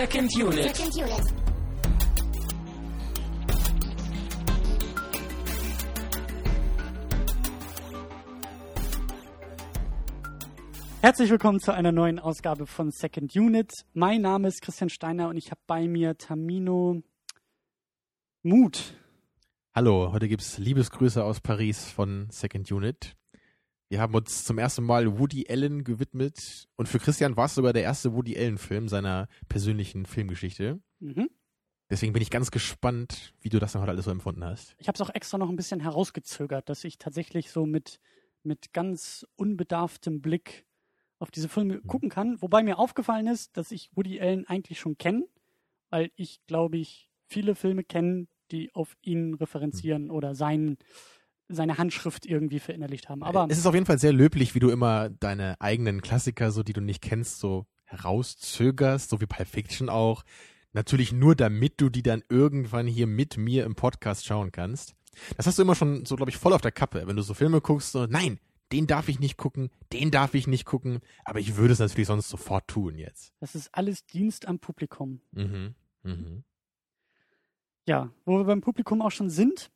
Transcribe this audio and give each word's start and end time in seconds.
Second 0.00 0.34
Unit. 0.34 0.74
Second 0.74 0.96
Unit. 0.96 1.34
Herzlich 11.02 11.28
willkommen 11.28 11.60
zu 11.60 11.74
einer 11.74 11.92
neuen 11.92 12.18
Ausgabe 12.18 12.66
von 12.66 12.90
Second 12.90 13.36
Unit. 13.36 13.70
Mein 13.92 14.22
Name 14.22 14.48
ist 14.48 14.62
Christian 14.62 14.88
Steiner 14.88 15.28
und 15.28 15.36
ich 15.36 15.50
habe 15.50 15.60
bei 15.66 15.86
mir 15.86 16.16
Tamino 16.16 17.02
Mut. 18.42 18.94
Hallo, 19.74 20.12
heute 20.14 20.28
gibt's 20.28 20.56
Liebesgrüße 20.56 21.22
aus 21.22 21.42
Paris 21.42 21.90
von 21.90 22.26
Second 22.30 22.72
Unit. 22.72 23.16
Wir 23.90 24.00
haben 24.00 24.14
uns 24.14 24.44
zum 24.44 24.56
ersten 24.58 24.84
Mal 24.84 25.18
Woody 25.18 25.46
Allen 25.48 25.82
gewidmet 25.82 26.68
und 26.76 26.88
für 26.88 27.00
Christian 27.00 27.36
war 27.36 27.46
es 27.46 27.56
sogar 27.56 27.72
der 27.72 27.82
erste 27.82 28.14
Woody 28.14 28.38
Allen-Film 28.38 28.88
seiner 28.88 29.26
persönlichen 29.48 30.06
Filmgeschichte. 30.06 30.80
Mhm. 31.00 31.28
Deswegen 31.90 32.12
bin 32.12 32.22
ich 32.22 32.30
ganz 32.30 32.52
gespannt, 32.52 33.34
wie 33.40 33.48
du 33.48 33.58
das 33.58 33.72
dann 33.72 33.82
heute 33.82 33.90
alles 33.90 34.04
so 34.04 34.12
empfunden 34.12 34.44
hast. 34.44 34.76
Ich 34.78 34.86
habe 34.86 34.94
es 34.94 35.00
auch 35.00 35.12
extra 35.12 35.38
noch 35.38 35.48
ein 35.48 35.56
bisschen 35.56 35.80
herausgezögert, 35.80 36.68
dass 36.68 36.84
ich 36.84 36.98
tatsächlich 36.98 37.50
so 37.50 37.66
mit, 37.66 37.98
mit 38.44 38.72
ganz 38.72 39.26
unbedarftem 39.34 40.22
Blick 40.22 40.66
auf 41.18 41.32
diese 41.32 41.48
Filme 41.48 41.80
gucken 41.80 42.10
kann. 42.10 42.40
Wobei 42.40 42.62
mir 42.62 42.78
aufgefallen 42.78 43.26
ist, 43.26 43.56
dass 43.56 43.72
ich 43.72 43.90
Woody 43.96 44.20
Allen 44.20 44.46
eigentlich 44.46 44.78
schon 44.78 44.98
kenne, 44.98 45.26
weil 45.88 46.12
ich, 46.14 46.40
glaube 46.46 46.78
ich, 46.78 47.10
viele 47.26 47.56
Filme 47.56 47.82
kenne, 47.82 48.28
die 48.52 48.72
auf 48.72 48.96
ihn 49.02 49.34
referenzieren 49.34 50.12
oder 50.12 50.36
sein, 50.36 50.78
seine 51.50 51.78
Handschrift 51.78 52.26
irgendwie 52.26 52.60
verinnerlicht 52.60 53.08
haben. 53.08 53.22
Aber 53.22 53.46
es 53.48 53.58
ist 53.58 53.66
auf 53.66 53.74
jeden 53.74 53.86
Fall 53.86 53.98
sehr 53.98 54.12
löblich, 54.12 54.54
wie 54.54 54.60
du 54.60 54.70
immer 54.70 55.08
deine 55.08 55.60
eigenen 55.60 56.00
Klassiker, 56.00 56.52
so 56.52 56.62
die 56.62 56.72
du 56.72 56.80
nicht 56.80 57.02
kennst, 57.02 57.38
so 57.38 57.66
herauszögerst, 57.84 59.10
so 59.10 59.20
wie 59.20 59.26
Pulp 59.26 59.48
Fiction 59.48 59.88
auch. 59.88 60.24
Natürlich 60.72 61.12
nur, 61.12 61.34
damit 61.34 61.80
du 61.80 61.88
die 61.88 62.02
dann 62.02 62.22
irgendwann 62.28 62.86
hier 62.86 63.06
mit 63.06 63.36
mir 63.36 63.64
im 63.64 63.74
Podcast 63.74 64.24
schauen 64.24 64.52
kannst. 64.52 64.94
Das 65.36 65.46
hast 65.46 65.58
du 65.58 65.62
immer 65.62 65.74
schon 65.74 66.06
so, 66.06 66.14
glaube 66.16 66.30
ich, 66.30 66.36
voll 66.36 66.52
auf 66.52 66.60
der 66.60 66.70
Kappe. 66.70 67.06
Wenn 67.06 67.16
du 67.16 67.22
so 67.22 67.34
Filme 67.34 67.60
guckst, 67.60 67.92
so, 67.92 68.06
nein, 68.06 68.38
den 68.72 68.86
darf 68.86 69.08
ich 69.08 69.18
nicht 69.18 69.36
gucken, 69.36 69.70
den 69.92 70.10
darf 70.10 70.34
ich 70.34 70.46
nicht 70.46 70.64
gucken, 70.64 71.00
aber 71.24 71.40
ich 71.40 71.56
würde 71.56 71.72
es 71.72 71.80
natürlich 71.80 72.06
sonst 72.06 72.28
sofort 72.28 72.68
tun 72.68 72.96
jetzt. 72.96 73.32
das 73.40 73.54
ist 73.54 73.74
alles 73.74 74.06
Dienst 74.06 74.46
am 74.46 74.60
Publikum. 74.60 75.20
Mhm. 75.32 75.74
Mhm. 76.04 76.44
Ja, 77.86 78.12
wo 78.24 78.38
wir 78.38 78.44
beim 78.44 78.60
Publikum 78.60 79.02
auch 79.02 79.10
schon 79.10 79.30
sind. 79.30 79.70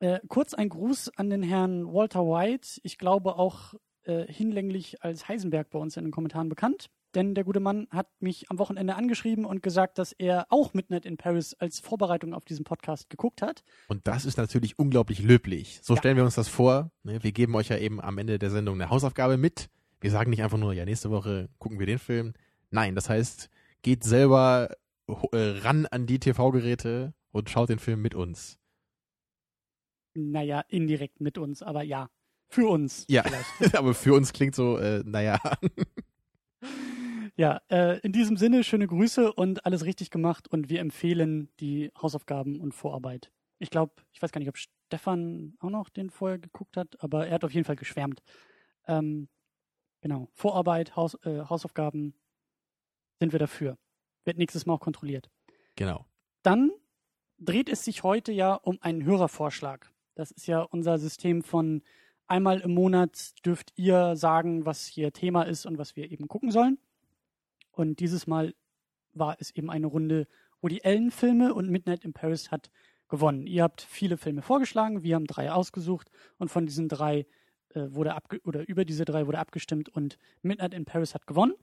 Äh, 0.00 0.20
kurz 0.28 0.54
ein 0.54 0.68
Gruß 0.68 1.12
an 1.16 1.30
den 1.30 1.42
Herrn 1.42 1.86
Walter 1.86 2.20
White. 2.24 2.80
Ich 2.82 2.98
glaube 2.98 3.36
auch 3.36 3.74
äh, 4.04 4.24
hinlänglich 4.32 5.02
als 5.04 5.28
Heisenberg 5.28 5.70
bei 5.70 5.78
uns 5.78 5.96
in 5.96 6.04
den 6.04 6.10
Kommentaren 6.10 6.48
bekannt. 6.48 6.90
Denn 7.14 7.34
der 7.34 7.42
gute 7.44 7.58
Mann 7.60 7.88
hat 7.90 8.06
mich 8.20 8.50
am 8.50 8.58
Wochenende 8.60 8.94
angeschrieben 8.94 9.44
und 9.44 9.62
gesagt, 9.64 9.98
dass 9.98 10.12
er 10.12 10.46
auch 10.48 10.74
Midnight 10.74 11.04
in 11.04 11.16
Paris 11.16 11.54
als 11.54 11.80
Vorbereitung 11.80 12.34
auf 12.34 12.44
diesen 12.44 12.64
Podcast 12.64 13.10
geguckt 13.10 13.42
hat. 13.42 13.64
Und 13.88 14.06
das 14.06 14.24
ist 14.24 14.38
natürlich 14.38 14.78
unglaublich 14.78 15.20
löblich. 15.20 15.80
So 15.82 15.94
Ja. 15.94 15.98
stellen 15.98 16.16
wir 16.16 16.24
uns 16.24 16.36
das 16.36 16.46
vor. 16.48 16.92
Ne? 17.02 17.22
Wir 17.22 17.32
geben 17.32 17.54
euch 17.56 17.68
ja 17.68 17.78
eben 17.78 18.00
am 18.00 18.16
Ende 18.18 18.38
der 18.38 18.50
Sendung 18.50 18.76
eine 18.80 18.90
Hausaufgabe 18.90 19.38
mit. 19.38 19.68
Wir 20.00 20.12
sagen 20.12 20.30
nicht 20.30 20.42
einfach 20.42 20.56
nur, 20.56 20.72
ja, 20.72 20.84
nächste 20.84 21.10
Woche 21.10 21.48
gucken 21.58 21.80
wir 21.80 21.86
den 21.86 21.98
Film. 21.98 22.32
Nein, 22.70 22.94
das 22.94 23.10
heißt, 23.10 23.50
geht 23.82 24.04
selber 24.04 24.70
äh, 25.08 25.36
ran 25.36 25.86
an 25.86 26.06
die 26.06 26.20
TV-Geräte 26.20 27.12
und 27.32 27.50
schaut 27.50 27.70
den 27.70 27.80
Film 27.80 28.00
mit 28.02 28.14
uns. 28.14 28.59
Naja, 30.14 30.64
indirekt 30.68 31.20
mit 31.20 31.38
uns, 31.38 31.62
aber 31.62 31.82
ja, 31.82 32.08
für 32.48 32.68
uns. 32.68 33.06
Ja. 33.08 33.22
Vielleicht. 33.22 33.74
Aber 33.76 33.94
für 33.94 34.12
uns 34.12 34.32
klingt 34.32 34.56
so, 34.56 34.76
äh, 34.76 35.02
naja. 35.06 35.38
Ja, 37.36 37.62
äh, 37.70 38.00
in 38.00 38.12
diesem 38.12 38.36
Sinne 38.36 38.64
schöne 38.64 38.86
Grüße 38.86 39.32
und 39.32 39.64
alles 39.64 39.84
richtig 39.84 40.10
gemacht 40.10 40.48
und 40.48 40.68
wir 40.68 40.80
empfehlen 40.80 41.48
die 41.60 41.90
Hausaufgaben 41.96 42.60
und 42.60 42.74
Vorarbeit. 42.74 43.30
Ich 43.58 43.70
glaube, 43.70 43.94
ich 44.12 44.20
weiß 44.20 44.32
gar 44.32 44.40
nicht, 44.40 44.48
ob 44.48 44.58
Stefan 44.58 45.54
auch 45.60 45.70
noch 45.70 45.88
den 45.88 46.10
vorher 46.10 46.38
geguckt 46.38 46.76
hat, 46.76 47.02
aber 47.02 47.28
er 47.28 47.34
hat 47.34 47.44
auf 47.44 47.54
jeden 47.54 47.64
Fall 47.64 47.76
geschwärmt. 47.76 48.20
Ähm, 48.86 49.28
genau, 50.00 50.28
Vorarbeit, 50.32 50.96
Haus, 50.96 51.14
äh, 51.24 51.44
Hausaufgaben 51.48 52.14
sind 53.20 53.32
wir 53.32 53.38
dafür. 53.38 53.78
Wird 54.24 54.36
nächstes 54.36 54.66
Mal 54.66 54.74
auch 54.74 54.80
kontrolliert. 54.80 55.30
Genau. 55.76 56.04
Dann 56.42 56.70
dreht 57.38 57.68
es 57.68 57.84
sich 57.84 58.02
heute 58.02 58.32
ja 58.32 58.54
um 58.54 58.78
einen 58.82 59.04
Hörervorschlag. 59.04 59.90
Das 60.20 60.32
ist 60.32 60.46
ja 60.46 60.60
unser 60.60 60.98
System 60.98 61.42
von 61.42 61.80
einmal 62.26 62.60
im 62.60 62.74
Monat 62.74 63.32
dürft 63.46 63.72
ihr 63.76 64.16
sagen, 64.16 64.66
was 64.66 64.84
hier 64.84 65.14
Thema 65.14 65.44
ist 65.44 65.64
und 65.64 65.78
was 65.78 65.96
wir 65.96 66.10
eben 66.10 66.28
gucken 66.28 66.50
sollen. 66.50 66.76
Und 67.72 68.00
dieses 68.00 68.26
Mal 68.26 68.54
war 69.14 69.36
es 69.40 69.50
eben 69.52 69.70
eine 69.70 69.86
Runde 69.86 70.28
Woody 70.60 70.82
Allen 70.84 71.10
Filme 71.10 71.54
und 71.54 71.70
Midnight 71.70 72.04
in 72.04 72.12
Paris 72.12 72.50
hat 72.50 72.70
gewonnen. 73.08 73.46
Ihr 73.46 73.62
habt 73.62 73.80
viele 73.80 74.18
Filme 74.18 74.42
vorgeschlagen, 74.42 75.02
wir 75.02 75.14
haben 75.14 75.26
drei 75.26 75.50
ausgesucht 75.50 76.10
und 76.36 76.50
von 76.50 76.66
diesen 76.66 76.90
drei 76.90 77.24
äh, 77.70 77.86
wurde 77.88 78.14
abge 78.14 78.42
oder 78.44 78.68
über 78.68 78.84
diese 78.84 79.06
drei 79.06 79.26
wurde 79.26 79.38
abgestimmt 79.38 79.88
und 79.88 80.18
Midnight 80.42 80.74
in 80.74 80.84
Paris 80.84 81.14
hat 81.14 81.26
gewonnen. 81.26 81.54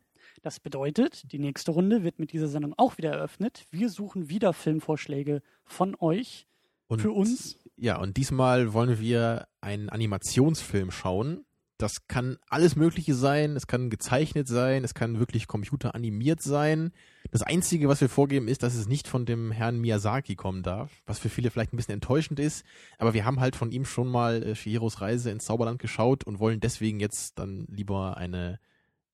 Das 0.42 0.60
bedeutet, 0.60 1.32
die 1.32 1.38
nächste 1.38 1.70
Runde 1.70 2.04
wird 2.04 2.18
mit 2.18 2.34
dieser 2.34 2.48
Sendung 2.48 2.74
auch 2.76 2.98
wieder 2.98 3.12
eröffnet. 3.12 3.68
Wir 3.70 3.90
suchen 3.90 4.30
wieder 4.30 4.52
Filmvorschläge 4.52 5.44
von 5.64 5.96
euch 6.00 6.48
Und, 6.88 7.02
für 7.02 7.12
uns. 7.12 7.58
Ja, 7.76 7.98
und 8.00 8.18
diesmal 8.18 8.74
wollen 8.74 9.00
wir 9.00 9.48
einen 9.62 9.90
Animationsfilm 9.90 10.92
schauen. 10.92 11.46
Das 11.78 12.08
kann 12.08 12.38
alles 12.50 12.76
Mögliche 12.76 13.14
sein. 13.14 13.56
Es 13.56 13.68
kann 13.68 13.92
gezeichnet 13.92 14.48
sein. 14.48 14.84
Es 14.84 14.96
kann 14.96 15.20
wirklich 15.20 15.46
computeranimiert 15.46 16.42
sein. 16.42 16.92
Das 17.30 17.44
Einzige, 17.44 17.88
was 17.88 18.02
wir 18.02 18.10
vorgeben, 18.10 18.48
ist, 18.48 18.64
dass 18.64 18.74
es 18.74 18.88
nicht 18.88 19.08
von 19.08 19.26
dem 19.26 19.52
Herrn 19.52 19.80
Miyazaki 19.80 20.36
kommen 20.36 20.64
darf, 20.64 21.04
was 21.06 21.20
für 21.20 21.30
viele 21.30 21.52
vielleicht 21.52 21.74
ein 21.74 21.78
bisschen 21.78 21.94
enttäuschend 21.94 22.40
ist. 22.40 22.66
Aber 22.98 23.14
wir 23.14 23.26
haben 23.26 23.40
halt 23.40 23.56
von 23.56 23.72
ihm 23.72 23.86
schon 23.86 24.08
mal 24.08 24.42
äh, 24.42 24.56
Shihiros 24.56 25.02
Reise 25.02 25.30
ins 25.30 25.46
Zauberland 25.46 25.80
geschaut 25.80 26.24
und 26.24 26.40
wollen 26.40 26.60
deswegen 26.60 27.00
jetzt 27.00 27.38
dann 27.38 27.68
lieber 27.70 28.18
eine, 28.18 28.60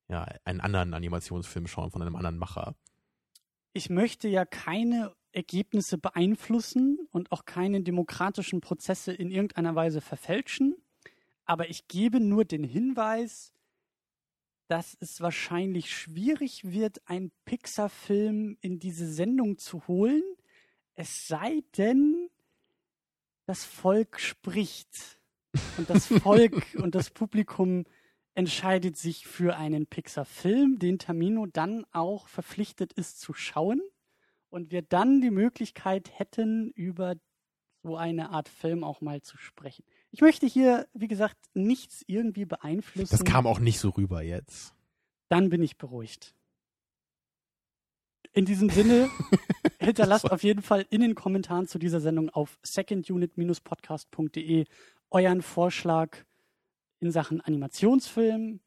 ja, 0.08 0.26
einen 0.46 0.62
anderen 0.62 0.94
Animationsfilm 0.94 1.68
schauen 1.68 1.92
von 1.92 2.02
einem 2.02 2.16
anderen 2.16 2.38
Macher. 2.38 2.76
Ich 3.74 3.90
möchte 3.90 4.30
ja 4.30 4.46
keine 4.46 5.12
Ergebnisse 5.34 5.98
beeinflussen 5.98 7.00
und 7.12 7.32
auch 7.32 7.46
keine 7.46 7.82
demokratischen 7.82 8.62
Prozesse 8.62 9.14
in 9.14 9.32
irgendeiner 9.32 9.76
Weise 9.76 10.02
verfälschen. 10.02 10.76
Aber 11.46 11.70
ich 11.70 11.88
gebe 11.88 12.20
nur 12.20 12.46
den 12.46 12.64
Hinweis, 12.64 13.52
dass 14.68 14.96
es 15.00 15.22
wahrscheinlich 15.22 15.92
schwierig 15.92 16.64
wird, 16.64 17.02
einen 17.08 17.32
Pixar-Film 17.46 18.58
in 18.62 18.80
diese 18.80 19.12
Sendung 19.12 19.58
zu 19.58 19.88
holen, 19.88 20.24
es 20.96 21.28
sei 21.28 21.64
denn, 21.78 22.30
das 23.46 23.66
Volk 23.66 24.20
spricht 24.20 25.20
und 25.78 25.90
das 25.90 26.08
Volk 26.24 26.76
und 26.76 26.96
das 26.96 27.10
Publikum 27.10 27.84
entscheidet 28.36 28.96
sich 28.98 29.28
für 29.28 29.58
einen 29.58 29.86
Pixar-Film, 29.86 30.80
den 30.80 30.98
Tamino 30.98 31.46
dann 31.46 31.86
auch 31.92 32.28
verpflichtet 32.28 32.94
ist 32.94 33.20
zu 33.20 33.34
schauen 33.34 33.82
und 34.54 34.72
wir 34.72 34.84
dann 34.84 35.20
die 35.20 35.32
Möglichkeit 35.32 36.18
hätten, 36.18 36.70
über 36.76 37.16
so 37.82 37.98
eine 37.98 38.30
Art 38.30 38.48
Film 38.48 38.84
auch 38.84 39.02
mal 39.02 39.24
zu 39.24 39.36
sprechen. 39.38 39.84
Ich 40.12 40.22
möchte 40.22 40.46
hier, 40.46 40.88
wie 40.94 41.08
gesagt, 41.08 41.38
nichts 41.56 42.04
irgendwie 42.06 42.46
beeinflussen. 42.46 43.10
Das 43.10 43.24
kam 43.26 43.48
auch 43.48 43.58
nicht 43.60 43.80
so 43.80 43.90
rüber 43.90 44.22
jetzt. 44.22 44.76
Dann 45.28 45.50
bin 45.50 45.64
ich 45.64 45.78
beruhigt. 45.78 46.36
In 48.32 48.46
diesem 48.46 48.70
Sinne, 48.70 49.10
hinterlasst 49.80 50.32
auf 50.32 50.44
jeden 50.44 50.62
Fall 50.62 50.86
in 50.92 51.02
den 51.02 51.16
Kommentaren 51.16 51.68
zu 51.68 51.80
dieser 51.80 52.00
Sendung 52.00 52.30
auf 52.30 52.60
secondunit-podcast.de 52.62 54.66
euren 55.10 55.42
Vorschlag 55.42 56.16
in 57.00 57.10
Sachen 57.12 57.42
Animationsfilm, 57.42 58.60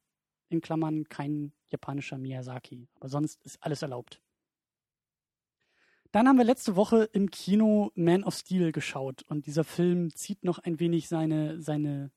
in 0.48 0.60
Klammern 0.60 1.08
kein 1.08 1.52
japanischer 1.68 2.18
Miyazaki, 2.18 2.88
aber 2.96 3.08
sonst 3.08 3.40
ist 3.44 3.62
alles 3.62 3.82
erlaubt. 3.82 4.20
Dann 6.12 6.28
haben 6.28 6.36
wir 6.36 6.44
letzte 6.44 6.76
Woche 6.76 7.08
im 7.12 7.30
Kino 7.30 7.90
Man 7.94 8.24
of 8.24 8.34
Steel 8.34 8.72
geschaut 8.72 9.22
und 9.28 9.46
dieser 9.46 9.64
Film 9.64 10.14
zieht 10.14 10.44
noch 10.44 10.58
ein 10.58 10.80
wenig 10.80 11.08
seine, 11.08 11.60
seine 11.60 12.10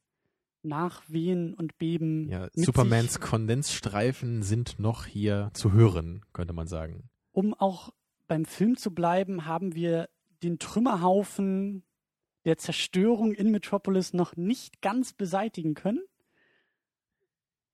Nachwehen 0.61 1.53
und 1.53 1.77
Beben. 1.77 2.29
Ja, 2.29 2.49
Supermans 2.53 3.13
sich, 3.13 3.21
Kondensstreifen 3.21 4.43
sind 4.43 4.79
noch 4.79 5.05
hier 5.05 5.51
zu 5.53 5.71
hören, 5.71 6.25
könnte 6.33 6.53
man 6.53 6.67
sagen. 6.67 7.09
um 7.31 7.53
auch 7.53 7.93
beim 8.27 8.45
Film 8.45 8.77
zu 8.77 8.93
bleiben, 8.93 9.45
haben 9.45 9.75
wir 9.75 10.09
den 10.43 10.59
Trümmerhaufen 10.59 11.83
der 12.45 12.57
Zerstörung 12.57 13.33
in 13.33 13.51
Metropolis 13.51 14.13
noch 14.13 14.35
nicht 14.35 14.81
ganz 14.81 15.13
beseitigen 15.13 15.73
können. 15.73 16.01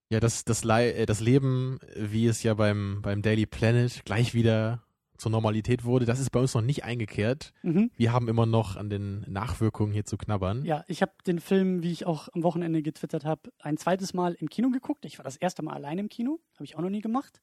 Ja, 0.10 0.20
das, 0.20 0.46
das, 0.46 0.64
Le 0.64 0.94
äh, 0.94 1.06
das 1.06 1.20
Leben, 1.20 1.80
wie 1.96 2.28
es 2.28 2.44
ja 2.44 2.54
beim, 2.54 3.02
beim 3.02 3.22
Daily 3.22 3.46
Planet 3.46 4.04
gleich 4.06 4.34
wieder 4.34 4.85
zur 5.18 5.32
Normalität 5.32 5.84
wurde, 5.86 6.06
das 6.06 6.20
ist 6.20 6.30
bei 6.30 6.40
uns 6.40 6.54
noch 6.54 6.62
nicht 6.62 6.84
eingekehrt. 6.84 7.54
Mhm. 7.64 7.92
Wir 7.96 8.12
haben 8.12 8.28
immer 8.28 8.46
noch 8.46 8.76
an 8.76 8.90
den 8.90 9.26
Nachwirkungen 9.28 9.92
hier 9.92 10.06
zu 10.06 10.18
knabbern. 10.18 10.64
Ja, 10.66 10.84
ich 10.88 11.02
habe 11.02 11.14
den 11.26 11.40
Film, 11.40 11.84
wie 11.84 11.92
ich 11.92 12.06
auch 12.06 12.30
am 12.34 12.44
Wochenende 12.44 12.82
getwittert 12.82 13.26
habe, 13.26 13.52
ein 13.60 13.78
zweites 13.78 14.14
Mal 14.14 14.34
im 14.34 14.50
Kino 14.50 14.70
geguckt. 14.70 15.06
Ich 15.06 15.18
war 15.18 15.24
das 15.24 15.38
erste 15.38 15.64
Mal 15.64 15.74
allein 15.74 15.98
im 15.98 16.10
Kino, 16.10 16.40
habe 16.56 16.66
ich 16.66 16.76
auch 16.76 16.82
noch 16.82 16.90
nie 16.90 17.02
gemacht. 17.02 17.42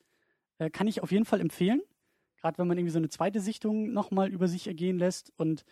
Äh, 0.58 0.70
kann 0.70 0.86
ich 0.86 1.02
auf 1.02 1.12
jeden 1.12 1.24
Fall 1.24 1.40
empfehlen. 1.40 1.82
Gerade 2.40 2.58
wenn 2.58 2.66
man 2.66 2.76
irgendwie 2.76 2.92
so 2.92 2.98
eine 2.98 3.08
zweite 3.08 3.40
Sichtung 3.40 3.92
nochmal 3.92 4.30
über 4.30 4.48
sich 4.48 4.66
ergehen 4.66 4.98
lässt 4.98 5.32
und 5.36 5.64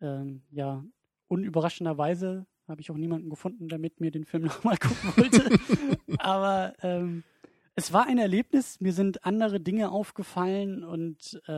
ähm, 0.00 0.42
ja, 0.50 0.82
unüberraschenderweise 1.28 2.46
habe 2.68 2.80
ich 2.80 2.90
auch 2.90 2.96
niemanden 2.96 3.30
gefunden, 3.30 3.68
der 3.68 3.78
mit 3.78 4.00
mir 4.00 4.10
den 4.10 4.24
Film 4.24 4.44
nochmal 4.46 4.76
gucken 4.76 5.12
wollte. 5.16 5.58
Aber 6.18 6.74
ähm, 6.82 7.22
es 7.76 7.92
war 7.92 8.06
ein 8.06 8.18
Erlebnis. 8.18 8.80
Mir 8.80 8.92
sind 8.92 9.24
andere 9.24 9.60
Dinge 9.60 9.90
aufgefallen 9.90 10.82
und 10.82 11.40
äh, 11.46 11.52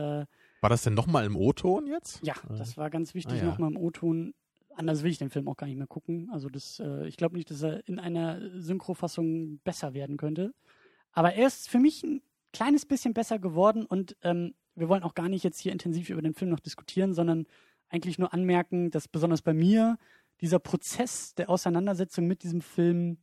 War 0.61 0.69
das 0.69 0.83
denn 0.83 0.93
nochmal 0.93 1.25
im 1.25 1.35
O-Ton 1.35 1.87
jetzt? 1.87 2.19
ja, 2.23 2.35
das 2.49 2.77
war 2.77 2.89
ganz 2.89 3.13
wichtig, 3.15 3.35
Ah, 3.41 3.45
ja. 3.45 3.45
nochmal 3.45 3.71
im 3.71 3.77
O-Ton. 3.77 4.33
Anders 4.75 5.03
will 5.03 5.11
ich 5.11 5.17
den 5.17 5.29
Film 5.29 5.47
auch 5.49 5.57
gar 5.57 5.67
nicht 5.67 5.77
mehr 5.77 5.87
gucken. 5.87 6.29
Also 6.31 6.47
das, 6.49 6.79
äh, 6.79 7.07
ich 7.07 7.17
glaube 7.17 7.35
nicht, 7.35 7.49
dass 7.49 7.61
er 7.63 7.85
in 7.87 7.99
einer 7.99 8.39
Synchrofassung 8.61 9.59
besser 9.63 9.93
werden 9.93 10.17
könnte. 10.17 10.53
Aber 11.11 11.33
er 11.33 11.47
ist 11.47 11.69
für 11.69 11.79
mich 11.79 12.03
ein 12.03 12.21
kleines 12.53 12.85
bisschen 12.85 13.13
besser 13.13 13.39
geworden 13.39 13.85
und 13.85 14.15
ähm, 14.23 14.53
wir 14.75 14.87
wollen 14.87 15.03
auch 15.03 15.15
gar 15.15 15.27
nicht 15.29 15.43
jetzt 15.43 15.59
hier 15.59 15.71
intensiv 15.73 16.09
über 16.09 16.21
den 16.21 16.33
Film 16.33 16.51
noch 16.51 16.59
diskutieren, 16.61 17.13
sondern 17.13 17.45
eigentlich 17.89 18.19
nur 18.19 18.33
anmerken, 18.33 18.91
dass 18.91 19.07
besonders 19.07 19.41
bei 19.41 19.53
mir 19.53 19.97
dieser 20.41 20.59
Prozess 20.59 21.35
der 21.35 21.49
Auseinandersetzung 21.49 22.27
mit 22.27 22.43
diesem 22.43 22.61
Film 22.61 23.17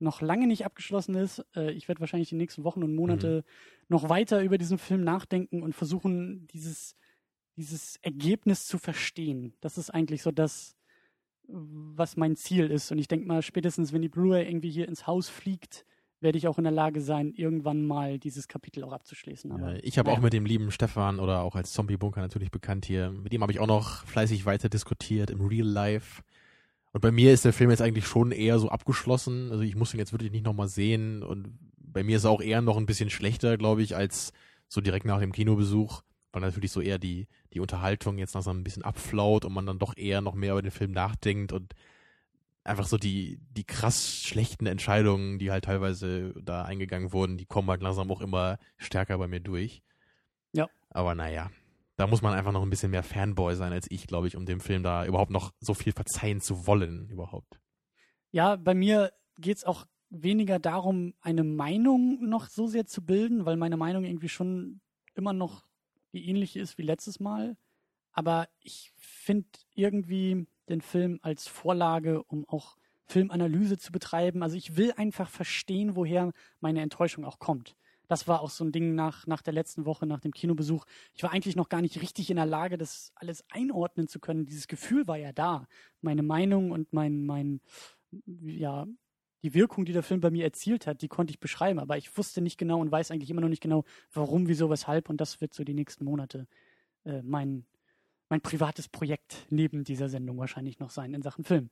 noch 0.00 0.20
lange 0.20 0.46
nicht 0.46 0.64
abgeschlossen 0.64 1.14
ist. 1.14 1.44
Äh, 1.56 1.72
ich 1.72 1.88
werde 1.88 2.00
wahrscheinlich 2.00 2.28
die 2.28 2.36
nächsten 2.36 2.64
Wochen 2.64 2.82
und 2.82 2.94
Monate 2.94 3.44
noch 3.88 4.08
weiter 4.08 4.42
über 4.42 4.58
diesen 4.58 4.78
Film 4.78 5.02
nachdenken 5.02 5.62
und 5.62 5.74
versuchen, 5.74 6.46
dieses, 6.48 6.96
dieses 7.56 7.96
Ergebnis 8.02 8.66
zu 8.66 8.78
verstehen. 8.78 9.54
Das 9.60 9.78
ist 9.78 9.90
eigentlich 9.90 10.22
so 10.22 10.30
das, 10.30 10.76
was 11.48 12.16
mein 12.16 12.36
Ziel 12.36 12.70
ist. 12.70 12.92
Und 12.92 12.98
ich 12.98 13.08
denke 13.08 13.26
mal, 13.26 13.42
spätestens 13.42 13.92
wenn 13.92 14.02
die 14.02 14.08
Blu-ray 14.08 14.46
irgendwie 14.46 14.70
hier 14.70 14.86
ins 14.86 15.06
Haus 15.06 15.28
fliegt, 15.28 15.84
werde 16.20 16.36
ich 16.36 16.48
auch 16.48 16.58
in 16.58 16.64
der 16.64 16.72
Lage 16.72 17.00
sein, 17.00 17.32
irgendwann 17.32 17.86
mal 17.86 18.18
dieses 18.18 18.48
Kapitel 18.48 18.82
auch 18.84 18.92
abzuschließen. 18.92 19.52
Aber 19.52 19.74
Ja, 19.74 19.80
ich 19.82 19.98
habe 19.98 20.10
auch 20.10 20.14
naja. 20.16 20.24
mit 20.24 20.32
dem 20.32 20.44
lieben 20.46 20.70
Stefan 20.70 21.20
oder 21.20 21.42
auch 21.42 21.54
als 21.54 21.72
Zombie-Bunker 21.72 22.20
natürlich 22.20 22.50
bekannt 22.50 22.86
hier. 22.86 23.10
Mit 23.10 23.32
ihm 23.32 23.42
habe 23.42 23.52
ich 23.52 23.60
auch 23.60 23.66
noch 23.68 24.04
fleißig 24.04 24.44
weiter 24.44 24.68
diskutiert 24.68 25.30
im 25.30 25.40
Real 25.40 25.66
Life. 25.66 26.22
Und 26.92 27.00
bei 27.00 27.10
mir 27.10 27.32
ist 27.32 27.44
der 27.44 27.52
Film 27.52 27.70
jetzt 27.70 27.82
eigentlich 27.82 28.06
schon 28.06 28.32
eher 28.32 28.58
so 28.58 28.70
abgeschlossen. 28.70 29.50
Also 29.50 29.62
ich 29.62 29.76
muss 29.76 29.92
ihn 29.92 30.00
jetzt 30.00 30.12
wirklich 30.12 30.32
nicht 30.32 30.44
nochmal 30.44 30.68
sehen. 30.68 31.22
Und 31.22 31.58
bei 31.76 32.02
mir 32.02 32.16
ist 32.16 32.24
er 32.24 32.30
auch 32.30 32.40
eher 32.40 32.62
noch 32.62 32.76
ein 32.76 32.86
bisschen 32.86 33.10
schlechter, 33.10 33.56
glaube 33.58 33.82
ich, 33.82 33.94
als 33.94 34.32
so 34.68 34.80
direkt 34.80 35.06
nach 35.06 35.20
dem 35.20 35.32
Kinobesuch. 35.32 36.02
Weil 36.32 36.42
natürlich 36.42 36.72
so 36.72 36.80
eher 36.80 36.98
die, 36.98 37.26
die 37.52 37.60
Unterhaltung 37.60 38.18
jetzt 38.18 38.32
so 38.32 38.50
ein 38.50 38.64
bisschen 38.64 38.84
abflaut 38.84 39.44
und 39.44 39.52
man 39.52 39.66
dann 39.66 39.78
doch 39.78 39.96
eher 39.96 40.20
noch 40.20 40.34
mehr 40.34 40.52
über 40.52 40.62
den 40.62 40.70
Film 40.70 40.92
nachdenkt 40.92 41.52
und 41.52 41.74
einfach 42.64 42.86
so 42.86 42.98
die, 42.98 43.40
die 43.50 43.64
krass 43.64 44.22
schlechten 44.22 44.66
Entscheidungen, 44.66 45.38
die 45.38 45.50
halt 45.50 45.64
teilweise 45.64 46.34
da 46.42 46.62
eingegangen 46.62 47.12
wurden, 47.12 47.38
die 47.38 47.46
kommen 47.46 47.68
halt 47.70 47.82
langsam 47.82 48.10
auch 48.10 48.20
immer 48.20 48.58
stärker 48.76 49.16
bei 49.18 49.26
mir 49.26 49.40
durch. 49.40 49.82
Ja. 50.52 50.68
Aber 50.90 51.14
naja, 51.14 51.50
da 51.98 52.06
muss 52.06 52.22
man 52.22 52.32
einfach 52.32 52.52
noch 52.52 52.62
ein 52.62 52.70
bisschen 52.70 52.92
mehr 52.92 53.02
Fanboy 53.02 53.56
sein 53.56 53.72
als 53.72 53.90
ich, 53.90 54.06
glaube 54.06 54.28
ich, 54.28 54.36
um 54.36 54.46
dem 54.46 54.60
Film 54.60 54.84
da 54.84 55.04
überhaupt 55.04 55.32
noch 55.32 55.52
so 55.58 55.74
viel 55.74 55.92
verzeihen 55.92 56.40
zu 56.40 56.66
wollen, 56.66 57.08
überhaupt. 57.10 57.60
Ja, 58.30 58.54
bei 58.54 58.72
mir 58.72 59.12
geht 59.36 59.56
es 59.56 59.64
auch 59.64 59.84
weniger 60.08 60.60
darum, 60.60 61.14
eine 61.20 61.42
Meinung 61.42 62.20
noch 62.28 62.48
so 62.48 62.68
sehr 62.68 62.86
zu 62.86 63.04
bilden, 63.04 63.46
weil 63.46 63.56
meine 63.56 63.76
Meinung 63.76 64.04
irgendwie 64.04 64.28
schon 64.28 64.80
immer 65.16 65.32
noch 65.32 65.66
die 66.12 66.28
ähnliche 66.28 66.60
ist 66.60 66.78
wie 66.78 66.82
letztes 66.82 67.18
Mal. 67.18 67.56
Aber 68.12 68.48
ich 68.60 68.92
finde 68.96 69.48
irgendwie 69.74 70.46
den 70.68 70.82
Film 70.82 71.18
als 71.22 71.48
Vorlage, 71.48 72.22
um 72.22 72.48
auch 72.48 72.76
Filmanalyse 73.06 73.76
zu 73.76 73.90
betreiben. 73.90 74.44
Also 74.44 74.56
ich 74.56 74.76
will 74.76 74.92
einfach 74.92 75.28
verstehen, 75.28 75.96
woher 75.96 76.30
meine 76.60 76.80
Enttäuschung 76.80 77.24
auch 77.24 77.40
kommt. 77.40 77.74
Das 78.08 78.26
war 78.26 78.40
auch 78.40 78.50
so 78.50 78.64
ein 78.64 78.72
Ding 78.72 78.94
nach, 78.94 79.26
nach 79.26 79.42
der 79.42 79.52
letzten 79.52 79.84
Woche, 79.84 80.06
nach 80.06 80.20
dem 80.20 80.32
Kinobesuch. 80.32 80.86
Ich 81.14 81.22
war 81.22 81.32
eigentlich 81.32 81.56
noch 81.56 81.68
gar 81.68 81.82
nicht 81.82 82.00
richtig 82.00 82.30
in 82.30 82.36
der 82.36 82.46
Lage, 82.46 82.78
das 82.78 83.12
alles 83.14 83.44
einordnen 83.50 84.08
zu 84.08 84.18
können. 84.18 84.46
Dieses 84.46 84.66
Gefühl 84.66 85.06
war 85.06 85.18
ja 85.18 85.32
da. 85.32 85.68
Meine 86.00 86.22
Meinung 86.22 86.70
und 86.70 86.92
mein, 86.92 87.24
mein, 87.26 87.60
ja, 88.42 88.86
die 89.42 89.54
Wirkung, 89.54 89.84
die 89.84 89.92
der 89.92 90.02
Film 90.02 90.20
bei 90.20 90.30
mir 90.30 90.44
erzielt 90.44 90.86
hat, 90.86 91.02
die 91.02 91.08
konnte 91.08 91.30
ich 91.30 91.38
beschreiben. 91.38 91.78
Aber 91.78 91.96
ich 91.98 92.16
wusste 92.16 92.40
nicht 92.40 92.58
genau 92.58 92.80
und 92.80 92.90
weiß 92.90 93.10
eigentlich 93.10 93.30
immer 93.30 93.42
noch 93.42 93.48
nicht 93.48 93.62
genau, 93.62 93.84
warum, 94.12 94.48
wieso, 94.48 94.70
weshalb. 94.70 95.10
Und 95.10 95.20
das 95.20 95.40
wird 95.40 95.54
so 95.54 95.62
die 95.62 95.74
nächsten 95.74 96.04
Monate 96.04 96.48
äh, 97.04 97.22
mein, 97.22 97.66
mein 98.28 98.40
privates 98.40 98.88
Projekt 98.88 99.46
neben 99.50 99.84
dieser 99.84 100.08
Sendung 100.08 100.38
wahrscheinlich 100.38 100.78
noch 100.78 100.90
sein 100.90 101.14
in 101.14 101.22
Sachen 101.22 101.44
Film. 101.44 101.70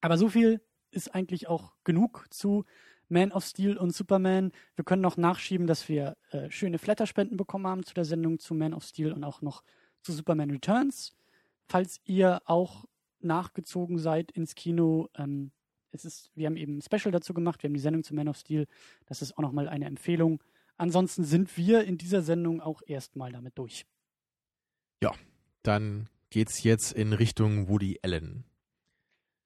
Aber 0.00 0.16
so 0.16 0.28
viel 0.28 0.60
ist 0.90 1.14
eigentlich 1.14 1.48
auch 1.48 1.74
genug 1.84 2.26
zu 2.30 2.64
Man 3.08 3.32
of 3.32 3.44
Steel 3.44 3.76
und 3.76 3.94
Superman. 3.94 4.52
Wir 4.76 4.84
können 4.84 5.02
noch 5.02 5.16
nachschieben, 5.16 5.66
dass 5.66 5.88
wir 5.88 6.16
äh, 6.30 6.50
schöne 6.50 6.78
Flatterspenden 6.78 7.36
bekommen 7.36 7.66
haben 7.66 7.84
zu 7.84 7.94
der 7.94 8.04
Sendung 8.04 8.38
zu 8.38 8.54
Man 8.54 8.74
of 8.74 8.84
Steel 8.84 9.12
und 9.12 9.24
auch 9.24 9.42
noch 9.42 9.62
zu 10.02 10.12
Superman 10.12 10.50
Returns. 10.50 11.14
Falls 11.66 12.00
ihr 12.04 12.40
auch 12.44 12.84
nachgezogen 13.20 13.98
seid 13.98 14.30
ins 14.30 14.54
Kino, 14.54 15.08
ähm, 15.16 15.50
es 15.90 16.04
ist, 16.04 16.30
wir 16.34 16.46
haben 16.46 16.56
eben 16.56 16.78
ein 16.78 16.82
Special 16.82 17.12
dazu 17.12 17.34
gemacht, 17.34 17.62
wir 17.62 17.68
haben 17.68 17.74
die 17.74 17.80
Sendung 17.80 18.04
zu 18.04 18.14
Man 18.14 18.28
of 18.28 18.36
Steel. 18.36 18.66
Das 19.06 19.22
ist 19.22 19.36
auch 19.36 19.42
nochmal 19.42 19.68
eine 19.68 19.86
Empfehlung. 19.86 20.42
Ansonsten 20.76 21.24
sind 21.24 21.56
wir 21.56 21.84
in 21.84 21.98
dieser 21.98 22.22
Sendung 22.22 22.60
auch 22.60 22.82
erstmal 22.86 23.32
damit 23.32 23.58
durch. 23.58 23.86
Dann 25.62 26.08
geht's 26.30 26.62
jetzt 26.62 26.92
in 26.92 27.12
Richtung 27.12 27.68
Woody 27.68 27.98
Allen. 28.02 28.44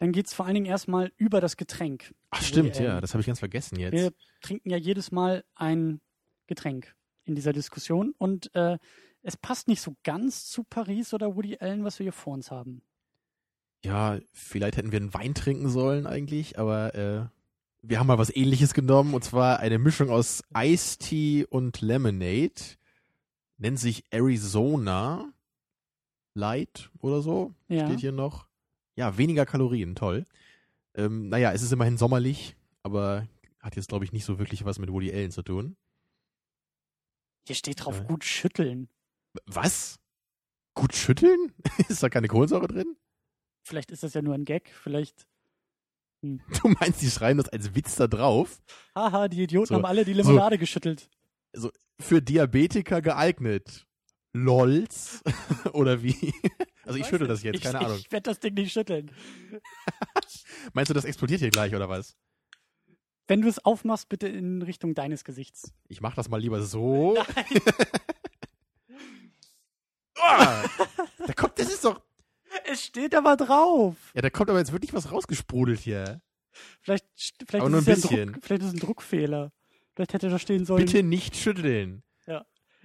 Dann 0.03 0.11
geht 0.11 0.27
es 0.27 0.35
vor 0.35 0.47
allen 0.47 0.55
Dingen 0.55 0.67
erstmal 0.67 1.13
über 1.17 1.41
das 1.41 1.57
Getränk. 1.57 2.13
Ach 2.31 2.39
Woody 2.39 2.49
stimmt, 2.49 2.81
ja, 2.81 3.01
das 3.01 3.15
habe 3.15 3.21
ich 3.21 3.27
ganz 3.29 3.39
vergessen 3.39 3.79
jetzt. 3.79 3.93
Wir 3.93 4.13
trinken 4.41 4.69
ja 4.69 4.77
jedes 4.77 5.13
Mal 5.13 5.45
ein 5.55 6.01
Getränk 6.49 6.97
in 7.23 7.37
dieser 7.37 7.53
Diskussion 7.53 8.13
und 8.19 8.53
äh, 8.57 8.79
es 9.23 9.37
passt 9.37 9.69
nicht 9.69 9.81
so 9.81 9.95
ganz 10.03 10.47
zu 10.47 10.65
Paris 10.65 11.15
oder 11.15 11.37
Woody 11.37 11.59
Allen, 11.61 11.85
was 11.85 12.01
wir 12.01 12.05
hier 12.07 12.13
vor 12.13 12.33
uns 12.33 12.51
haben. 12.51 12.83
Ja, 13.85 14.19
vielleicht 14.33 14.77
hätten 14.77 14.91
wir 14.91 14.99
einen 14.99 15.15
Wein 15.15 15.35
trinken 15.35 15.69
sollen 15.69 16.09
eigentlich, 16.09 16.59
aber 16.59 16.97
äh, 16.97 17.27
wir 17.83 18.01
haben 18.01 18.09
mal 18.09 18.19
was 18.19 18.35
ähnliches 18.35 18.75
genommen 18.75 19.15
und 19.15 19.23
zwar 19.23 19.61
eine 19.61 19.79
Mischung 19.79 20.11
aus 20.11 20.43
Iced 20.53 20.99
Tea 20.99 21.47
und 21.49 21.81
Lemonade. 21.81 22.61
Nennt 23.57 23.79
sich 23.79 24.03
Arizona 24.11 25.33
Light 26.35 26.91
oder 26.99 27.23
so. 27.23 27.55
Ja. 27.69 27.87
Steht 27.87 28.01
hier 28.01 28.11
noch. 28.11 28.49
Ja, 28.97 29.17
weniger 29.19 29.47
Kalorien, 29.47 29.95
toll. 29.95 30.25
Ähm, 30.95 31.29
naja, 31.29 31.53
es 31.53 31.63
ist 31.63 31.73
immerhin 31.73 31.97
sommerlich, 31.97 32.57
aber 32.83 33.27
hat 33.61 33.77
jetzt, 33.77 33.89
glaube 33.89 34.05
ich, 34.05 34.13
nicht 34.13 34.25
so 34.25 34.39
wirklich 34.39 34.65
was 34.65 34.79
mit 34.79 34.91
Woody 34.93 35.13
Allen 35.13 35.31
zu 35.31 35.43
tun. 35.43 35.77
Hier 37.47 37.57
steht 37.57 37.85
drauf, 37.85 37.99
Ja. 37.99 38.05
gut 38.05 38.25
schütteln. 38.25 38.89
Was? 39.47 39.99
Gut 40.75 40.95
schütteln? 40.95 41.53
ist 41.89 42.03
da 42.03 42.09
keine 42.09 42.29
Kohlensäure 42.29 42.69
drin? 42.69 42.97
Vielleicht 43.65 43.91
ist 43.93 44.03
das 44.03 44.15
ja 44.15 44.23
nur 44.23 44.35
ein 44.35 44.45
Gag, 44.45 44.71
vielleicht. 44.71 45.27
Du 46.23 46.69
meinst, 46.79 47.03
die 47.03 47.11
schreiben 47.11 47.39
das 47.39 47.49
als 47.49 47.75
Witz 47.75 47.97
da 47.97 48.07
drauf? 48.07 48.61
Haha, 48.95 49.27
die 49.27 49.43
Idioten 49.43 49.67
So, 49.69 49.75
haben 49.75 49.85
alle 49.85 50.05
die 50.05 50.13
Limonade 50.13 50.57
geschüttelt. 50.57 51.11
für 52.01 52.23
Diabetiker 52.23 53.03
geeignet. 53.03 53.87
LOLs? 54.35 55.23
Oder 55.73 56.03
wie? 56.03 56.33
Also 56.85 56.99
ich 56.99 57.07
schüttel 57.07 57.29
das 57.29 57.43
jetzt, 57.43 57.57
ich, 57.57 57.63
keine 57.63 57.81
Ahnung. 57.81 57.99
Ich 57.99 58.11
werde 58.11 58.31
das 58.31 58.41
Ding 58.41 58.55
nicht 58.55 58.73
schütteln. 58.73 59.11
Meinst 60.73 60.91
du, 60.91 60.95
das 60.95 61.05
explodiert 61.05 61.41
hier 61.41 61.51
gleich 61.51 61.75
oder 61.75 61.89
was? 61.89 62.17
Wenn 63.29 63.43
du 63.43 63.49
es 63.49 63.65
aufmachst, 63.65 64.09
bitte 64.09 64.29
in 64.29 64.63
Richtung 64.63 64.95
deines 64.95 65.25
Gesichts. 65.25 65.73
Ich 65.89 66.01
mach 66.01 66.15
das 66.15 66.29
mal 66.29 66.41
lieber 66.41 66.63
so. 66.63 67.17
Ah, 70.25 70.63
da 71.27 71.33
kommt, 71.33 71.59
das 71.59 71.69
ist 71.69 71.85
doch. 71.85 72.01
Es 72.65 72.85
steht 72.85 73.15
aber 73.15 73.37
drauf. 73.37 73.97
Ja, 74.15 74.23
da 74.23 74.31
kommt 74.31 74.51
aber 74.51 74.61
jetzt 74.61 74.71
wirklich 74.71 74.93
was 74.95 75.11
rausgesprudelt 75.11 75.81
hier. 75.81 76.23
Vielleicht, 76.81 77.07
vielleicht, 77.47 77.65
ist, 77.65 77.71
nur 77.71 77.81
es 77.81 77.89
ein 78.11 78.17
ja. 78.17 78.25
Druck, 78.27 78.39
vielleicht 78.45 78.63
ist 78.63 78.69
es 78.69 78.75
ein 78.75 78.79
Druckfehler. 78.79 79.53
Vielleicht 79.95 80.15
hätte 80.15 80.29
da 80.29 80.39
stehen 80.39 80.65
sollen, 80.65 80.85
Bitte 80.85 81.03
nicht 81.03 81.37
schütteln. 81.37 82.05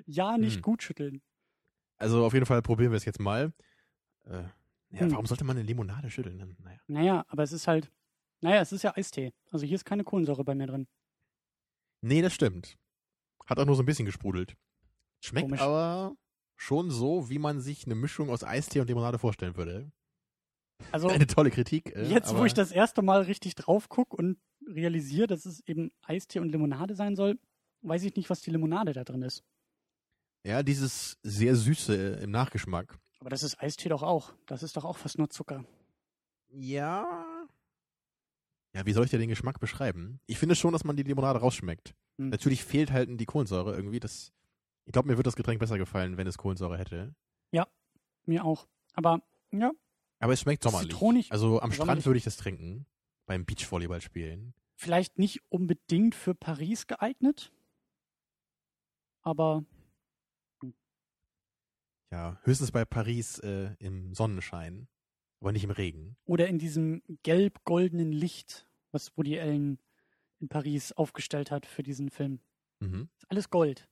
ja, 0.06 0.38
nicht 0.38 0.56
Hm. 0.56 0.62
gut 0.64 0.84
schütteln. 0.84 1.22
Also 1.98 2.26
auf 2.26 2.34
jeden 2.34 2.46
Fall 2.46 2.62
probieren 2.62 2.92
wir 2.92 2.98
es 2.98 3.06
jetzt 3.06 3.20
mal. 3.20 3.54
Äh, 4.26 4.44
ja, 4.92 5.02
Hm. 5.02 5.12
warum 5.12 5.26
sollte 5.26 5.44
man 5.44 5.58
eine 5.58 5.66
Limonade 5.66 6.10
schütteln? 6.10 6.56
Naja. 6.64 6.80
Naja, 6.88 7.26
aber 7.28 7.44
es 7.44 7.52
ist 7.52 7.68
halt, 7.68 7.92
naja, 8.42 8.62
es 8.62 8.72
ist 8.72 8.84
ja 8.84 8.96
Eistee. 8.96 9.34
Also 9.52 9.66
hier 9.66 9.76
ist 9.76 9.86
keine 9.86 10.04
Kohlensäure 10.04 10.44
bei 10.44 10.56
mir 10.56 10.68
drin. 10.68 10.88
Nee, 12.02 12.22
das 12.22 12.34
stimmt. 12.34 12.78
Hat 13.46 13.60
auch 13.60 13.66
nur 13.66 13.76
so 13.76 13.84
ein 13.84 13.86
bisschen 13.86 14.06
gesprudelt. 14.06 14.56
Schmeckt 15.24 15.48
Komisch. 15.48 15.62
aber 15.62 16.16
schon 16.56 16.92
so, 16.92 17.30
wie 17.30 17.40
man 17.40 17.60
sich 17.60 17.86
eine 17.86 17.96
Mischung 17.96 18.30
aus 18.30 18.44
Eistee 18.44 18.80
und 18.80 18.88
Limonade 18.88 19.20
vorstellen 19.20 19.58
würde. 19.58 19.92
Also 20.92 21.08
Eine 21.10 21.28
tolle 21.28 21.50
Kritik. 21.52 21.96
äh, 21.96 22.08
jetzt, 22.08 22.36
wo 22.38 22.46
ich 22.46 22.54
das 22.54 22.72
erste 22.72 23.02
Mal 23.02 23.24
richtig 23.24 23.56
drauf 23.56 23.90
gucke 23.90 24.16
und 24.16 24.40
realisiere, 24.68 25.28
dass 25.28 25.46
es 25.46 25.62
eben 25.68 25.92
Eistee 26.04 26.40
und 26.40 26.50
Limonade 26.50 26.96
sein 26.96 27.16
soll, 27.16 27.40
weiß 27.82 28.04
ich 28.04 28.16
nicht, 28.16 28.30
was 28.30 28.42
die 28.42 28.52
Limonade 28.52 28.94
da 28.94 29.04
drin 29.04 29.24
ist. 29.24 29.44
Ja, 30.44 30.64
dieses 30.64 31.18
sehr 31.24 31.56
süße 31.56 31.96
im 32.22 32.32
Nachgeschmack. 32.32 32.98
Aber 33.20 33.30
das 33.30 33.44
ist 33.44 33.60
Eistee 33.62 33.90
doch 33.90 34.04
auch. 34.04 34.34
Das 34.46 34.64
ist 34.64 34.78
doch 34.78 34.86
auch 34.86 34.98
fast 34.98 35.18
nur 35.18 35.30
Zucker. 35.30 35.66
Ja. 36.50 37.48
Ja, 38.74 38.86
wie 38.86 38.94
soll 38.94 39.06
ich 39.06 39.12
dir 39.12 39.18
den 39.20 39.30
Geschmack 39.30 39.60
beschreiben? 39.60 40.20
Ich 40.28 40.38
finde 40.38 40.56
schon, 40.56 40.72
dass 40.72 40.84
man 40.84 40.96
die 40.96 41.04
Limonade 41.04 41.40
rausschmeckt. 41.40 41.94
Hm. 42.18 42.30
Natürlich 42.30 42.64
fehlt 42.64 42.92
halt 42.92 43.10
die 43.20 43.26
Kohlensäure 43.26 43.76
irgendwie. 43.76 44.00
Das 44.00 44.32
Ich 44.86 44.94
glaube, 44.94 45.08
mir 45.10 45.18
wird 45.18 45.28
das 45.28 45.36
Getränk 45.36 45.60
besser 45.60 45.78
gefallen, 45.78 46.16
wenn 46.18 46.28
es 46.28 46.38
Kohlensäure 46.38 46.78
hätte. 46.78 47.14
Mir 48.30 48.44
auch. 48.44 48.68
Aber 48.94 49.22
ja, 49.54 49.72
Aber 50.20 50.34
es 50.34 50.42
schmeckt 50.42 50.62
sommerlich. 50.62 50.92
Zitronig- 50.92 51.32
Also 51.32 51.62
am 51.62 51.72
Strand 51.72 52.06
würde 52.06 52.18
ich 52.18 52.26
das 52.26 52.36
trinken. 52.36 52.86
Beim 53.26 53.46
Beachvolleyball 53.46 54.02
spielen. 54.02 54.54
vielleicht 54.76 55.18
nicht 55.18 55.42
unbedingt 55.50 56.14
für 56.14 56.36
Paris 56.36 56.88
geeignet. 56.88 57.54
Aber 59.22 59.64
Ja, 62.12 62.40
höchstens 62.44 62.72
bei 62.72 62.86
Paris 62.86 63.40
äh, 63.40 63.76
im 63.80 64.14
Sonnenschein, 64.14 64.88
aber 65.42 65.52
nicht 65.52 65.64
im 65.64 65.72
Regen. 65.72 66.16
oder 66.26 66.48
in 66.48 66.58
diesem 66.60 67.02
gelb-goldenen 67.24 68.12
Licht, 68.12 68.68
was 68.92 69.16
Woody 69.18 69.40
Allen 69.40 69.80
in 70.40 70.48
Paris 70.50 70.92
aufgestellt 70.94 71.52
hat 71.52 71.66
für 71.66 71.84
diesen 71.84 72.10
Film. 72.10 72.40
Mhm. 72.80 73.10
Alles 73.28 73.50
Gold. 73.50 73.90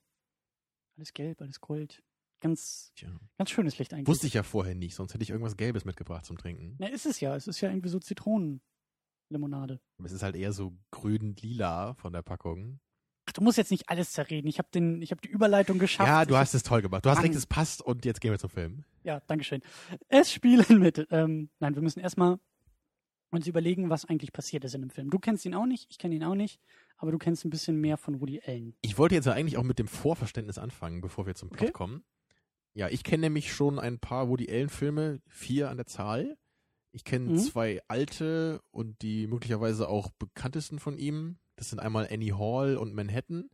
Alles 0.97 1.13
gelb, 1.13 1.41
alles 1.41 1.59
Gold. 1.59 2.01
Ganz, 2.41 2.91
Tja. 2.95 3.09
ganz 3.37 3.49
schönes 3.49 3.77
Licht 3.79 3.93
eigentlich. 3.93 4.07
Wusste 4.07 4.27
ich 4.27 4.33
ja 4.33 4.43
vorher 4.43 4.75
nicht, 4.75 4.95
sonst 4.95 5.13
hätte 5.13 5.23
ich 5.23 5.29
irgendwas 5.29 5.57
Gelbes 5.57 5.83
mitgebracht 5.85 6.25
zum 6.25 6.37
Trinken. 6.37 6.75
Na, 6.79 6.87
ist 6.87 7.05
es 7.05 7.19
ja. 7.19 7.35
Es 7.35 7.47
ist 7.47 7.59
ja 7.61 7.69
irgendwie 7.69 7.89
so 7.89 7.99
Zitronenlimonade. 7.99 9.79
Aber 9.97 10.05
es 10.05 10.11
ist 10.11 10.21
halt 10.23 10.35
eher 10.35 10.53
so 10.53 10.77
grün-lila 10.91 11.95
von 11.95 12.13
der 12.13 12.21
Packung. 12.21 12.79
Du 13.35 13.41
musst 13.43 13.57
jetzt 13.57 13.69
nicht 13.71 13.89
alles 13.89 14.11
zerreden. 14.13 14.47
Ich 14.47 14.59
habe 14.59 14.69
den, 14.73 15.01
ich 15.01 15.11
habe 15.11 15.19
die 15.21 15.27
Überleitung 15.27 15.77
geschafft. 15.77 16.07
Ja, 16.07 16.23
du 16.25 16.37
hast 16.37 16.53
es 16.53 16.63
toll 16.63 16.81
gemacht. 16.81 17.05
Du 17.05 17.09
hast 17.09 17.21
recht, 17.21 17.35
es 17.35 17.45
passt 17.45 17.81
und 17.81 18.05
jetzt 18.05 18.21
gehen 18.21 18.31
wir 18.31 18.39
zum 18.39 18.49
Film. 18.49 18.85
Ja, 19.03 19.19
Dankeschön. 19.27 19.61
Es 20.07 20.31
spielen 20.31 20.79
mit. 20.79 21.05
Ähm, 21.11 21.49
nein, 21.59 21.75
wir 21.75 21.81
müssen 21.81 21.99
erstmal 21.99 22.39
uns 23.31 23.45
überlegen, 23.47 23.89
was 23.89 24.05
eigentlich 24.05 24.31
passiert 24.31 24.63
ist 24.63 24.73
in 24.73 24.81
dem 24.81 24.89
Film. 24.89 25.09
Du 25.09 25.19
kennst 25.19 25.45
ihn 25.45 25.53
auch 25.53 25.65
nicht, 25.65 25.87
ich 25.89 25.97
kenne 25.97 26.15
ihn 26.15 26.23
auch 26.23 26.35
nicht, 26.35 26.61
aber 26.97 27.11
du 27.11 27.17
kennst 27.17 27.43
ein 27.43 27.49
bisschen 27.49 27.81
mehr 27.81 27.97
von 27.97 28.21
Woody 28.21 28.41
Allen. 28.45 28.73
Ich 28.81 28.97
wollte 28.97 29.15
jetzt 29.15 29.25
ja 29.25 29.33
eigentlich 29.33 29.57
auch 29.57 29.63
mit 29.63 29.79
dem 29.79 29.87
Vorverständnis 29.89 30.57
anfangen, 30.57 31.01
bevor 31.01 31.25
wir 31.27 31.35
zum 31.35 31.49
Plot 31.49 31.61
Okay. 31.63 31.71
kommen. 31.73 32.05
Ja, 32.73 32.87
ich 32.87 33.03
kenne 33.03 33.21
nämlich 33.21 33.53
schon 33.53 33.79
ein 33.79 33.99
paar 33.99 34.29
Woody 34.29 34.49
Allen-Filme, 34.49 35.19
vier 35.27 35.69
an 35.69 35.75
der 35.77 35.85
Zahl. 35.87 36.37
Ich 36.93 37.03
kenne 37.03 37.31
Mhm. 37.31 37.37
zwei 37.39 37.81
alte 37.89 38.61
und 38.71 39.01
die 39.01 39.27
möglicherweise 39.27 39.89
auch 39.89 40.11
bekanntesten 40.11 40.79
von 40.79 40.97
ihm. 40.97 41.37
Das 41.55 41.69
sind 41.69 41.79
einmal 41.79 42.07
Annie 42.11 42.37
Hall 42.37 42.77
und 42.77 42.93
Manhattan. 42.93 43.49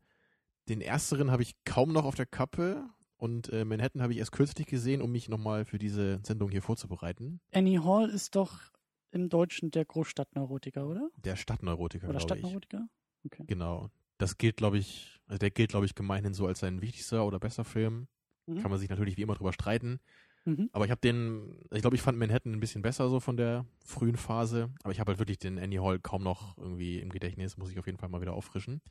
Den 0.70 0.81
ersteren 0.81 1.31
habe 1.31 1.43
ich 1.43 1.55
kaum 1.65 1.91
noch 1.91 2.05
auf 2.05 2.15
der 2.15 2.25
Kappe 2.25 2.86
und 3.17 3.50
äh, 3.50 3.65
Manhattan 3.65 4.01
habe 4.01 4.13
ich 4.13 4.20
erst 4.20 4.31
kürzlich 4.31 4.67
gesehen, 4.67 5.01
um 5.01 5.12
mich 5.12 5.29
nochmal 5.29 5.65
für 5.65 5.77
diese 5.77 6.20
Sendung 6.24 6.50
hier 6.50 6.62
vorzubereiten. 6.62 7.39
Annie 7.51 7.84
Hall 7.84 8.10
ist 8.10 8.36
doch 8.36 8.72
im 9.12 9.29
Deutschen 9.29 9.72
der 9.72 9.86
Großstadtneurotiker, 9.86 10.88
oder? 10.88 11.10
Der 11.17 11.36
Stadtneurotiker, 11.36 12.10
Oder 12.10 12.20
glaube 12.20 12.34
ich. 12.36 12.39
Stadtneurotiker? 12.39 12.88
Okay. 13.25 13.43
Genau. 13.46 13.89
Das 14.17 14.38
gilt, 14.38 14.58
glaube 14.58 14.77
ich, 14.77 15.20
also 15.27 15.38
der 15.38 15.51
gilt, 15.51 15.72
glaube 15.72 15.86
ich, 15.86 15.96
gemeinhin 15.96 16.34
so 16.34 16.48
als 16.48 16.60
sein 16.60 16.81
wichtigster 16.81 17.25
oder 17.25 17.39
bester 17.39 17.65
Film. 17.65 18.08
Mhm. 18.46 18.62
Kann 18.62 18.72
man 18.72 18.79
sich 18.79 18.89
natürlich 18.89 19.17
wie 19.17 19.22
immer 19.22 19.36
drüber 19.36 19.53
streiten. 19.53 20.00
Mhm. 20.45 20.69
Aber 20.74 20.86
ich 20.86 20.91
habe 20.91 21.01
den, 21.01 21.55
ich 21.71 21.81
glaube, 21.81 21.95
ich 21.95 22.01
fand 22.01 22.17
Manhattan 22.17 22.53
ein 22.53 22.60
bisschen 22.60 22.81
besser 22.81 23.10
so 23.10 23.19
von 23.19 23.38
der 23.38 23.65
frühen 23.86 24.17
Phase. 24.17 24.69
Aber 24.83 24.91
ich 24.91 25.00
habe 25.00 25.12
halt 25.12 25.19
wirklich 25.19 25.38
den 25.39 25.60
Annie 25.60 25.81
Hall 25.81 26.00
kaum 26.00 26.24
noch 26.24 26.57
irgendwie 26.57 27.00
im 27.00 27.10
Gedächtnis, 27.10 27.57
muss 27.57 27.71
ich 27.71 27.79
auf 27.79 27.86
jeden 27.86 27.98
Fall 27.98 28.10
mal 28.10 28.21
wieder 28.21 28.33
auffrischen. 28.33 28.81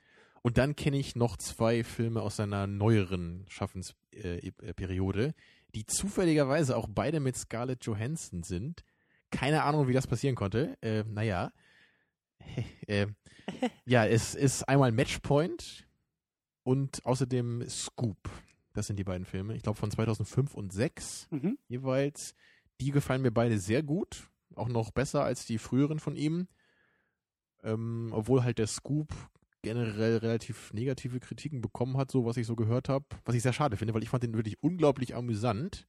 Und 0.42 0.58
dann 0.58 0.76
kenne 0.76 0.96
ich 0.96 1.16
noch 1.16 1.36
zwei 1.36 1.84
Filme 1.84 2.22
aus 2.22 2.36
seiner 2.36 2.66
neueren 2.66 3.44
Schaffensperiode, 3.48 5.34
die 5.74 5.84
zufälligerweise 5.84 6.76
auch 6.76 6.88
beide 6.88 7.20
mit 7.20 7.36
Scarlett 7.36 7.84
Johansson 7.84 8.42
sind. 8.42 8.84
Keine 9.30 9.62
Ahnung, 9.64 9.86
wie 9.86 9.92
das 9.92 10.06
passieren 10.06 10.36
konnte. 10.36 10.78
Äh, 10.80 11.04
naja. 11.04 11.52
äh, 12.86 13.06
ja, 13.84 14.06
es 14.06 14.34
ist 14.34 14.68
einmal 14.68 14.92
Matchpoint 14.92 15.86
und 16.62 17.04
außerdem 17.04 17.68
Scoop. 17.68 18.30
Das 18.72 18.86
sind 18.86 18.98
die 18.98 19.04
beiden 19.04 19.24
Filme. 19.26 19.54
Ich 19.56 19.62
glaube 19.62 19.78
von 19.78 19.90
2005 19.90 20.54
und 20.54 20.72
2006 20.72 21.28
Mhm. 21.30 21.58
jeweils. 21.68 22.34
Die 22.80 22.90
gefallen 22.92 23.22
mir 23.22 23.32
beide 23.32 23.58
sehr 23.58 23.82
gut. 23.82 24.28
Auch 24.54 24.68
noch 24.68 24.90
besser 24.90 25.22
als 25.24 25.44
die 25.46 25.58
früheren 25.58 25.98
von 25.98 26.16
ihm. 26.16 26.48
Ähm, 27.62 28.10
obwohl 28.12 28.42
halt 28.42 28.58
der 28.58 28.66
Scoop 28.66 29.08
generell 29.62 30.16
relativ 30.18 30.72
negative 30.72 31.20
Kritiken 31.20 31.60
bekommen 31.60 31.98
hat, 31.98 32.10
so 32.10 32.24
was 32.24 32.38
ich 32.38 32.46
so 32.46 32.56
gehört 32.56 32.88
habe. 32.88 33.04
Was 33.24 33.34
ich 33.34 33.42
sehr 33.42 33.52
schade 33.52 33.76
finde, 33.76 33.92
weil 33.92 34.02
ich 34.02 34.08
fand 34.08 34.22
den 34.22 34.34
wirklich 34.34 34.62
unglaublich 34.62 35.14
amüsant. 35.14 35.86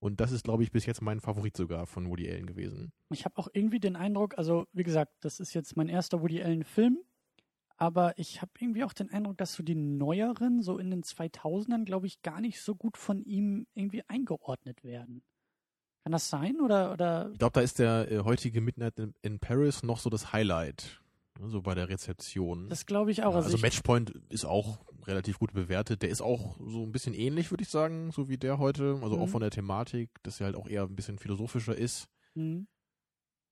Und 0.00 0.20
das 0.20 0.32
ist, 0.32 0.44
glaube 0.44 0.62
ich, 0.62 0.72
bis 0.72 0.84
jetzt 0.86 1.00
mein 1.02 1.20
Favorit 1.20 1.56
sogar 1.56 1.86
von 1.86 2.08
Woody 2.10 2.28
Allen 2.30 2.46
gewesen. 2.46 2.92
Ich 3.10 3.24
habe 3.24 3.38
auch 3.38 3.48
irgendwie 3.52 3.78
den 3.80 3.96
Eindruck, 3.96 4.36
also 4.36 4.66
wie 4.72 4.82
gesagt, 4.82 5.12
das 5.20 5.38
ist 5.40 5.54
jetzt 5.54 5.76
mein 5.76 5.88
erster 5.88 6.20
Woody 6.20 6.42
Allen 6.42 6.64
Film, 6.64 6.98
aber 7.76 8.18
ich 8.18 8.40
habe 8.42 8.50
irgendwie 8.58 8.84
auch 8.84 8.92
den 8.92 9.10
Eindruck, 9.10 9.36
dass 9.38 9.54
so 9.54 9.62
die 9.62 9.74
neueren, 9.74 10.62
so 10.62 10.78
in 10.78 10.90
den 10.90 11.02
2000ern, 11.02 11.84
glaube 11.84 12.06
ich, 12.06 12.22
gar 12.22 12.40
nicht 12.40 12.60
so 12.60 12.74
gut 12.74 12.96
von 12.96 13.22
ihm 13.24 13.66
irgendwie 13.74 14.02
eingeordnet 14.08 14.82
werden. 14.84 15.22
Kann 16.04 16.12
das 16.12 16.28
sein 16.30 16.60
oder 16.60 16.92
oder 16.92 17.30
Ich 17.32 17.38
glaube, 17.38 17.52
da 17.54 17.60
ist 17.60 17.78
der 17.78 18.10
äh, 18.10 18.18
heutige 18.20 18.60
Midnight 18.60 18.98
in, 18.98 19.14
in 19.22 19.38
Paris 19.40 19.82
noch 19.82 19.98
so 19.98 20.08
das 20.08 20.32
Highlight. 20.32 21.02
ne, 21.40 21.48
So 21.48 21.62
bei 21.62 21.74
der 21.74 21.88
Rezeption. 21.88 22.68
das 22.68 22.86
glaube 22.86 23.10
ich 23.10 23.24
auch. 23.24 23.32
Ja, 23.32 23.40
also 23.40 23.56
ich, 23.56 23.62
Matchpoint 23.62 24.10
ist 24.28 24.44
auch 24.44 24.78
relativ 25.06 25.38
gut 25.38 25.52
bewertet. 25.52 26.02
Der 26.02 26.08
ist 26.08 26.22
auch 26.22 26.56
so 26.60 26.82
ein 26.82 26.92
bisschen 26.92 27.12
ähnlich, 27.14 27.50
würde 27.50 27.62
ich 27.62 27.68
sagen, 27.70 28.10
so 28.12 28.28
wie 28.28 28.38
der 28.38 28.58
heute. 28.58 28.98
Also 29.02 29.16
auch 29.18 29.26
Mhm. 29.26 29.30
von 29.30 29.40
der 29.40 29.50
Thematik, 29.50 30.10
dass 30.22 30.40
er 30.40 30.46
halt 30.46 30.56
auch 30.56 30.68
eher 30.68 30.84
ein 30.84 30.94
bisschen 30.96 31.18
philosophischer 31.18 31.76
ist. 31.76 32.08
Hm. 32.34 32.66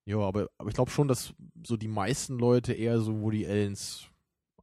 Ja, 0.06 0.18
aber, 0.18 0.48
aber 0.58 0.68
ich 0.68 0.74
glaube 0.74 0.90
schon, 0.90 1.08
dass 1.08 1.34
so 1.66 1.76
die 1.76 1.88
meisten 1.88 2.38
Leute 2.38 2.72
eher 2.74 3.00
so 3.00 3.20
Woody 3.20 3.46
Allens 3.46 4.06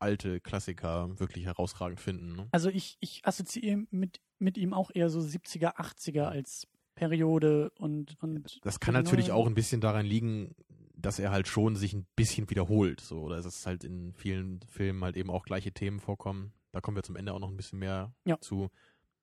alte 0.01 0.39
Klassiker 0.39 1.19
wirklich 1.19 1.45
herausragend 1.45 1.99
finden. 1.99 2.35
Ne? 2.35 2.47
Also 2.51 2.69
ich, 2.69 2.97
ich 2.99 3.21
assoziiere 3.25 3.83
mit, 3.91 4.19
mit 4.39 4.57
ihm 4.57 4.73
auch 4.73 4.91
eher 4.93 5.09
so 5.09 5.19
70er, 5.19 5.75
80er 5.77 6.23
als 6.23 6.67
Periode 6.95 7.71
und, 7.77 8.21
und 8.21 8.59
Das 8.63 8.79
kann 8.79 8.93
natürlich 8.93 9.27
neue- 9.29 9.35
auch 9.37 9.47
ein 9.47 9.53
bisschen 9.55 9.81
daran 9.81 10.05
liegen, 10.05 10.55
dass 10.95 11.19
er 11.19 11.31
halt 11.31 11.47
schon 11.47 11.75
sich 11.75 11.93
ein 11.93 12.05
bisschen 12.15 12.49
wiederholt. 12.49 13.01
So, 13.01 13.21
oder 13.21 13.37
dass 13.37 13.45
es 13.45 13.65
halt 13.65 13.83
in 13.83 14.13
vielen 14.13 14.61
Filmen 14.67 15.03
halt 15.03 15.17
eben 15.17 15.29
auch 15.31 15.43
gleiche 15.45 15.71
Themen 15.71 15.99
vorkommen. 15.99 16.53
Da 16.71 16.81
kommen 16.81 16.95
wir 16.95 17.03
zum 17.03 17.15
Ende 17.15 17.33
auch 17.33 17.39
noch 17.39 17.49
ein 17.49 17.57
bisschen 17.57 17.79
mehr 17.79 18.13
Ja. 18.25 18.39
zu. 18.39 18.69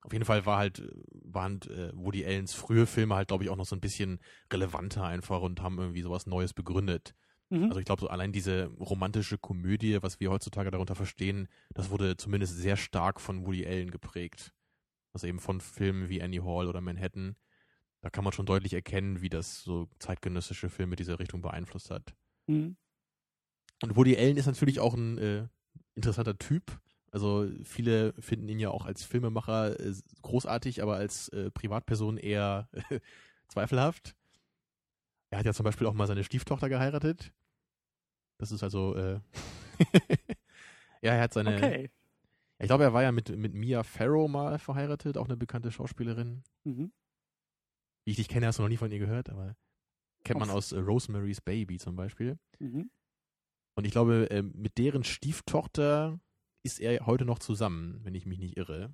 Auf 0.01 0.13
jeden 0.13 0.25
Fall 0.25 0.45
war 0.45 0.57
halt, 0.57 0.81
waren 1.11 1.61
äh, 1.63 1.91
Woody 1.93 2.25
Allens 2.25 2.53
frühe 2.53 2.85
Filme 2.85 3.15
halt, 3.15 3.27
glaube 3.27 3.43
ich, 3.43 3.49
auch 3.49 3.55
noch 3.57 3.65
so 3.65 3.75
ein 3.75 3.81
bisschen 3.81 4.19
relevanter 4.51 5.03
einfach 5.03 5.41
und 5.41 5.61
haben 5.61 5.77
irgendwie 5.77 6.01
sowas 6.01 6.25
Neues 6.25 6.53
begründet. 6.53 7.15
Mhm. 7.49 7.65
Also 7.65 7.79
ich 7.79 7.85
glaube, 7.85 8.01
so 8.01 8.07
allein 8.07 8.31
diese 8.31 8.65
romantische 8.79 9.37
Komödie, 9.37 10.01
was 10.01 10.19
wir 10.19 10.29
heutzutage 10.29 10.71
darunter 10.71 10.95
verstehen, 10.95 11.47
das 11.73 11.89
wurde 11.89 12.17
zumindest 12.17 12.57
sehr 12.57 12.77
stark 12.77 13.19
von 13.19 13.45
Woody 13.45 13.65
Allen 13.65 13.91
geprägt. 13.91 14.53
Also 15.13 15.27
eben 15.27 15.39
von 15.39 15.59
Filmen 15.59 16.09
wie 16.09 16.21
Annie 16.21 16.43
Hall 16.43 16.67
oder 16.67 16.81
Manhattan. 16.81 17.35
Da 18.01 18.09
kann 18.09 18.23
man 18.23 18.33
schon 18.33 18.45
deutlich 18.45 18.73
erkennen, 18.73 19.21
wie 19.21 19.29
das 19.29 19.63
so 19.63 19.89
zeitgenössische 19.99 20.69
Filme 20.69 20.95
dieser 20.95 21.19
Richtung 21.19 21.41
beeinflusst 21.41 21.89
hat. 21.89 22.13
Mhm. 22.47 22.77
Und 23.81 23.95
Woody 23.95 24.15
Allen 24.17 24.37
ist 24.37 24.45
natürlich 24.45 24.79
auch 24.79 24.93
ein 24.93 25.17
äh, 25.17 25.47
interessanter 25.95 26.37
Typ. 26.37 26.79
Also 27.11 27.49
viele 27.63 28.13
finden 28.21 28.47
ihn 28.49 28.59
ja 28.59 28.69
auch 28.69 28.85
als 28.85 29.03
Filmemacher 29.03 29.79
äh, 29.79 29.93
großartig, 30.21 30.83
aber 30.83 30.95
als 30.95 31.29
äh, 31.29 31.49
Privatperson 31.49 32.17
eher 32.17 32.69
zweifelhaft. 33.47 34.15
Er 35.31 35.39
hat 35.39 35.45
ja 35.45 35.53
zum 35.53 35.63
Beispiel 35.63 35.87
auch 35.87 35.93
mal 35.93 36.07
seine 36.07 36.23
Stieftochter 36.23 36.69
geheiratet. 36.69 37.31
Das 38.39 38.51
ist 38.51 38.63
also, 38.63 38.95
äh 38.95 39.19
ja, 41.01 41.13
er 41.13 41.21
hat 41.21 41.33
seine, 41.33 41.55
Okay. 41.55 41.91
ich 42.57 42.67
glaube, 42.67 42.83
er 42.85 42.93
war 42.93 43.03
ja 43.03 43.11
mit, 43.11 43.29
mit 43.37 43.53
Mia 43.53 43.83
Farrow 43.83 44.29
mal 44.29 44.57
verheiratet, 44.57 45.17
auch 45.17 45.25
eine 45.25 45.37
bekannte 45.37 45.71
Schauspielerin. 45.71 46.43
Mhm. 46.63 46.91
Wie 48.05 48.11
ich 48.11 48.17
dich 48.17 48.27
kenne, 48.27 48.47
hast 48.47 48.57
du 48.57 48.63
noch 48.63 48.69
nie 48.69 48.77
von 48.77 48.91
ihr 48.91 48.99
gehört, 48.99 49.29
aber 49.29 49.55
kennt 50.23 50.39
man 50.39 50.49
aus 50.49 50.71
äh, 50.71 50.79
Rosemary's 50.79 51.41
Baby 51.41 51.77
zum 51.77 51.95
Beispiel. 51.95 52.39
Mhm. 52.59 52.89
Und 53.75 53.85
ich 53.85 53.91
glaube, 53.91 54.27
ähm, 54.31 54.51
mit 54.55 54.77
deren 54.77 55.03
Stieftochter 55.03 56.19
ist 56.63 56.79
er 56.79 57.05
heute 57.05 57.25
noch 57.25 57.39
zusammen, 57.39 57.99
wenn 58.03 58.15
ich 58.15 58.25
mich 58.25 58.39
nicht 58.39 58.57
irre. 58.57 58.93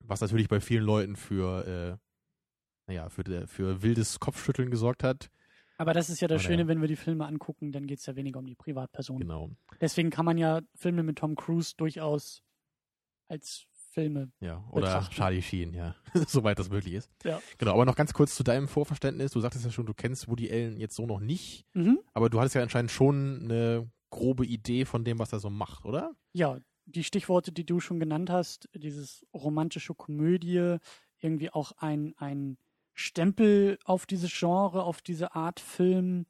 Was 0.00 0.20
natürlich 0.20 0.48
bei 0.48 0.60
vielen 0.60 0.84
Leuten 0.84 1.16
für, 1.16 1.66
äh, 1.66 1.96
naja, 2.88 3.08
für, 3.08 3.46
für 3.46 3.82
wildes 3.82 4.20
Kopfschütteln 4.20 4.70
gesorgt 4.70 5.02
hat. 5.04 5.30
Aber 5.82 5.92
das 5.94 6.08
ist 6.10 6.20
ja 6.20 6.28
das 6.28 6.42
Aber 6.44 6.52
Schöne, 6.52 6.68
wenn 6.68 6.80
wir 6.80 6.88
die 6.88 6.96
Filme 6.96 7.26
angucken, 7.26 7.72
dann 7.72 7.86
geht 7.86 7.98
es 7.98 8.06
ja 8.06 8.14
weniger 8.16 8.38
um 8.38 8.46
die 8.46 8.54
Privatperson. 8.54 9.18
Genau. 9.18 9.50
Deswegen 9.80 10.10
kann 10.10 10.24
man 10.24 10.38
ja 10.38 10.60
Filme 10.76 11.02
mit 11.02 11.18
Tom 11.18 11.34
Cruise 11.34 11.74
durchaus 11.76 12.42
als 13.28 13.66
Filme. 13.90 14.30
Ja. 14.40 14.64
Oder 14.70 14.86
Betrachten. 14.86 15.14
Charlie 15.14 15.42
Sheen, 15.42 15.74
ja. 15.74 15.94
Soweit 16.28 16.58
das 16.58 16.70
möglich 16.70 16.94
ist. 16.94 17.10
Ja. 17.24 17.40
Genau, 17.58 17.72
aber 17.72 17.84
noch 17.84 17.96
ganz 17.96 18.14
kurz 18.14 18.34
zu 18.34 18.42
deinem 18.42 18.68
Vorverständnis. 18.68 19.32
Du 19.32 19.40
sagtest 19.40 19.64
ja 19.64 19.70
schon, 19.70 19.86
du 19.86 19.92
kennst 19.94 20.28
Woody 20.28 20.50
Allen 20.50 20.78
jetzt 20.78 20.94
so 20.96 21.04
noch 21.06 21.20
nicht, 21.20 21.66
Mhm. 21.74 21.98
aber 22.14 22.30
du 22.30 22.38
hattest 22.40 22.54
ja 22.54 22.62
anscheinend 22.62 22.90
schon 22.90 23.40
eine 23.42 23.90
grobe 24.10 24.46
Idee 24.46 24.84
von 24.84 25.04
dem, 25.04 25.18
was 25.18 25.32
er 25.32 25.40
so 25.40 25.50
macht, 25.50 25.84
oder? 25.84 26.14
Ja, 26.32 26.58
die 26.86 27.04
Stichworte, 27.04 27.52
die 27.52 27.64
du 27.66 27.80
schon 27.80 28.00
genannt 28.00 28.30
hast, 28.30 28.68
dieses 28.74 29.26
romantische 29.34 29.94
Komödie, 29.94 30.76
irgendwie 31.20 31.50
auch 31.50 31.72
ein, 31.78 32.14
ein 32.16 32.56
Stempel 32.94 33.78
auf 33.84 34.06
dieses 34.06 34.32
Genre, 34.38 34.84
auf 34.84 35.00
diese 35.02 35.34
Art 35.34 35.60
Film 35.60 36.26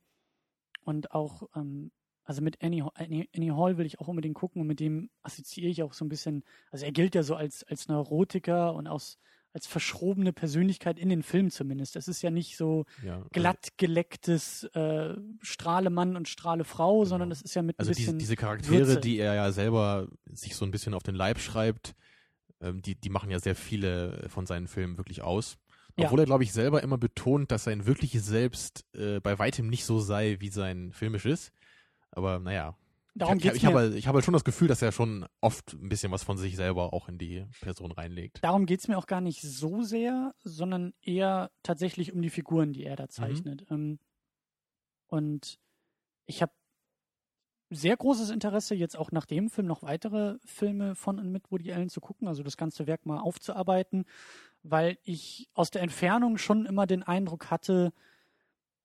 und 0.84 1.12
auch, 1.12 1.48
ähm, 1.54 1.90
also 2.24 2.40
mit 2.42 2.62
Annie, 2.62 2.84
Annie, 2.94 3.28
Annie 3.34 3.56
Hall 3.56 3.78
will 3.78 3.86
ich 3.86 4.00
auch 4.00 4.08
unbedingt 4.08 4.34
gucken 4.36 4.60
und 4.62 4.68
mit 4.68 4.80
dem 4.80 5.10
assoziiere 5.22 5.70
ich 5.70 5.82
auch 5.82 5.92
so 5.92 6.04
ein 6.04 6.08
bisschen, 6.08 6.44
also 6.70 6.84
er 6.84 6.92
gilt 6.92 7.14
ja 7.14 7.22
so 7.22 7.34
als, 7.34 7.64
als 7.64 7.88
Neurotiker 7.88 8.74
und 8.74 8.86
aus, 8.86 9.18
als 9.52 9.66
verschrobene 9.66 10.32
Persönlichkeit 10.32 10.98
in 10.98 11.08
den 11.10 11.22
Filmen 11.22 11.50
zumindest. 11.50 11.96
Es 11.96 12.08
ist 12.08 12.22
ja 12.22 12.30
nicht 12.30 12.56
so 12.56 12.84
Ja, 13.04 13.16
also- 13.16 13.28
glatt 13.32 13.68
gelecktes 13.76 14.64
äh, 14.74 15.14
Strahle 15.40 15.90
Mann 15.90 16.16
und 16.16 16.28
Strahle 16.28 16.64
Frau, 16.64 17.04
sondern 17.04 17.30
es 17.32 17.42
ist 17.42 17.54
ja 17.54 17.62
mit 17.62 17.78
Also 17.78 17.90
ein 17.90 17.94
diese, 17.96 18.06
bisschen 18.06 18.18
diese 18.18 18.36
Charaktere, 18.36 18.86
Würze. 18.86 19.00
die 19.00 19.18
er 19.18 19.34
ja 19.34 19.52
selber 19.52 20.08
sich 20.26 20.54
so 20.56 20.64
ein 20.64 20.70
bisschen 20.70 20.94
auf 20.94 21.02
den 21.02 21.16
Leib 21.16 21.38
schreibt, 21.38 21.94
ähm, 22.60 22.80
die, 22.82 22.94
die 22.94 23.10
machen 23.10 23.30
ja 23.30 23.40
sehr 23.40 23.56
viele 23.56 24.26
von 24.28 24.46
seinen 24.46 24.68
Filmen 24.68 24.96
wirklich 24.96 25.22
aus. 25.22 25.58
Ja. 25.98 26.06
Obwohl 26.06 26.20
er, 26.20 26.26
glaube 26.26 26.44
ich, 26.44 26.52
selber 26.52 26.82
immer 26.82 26.98
betont, 26.98 27.50
dass 27.50 27.64
sein 27.64 27.86
wirkliches 27.86 28.24
Selbst 28.26 28.84
äh, 28.94 29.20
bei 29.20 29.38
weitem 29.38 29.68
nicht 29.68 29.84
so 29.84 29.98
sei, 29.98 30.36
wie 30.40 30.48
sein 30.48 30.92
filmisches. 30.92 31.52
Aber 32.10 32.38
naja, 32.38 32.76
darum 33.14 33.36
ich, 33.36 33.42
geht's 33.42 33.56
ich, 33.56 33.62
mir. 33.62 33.68
habe 33.70 33.78
halt, 33.78 33.94
ich 33.94 34.06
habe 34.06 34.16
halt 34.16 34.24
schon 34.24 34.32
das 34.34 34.44
Gefühl, 34.44 34.68
dass 34.68 34.80
er 34.82 34.92
schon 34.92 35.26
oft 35.40 35.74
ein 35.74 35.88
bisschen 35.88 36.10
was 36.12 36.22
von 36.22 36.38
sich 36.38 36.56
selber 36.56 36.92
auch 36.94 37.08
in 37.08 37.18
die 37.18 37.44
Person 37.60 37.92
reinlegt. 37.92 38.38
Darum 38.42 38.64
geht's 38.66 38.88
mir 38.88 38.96
auch 38.96 39.06
gar 39.06 39.20
nicht 39.20 39.42
so 39.42 39.82
sehr, 39.82 40.34
sondern 40.42 40.94
eher 41.02 41.50
tatsächlich 41.62 42.12
um 42.12 42.22
die 42.22 42.30
Figuren, 42.30 42.72
die 42.72 42.84
er 42.84 42.92
Mhm. 42.92 42.96
da 42.96 43.08
zeichnet. 43.08 43.66
Ähm, 43.70 43.98
und 45.08 45.58
ich 46.26 46.40
habe 46.40 46.52
sehr 47.70 47.96
großes 47.96 48.30
Interesse, 48.30 48.74
jetzt 48.74 48.98
auch 48.98 49.12
nach 49.12 49.24
dem 49.24 49.48
Film 49.48 49.66
noch 49.66 49.82
weitere 49.82 50.38
Filme 50.44 50.94
von 50.94 51.18
und 51.18 51.32
mit 51.32 51.50
Woody 51.50 51.72
Allen 51.72 51.88
zu 51.88 52.00
gucken, 52.00 52.28
also 52.28 52.42
das 52.42 52.56
ganze 52.58 52.86
Werk 52.86 53.06
mal 53.06 53.18
aufzuarbeiten, 53.18 54.04
weil 54.62 54.98
ich 55.02 55.48
aus 55.54 55.70
der 55.70 55.82
Entfernung 55.82 56.38
schon 56.38 56.66
immer 56.66 56.86
den 56.86 57.02
Eindruck 57.02 57.50
hatte, 57.50 57.92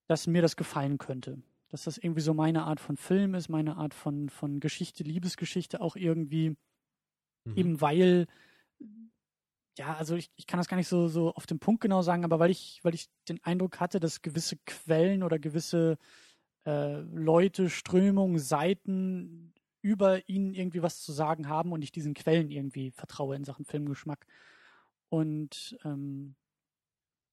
dass 0.08 0.28
mir 0.28 0.42
das 0.42 0.56
gefallen 0.56 0.98
könnte. 0.98 1.42
Dass 1.70 1.84
das 1.84 1.98
irgendwie 1.98 2.22
so 2.22 2.34
meine 2.34 2.64
Art 2.64 2.80
von 2.80 2.98
Film 2.98 3.36
ist, 3.36 3.50
meine 3.50 3.78
Art 3.78 3.94
von, 3.94 4.30
von 4.30 4.60
Geschichte, 4.60 5.04
Liebesgeschichte 5.04 5.82
auch 5.82 5.96
irgendwie 5.96 6.56
Mhm. 7.48 7.58
eben 7.58 7.82
weil, 7.82 8.28
ja, 9.78 9.96
also 9.96 10.16
ich, 10.16 10.32
ich 10.36 10.48
kann 10.48 10.58
das 10.60 10.68
gar 10.68 10.78
nicht 10.78 10.88
so, 10.88 11.08
so 11.08 11.34
auf 11.34 11.46
den 11.46 11.60
Punkt 11.60 11.82
genau 11.82 12.02
sagen, 12.02 12.24
aber 12.24 12.40
weil 12.40 12.50
ich, 12.52 12.80
weil 12.84 12.96
ich 12.96 13.10
den 13.30 13.44
Eindruck 13.44 13.80
hatte, 13.80 14.00
dass 14.00 14.22
gewisse 14.22 14.58
Quellen 14.66 15.24
oder 15.24 15.40
gewisse 15.40 15.98
äh, 16.66 17.02
Leute, 17.02 17.70
Strömungen, 17.70 18.40
Seiten 18.40 19.54
über 19.82 20.28
ihn 20.28 20.54
irgendwie 20.54 20.82
was 20.82 21.02
zu 21.02 21.12
sagen 21.12 21.48
haben 21.48 21.72
und 21.72 21.84
ich 21.84 21.92
diesen 21.92 22.14
Quellen 22.14 22.50
irgendwie 22.50 22.92
vertraue 22.92 23.36
in 23.36 23.46
Sachen 23.46 23.66
Filmgeschmack. 23.66 24.26
Und 25.10 25.78
ähm, 25.86 26.36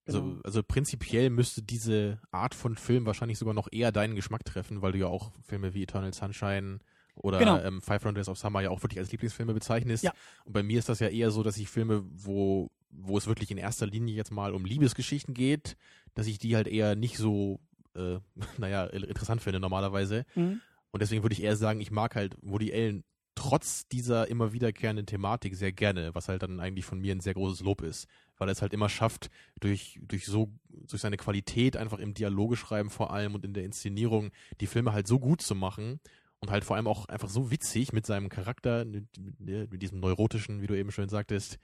genau. 0.05 0.19
Also, 0.19 0.41
also 0.45 0.63
prinzipiell 0.63 1.31
müsste 1.31 1.63
diese 1.63 2.21
Art 2.31 2.55
von 2.55 2.77
Film 2.77 3.07
wahrscheinlich 3.07 3.39
sogar 3.39 3.55
noch 3.55 3.69
eher 3.71 3.93
deinen 3.93 4.15
Geschmack 4.15 4.45
treffen, 4.45 4.83
weil 4.83 4.93
du 4.93 4.99
ja 4.99 5.07
auch 5.07 5.33
Filme 5.43 5.75
wie 5.75 5.83
Eternal 5.83 6.13
Sunshine 6.13 6.79
oder 7.17 7.39
Genau. 7.39 7.59
ähm, 7.61 7.81
Five 7.81 8.03
Days 8.15 8.29
of 8.29 8.39
Summer 8.39 8.61
ja 8.61 8.71
auch 8.71 8.83
wirklich 8.83 8.99
als 8.99 9.13
Lieblingsfilme 9.13 9.55
bezeichnest. 9.55 10.05
Ja. 10.05 10.13
Und 10.45 10.53
bei 10.53 10.63
mir 10.63 10.79
ist 10.79 10.89
das 10.89 11.01
ja 11.01 11.09
eher 11.09 11.31
so, 11.31 11.43
dass 11.43 11.57
ich 11.57 11.69
Filme, 11.69 12.05
wo, 12.11 12.71
wo 12.91 13.19
es 13.19 13.27
wirklich 13.27 13.51
in 13.51 13.59
erster 13.59 13.87
Linie 13.87 14.15
jetzt 14.15 14.31
mal 14.31 14.53
um 14.53 14.65
Liebesgeschichten 14.65 15.35
geht, 15.35 15.77
dass 16.15 16.27
ich 16.27 16.39
die 16.39 16.57
halt 16.57 16.69
eher 16.69 16.97
nicht 16.97 17.17
so, 17.17 17.61
äh, 17.95 18.19
naja, 18.59 18.87
interessant 18.87 19.43
finde 19.43 19.61
normalerweise. 19.61 20.27
Mhm. 20.35 20.61
Und 20.91 21.03
deswegen 21.03 21.23
würde 21.23 21.35
ich 21.35 21.43
eher 21.43 21.57
sagen, 21.57 21.81
ich 21.81 21.91
mag 21.91 22.15
halt 22.15 22.37
Woody 22.41 22.73
Allen 22.73 23.05
trotz 23.45 23.87
dieser 23.89 24.29
immer 24.29 24.55
wiederkehrenden 24.55 25.05
Thematik 25.05 25.55
sehr 25.55 25.71
gerne, 25.71 26.15
was 26.15 26.29
halt 26.29 26.43
dann 26.43 26.61
eigentlich 26.61 26.87
von 26.87 26.99
mir 26.99 27.15
ein 27.15 27.21
sehr 27.21 27.35
großes 27.35 27.61
Lob 27.61 27.83
ist, 27.83 28.09
weil 28.39 28.49
er 28.49 28.53
es 28.53 28.63
halt 28.63 28.73
immer 28.73 28.89
schafft, 28.89 29.31
durch, 29.61 30.01
durch 30.01 30.25
so, 30.25 30.51
durch 30.71 31.03
seine 31.03 31.19
Qualität 31.19 31.77
einfach 31.77 31.99
im 31.99 32.15
Dialogeschreiben 32.15 32.91
vor 32.91 33.13
allem 33.13 33.35
und 33.35 33.45
in 33.45 33.53
der 33.53 33.65
Inszenierung 33.65 34.31
die 34.63 34.67
Filme 34.67 34.95
halt 34.95 35.07
so 35.07 35.19
gut 35.21 35.43
zu 35.43 35.55
machen 35.55 36.01
und 36.41 36.51
halt 36.51 36.65
vor 36.65 36.77
allem 36.77 36.87
auch 36.87 37.05
einfach 37.05 37.29
so 37.29 37.51
witzig 37.51 37.93
mit 37.93 38.07
seinem 38.07 38.31
Charakter, 38.31 38.87
mit, 38.87 39.09
mit, 39.19 39.71
mit 39.71 39.83
diesem 39.83 40.01
neurotischen, 40.01 40.63
wie 40.63 40.67
du 40.67 40.75
eben 40.75 40.91
schön 40.91 41.11
sagtest, 41.11 41.59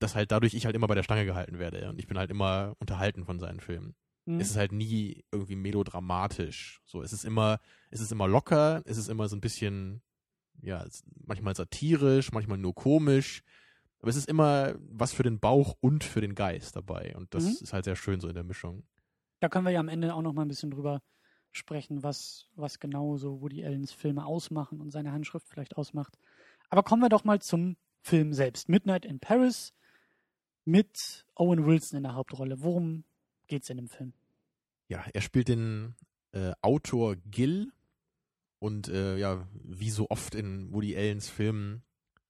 dass 0.00 0.14
halt 0.14 0.30
dadurch 0.32 0.52
ich 0.52 0.66
halt 0.66 0.76
immer 0.76 0.86
bei 0.86 0.94
der 0.94 1.02
Stange 1.02 1.24
gehalten 1.24 1.58
werde 1.58 1.88
und 1.88 1.98
ich 1.98 2.08
bin 2.08 2.18
halt 2.18 2.30
immer 2.30 2.76
unterhalten 2.78 3.24
von 3.24 3.38
seinen 3.38 3.60
Filmen 3.60 3.94
Mhm. 4.26 4.40
es 4.40 4.50
ist 4.50 4.56
halt 4.56 4.72
nie 4.72 5.24
irgendwie 5.32 5.56
melodramatisch. 5.56 6.80
So, 6.84 7.02
es 7.02 7.12
ist 7.12 7.24
immer, 7.24 7.58
es 7.90 8.00
ist 8.00 8.12
immer 8.12 8.28
locker, 8.28 8.82
es 8.84 8.96
ist 8.96 9.08
immer 9.08 9.28
so 9.28 9.36
ein 9.36 9.40
bisschen, 9.40 10.02
ja, 10.62 10.84
manchmal 11.26 11.54
satirisch, 11.56 12.32
manchmal 12.32 12.58
nur 12.58 12.74
komisch. 12.74 13.42
Aber 14.00 14.08
es 14.10 14.16
ist 14.16 14.28
immer 14.28 14.74
was 14.78 15.12
für 15.12 15.22
den 15.22 15.40
Bauch 15.40 15.76
und 15.80 16.04
für 16.04 16.20
den 16.20 16.34
Geist 16.34 16.74
dabei. 16.76 17.14
Und 17.16 17.34
das 17.34 17.44
Mhm. 17.44 17.56
ist 17.60 17.72
halt 17.72 17.84
sehr 17.84 17.96
schön 17.96 18.20
so 18.20 18.28
in 18.28 18.34
der 18.34 18.44
Mischung. 18.44 18.84
Da 19.40 19.48
können 19.48 19.64
wir 19.66 19.72
ja 19.72 19.80
am 19.80 19.88
Ende 19.88 20.14
auch 20.14 20.22
noch 20.22 20.32
mal 20.32 20.42
ein 20.42 20.48
bisschen 20.48 20.70
drüber 20.70 21.02
sprechen, 21.52 22.02
was, 22.02 22.46
was 22.54 22.78
genau 22.78 23.16
so 23.16 23.40
Woody 23.42 23.64
Allens 23.64 23.92
Filme 23.92 24.24
ausmachen 24.24 24.80
und 24.80 24.90
seine 24.90 25.12
Handschrift 25.12 25.48
vielleicht 25.48 25.76
ausmacht. 25.76 26.16
Aber 26.70 26.82
kommen 26.82 27.02
wir 27.02 27.08
doch 27.08 27.24
mal 27.24 27.40
zum 27.42 27.76
Film 28.02 28.32
selbst. 28.32 28.68
Midnight 28.68 29.04
in 29.04 29.20
Paris 29.20 29.74
mit 30.64 31.26
Owen 31.34 31.66
Wilson 31.66 31.98
in 31.98 32.02
der 32.04 32.14
Hauptrolle. 32.14 32.62
Worum 32.62 33.04
geht's 33.48 33.68
in 33.70 33.76
dem 33.78 33.88
Film? 33.88 34.12
Ja, 34.88 35.04
er 35.12 35.20
spielt 35.20 35.48
den 35.48 35.94
äh, 36.32 36.52
Autor 36.62 37.16
Gil 37.16 37.72
und 38.60 38.88
äh, 38.88 39.18
ja, 39.18 39.46
wie 39.64 39.90
so 39.90 40.08
oft 40.08 40.36
in 40.36 40.72
Woody 40.72 40.96
Allens 40.96 41.28
Filmen 41.28 41.82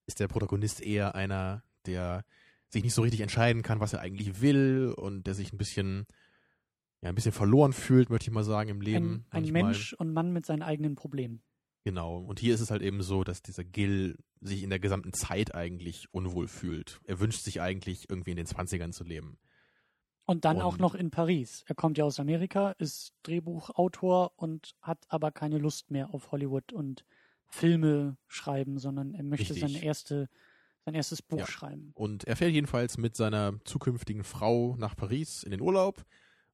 ist 0.07 0.21
der 0.21 0.29
Protagonist 0.29 0.81
eher 0.81 1.15
einer, 1.15 1.63
der 1.87 2.25
sich 2.69 2.83
nicht 2.83 2.95
so 2.95 3.03
richtig 3.03 3.21
entscheiden 3.21 3.63
kann, 3.63 3.81
was 3.81 3.93
er 3.93 4.01
eigentlich 4.01 4.41
will 4.41 4.95
und 4.97 5.27
der 5.27 5.35
sich 5.35 5.53
ein 5.53 5.59
bisschen 5.59 6.07
ja, 7.03 7.09
ein 7.09 7.15
bisschen 7.15 7.33
verloren 7.33 7.73
fühlt, 7.73 8.11
möchte 8.11 8.31
ich 8.31 8.35
mal 8.35 8.45
sagen, 8.45 8.69
im 8.69 8.81
Leben. 8.81 9.25
Ein, 9.31 9.45
ein. 9.45 9.53
Mensch 9.53 9.95
und 9.95 10.13
Mann 10.13 10.33
mit 10.33 10.47
seinen 10.47 10.63
eigenen 10.63 10.95
Problemen. 10.97 11.43
Genau. 11.85 12.19
Und 12.19 12.39
hier 12.39 12.55
ist 12.55 12.61
es 12.61 12.71
halt 12.71 12.83
eben 12.83 13.03
so, 13.03 13.25
dass 13.25 13.43
dieser 13.43 13.65
Gil 13.65 14.19
sich 14.41 14.63
in 14.63 14.71
der 14.71 14.81
gesamten 14.81 15.13
Zeit 15.15 15.55
eigentlich 15.55 16.13
unwohl 16.13 16.47
fühlt. 16.47 17.01
Er 17.05 17.21
wünscht 17.21 17.43
sich 17.43 17.61
eigentlich 17.61 18.11
irgendwie 18.11 18.33
in 18.33 18.37
den 18.37 18.47
20ern 18.47 18.93
zu 18.93 19.05
leben. 19.05 19.39
Und 20.31 20.45
dann 20.45 20.61
auch 20.61 20.75
Und- 20.75 20.81
noch 20.81 20.95
in 20.95 21.11
Paris. 21.11 21.65
Er 21.67 21.75
kommt 21.75 21.99
ja 21.99 22.05
aus 22.05 22.21
Amerika, 22.21 22.71
ist 22.79 23.15
Drehbuchautor 23.25 24.33
und 24.37 24.77
hat 24.81 25.05
aber 25.09 25.33
keine 25.33 25.59
Lust 25.59 25.91
mehr 25.91 26.15
auf 26.15 26.31
Hollywood 26.31 26.73
und 26.73 27.05
Filme 27.49 28.17
schreiben, 28.29 28.79
sondern 28.79 29.13
er 29.13 29.25
möchte 29.25 29.55
Richtig. 29.55 29.73
seine 29.73 29.83
erste, 29.85 30.29
sein 30.85 30.95
erstes 30.95 31.21
Buch 31.21 31.41
Ja. 31.41 31.47
schreiben. 31.49 31.91
Und 31.97 32.23
er 32.29 32.37
fährt 32.37 32.53
jedenfalls 32.53 32.97
mit 32.97 33.17
seiner 33.17 33.55
zukünftigen 33.65 34.23
Frau 34.23 34.77
nach 34.79 34.95
Paris 34.95 35.43
in 35.43 35.51
den 35.51 35.61
Urlaub. 35.61 36.05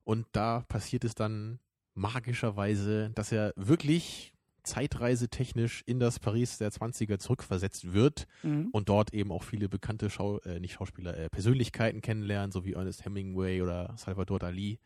Und 0.04 0.26
da 0.32 0.60
passiert 0.68 1.04
es 1.04 1.14
dann 1.14 1.58
magischerweise, 1.92 3.10
dass 3.14 3.30
er 3.30 3.52
wirklich 3.56 4.32
zeitreisetechnisch 4.66 5.82
in 5.86 5.98
das 6.00 6.18
Paris 6.18 6.58
der 6.58 6.70
20er 6.70 7.18
zurückversetzt 7.18 7.92
wird 7.92 8.26
Mhm. 8.42 8.68
und 8.72 8.88
dort 8.88 9.14
eben 9.14 9.32
auch 9.32 9.42
viele 9.42 9.68
bekannte 9.68 10.10
Schau 10.10 10.38
äh, 10.40 10.60
nicht 10.60 10.74
Schauspieler, 10.74 11.16
äh, 11.16 11.28
Persönlichkeiten 11.30 12.00
kennenlernen, 12.00 12.52
so 12.52 12.64
wie 12.64 12.72
Ernest 12.74 13.04
Hemingway 13.04 13.62
oder 13.62 13.94
Salvador 13.96 14.38
Dali. 14.38 14.78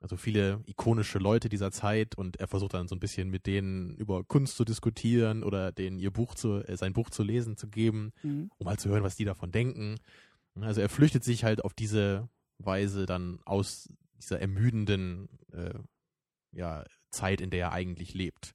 Also 0.00 0.16
viele 0.16 0.60
ikonische 0.66 1.18
Leute 1.20 1.48
dieser 1.48 1.70
Zeit 1.70 2.16
und 2.18 2.36
er 2.40 2.48
versucht 2.48 2.74
dann 2.74 2.88
so 2.88 2.96
ein 2.96 3.00
bisschen 3.00 3.30
mit 3.30 3.46
denen 3.46 3.94
über 3.96 4.24
Kunst 4.24 4.56
zu 4.56 4.64
diskutieren 4.64 5.44
oder 5.44 5.70
denen 5.70 6.00
ihr 6.00 6.10
Buch 6.10 6.34
zu, 6.34 6.56
äh, 6.66 6.76
sein 6.76 6.92
Buch 6.92 7.08
zu 7.10 7.22
lesen 7.22 7.56
zu 7.56 7.68
geben 7.68 8.12
Mhm. 8.22 8.50
um 8.58 8.68
halt 8.68 8.80
zu 8.80 8.88
hören, 8.88 9.04
was 9.04 9.14
die 9.16 9.24
davon 9.24 9.52
denken. 9.52 9.96
Also 10.60 10.80
er 10.80 10.88
flüchtet 10.88 11.22
sich 11.24 11.44
halt 11.44 11.64
auf 11.64 11.72
diese 11.72 12.28
Weise 12.58 13.06
dann 13.06 13.38
aus 13.44 13.88
dieser 14.18 14.40
ermüdenden 14.40 15.28
äh, 15.52 15.72
ja, 16.52 16.84
Zeit, 17.10 17.40
in 17.40 17.50
der 17.50 17.66
er 17.66 17.72
eigentlich 17.72 18.12
lebt. 18.14 18.52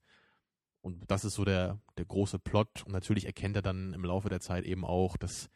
Und 0.88 1.12
das 1.12 1.26
ist 1.26 1.36
so 1.36 1.44
der, 1.46 1.80
der 1.98 2.06
große 2.06 2.40
Plot. 2.40 2.84
Und 2.86 2.94
natürlich 2.94 3.26
erkennt 3.26 3.56
er 3.58 3.62
dann 3.62 3.94
im 3.94 4.06
Laufe 4.06 4.30
der 4.30 4.40
Zeit 4.40 4.64
eben 4.66 4.86
auch, 4.86 5.18
dass, 5.18 5.50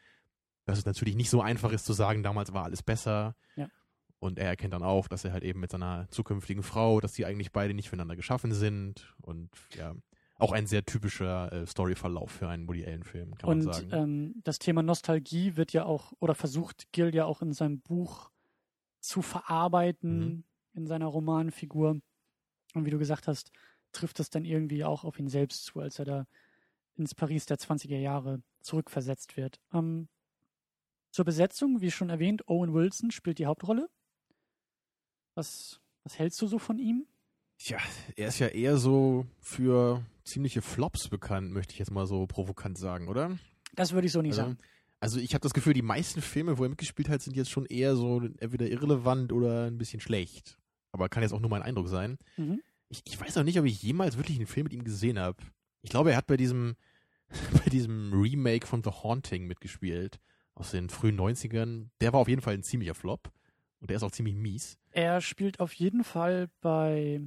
dass 0.66 0.78
es 0.78 0.84
natürlich 0.84 1.16
nicht 1.16 1.30
so 1.30 1.40
einfach 1.40 1.72
ist 1.72 1.86
zu 1.86 1.94
sagen, 1.94 2.22
damals 2.22 2.52
war 2.52 2.64
alles 2.64 2.82
besser. 2.82 3.34
Ja. 3.56 3.68
Und 4.18 4.38
er 4.38 4.48
erkennt 4.48 4.74
dann 4.74 4.82
auch, 4.82 5.08
dass 5.08 5.24
er 5.24 5.32
halt 5.32 5.42
eben 5.42 5.58
mit 5.60 5.70
seiner 5.70 6.06
zukünftigen 6.10 6.62
Frau, 6.62 7.00
dass 7.00 7.14
die 7.14 7.24
eigentlich 7.24 7.50
beide 7.50 7.74
nicht 7.74 7.88
füreinander 7.88 8.14
geschaffen 8.14 8.52
sind. 8.52 9.14
Und 9.22 9.50
ja, 9.74 9.94
auch 10.38 10.52
ein 10.52 10.66
sehr 10.66 10.84
typischer 10.84 11.52
äh, 11.52 11.66
Storyverlauf 11.66 12.30
für 12.30 12.48
einen 12.48 12.68
Woody 12.68 12.84
Allen-Film, 12.84 13.34
kann 13.36 13.50
Und 13.50 13.64
man 13.64 13.72
sagen. 13.74 13.90
ähm, 13.92 14.34
das 14.44 14.58
Thema 14.58 14.82
Nostalgie 14.82 15.56
wird 15.56 15.72
ja 15.72 15.84
auch, 15.86 16.12
oder 16.20 16.34
versucht 16.34 16.92
Gil 16.92 17.14
ja 17.14 17.24
auch 17.24 17.42
in 17.42 17.52
seinem 17.52 17.80
Buch 17.80 18.30
zu 19.00 19.22
verarbeiten, 19.22 20.18
Mhm. 20.18 20.44
in 20.74 20.86
seiner 20.86 21.06
Romanfigur. 21.06 22.00
Und 22.74 22.84
wie 22.86 22.90
du 22.90 22.98
gesagt 22.98 23.26
hast, 23.28 23.50
trifft 23.92 24.20
es 24.20 24.30
dann 24.30 24.44
irgendwie 24.44 24.84
auch 24.84 25.04
auf 25.04 25.18
ihn 25.18 25.28
selbst 25.28 25.64
zu, 25.64 25.80
als 25.80 25.98
er 25.98 26.04
da 26.04 26.26
ins 26.96 27.14
Paris 27.14 27.46
der 27.46 27.58
20er 27.58 27.98
Jahre 27.98 28.42
zurückversetzt 28.60 29.36
wird. 29.36 29.60
Ähm, 29.72 30.08
zur 31.10 31.24
Besetzung, 31.24 31.80
wie 31.80 31.90
schon 31.90 32.10
erwähnt, 32.10 32.48
Owen 32.48 32.72
Wilson 32.74 33.10
spielt 33.10 33.38
die 33.38 33.46
Hauptrolle. 33.46 33.88
Was, 35.34 35.80
was 36.04 36.18
hältst 36.18 36.40
du 36.42 36.46
so 36.46 36.58
von 36.58 36.78
ihm? 36.78 37.06
Tja, 37.58 37.78
er 38.16 38.28
ist 38.28 38.38
ja 38.38 38.48
eher 38.48 38.76
so 38.76 39.26
für 39.38 40.04
ziemliche 40.24 40.62
Flops 40.62 41.08
bekannt, 41.08 41.52
möchte 41.52 41.72
ich 41.72 41.78
jetzt 41.78 41.90
mal 41.90 42.06
so 42.06 42.26
provokant 42.26 42.76
sagen, 42.78 43.08
oder? 43.08 43.38
Das 43.74 43.92
würde 43.92 44.06
ich 44.06 44.12
so 44.12 44.20
nicht 44.20 44.32
Also, 44.32 44.42
sagen. 44.42 44.58
also 45.00 45.18
ich 45.20 45.34
habe 45.34 45.42
das 45.42 45.54
Gefühl, 45.54 45.72
die 45.72 45.82
meisten 45.82 46.20
Filme, 46.20 46.58
wo 46.58 46.64
er 46.64 46.68
mitgespielt 46.68 47.08
hat, 47.08 47.22
sind 47.22 47.36
jetzt 47.36 47.50
schon 47.50 47.66
eher 47.66 47.94
so 47.96 48.20
entweder 48.20 48.66
irrelevant 48.68 49.32
oder 49.32 49.66
ein 49.66 49.78
bisschen 49.78 50.00
schlecht. 50.00 50.58
Aber 50.92 51.08
kann 51.08 51.22
jetzt 51.22 51.32
auch 51.32 51.40
nur 51.40 51.50
mein 51.50 51.62
Eindruck 51.62 51.88
sein. 51.88 52.18
Mhm. 52.36 52.60
Ich, 52.92 53.02
ich 53.06 53.20
weiß 53.20 53.38
auch 53.38 53.42
nicht, 53.42 53.58
ob 53.58 53.64
ich 53.64 53.82
jemals 53.82 54.18
wirklich 54.18 54.36
einen 54.36 54.46
Film 54.46 54.64
mit 54.64 54.74
ihm 54.74 54.84
gesehen 54.84 55.18
habe. 55.18 55.42
Ich 55.80 55.90
glaube, 55.90 56.10
er 56.12 56.16
hat 56.18 56.26
bei 56.26 56.36
diesem, 56.36 56.76
bei 57.64 57.70
diesem 57.70 58.12
Remake 58.12 58.66
von 58.66 58.84
The 58.84 58.90
Haunting 58.90 59.46
mitgespielt. 59.46 60.20
Aus 60.54 60.72
den 60.72 60.90
frühen 60.90 61.18
90ern. 61.18 61.88
Der 62.02 62.12
war 62.12 62.20
auf 62.20 62.28
jeden 62.28 62.42
Fall 62.42 62.52
ein 62.54 62.62
ziemlicher 62.62 62.94
Flop. 62.94 63.32
Und 63.80 63.88
der 63.88 63.96
ist 63.96 64.02
auch 64.02 64.10
ziemlich 64.10 64.34
mies. 64.34 64.78
Er 64.90 65.22
spielt 65.22 65.58
auf 65.58 65.72
jeden 65.72 66.04
Fall 66.04 66.50
bei 66.60 67.22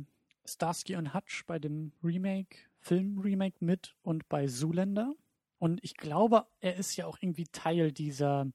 Starsky 0.46 0.96
und 0.96 1.16
Hutch, 1.16 1.44
bei 1.48 1.58
dem 1.58 1.92
Remake, 2.04 2.56
Film-Remake 2.80 3.58
mit 3.66 3.96
und 4.04 4.30
bei 4.30 4.46
Zoolander. 4.46 5.16
Und 5.58 5.84
ich 5.84 5.98
glaube, 5.98 6.46
er 6.60 6.76
ist 6.76 6.96
ja 6.96 7.08
auch 7.08 7.18
irgendwie 7.20 7.48
Teil 7.52 7.92
dieser, 7.92 8.46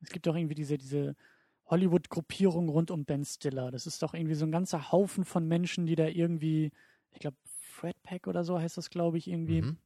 es 0.00 0.10
gibt 0.10 0.26
auch 0.26 0.34
irgendwie 0.34 0.56
diese, 0.56 0.76
diese 0.76 1.14
Hollywood-Gruppierung 1.68 2.68
rund 2.68 2.90
um 2.90 3.04
Ben 3.04 3.24
Stiller. 3.24 3.70
Das 3.70 3.86
ist 3.86 4.02
doch 4.02 4.14
irgendwie 4.14 4.34
so 4.34 4.44
ein 4.46 4.52
ganzer 4.52 4.92
Haufen 4.92 5.24
von 5.24 5.46
Menschen, 5.46 5.86
die 5.86 5.96
da 5.96 6.06
irgendwie, 6.06 6.70
ich 7.12 7.18
glaube, 7.20 7.36
Fred 7.44 8.00
Pack 8.02 8.26
oder 8.26 8.44
so 8.44 8.58
heißt 8.58 8.76
das, 8.76 8.90
glaube 8.90 9.18
ich, 9.18 9.28
irgendwie. 9.28 9.62
Mhm. 9.62 9.76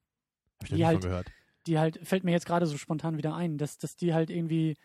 Hab 0.61 0.69
ich 0.71 0.75
Die 0.77 0.87
halt- 0.87 1.03
gehört. 1.03 1.33
Die 1.67 1.79
halt, 1.79 1.99
fällt 2.07 2.25
mir 2.25 2.31
jetzt 2.33 2.47
gerade 2.47 2.65
so 2.67 2.79
spontan 2.79 3.19
wieder 3.19 3.35
ein, 3.35 3.59
dass, 3.59 3.77
dass 3.77 3.95
die 3.95 4.15
halt 4.15 4.31
irgendwie 4.31 4.77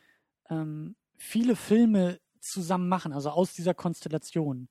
ähm, 0.50 0.96
viele 1.18 1.56
Filme 1.56 2.20
zusammen 2.42 2.90
machen, 2.90 3.14
also 3.14 3.30
aus 3.30 3.54
dieser 3.54 3.74
Konstellation. 3.74 4.68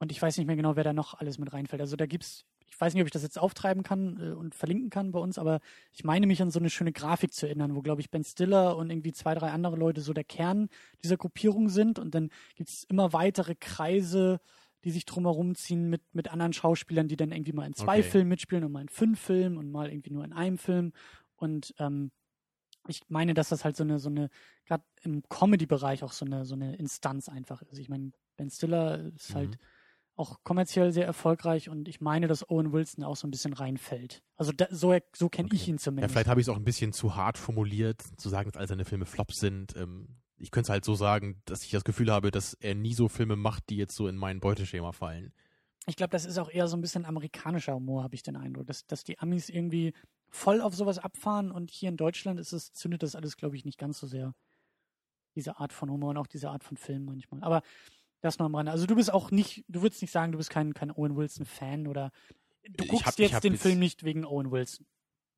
Und 0.00 0.10
ich 0.10 0.20
weiß 0.20 0.36
nicht 0.36 0.46
mehr 0.46 0.56
genau, 0.56 0.74
wer 0.76 0.82
da 0.84 0.92
noch 0.92 1.14
alles 1.14 1.38
mit 1.38 1.52
reinfällt. 1.52 1.80
Also 1.80 1.94
da 1.96 2.06
gibt's, 2.06 2.44
ich 2.70 2.80
weiß 2.80 2.94
nicht, 2.94 3.02
ob 3.02 3.06
ich 3.06 3.12
das 3.12 3.22
jetzt 3.22 3.38
auftreiben 3.38 3.82
kann 3.82 4.18
äh, 4.20 4.32
und 4.32 4.54
verlinken 4.54 4.90
kann 4.90 5.12
bei 5.12 5.18
uns, 5.18 5.38
aber 5.38 5.60
ich 5.92 6.04
meine 6.04 6.26
mich 6.26 6.42
an 6.42 6.50
so 6.50 6.58
eine 6.58 6.70
schöne 6.70 6.92
Grafik 6.92 7.32
zu 7.32 7.46
erinnern, 7.46 7.74
wo, 7.74 7.82
glaube 7.82 8.00
ich, 8.00 8.10
Ben 8.10 8.24
Stiller 8.24 8.76
und 8.76 8.90
irgendwie 8.90 9.12
zwei, 9.12 9.34
drei 9.34 9.50
andere 9.50 9.76
Leute 9.76 10.00
so 10.00 10.12
der 10.12 10.24
Kern 10.24 10.68
dieser 11.02 11.16
Gruppierung 11.16 11.68
sind. 11.68 11.98
Und 11.98 12.14
dann 12.14 12.30
gibt's 12.54 12.84
immer 12.84 13.12
weitere 13.12 13.54
Kreise, 13.54 14.40
die 14.84 14.90
sich 14.90 15.04
drumherum 15.06 15.54
ziehen 15.54 15.88
mit, 15.90 16.02
mit 16.12 16.30
anderen 16.30 16.52
Schauspielern, 16.52 17.08
die 17.08 17.16
dann 17.16 17.32
irgendwie 17.32 17.52
mal 17.52 17.66
in 17.66 17.74
zwei 17.74 17.98
Okay. 17.98 18.10
Filmen 18.10 18.28
mitspielen 18.28 18.64
und 18.64 18.72
mal 18.72 18.82
in 18.82 18.88
fünf 18.88 19.18
Filmen 19.20 19.56
und 19.56 19.70
mal 19.70 19.90
irgendwie 19.90 20.12
nur 20.12 20.24
in 20.24 20.32
einem 20.32 20.58
Film. 20.58 20.92
Und 21.36 21.74
ähm, 21.78 22.10
ich 22.86 23.02
meine, 23.08 23.34
dass 23.34 23.48
das 23.48 23.64
halt 23.64 23.76
so 23.76 23.82
eine, 23.82 23.98
so 23.98 24.08
eine, 24.08 24.30
gerade 24.66 24.84
im 25.02 25.22
Comedy-Bereich 25.28 26.04
auch 26.04 26.12
so 26.12 26.24
eine, 26.24 26.44
so 26.44 26.54
eine 26.54 26.76
Instanz 26.76 27.28
einfach 27.28 27.60
ist. 27.62 27.78
Ich 27.78 27.88
meine, 27.88 28.12
Ben 28.36 28.50
Stiller 28.50 29.10
ist 29.16 29.34
halt 29.34 29.50
Mhm. 29.50 29.58
Auch 30.18 30.42
kommerziell 30.44 30.92
sehr 30.92 31.06
erfolgreich 31.06 31.68
und 31.68 31.88
ich 31.88 32.00
meine, 32.00 32.26
dass 32.26 32.48
Owen 32.50 32.72
Wilson 32.72 33.04
auch 33.04 33.16
so 33.16 33.26
ein 33.26 33.30
bisschen 33.30 33.52
reinfällt. 33.52 34.22
Also 34.36 34.52
da, 34.52 34.66
so, 34.70 34.96
so 35.14 35.28
kenne 35.28 35.48
ich 35.52 35.62
Okay. 35.62 35.70
ihn 35.70 35.76
Ja, 35.76 35.82
zumindest. 35.82 36.12
vielleicht 36.12 36.28
habe 36.28 36.40
ich 36.40 36.46
es 36.46 36.48
auch 36.48 36.56
ein 36.56 36.64
bisschen 36.64 36.92
zu 36.92 37.16
hart 37.16 37.38
formuliert, 37.38 38.02
zu 38.16 38.28
sagen, 38.28 38.50
dass 38.50 38.58
all 38.60 38.68
seine 38.68 38.84
Filme 38.84 39.06
Flops 39.06 39.40
sind. 39.40 39.76
Ähm, 39.76 40.16
ich 40.36 40.50
könnte 40.50 40.66
es 40.66 40.70
halt 40.70 40.84
so 40.84 40.94
sagen, 40.94 41.42
dass 41.44 41.64
ich 41.64 41.70
das 41.70 41.84
Gefühl 41.84 42.10
habe, 42.12 42.30
dass 42.30 42.54
er 42.54 42.74
nie 42.74 42.94
so 42.94 43.08
Filme 43.08 43.36
macht, 43.36 43.70
die 43.70 43.76
jetzt 43.76 43.94
so 43.96 44.08
in 44.08 44.16
mein 44.16 44.40
Beuteschema 44.40 44.92
fallen. 44.92 45.32
Ich 45.86 45.96
glaube, 45.96 46.10
das 46.10 46.24
ist 46.26 46.38
auch 46.38 46.50
eher 46.50 46.68
so 46.68 46.76
ein 46.76 46.80
bisschen 46.82 47.06
amerikanischer 47.06 47.74
Humor, 47.74 48.02
habe 48.02 48.14
ich 48.14 48.22
den 48.22 48.36
Eindruck, 48.36 48.66
dass, 48.66 48.86
dass 48.86 49.04
die 49.04 49.18
Amis 49.18 49.48
irgendwie 49.48 49.94
voll 50.28 50.60
auf 50.60 50.74
sowas 50.74 50.98
abfahren 50.98 51.50
und 51.50 51.70
hier 51.70 51.88
in 51.88 51.96
Deutschland 51.96 52.38
ist 52.38 52.52
es, 52.52 52.72
zündet 52.72 53.02
das 53.02 53.14
alles, 53.16 53.36
glaube 53.36 53.56
ich, 53.56 53.64
nicht 53.64 53.78
ganz 53.78 53.98
so 53.98 54.06
sehr. 54.06 54.34
Diese 55.34 55.58
Art 55.58 55.72
von 55.72 55.90
Humor 55.90 56.10
und 56.10 56.16
auch 56.18 56.26
diese 56.26 56.50
Art 56.50 56.64
von 56.64 56.76
Film 56.76 57.04
manchmal. 57.04 57.42
Aber 57.42 57.62
das 58.20 58.38
noch 58.38 58.46
am 58.46 58.54
Rande. 58.54 58.72
Also 58.72 58.86
du 58.86 58.96
bist 58.96 59.12
auch 59.12 59.30
nicht, 59.30 59.64
du 59.68 59.82
würdest 59.82 60.02
nicht 60.02 60.10
sagen, 60.10 60.32
du 60.32 60.38
bist 60.38 60.50
kein, 60.50 60.74
kein 60.74 60.90
Owen 60.90 61.16
Wilson-Fan 61.16 61.86
oder 61.86 62.10
du 62.68 62.84
guckst 62.86 63.06
hab- 63.06 63.18
jetzt 63.18 63.44
den 63.44 63.52
jetzt- 63.54 63.62
Film 63.62 63.78
nicht 63.78 64.04
wegen 64.04 64.24
Owen 64.24 64.50
Wilson. 64.50 64.86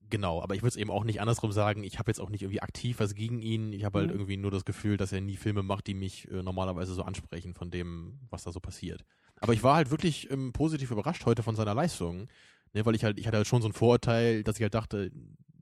Genau, 0.08 0.42
aber 0.42 0.56
ich 0.56 0.62
würde 0.62 0.70
es 0.70 0.76
eben 0.76 0.90
auch 0.90 1.04
nicht 1.04 1.20
andersrum 1.20 1.52
sagen. 1.52 1.84
Ich 1.84 1.98
habe 2.00 2.10
jetzt 2.10 2.20
auch 2.20 2.30
nicht 2.30 2.42
irgendwie 2.42 2.62
aktiv 2.62 2.98
was 2.98 3.14
gegen 3.14 3.38
ihn. 3.40 3.72
Ich 3.72 3.84
habe 3.84 4.00
halt 4.00 4.08
Mhm. 4.08 4.14
irgendwie 4.16 4.36
nur 4.38 4.50
das 4.50 4.64
Gefühl, 4.64 4.96
dass 4.96 5.12
er 5.12 5.20
nie 5.20 5.36
Filme 5.36 5.62
macht, 5.62 5.86
die 5.86 5.94
mich 5.94 6.28
äh, 6.30 6.42
normalerweise 6.42 6.94
so 6.94 7.02
ansprechen 7.02 7.54
von 7.54 7.70
dem, 7.70 8.18
was 8.28 8.42
da 8.42 8.50
so 8.50 8.58
passiert. 8.58 9.04
Aber 9.40 9.52
ich 9.52 9.62
war 9.62 9.76
halt 9.76 9.90
wirklich 9.92 10.28
ähm, 10.30 10.52
positiv 10.52 10.90
überrascht 10.90 11.26
heute 11.26 11.42
von 11.44 11.54
seiner 11.54 11.74
Leistung, 11.74 12.26
ne, 12.72 12.84
weil 12.84 12.96
ich 12.96 13.04
halt, 13.04 13.20
ich 13.20 13.26
hatte 13.28 13.36
halt 13.36 13.46
schon 13.46 13.62
so 13.62 13.68
ein 13.68 13.72
Vorurteil, 13.72 14.42
dass 14.42 14.56
ich 14.56 14.62
halt 14.62 14.74
dachte, 14.74 15.12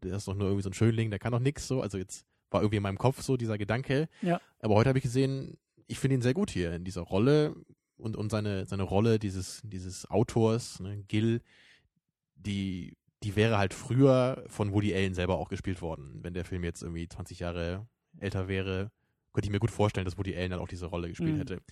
der 0.02 0.16
ist 0.16 0.26
doch 0.28 0.34
nur 0.34 0.46
irgendwie 0.46 0.62
so 0.62 0.70
ein 0.70 0.74
Schönling, 0.74 1.10
der 1.10 1.18
kann 1.18 1.32
doch 1.32 1.40
nix 1.40 1.68
so. 1.68 1.82
Also 1.82 1.98
jetzt 1.98 2.24
war 2.50 2.62
irgendwie 2.62 2.78
in 2.78 2.82
meinem 2.84 2.96
Kopf 2.98 3.20
so 3.20 3.36
dieser 3.36 3.58
Gedanke. 3.58 4.08
Ja. 4.22 4.40
Aber 4.60 4.76
heute 4.76 4.88
habe 4.88 4.98
ich 4.98 5.02
gesehen, 5.04 5.58
ich 5.88 5.98
finde 5.98 6.14
ihn 6.16 6.22
sehr 6.22 6.34
gut 6.34 6.50
hier 6.50 6.72
in 6.74 6.84
dieser 6.84 7.02
Rolle 7.02 7.56
und, 7.96 8.16
und 8.16 8.30
seine, 8.30 8.66
seine 8.66 8.84
Rolle 8.84 9.18
dieses, 9.18 9.60
dieses 9.64 10.08
Autors, 10.10 10.78
ne, 10.80 11.02
Gil, 11.08 11.42
die, 12.36 12.96
die 13.22 13.34
wäre 13.34 13.58
halt 13.58 13.74
früher 13.74 14.44
von 14.46 14.72
Woody 14.72 14.94
Allen 14.94 15.14
selber 15.14 15.38
auch 15.38 15.48
gespielt 15.48 15.82
worden. 15.82 16.20
Wenn 16.22 16.34
der 16.34 16.44
Film 16.44 16.62
jetzt 16.62 16.82
irgendwie 16.82 17.08
20 17.08 17.40
Jahre 17.40 17.88
älter 18.18 18.46
wäre, 18.46 18.92
könnte 19.32 19.46
ich 19.46 19.52
mir 19.52 19.58
gut 19.58 19.70
vorstellen, 19.72 20.04
dass 20.04 20.18
Woody 20.18 20.36
Allen 20.36 20.50
dann 20.52 20.60
auch 20.60 20.68
diese 20.68 20.86
Rolle 20.86 21.08
gespielt 21.08 21.34
Mhm. 21.34 21.38
hätte. 21.38 21.62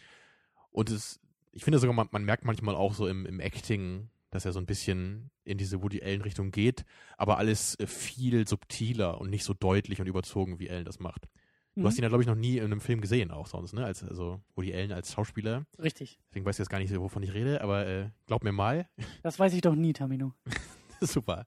Und 0.70 0.90
es, 0.90 1.20
ich 1.52 1.62
finde 1.62 1.78
sogar, 1.78 1.94
man, 1.94 2.08
man 2.10 2.24
merkt 2.24 2.44
manchmal 2.44 2.74
auch 2.74 2.94
so 2.94 3.06
im, 3.06 3.26
im 3.26 3.38
Acting, 3.40 4.10
dass 4.30 4.44
er 4.44 4.52
so 4.52 4.58
ein 4.58 4.66
bisschen 4.66 5.30
in 5.44 5.56
diese 5.56 5.82
Woody 5.82 6.02
Allen-Richtung 6.02 6.50
geht, 6.50 6.84
aber 7.16 7.38
alles 7.38 7.78
äh, 7.78 7.86
viel 7.86 8.46
subtiler 8.48 9.20
und 9.20 9.30
nicht 9.30 9.44
so 9.44 9.54
deutlich 9.54 10.00
und 10.00 10.06
überzogen, 10.08 10.58
wie 10.58 10.68
Allen 10.68 10.84
das 10.84 10.98
macht. 10.98 11.28
Du 11.76 11.82
Mhm. 11.82 11.86
hast 11.86 11.98
ihn 11.98 12.02
ja, 12.02 12.08
glaube 12.08 12.22
ich, 12.22 12.26
noch 12.28 12.34
nie 12.34 12.56
in 12.56 12.64
einem 12.64 12.80
Film 12.80 13.00
gesehen, 13.02 13.30
auch 13.30 13.46
sonst, 13.46 13.74
ne? 13.74 13.84
Als, 13.84 14.02
also 14.02 14.40
Woody 14.54 14.74
Allen 14.74 14.92
als 14.92 15.12
Schauspieler. 15.12 15.66
Richtig. 15.78 16.18
Deswegen 16.30 16.44
weiß 16.46 16.56
ich 16.56 16.60
jetzt 16.60 16.70
gar 16.70 16.78
nicht, 16.78 16.92
wovon 16.98 17.22
ich 17.22 17.34
rede, 17.34 17.60
aber 17.60 17.86
äh, 17.86 18.10
glaub 18.26 18.42
mir 18.44 18.52
mal, 18.52 18.88
Das 19.22 19.38
weiß 19.38 19.52
ich 19.52 19.60
doch 19.60 19.74
nie, 19.74 19.92
Tamino. 19.92 20.32
super. 21.00 21.46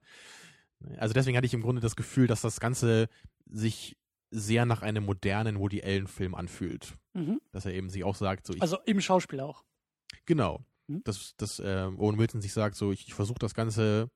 Also 0.97 1.13
deswegen 1.13 1.35
hatte 1.35 1.47
ich 1.47 1.53
im 1.53 1.61
Grunde 1.61 1.81
das 1.81 1.95
Gefühl, 1.95 2.27
dass 2.27 2.41
das 2.41 2.59
Ganze 2.59 3.09
sich 3.49 3.97
sehr 4.31 4.65
nach 4.65 4.83
einem 4.83 5.03
modernen 5.05 5.57
Woody 5.59 5.81
Allen-Film 5.83 6.35
anfühlt. 6.35 6.93
Mhm. 7.13 7.41
Dass 7.51 7.65
er 7.65 7.73
eben 7.73 7.89
sich 7.89 8.03
auch 8.03 8.15
sagt, 8.15 8.45
so 8.45 8.53
ich, 8.53 8.61
Also 8.61 8.77
im 8.85 9.01
Schauspiel 9.01 9.39
auch. 9.41 9.63
genau, 10.25 10.63
Mhm. 10.87 11.01
dass, 11.03 11.35
dass 11.37 11.59
äh, 11.59 11.89
Owen 11.97 12.17
Wilson 12.19 12.41
sich 12.41 12.53
sagt, 12.53 12.75
so 12.75 12.91
ich, 12.91 13.07
ich 13.07 13.13
versuche 13.15 13.39
das 13.39 13.53
Ganze 13.55 14.09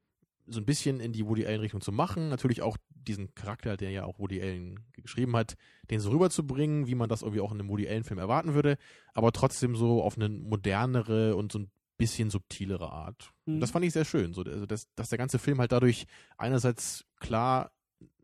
so 0.48 0.60
ein 0.60 0.66
bisschen 0.66 1.00
in 1.00 1.14
die 1.14 1.26
Woody 1.26 1.46
Allen-Richtung 1.46 1.82
zu 1.82 1.92
machen. 1.92 2.30
Natürlich 2.30 2.62
auch 2.62 2.78
diesen 2.90 3.34
Charakter, 3.36 3.78
der 3.78 3.92
ja 3.92 4.06
auch 4.06 4.20
Woody 4.20 4.42
Allen 4.42 4.80
geschrieben 4.94 5.36
hat, 5.36 5.56
den 5.90 6.00
so 6.00 6.12
rüberzubringen, 6.12 6.88
wie 6.88 6.96
man 6.96 7.10
das 7.10 7.22
irgendwie 7.22 7.42
auch 7.42 7.52
in 7.52 7.60
einem 7.60 7.70
Woody 7.70 7.88
Allen-Film 7.88 8.20
erwarten 8.20 8.54
würde, 8.54 8.78
aber 9.14 9.32
trotzdem 9.32 9.76
so 9.76 10.02
auf 10.02 10.18
eine 10.18 10.30
modernere 10.30 11.36
und 11.36 11.52
so 11.52 11.60
ein 11.60 11.72
bisschen 11.98 12.30
subtilere 12.30 12.92
Art. 12.92 13.32
Mhm. 13.46 13.60
Das 13.60 13.72
fand 13.72 13.86
ich 13.86 13.94
sehr 13.94 14.06
schön, 14.06 14.34
so, 14.34 14.42
also 14.44 14.66
dass, 14.66 14.94
dass 14.96 15.10
der 15.10 15.18
ganze 15.18 15.40
Film 15.40 15.60
halt 15.60 15.72
dadurch 15.72 16.06
einerseits 16.38 17.06
klar 17.20 17.72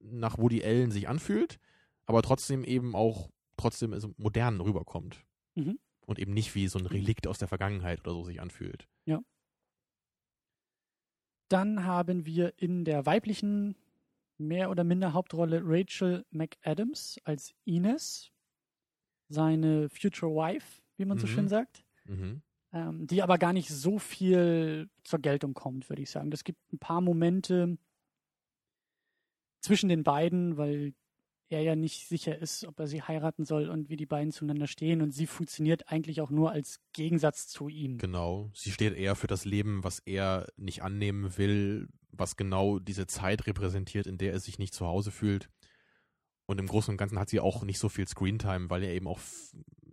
nach 0.02 0.38
Woody 0.38 0.64
Allen 0.64 0.92
sich 0.92 1.08
anfühlt, 1.08 1.60
aber 2.06 2.22
trotzdem 2.22 2.64
eben 2.64 2.96
auch 2.96 3.30
trotzdem 3.58 3.98
so 4.00 4.14
modern 4.18 4.62
rüberkommt. 4.62 5.24
Mhm. 5.56 5.80
Und 6.06 6.18
eben 6.18 6.34
nicht 6.34 6.56
wie 6.56 6.68
so 6.68 6.80
ein 6.80 6.88
Relikt 6.88 7.28
aus 7.28 7.38
der 7.38 7.48
Vergangenheit 7.48 8.00
oder 8.00 8.14
so 8.14 8.24
sich 8.24 8.42
anfühlt. 8.42 8.88
Dann 11.50 11.84
haben 11.84 12.26
wir 12.26 12.54
in 12.58 12.86
der 12.86 13.06
weiblichen 13.06 13.76
mehr 14.38 14.70
oder 14.70 14.84
minder 14.84 15.14
Hauptrolle 15.14 15.62
Rachel 15.64 16.26
McAdams 16.32 17.20
als 17.24 17.54
Ines, 17.66 18.32
seine 19.30 19.90
Future 19.90 20.32
Wife, 20.34 20.82
wie 20.98 21.06
man 21.06 21.18
so 21.18 21.28
Mhm. 21.28 21.32
schön 21.32 21.48
sagt, 21.48 21.84
Mhm. 22.06 22.42
ähm, 22.74 23.08
die 23.08 23.24
aber 23.24 23.38
gar 23.38 23.54
nicht 23.54 23.70
so 23.70 24.00
viel 24.00 24.90
zur 25.04 25.20
Geltung 25.20 25.54
kommt, 25.54 25.90
würde 25.90 26.02
ich 26.04 26.12
sagen. 26.12 26.32
Es 26.34 26.44
gibt 26.44 26.60
ein 26.74 26.80
paar 26.80 27.02
Momente 27.02 27.78
zwischen 29.62 29.90
den 29.90 30.04
beiden, 30.04 30.58
weil 30.58 30.94
er 31.50 31.62
ja 31.62 31.76
nicht 31.76 32.08
sicher 32.08 32.38
ist, 32.38 32.66
ob 32.66 32.80
er 32.80 32.88
sie 32.88 33.02
heiraten 33.02 33.44
soll 33.44 33.70
und 33.70 33.90
wie 33.90 33.98
die 33.98 34.06
beiden 34.06 34.32
zueinander 34.32 34.68
stehen 34.68 35.02
und 35.02 35.12
sie 35.12 35.28
funktioniert 35.28 35.90
eigentlich 35.92 36.22
auch 36.22 36.30
nur 36.30 36.52
als 36.52 36.80
Gegensatz 36.94 37.48
zu 37.48 37.68
ihm. 37.68 37.98
Genau. 37.98 38.52
Sie 38.54 38.72
steht 38.72 38.96
eher 38.96 39.16
für 39.16 39.28
das 39.28 39.46
Leben, 39.46 39.84
was 39.84 40.00
er 40.00 40.48
nicht 40.58 40.84
annehmen 40.84 41.38
will, 41.38 41.90
was 42.12 42.36
genau 42.36 42.80
diese 42.80 43.08
Zeit 43.08 43.48
repräsentiert, 43.48 44.08
in 44.08 44.18
der 44.18 44.34
er 44.34 44.40
sich 44.40 44.60
nicht 44.60 44.74
zu 44.74 44.86
Hause 44.86 45.12
fühlt. 45.12 45.50
Und 46.46 46.60
im 46.60 46.68
Großen 46.68 46.92
und 46.92 46.98
Ganzen 46.98 47.20
hat 47.20 47.30
sie 47.30 47.40
auch 47.40 47.64
nicht 47.64 47.80
so 47.80 47.90
viel 47.90 48.08
Screentime, 48.08 48.70
weil 48.70 48.84
er 48.84 48.94
eben 48.94 49.08
auch, 49.08 49.20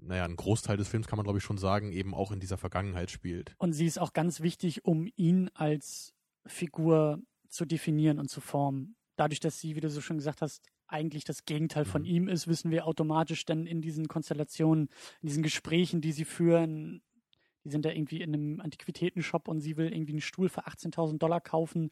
naja, 0.00 0.24
ein 0.24 0.36
Großteil 0.36 0.76
des 0.76 0.88
Films 0.88 1.06
kann 1.06 1.16
man 1.16 1.24
glaube 1.24 1.38
ich 1.38 1.44
schon 1.44 1.58
sagen, 1.58 1.92
eben 1.92 2.14
auch 2.14 2.32
in 2.32 2.40
dieser 2.40 2.58
Vergangenheit 2.58 3.10
spielt. 3.10 3.54
Und 3.58 3.72
sie 3.72 3.86
ist 3.86 3.98
auch 3.98 4.12
ganz 4.12 4.40
wichtig, 4.40 4.84
um 4.84 5.08
ihn 5.16 5.50
als 5.54 6.14
Figur 6.46 7.20
zu 7.48 7.64
definieren 7.64 8.18
und 8.18 8.28
zu 8.28 8.40
formen. 8.40 8.96
Dadurch, 9.16 9.40
dass 9.40 9.60
sie, 9.60 9.76
wie 9.76 9.80
du 9.80 9.90
so 9.90 10.00
schon 10.00 10.18
gesagt 10.18 10.42
hast, 10.42 10.62
eigentlich 10.88 11.24
das 11.24 11.44
Gegenteil 11.44 11.84
von 11.84 12.02
Mhm. 12.02 12.08
ihm 12.08 12.28
ist, 12.28 12.46
wissen 12.48 12.70
wir 12.70 12.86
automatisch 12.86 13.44
dann 13.44 13.66
in 13.66 13.80
diesen 13.82 14.08
Konstellationen, 14.08 14.88
in 15.22 15.28
diesen 15.28 15.42
Gesprächen, 15.42 16.00
die 16.00 16.12
sie 16.12 16.24
führen, 16.24 17.02
die 17.64 17.70
sind 17.70 17.84
da 17.84 17.90
irgendwie 17.90 18.20
in 18.22 18.32
einem 18.34 18.60
Antiquitätenshop 18.60 19.48
und 19.48 19.60
sie 19.60 19.76
will 19.76 19.92
irgendwie 19.92 20.12
einen 20.12 20.20
Stuhl 20.20 20.48
für 20.48 20.66
18.000 20.66 21.18
Dollar 21.18 21.40
kaufen 21.40 21.90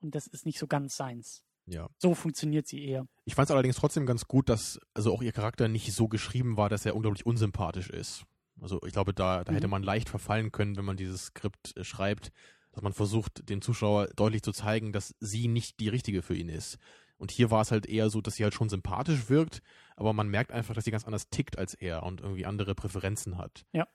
und 0.00 0.14
das 0.14 0.26
ist 0.26 0.46
nicht 0.46 0.58
so 0.58 0.66
ganz 0.66 0.96
seins. 0.96 1.42
Ja. 1.66 1.88
So 1.98 2.14
funktioniert 2.14 2.68
sie 2.68 2.84
eher. 2.84 3.08
Ich 3.24 3.34
fand 3.34 3.48
es 3.48 3.50
allerdings 3.50 3.74
trotzdem 3.76 4.06
ganz 4.06 4.26
gut, 4.28 4.48
dass 4.48 4.78
also 4.94 5.12
auch 5.12 5.20
ihr 5.22 5.32
Charakter 5.32 5.66
nicht 5.66 5.92
so 5.92 6.06
geschrieben 6.06 6.56
war, 6.56 6.68
dass 6.68 6.86
er 6.86 6.94
unglaublich 6.94 7.26
unsympathisch 7.26 7.90
ist. 7.90 8.24
Also 8.60 8.80
ich 8.86 8.92
glaube, 8.92 9.12
da, 9.12 9.42
da 9.42 9.50
Mhm. 9.50 9.56
hätte 9.56 9.68
man 9.68 9.82
leicht 9.82 10.08
verfallen 10.08 10.52
können, 10.52 10.76
wenn 10.76 10.84
man 10.84 10.96
dieses 10.96 11.26
Skript 11.26 11.76
äh, 11.76 11.82
schreibt, 11.82 12.30
dass 12.70 12.82
man 12.82 12.92
versucht, 12.92 13.48
dem 13.48 13.62
Zuschauer 13.62 14.06
deutlich 14.14 14.42
zu 14.42 14.52
zeigen, 14.52 14.92
dass 14.92 15.14
sie 15.18 15.48
nicht 15.48 15.80
die 15.80 15.88
richtige 15.88 16.22
für 16.22 16.36
ihn 16.36 16.48
ist. 16.48 16.78
Und 17.18 17.30
hier 17.30 17.50
war 17.50 17.62
es 17.62 17.70
halt 17.70 17.86
eher 17.86 18.10
so, 18.10 18.20
dass 18.20 18.34
sie 18.36 18.44
halt 18.44 18.54
schon 18.54 18.68
sympathisch 18.68 19.28
wirkt, 19.30 19.62
aber 19.96 20.12
man 20.12 20.28
merkt 20.28 20.52
einfach, 20.52 20.74
dass 20.74 20.84
sie 20.84 20.90
ganz 20.90 21.04
anders 21.04 21.30
tickt 21.30 21.58
als 21.58 21.74
er 21.74 22.02
und 22.02 22.20
irgendwie 22.20 22.46
andere 22.46 22.74
Präferenzen 22.74 23.38
hat. 23.38 23.64
Ja. 23.72 23.86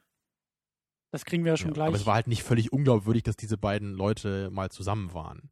Das 1.11 1.25
kriegen 1.25 1.43
wir 1.43 1.51
ja 1.51 1.57
schon 1.57 1.69
Ja, 1.69 1.73
gleich. 1.73 1.87
aber 1.87 1.97
es 1.97 2.05
war 2.05 2.15
halt 2.15 2.27
nicht 2.27 2.43
völlig 2.43 2.71
unglaubwürdig, 2.71 3.23
dass 3.23 3.35
diese 3.35 3.57
beiden 3.57 3.93
Leute 3.93 4.49
mal 4.51 4.71
zusammen 4.71 5.13
waren. 5.13 5.51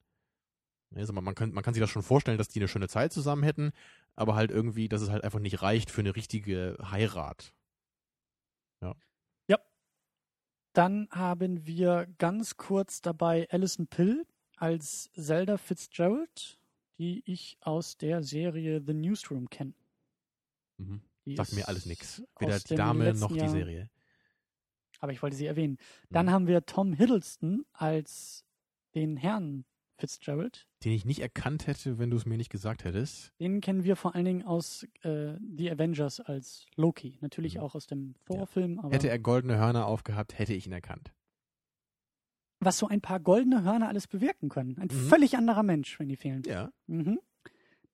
Also 0.95 1.13
man, 1.13 1.35
kann, 1.35 1.51
man 1.51 1.63
kann 1.63 1.73
sich 1.75 1.81
das 1.81 1.89
schon 1.91 2.01
vorstellen, 2.01 2.39
dass 2.39 2.47
die 2.47 2.59
eine 2.59 2.67
schöne 2.67 2.87
Zeit 2.87 3.13
zusammen 3.13 3.43
hätten, 3.43 3.71
aber 4.15 4.35
halt 4.35 4.49
irgendwie, 4.49 4.89
dass 4.89 5.01
es 5.01 5.09
halt 5.09 5.23
einfach 5.23 5.39
nicht 5.39 5.61
reicht 5.61 5.91
für 5.91 6.01
eine 6.01 6.15
richtige 6.15 6.77
Heirat. 6.89 7.53
Dann 10.73 11.09
haben 11.09 11.65
wir 11.65 12.07
ganz 12.19 12.55
kurz 12.55 13.01
dabei 13.01 13.47
Alison 13.49 13.87
Pill 13.87 14.25
als 14.55 15.09
Zelda 15.13 15.57
Fitzgerald, 15.57 16.58
die 16.99 17.23
ich 17.25 17.57
aus 17.61 17.97
der 17.97 18.21
Serie 18.23 18.81
The 18.85 18.93
Newsroom 18.93 19.49
kenne. 19.49 19.73
Mhm. 20.77 21.01
Sagt 21.35 21.53
mir 21.53 21.67
alles 21.67 21.85
nix. 21.85 22.21
aus 22.35 22.41
Weder 22.41 22.59
die 22.59 22.75
Dame 22.75 23.13
noch 23.13 23.31
die 23.31 23.37
Jahr. 23.39 23.49
Serie. 23.49 23.89
Aber 24.99 25.11
ich 25.13 25.21
wollte 25.21 25.35
sie 25.37 25.45
erwähnen. 25.45 25.77
Dann 26.09 26.25
Mhm. 26.27 26.31
haben 26.31 26.47
wir 26.47 26.65
Tom 26.65 26.93
Hiddleston 26.93 27.65
als 27.73 28.45
den 28.95 29.15
Herrn 29.17 29.63
Fitzgerald. 29.97 30.65
Den 30.83 30.91
ich 30.93 31.05
nicht 31.05 31.19
erkannt 31.19 31.67
hätte, 31.67 31.99
wenn 31.99 32.09
du 32.09 32.17
es 32.17 32.25
mir 32.25 32.37
nicht 32.37 32.49
gesagt 32.49 32.83
hättest. 32.85 33.33
Den 33.39 33.61
kennen 33.61 33.83
wir 33.83 33.95
vor 33.95 34.15
allen 34.15 34.25
Dingen 34.25 34.43
aus 34.43 34.83
äh, 35.03 35.35
The 35.57 35.71
Avengers 35.71 36.19
als 36.21 36.65
Loki. 36.75 37.17
Natürlich 37.21 37.55
Mhm. 37.55 37.61
auch 37.61 37.75
aus 37.75 37.85
dem 37.87 38.15
Thor-Film, 38.25 38.79
aber 38.79 38.93
Hätte 38.95 39.09
er 39.09 39.19
goldene 39.19 39.57
Hörner 39.57 39.85
aufgehabt, 39.87 40.37
hätte 40.39 40.53
ich 40.53 40.65
ihn 40.65 40.73
erkannt. 40.73 41.11
Was 42.59 42.77
so 42.77 42.87
ein 42.87 43.01
paar 43.01 43.19
goldene 43.19 43.63
Hörner 43.63 43.87
alles 43.87 44.07
bewirken 44.07 44.49
können. 44.49 44.77
Ein 44.77 44.87
Mhm. 44.91 45.07
völlig 45.09 45.37
anderer 45.37 45.63
Mensch, 45.63 45.99
wenn 45.99 46.09
die 46.09 46.15
fehlen. 46.17 46.43
Ja. 46.45 46.71
Mhm. 46.87 47.19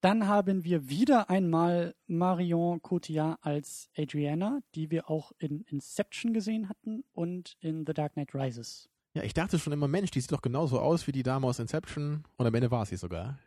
Dann 0.01 0.27
haben 0.27 0.63
wir 0.63 0.87
wieder 0.89 1.29
einmal 1.29 1.95
Marion 2.07 2.81
Cotillard 2.81 3.39
als 3.41 3.89
Adriana, 3.97 4.59
die 4.75 4.91
wir 4.91 5.09
auch 5.09 5.31
in 5.39 5.61
Inception 5.61 6.33
gesehen 6.33 6.69
hatten 6.69 7.03
und 7.13 7.55
in 7.59 7.85
The 7.87 7.93
Dark 7.93 8.13
Knight 8.13 8.35
Rises. 8.35 8.89
Ja, 9.13 9.23
ich 9.23 9.33
dachte 9.33 9.57
schon 9.57 9.73
immer, 9.73 9.87
Mensch, 9.87 10.11
die 10.11 10.19
sieht 10.21 10.31
doch 10.31 10.41
genauso 10.41 10.79
aus 10.79 11.07
wie 11.07 11.11
die 11.11 11.23
Dame 11.23 11.47
aus 11.47 11.57
Inception. 11.59 12.23
Und 12.37 12.45
am 12.45 12.53
Ende 12.53 12.69
war 12.69 12.85
sie 12.85 12.97
sogar. 12.97 13.39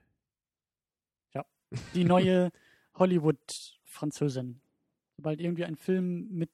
Die 1.94 2.04
neue 2.04 2.50
Hollywood-Französin. 2.94 4.62
Sobald 5.18 5.38
irgendwie 5.40 5.66
ein 5.66 5.76
Film 5.76 6.28
mit 6.30 6.50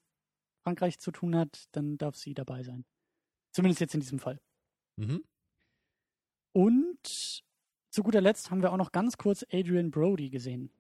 Frankreich 0.64 0.98
zu 0.98 1.12
tun 1.12 1.37
hat, 1.37 1.68
dann 1.72 1.98
darf 1.98 2.16
sie 2.16 2.35
dabei 2.35 2.64
sein. 2.64 2.85
Zumindest 3.53 3.81
jetzt 3.81 3.94
in 3.94 4.00
diesem 4.00 4.18
Fall. 4.18 4.40
Mhm. 4.96 5.24
Und 6.52 7.42
zu 7.90 8.02
guter 8.02 8.20
Letzt 8.20 8.50
haben 8.50 8.62
wir 8.62 8.72
auch 8.72 8.76
noch 8.76 8.92
ganz 8.92 9.16
kurz 9.16 9.44
Adrian 9.52 9.90
Brody 9.90 10.30
gesehen 10.30 10.70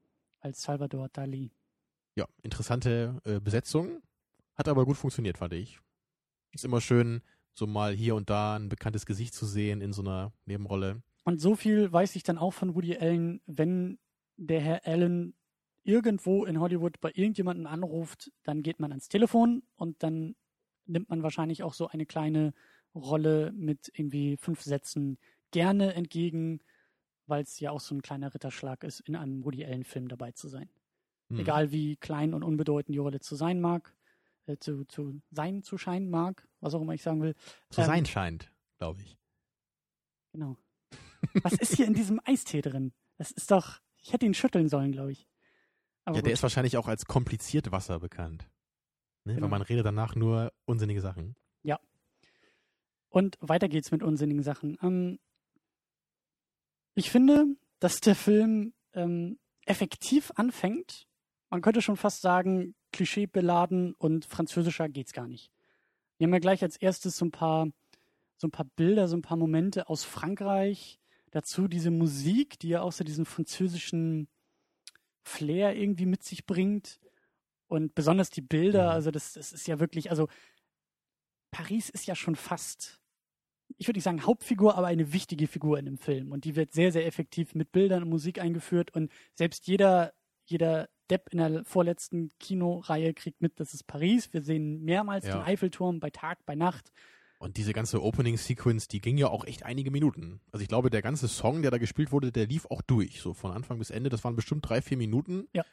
als 0.40 0.62
Salvador 0.62 1.08
Dali. 1.08 1.50
Ja, 2.16 2.26
interessante 2.42 3.20
äh, 3.24 3.40
Besetzung. 3.40 4.02
Hat 4.54 4.68
aber 4.68 4.84
gut 4.84 4.96
funktioniert, 4.96 5.38
fand 5.38 5.52
ich. 5.54 5.80
Ist 6.52 6.64
immer 6.64 6.80
schön, 6.80 7.22
so 7.54 7.66
mal 7.66 7.92
hier 7.92 8.14
und 8.14 8.30
da 8.30 8.56
ein 8.56 8.68
bekanntes 8.68 9.06
Gesicht 9.06 9.34
zu 9.34 9.46
sehen 9.46 9.80
in 9.80 9.92
so 9.92 10.02
einer 10.02 10.32
Nebenrolle. 10.46 11.02
Und 11.24 11.40
so 11.40 11.56
viel 11.56 11.92
weiß 11.92 12.14
ich 12.16 12.22
dann 12.22 12.38
auch 12.38 12.52
von 12.52 12.74
Woody 12.74 12.96
Allen, 12.96 13.40
wenn 13.46 13.98
der 14.36 14.60
Herr 14.60 14.86
Allen 14.86 15.34
irgendwo 15.82 16.44
in 16.44 16.60
Hollywood 16.60 17.00
bei 17.00 17.10
irgendjemandem 17.14 17.66
anruft, 17.66 18.32
dann 18.42 18.62
geht 18.62 18.80
man 18.80 18.90
ans 18.92 19.08
Telefon 19.08 19.62
und 19.76 20.02
dann 20.02 20.34
nimmt 20.86 21.08
man 21.08 21.22
wahrscheinlich 21.22 21.62
auch 21.62 21.74
so 21.74 21.88
eine 21.88 22.06
kleine 22.06 22.52
Rolle 22.94 23.52
mit 23.52 23.90
irgendwie 23.94 24.36
fünf 24.36 24.62
Sätzen 24.62 25.18
gerne 25.50 25.94
entgegen, 25.94 26.60
weil 27.26 27.42
es 27.42 27.58
ja 27.60 27.70
auch 27.70 27.80
so 27.80 27.94
ein 27.94 28.02
kleiner 28.02 28.34
Ritterschlag 28.34 28.84
ist, 28.84 29.00
in 29.00 29.16
einem 29.16 29.44
Woody 29.44 29.64
Allen-Film 29.64 30.08
dabei 30.08 30.32
zu 30.32 30.48
sein. 30.48 30.68
Hm. 31.30 31.40
Egal 31.40 31.70
wie 31.72 31.96
klein 31.96 32.34
und 32.34 32.42
unbedeutend 32.42 32.94
die 32.94 32.98
Rolle 32.98 33.20
zu 33.20 33.34
sein 33.34 33.60
mag, 33.60 33.94
äh, 34.46 34.56
zu, 34.58 34.84
zu 34.84 35.20
sein 35.30 35.62
zu 35.62 35.78
scheinen 35.78 36.10
mag, 36.10 36.46
was 36.60 36.74
auch 36.74 36.82
immer 36.82 36.94
ich 36.94 37.02
sagen 37.02 37.22
will. 37.22 37.34
Zu 37.70 37.80
Ähm, 37.80 37.86
sein 37.86 38.06
scheint, 38.06 38.52
glaube 38.78 39.00
ich. 39.02 39.18
Genau. 40.32 40.56
Was 41.42 41.54
ist 41.54 41.76
hier 41.76 41.86
in 41.86 41.94
diesem 41.94 42.20
Eistee 42.24 42.60
drin? 42.60 42.92
Das 43.16 43.30
ist 43.30 43.50
doch, 43.50 43.80
ich 43.96 44.12
hätte 44.12 44.26
ihn 44.26 44.34
schütteln 44.34 44.68
sollen, 44.68 44.92
glaube 44.92 45.12
ich. 45.12 45.28
Aber 46.04 46.16
Ja, 46.16 46.22
der 46.22 46.30
gut. 46.30 46.34
ist 46.34 46.42
wahrscheinlich 46.42 46.76
auch 46.76 46.88
als 46.88 47.06
kompliziert 47.06 47.72
Wasser 47.72 47.98
bekannt. 48.00 48.50
Ne? 49.24 49.34
Genau. 49.34 49.44
Weil 49.44 49.50
man 49.50 49.62
redet 49.62 49.86
danach 49.86 50.16
nur 50.16 50.52
unsinnige 50.66 51.00
Sachen. 51.00 51.36
Und 53.14 53.38
weiter 53.40 53.68
geht's 53.68 53.92
mit 53.92 54.02
unsinnigen 54.02 54.42
Sachen. 54.42 54.76
Ähm, 54.82 55.20
ich 56.96 57.12
finde, 57.12 57.46
dass 57.78 58.00
der 58.00 58.16
Film 58.16 58.74
ähm, 58.92 59.38
effektiv 59.66 60.32
anfängt. 60.34 61.06
Man 61.48 61.62
könnte 61.62 61.80
schon 61.80 61.96
fast 61.96 62.22
sagen, 62.22 62.74
klischeebeladen 62.90 63.94
und 63.94 64.24
französischer 64.24 64.88
geht's 64.88 65.12
gar 65.12 65.28
nicht. 65.28 65.52
Wir 66.18 66.26
haben 66.26 66.32
ja 66.32 66.40
gleich 66.40 66.64
als 66.64 66.76
erstes 66.76 67.16
so 67.16 67.26
ein 67.26 67.30
paar, 67.30 67.68
so 68.36 68.48
ein 68.48 68.50
paar 68.50 68.66
Bilder, 68.74 69.06
so 69.06 69.16
ein 69.16 69.22
paar 69.22 69.36
Momente 69.36 69.88
aus 69.88 70.02
Frankreich. 70.02 70.98
Dazu 71.30 71.68
diese 71.68 71.92
Musik, 71.92 72.58
die 72.58 72.70
ja 72.70 72.82
auch 72.82 72.92
so 72.92 73.04
diesen 73.04 73.26
französischen 73.26 74.26
Flair 75.22 75.76
irgendwie 75.76 76.06
mit 76.06 76.24
sich 76.24 76.46
bringt. 76.46 76.98
Und 77.68 77.94
besonders 77.94 78.30
die 78.30 78.42
Bilder, 78.42 78.86
Mhm. 78.86 78.90
also 78.90 79.12
das, 79.12 79.34
das 79.34 79.52
ist 79.52 79.68
ja 79.68 79.78
wirklich, 79.78 80.10
also 80.10 80.26
Paris 81.52 81.90
ist 81.90 82.06
ja 82.06 82.16
schon 82.16 82.34
fast, 82.34 83.00
ich 83.78 83.86
würde 83.88 83.96
nicht 83.98 84.04
sagen 84.04 84.24
Hauptfigur, 84.26 84.76
aber 84.76 84.86
eine 84.86 85.12
wichtige 85.12 85.46
Figur 85.46 85.78
in 85.78 85.86
dem 85.86 85.98
Film. 85.98 86.32
Und 86.32 86.44
die 86.44 86.56
wird 86.56 86.72
sehr, 86.72 86.92
sehr 86.92 87.06
effektiv 87.06 87.54
mit 87.54 87.72
Bildern 87.72 88.02
und 88.02 88.08
Musik 88.08 88.40
eingeführt. 88.40 88.92
Und 88.94 89.10
selbst 89.34 89.66
jeder, 89.66 90.12
jeder 90.44 90.88
Depp 91.10 91.28
in 91.32 91.38
der 91.38 91.64
vorletzten 91.64 92.30
Kinoreihe 92.40 93.12
kriegt 93.14 93.40
mit, 93.42 93.60
das 93.60 93.74
ist 93.74 93.86
Paris. 93.86 94.32
Wir 94.32 94.42
sehen 94.42 94.82
mehrmals 94.84 95.26
Ja. 95.26 95.38
den 95.38 95.42
Eiffelturm 95.42 96.00
bei 96.00 96.10
Tag, 96.10 96.44
bei 96.46 96.54
Nacht. 96.54 96.92
Und 97.38 97.56
diese 97.58 97.72
ganze 97.74 98.02
Opening-Sequence, 98.02 98.88
die 98.88 99.00
ging 99.00 99.18
ja 99.18 99.28
auch 99.28 99.44
echt 99.44 99.64
einige 99.64 99.90
Minuten. 99.90 100.40
Also 100.50 100.62
ich 100.62 100.68
glaube, 100.68 100.88
der 100.88 101.02
ganze 101.02 101.28
Song, 101.28 101.60
der 101.60 101.70
da 101.70 101.78
gespielt 101.78 102.10
wurde, 102.12 102.32
der 102.32 102.46
lief 102.46 102.64
auch 102.70 102.80
durch. 102.80 103.20
So 103.20 103.34
von 103.34 103.50
Anfang 103.52 103.78
bis 103.78 103.90
Ende. 103.90 104.08
Das 104.08 104.24
waren 104.24 104.36
bestimmt 104.36 104.66
drei, 104.68 104.80
vier 104.80 104.96
Minuten. 104.96 105.46
Ja. 105.52 105.64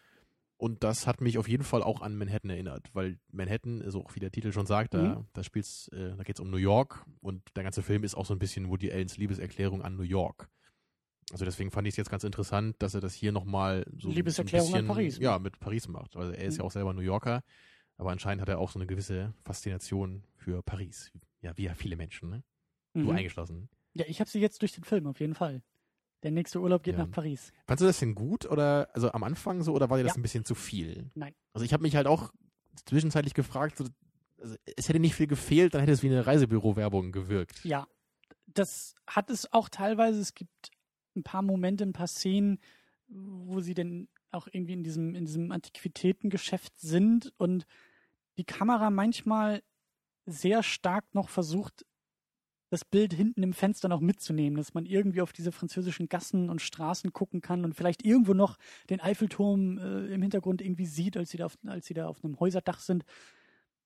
Und 0.61 0.83
das 0.83 1.07
hat 1.07 1.21
mich 1.21 1.39
auf 1.39 1.47
jeden 1.47 1.63
Fall 1.63 1.81
auch 1.81 2.01
an 2.03 2.15
Manhattan 2.15 2.51
erinnert, 2.51 2.91
weil 2.93 3.17
Manhattan, 3.31 3.81
also 3.81 4.03
auch 4.05 4.13
wie 4.13 4.19
der 4.19 4.29
Titel 4.29 4.51
schon 4.51 4.67
sagt, 4.67 4.93
da, 4.93 5.15
Mhm. 5.15 5.25
da 5.33 5.43
spielt's, 5.43 5.87
äh, 5.87 6.15
da 6.15 6.21
geht's 6.21 6.39
um 6.39 6.51
New 6.51 6.57
York 6.57 7.03
und 7.19 7.41
der 7.55 7.63
ganze 7.63 7.81
Film 7.81 8.03
ist 8.03 8.13
auch 8.13 8.27
so 8.27 8.35
ein 8.35 8.37
bisschen 8.37 8.69
Woody 8.69 8.91
Allens 8.91 9.17
Liebeserklärung 9.17 9.81
an 9.81 9.95
New 9.95 10.03
York. 10.03 10.49
Also 11.31 11.45
deswegen 11.45 11.71
fand 11.71 11.87
ich 11.87 11.93
es 11.93 11.97
jetzt 11.97 12.11
ganz 12.11 12.23
interessant, 12.23 12.75
dass 12.77 12.93
er 12.93 13.01
das 13.01 13.15
hier 13.15 13.31
nochmal 13.31 13.85
so 13.97 14.11
Liebeserklärung 14.11 14.69
so 14.69 14.77
an 14.77 14.79
ein 14.81 14.85
bisschen, 14.85 14.95
Paris. 14.95 15.17
Ja, 15.17 15.39
mit 15.39 15.59
Paris 15.59 15.87
macht. 15.87 16.15
Also 16.15 16.31
er 16.31 16.43
ist 16.45 16.57
ja 16.57 16.61
Mhm. 16.61 16.67
auch 16.67 16.71
selber 16.71 16.93
New 16.93 17.01
Yorker, 17.01 17.41
aber 17.97 18.11
anscheinend 18.11 18.43
hat 18.43 18.49
er 18.49 18.59
auch 18.59 18.69
so 18.69 18.77
eine 18.77 18.85
gewisse 18.85 19.33
Faszination 19.43 20.25
für 20.35 20.61
Paris. 20.61 21.11
Ja, 21.41 21.57
wie 21.57 21.63
ja 21.63 21.73
viele 21.73 21.95
Menschen, 21.95 22.29
ne? 22.29 22.43
Du 22.93 23.09
Mhm. 23.09 23.09
eingeschlossen. 23.09 23.67
Ja, 23.95 24.05
ich 24.07 24.19
habe 24.19 24.29
sie 24.29 24.39
jetzt 24.39 24.61
durch 24.61 24.73
den 24.73 24.83
Film, 24.83 25.07
auf 25.07 25.19
jeden 25.21 25.33
Fall. 25.33 25.63
Der 26.23 26.31
nächste 26.31 26.59
Urlaub 26.61 26.83
geht 26.83 26.95
Ja. 26.97 27.05
nach 27.05 27.11
Paris. 27.11 27.51
Fandst 27.67 27.81
du 27.81 27.85
das 27.87 27.99
denn 27.99 28.13
gut 28.15 28.45
oder 28.45 28.89
also 28.93 29.11
am 29.11 29.23
Anfang 29.23 29.63
so 29.63 29.73
oder 29.73 29.89
war 29.89 29.97
dir 29.97 30.03
das 30.03 30.13
Ja. 30.13 30.19
ein 30.19 30.21
bisschen 30.21 30.45
zu 30.45 30.53
viel? 30.55 31.09
Nein. 31.15 31.33
Also 31.53 31.65
ich 31.65 31.73
habe 31.73 31.81
mich 31.83 31.95
halt 31.95 32.07
auch 32.07 32.31
zwischenzeitlich 32.85 33.33
gefragt, 33.33 33.77
so, 33.77 33.85
also 34.39 34.55
es 34.77 34.87
hätte 34.89 34.99
nicht 34.99 35.15
viel 35.15 35.27
gefehlt, 35.27 35.73
dann 35.73 35.81
hätte 35.81 35.93
es 35.93 36.03
wie 36.03 36.07
eine 36.07 36.25
Reisebüro-Werbung 36.25 37.11
gewirkt. 37.11 37.63
Ja, 37.65 37.87
das 38.47 38.95
hat 39.07 39.29
es 39.29 39.51
auch 39.51 39.69
teilweise. 39.69 40.19
Es 40.19 40.33
gibt 40.35 40.71
ein 41.15 41.23
paar 41.23 41.41
Momente, 41.41 41.83
ein 41.83 41.93
paar 41.93 42.07
Szenen, 42.07 42.59
wo 43.07 43.59
sie 43.59 43.73
denn 43.73 44.07
auch 44.31 44.47
irgendwie 44.51 44.73
in 44.73 44.83
diesem, 44.83 45.15
in 45.15 45.25
diesem 45.25 45.51
Antiquitätengeschäft 45.51 46.79
sind 46.79 47.33
und 47.37 47.65
die 48.37 48.45
Kamera 48.45 48.89
manchmal 48.89 49.61
sehr 50.25 50.63
stark 50.63 51.03
noch 51.13 51.27
versucht, 51.29 51.85
das 52.71 52.85
Bild 52.85 53.13
hinten 53.13 53.43
im 53.43 53.53
Fenster 53.53 53.89
noch 53.89 53.99
mitzunehmen, 53.99 54.55
dass 54.57 54.73
man 54.73 54.85
irgendwie 54.85 55.21
auf 55.21 55.33
diese 55.33 55.51
französischen 55.51 56.07
Gassen 56.07 56.49
und 56.49 56.61
Straßen 56.61 57.11
gucken 57.13 57.41
kann 57.41 57.65
und 57.65 57.75
vielleicht 57.75 58.03
irgendwo 58.05 58.33
noch 58.33 58.57
den 58.89 59.01
Eiffelturm 59.01 59.77
äh, 59.77 60.05
im 60.13 60.21
Hintergrund 60.21 60.61
irgendwie 60.61 60.85
sieht, 60.85 61.17
als 61.17 61.31
sie 61.31 61.37
da 61.37 61.45
auf, 61.47 61.57
als 61.67 61.85
sie 61.85 61.93
da 61.93 62.07
auf 62.07 62.23
einem 62.23 62.39
Häuserdach 62.39 62.79
sind. 62.79 63.03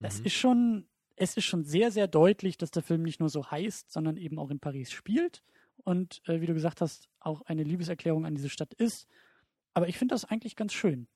Das 0.02 0.20
Mhm. 0.20 0.26
ist 0.26 0.34
schon, 0.34 0.88
es 1.16 1.36
ist 1.36 1.46
schon 1.46 1.64
sehr, 1.64 1.92
sehr 1.92 2.08
deutlich, 2.08 2.58
dass 2.58 2.72
der 2.72 2.84
Film 2.84 3.02
nicht 3.04 3.20
nur 3.20 3.30
so 3.30 3.50
heißt, 3.50 3.92
sondern 3.92 4.18
eben 4.18 4.38
auch 4.38 4.52
in 4.52 4.60
Paris 4.60 4.92
spielt 4.92 5.44
und 5.84 6.22
äh, 6.28 6.42
wie 6.42 6.46
du 6.46 6.54
gesagt 6.54 6.80
hast, 6.82 7.10
auch 7.20 7.42
eine 7.42 7.64
Liebeserklärung 7.64 8.26
an 8.26 8.36
diese 8.36 8.50
Stadt 8.50 8.74
ist. 8.76 9.08
Aber 9.74 9.88
ich 9.88 9.98
finde 9.98 10.14
das 10.14 10.26
eigentlich 10.26 10.56
ganz 10.56 10.74
schön. 10.74 11.08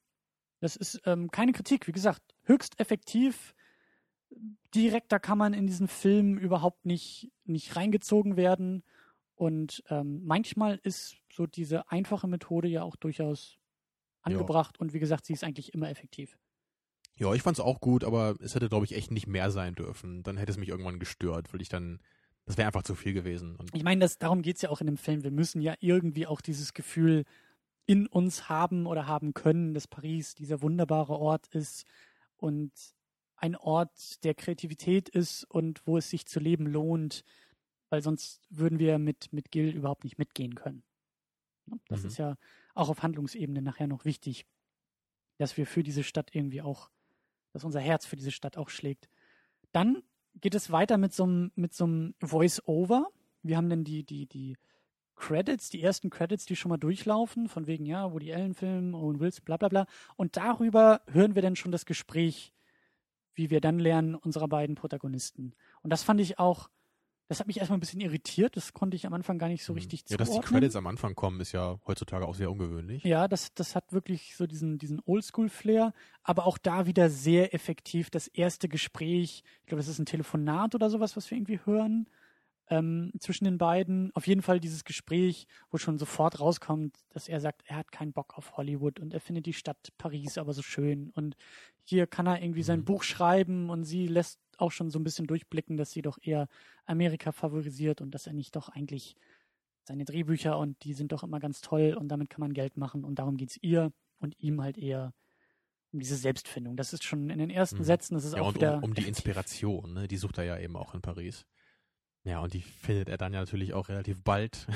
Das 0.60 0.76
ist 0.76 1.02
ähm, 1.06 1.32
keine 1.32 1.54
Kritik, 1.54 1.88
wie 1.88 1.92
gesagt, 1.94 2.22
höchst 2.44 2.80
effektiv. 2.80 3.54
Direkter 4.76 5.20
kann 5.20 5.38
man 5.38 5.54
in 5.54 5.68
diesen 5.68 5.88
Film 5.88 6.38
überhaupt 6.38 6.86
nicht, 6.86 7.32
nicht 7.46 7.76
reingezogen 7.76 8.38
werden. 8.38 8.84
Und 9.36 9.84
ähm, 9.89 10.22
manchmal 10.24 10.80
ist 10.84 11.15
so 11.32 11.46
diese 11.48 11.89
einfache 11.92 12.28
Methode 12.28 12.68
ja 12.68 12.84
auch 12.84 12.96
durchaus 12.96 13.58
angebracht. 14.22 14.80
Und 14.80 14.94
wie 14.94 15.00
gesagt, 15.00 15.26
sie 15.26 15.34
ist 15.34 15.44
eigentlich 15.44 15.74
immer 15.74 15.89
effektiv. 15.89 16.38
Ja, 17.15 17.34
ich 17.34 17.42
fand's 17.42 17.60
auch 17.60 17.82
gut, 17.82 18.04
aber 18.04 18.36
es 18.39 18.56
hätte, 18.56 18.70
glaube 18.70 18.86
ich, 18.86 18.96
echt 18.96 19.12
nicht 19.12 19.28
mehr 19.28 19.52
sein 19.52 19.76
dürfen. 19.76 20.24
Dann 20.24 20.38
hätte 20.38 20.52
es 20.52 20.58
mich 20.58 20.70
irgendwann 20.70 21.00
gestört, 21.00 21.52
weil 21.54 21.62
ich 21.62 21.70
dann, 21.70 22.00
das 22.46 22.58
wäre 22.58 22.68
einfach 22.68 22.84
zu 22.84 22.96
viel 22.96 23.13
gewesen. 23.13 23.56
Und 23.56 23.72
Ich 23.74 23.84
meine, 23.84 24.08
darum 24.20 24.42
geht's 24.42 24.62
ja 24.62 24.70
auch 24.70 24.82
in 24.82 24.88
dem 24.88 24.98
Film. 24.98 25.24
Wir 25.24 25.32
müssen 25.32 25.62
ja 25.62 25.76
irgendwie 25.80 26.28
auch 26.28 26.42
dieses 26.42 26.74
Gefühl 26.74 27.26
in 27.86 28.08
uns 28.08 28.48
haben 28.50 28.86
oder 28.86 29.08
haben 29.08 29.34
können, 29.34 29.74
dass 29.74 29.88
Paris 29.88 30.36
dieser 30.36 30.62
wunderbare 30.62 31.18
Ort 31.18 31.48
ist. 31.48 31.86
Und 32.38 32.72
ein 33.39 33.56
Ort 33.56 34.23
der 34.23 34.34
Kreativität 34.34 35.10
ist 35.10 35.43
und 35.45 35.86
wo 35.88 35.97
es 35.97 36.10
sich 36.10 36.25
zu 36.25 36.39
leben 36.39 36.67
lohnt, 36.67 37.23
weil 37.89 38.02
sonst 38.02 38.41
würden 38.49 38.80
wir 38.80 38.99
mit, 38.99 39.34
mit 39.34 39.52
Gil 39.52 39.75
überhaupt 39.75 40.04
nicht 40.04 40.17
mitgehen 40.17 40.56
können. 40.56 40.84
Das 41.88 42.02
mhm. 42.02 42.08
ist 42.08 42.17
ja 42.17 42.38
auch 42.73 42.89
auf 42.89 43.04
Handlungsebene 43.04 43.62
nachher 43.62 43.88
noch 43.88 44.06
wichtig, 44.06 44.45
dass 45.38 45.58
wir 45.58 45.65
für 45.65 45.84
diese 45.84 46.04
Stadt 46.04 46.34
irgendwie 46.34 46.62
auch, 46.62 46.89
dass 47.54 47.63
unser 47.63 47.80
Herz 47.80 48.06
für 48.06 48.15
diese 48.15 48.32
Stadt 48.32 48.58
auch 48.58 48.69
schlägt. 48.69 49.10
Dann 49.71 50.04
geht 50.36 50.56
es 50.56 50.71
weiter 50.71 50.97
mit 50.97 51.13
so 51.13 51.23
einem, 51.23 51.52
mit 51.56 51.73
so 51.73 51.86
einem 51.86 52.15
Voice-Over. 52.21 53.08
Wir 53.43 53.58
haben 53.58 53.69
dann 53.69 53.84
die, 53.84 54.04
die, 54.04 54.28
die 54.28 54.58
Credits, 55.15 55.69
die 55.69 55.82
ersten 55.82 56.10
Credits, 56.10 56.45
die 56.45 56.56
schon 56.56 56.69
mal 56.69 56.78
durchlaufen, 56.78 57.49
von 57.49 57.67
wegen, 57.67 57.86
ja, 57.86 58.12
wo 58.12 58.19
die 58.19 58.32
Ellen-Film, 58.32 58.95
Owen 58.95 59.19
Wilson, 59.19 59.43
bla 59.45 59.58
bla 59.58 59.69
bla. 59.69 59.86
Und 60.15 60.38
darüber 60.38 61.02
hören 61.08 61.36
wir 61.36 61.41
dann 61.41 61.56
schon 61.56 61.71
das 61.71 61.86
Gespräch, 61.86 62.54
wie 63.39 63.49
wir 63.49 63.62
dann 63.62 63.80
lernen, 63.80 64.15
unserer 64.15 64.49
beiden 64.49 64.75
Protagonisten. 64.75 65.56
Und 65.82 65.91
das 65.91 66.04
fand 66.04 66.19
ich 66.19 66.38
auch 66.38 66.69
das 67.30 67.39
hat 67.39 67.45
mich 67.45 67.58
erstmal 67.58 67.78
ein 67.78 67.80
bisschen 67.80 68.02
irritiert. 68.02 68.58
Das 68.58 68.73
konnte 68.73 68.97
ich 68.97 69.06
am 69.06 69.13
Anfang 69.13 69.38
gar 69.38 69.49
nicht 69.49 69.63
so 69.63 69.73
mhm. 69.73 69.78
richtig 69.78 70.04
Ja, 70.08 70.17
dass 70.17 70.32
die 70.32 70.39
Credits 70.39 70.75
am 70.75 70.88
Anfang 70.88 71.13
kommen, 71.13 71.39
ist 71.39 71.52
ja 71.52 71.80
heutzutage 71.86 72.28
auch 72.28 72.34
sehr 72.34 72.49
ungewöhnlich. 72.49 73.04
Ja, 73.04 73.28
das, 73.28 73.54
das 73.54 73.75
hat 73.75 73.93
wirklich 73.93 74.36
so 74.36 74.47
diesen, 74.47 74.80
diesen 74.80 74.99
Oldschool-Flair, 75.06 75.93
aber 76.23 76.47
auch 76.47 76.58
da 76.58 76.88
wieder 76.88 77.12
sehr 77.12 77.54
effektiv. 77.54 78.10
Das 78.10 78.25
erste 78.28 78.67
Gespräch, 78.67 79.43
ich 79.62 79.67
glaube, 79.67 79.80
das 79.80 79.88
ist 79.88 79.99
ein 79.99 80.08
Telefonat 80.08 80.73
oder 80.73 80.89
sowas, 80.89 81.15
was 81.15 81.30
wir 81.30 81.38
irgendwie 81.38 81.60
hören 81.65 82.08
ähm, 82.70 83.12
zwischen 83.20 83.46
den 83.46 83.58
beiden. 83.58 84.12
Auf 84.16 84.28
jeden 84.28 84.42
Fall 84.42 84.60
dieses 84.60 84.84
Gespräch, 84.84 85.48
wo 85.72 85.78
schon 85.78 85.98
sofort 85.98 86.40
rauskommt, 86.40 86.96
dass 87.10 87.28
er 87.28 87.42
sagt, 87.42 87.64
er 87.66 87.78
hat 87.78 87.92
keinen 87.92 88.14
Bock 88.14 88.38
auf 88.38 88.58
Hollywood 88.58 89.00
und 89.00 89.14
er 89.14 89.20
findet 89.20 89.46
die 89.46 89.54
Stadt 89.54 89.92
Paris 89.98 90.38
aber 90.38 90.54
so 90.54 90.62
schön. 90.62 91.10
Und 91.16 91.36
hier 91.84 92.08
kann 92.08 92.28
er 92.28 92.42
irgendwie 92.42 92.60
mhm. 92.60 92.66
sein 92.66 92.86
Buch 92.86 93.04
schreiben 93.04 93.70
und 93.70 93.84
sie 93.84 94.08
lässt 94.08 94.40
auch 94.58 94.72
schon 94.72 94.90
so 94.90 95.00
ein 95.00 95.04
bisschen 95.04 95.28
durchblicken, 95.28 95.78
dass 95.78 95.92
sie 95.92 96.02
doch 96.02 96.18
eher 96.22 96.48
Amerika 96.86 97.32
favorisiert 97.32 98.02
und 98.02 98.12
dass 98.12 98.28
er 98.28 98.34
nicht 98.34 98.56
doch 98.56 98.70
eigentlich 98.70 99.16
seine 99.84 100.06
Drehbücher 100.06 100.58
und 100.58 100.84
die 100.84 100.94
sind 100.94 101.12
doch 101.12 101.24
immer 101.24 101.40
ganz 101.40 101.62
toll 101.62 101.96
und 102.00 102.10
damit 102.10 102.30
kann 102.30 102.42
man 102.42 102.54
Geld 102.54 102.78
machen 102.78 103.04
und 103.04 103.18
darum 103.18 103.38
geht 103.38 103.52
es 103.52 103.58
ihr 103.64 103.92
und 104.20 104.38
ihm 104.40 104.62
halt 104.62 104.78
eher 104.78 105.14
um 105.92 106.00
diese 106.00 106.16
Selbstfindung. 106.16 106.76
Das 106.76 106.94
ist 106.94 107.04
schon 107.04 107.32
in 107.32 107.40
den 107.40 107.50
ersten 107.50 107.80
mhm. 107.80 107.84
Sätzen, 107.84 108.14
das 108.14 108.26
ist 108.26 108.36
ja, 108.36 108.42
auch 108.42 108.50
und 108.50 108.56
wieder 108.56 108.78
um, 108.78 108.84
um 108.84 108.94
die 108.94 109.08
Inspiration, 109.08 109.94
ne? 109.94 110.08
die 110.08 110.18
sucht 110.18 110.38
er 110.38 110.44
ja 110.44 110.60
eben 110.60 110.76
auch 110.76 110.94
in 110.94 111.02
Paris. 111.02 111.48
Ja, 112.30 112.42
und 112.42 112.54
die 112.54 112.62
findet 112.62 113.10
er 113.10 113.18
dann 113.18 113.34
ja 113.34 113.39
natürlich 113.39 113.74
auch 113.74 113.89
relativ 113.89 114.24
bald 114.24 114.68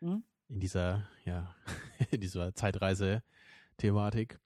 mhm. 0.00 0.22
in 0.48 0.60
dieser, 0.60 1.08
ja, 1.24 1.54
in 2.12 2.20
dieser 2.20 2.54
Zeitreise-Thematik. 2.54 4.38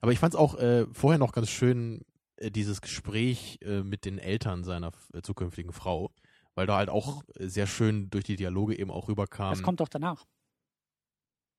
Aber 0.00 0.12
ich 0.12 0.18
fand 0.18 0.32
es 0.32 0.40
auch 0.40 0.54
äh, 0.54 0.86
vorher 0.92 1.18
noch 1.18 1.32
ganz 1.32 1.50
schön, 1.50 2.02
äh, 2.36 2.50
dieses 2.50 2.80
Gespräch 2.80 3.58
äh, 3.62 3.82
mit 3.82 4.06
den 4.06 4.18
Eltern 4.18 4.64
seiner 4.64 4.92
äh, 5.12 5.20
zukünftigen 5.20 5.72
Frau, 5.72 6.10
weil 6.54 6.66
da 6.66 6.78
halt 6.78 6.88
auch 6.88 7.24
sehr 7.38 7.66
schön 7.66 8.08
durch 8.08 8.24
die 8.24 8.36
Dialoge 8.36 8.78
eben 8.78 8.90
auch 8.90 9.08
rüberkam. 9.08 9.50
Das 9.50 9.62
kommt 9.62 9.80
doch 9.80 9.88
danach. 9.88 10.24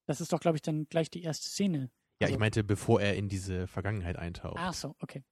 Das 0.07 0.19
ist 0.19 0.33
doch, 0.33 0.39
glaube 0.39 0.57
ich, 0.57 0.63
dann 0.63 0.85
gleich 0.89 1.11
die 1.11 1.21
erste 1.21 1.47
Szene. 1.47 1.91
Ja, 2.19 2.25
also. 2.25 2.33
ich 2.33 2.39
meinte, 2.39 2.63
bevor 2.63 3.01
er 3.01 3.15
in 3.15 3.29
diese 3.29 3.67
Vergangenheit 3.67 4.17
eintaucht. 4.17 4.57
Ach 4.57 4.73
so, 4.73 4.95
okay. 4.99 5.23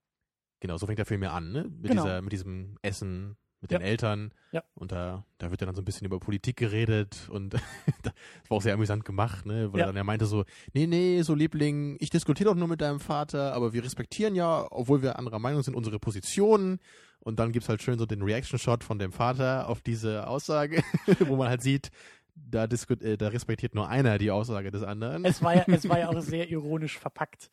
Genau, 0.59 0.77
so 0.77 0.85
fängt 0.85 0.99
der 0.99 1.07
Film 1.07 1.23
ja 1.23 1.33
an, 1.33 1.51
ne? 1.51 1.63
Mit, 1.63 1.89
genau. 1.89 2.03
dieser, 2.03 2.21
mit 2.21 2.33
diesem 2.33 2.77
Essen, 2.83 3.35
mit 3.61 3.71
ja. 3.71 3.77
den 3.77 3.85
Eltern. 3.85 4.33
Ja. 4.51 4.63
Und 4.73 4.91
da, 4.91 5.23
da 5.37 5.51
wird 5.51 5.61
ja 5.61 5.65
dann 5.65 5.75
so 5.75 5.81
ein 5.81 5.85
bisschen 5.85 6.05
über 6.05 6.19
Politik 6.19 6.57
geredet 6.57 7.29
und 7.29 7.53
das 8.03 8.13
war 8.49 8.57
auch 8.57 8.61
sehr 8.61 8.73
amüsant 8.73 9.05
gemacht, 9.05 9.45
ne? 9.45 9.71
Weil 9.71 9.79
ja. 9.79 9.85
er 9.85 9.87
dann 9.87 9.97
ja 9.97 10.03
meinte 10.03 10.25
so, 10.25 10.43
nee, 10.73 10.87
nee, 10.87 11.21
so 11.21 11.35
Liebling, 11.35 11.97
ich 11.99 12.09
diskutiere 12.09 12.49
doch 12.49 12.55
nur 12.55 12.67
mit 12.67 12.81
deinem 12.81 12.99
Vater, 12.99 13.53
aber 13.53 13.73
wir 13.73 13.83
respektieren 13.83 14.35
ja, 14.35 14.67
obwohl 14.69 15.01
wir 15.01 15.17
anderer 15.17 15.39
Meinung 15.39 15.61
sind, 15.61 15.75
unsere 15.75 15.99
Positionen. 15.99 16.79
Und 17.23 17.39
dann 17.39 17.51
gibt's 17.51 17.69
halt 17.69 17.83
schön 17.83 17.99
so 17.99 18.07
den 18.07 18.23
Reaction-Shot 18.23 18.83
von 18.83 18.97
dem 18.97 19.11
Vater 19.11 19.69
auf 19.69 19.81
diese 19.81 20.25
Aussage, 20.25 20.83
wo 21.19 21.35
man 21.35 21.49
halt 21.49 21.61
sieht, 21.61 21.91
da, 22.33 22.63
äh, 22.65 23.17
da 23.17 23.27
respektiert 23.27 23.75
nur 23.75 23.87
einer 23.87 24.17
die 24.17 24.31
Aussage 24.31 24.71
des 24.71 24.81
anderen. 24.81 25.23
Es 25.23 25.43
war 25.43 25.55
ja, 25.55 25.63
es 25.67 25.87
war 25.87 25.99
ja 25.99 26.09
auch 26.09 26.19
sehr 26.21 26.49
ironisch 26.49 26.97
verpackt. 26.97 27.51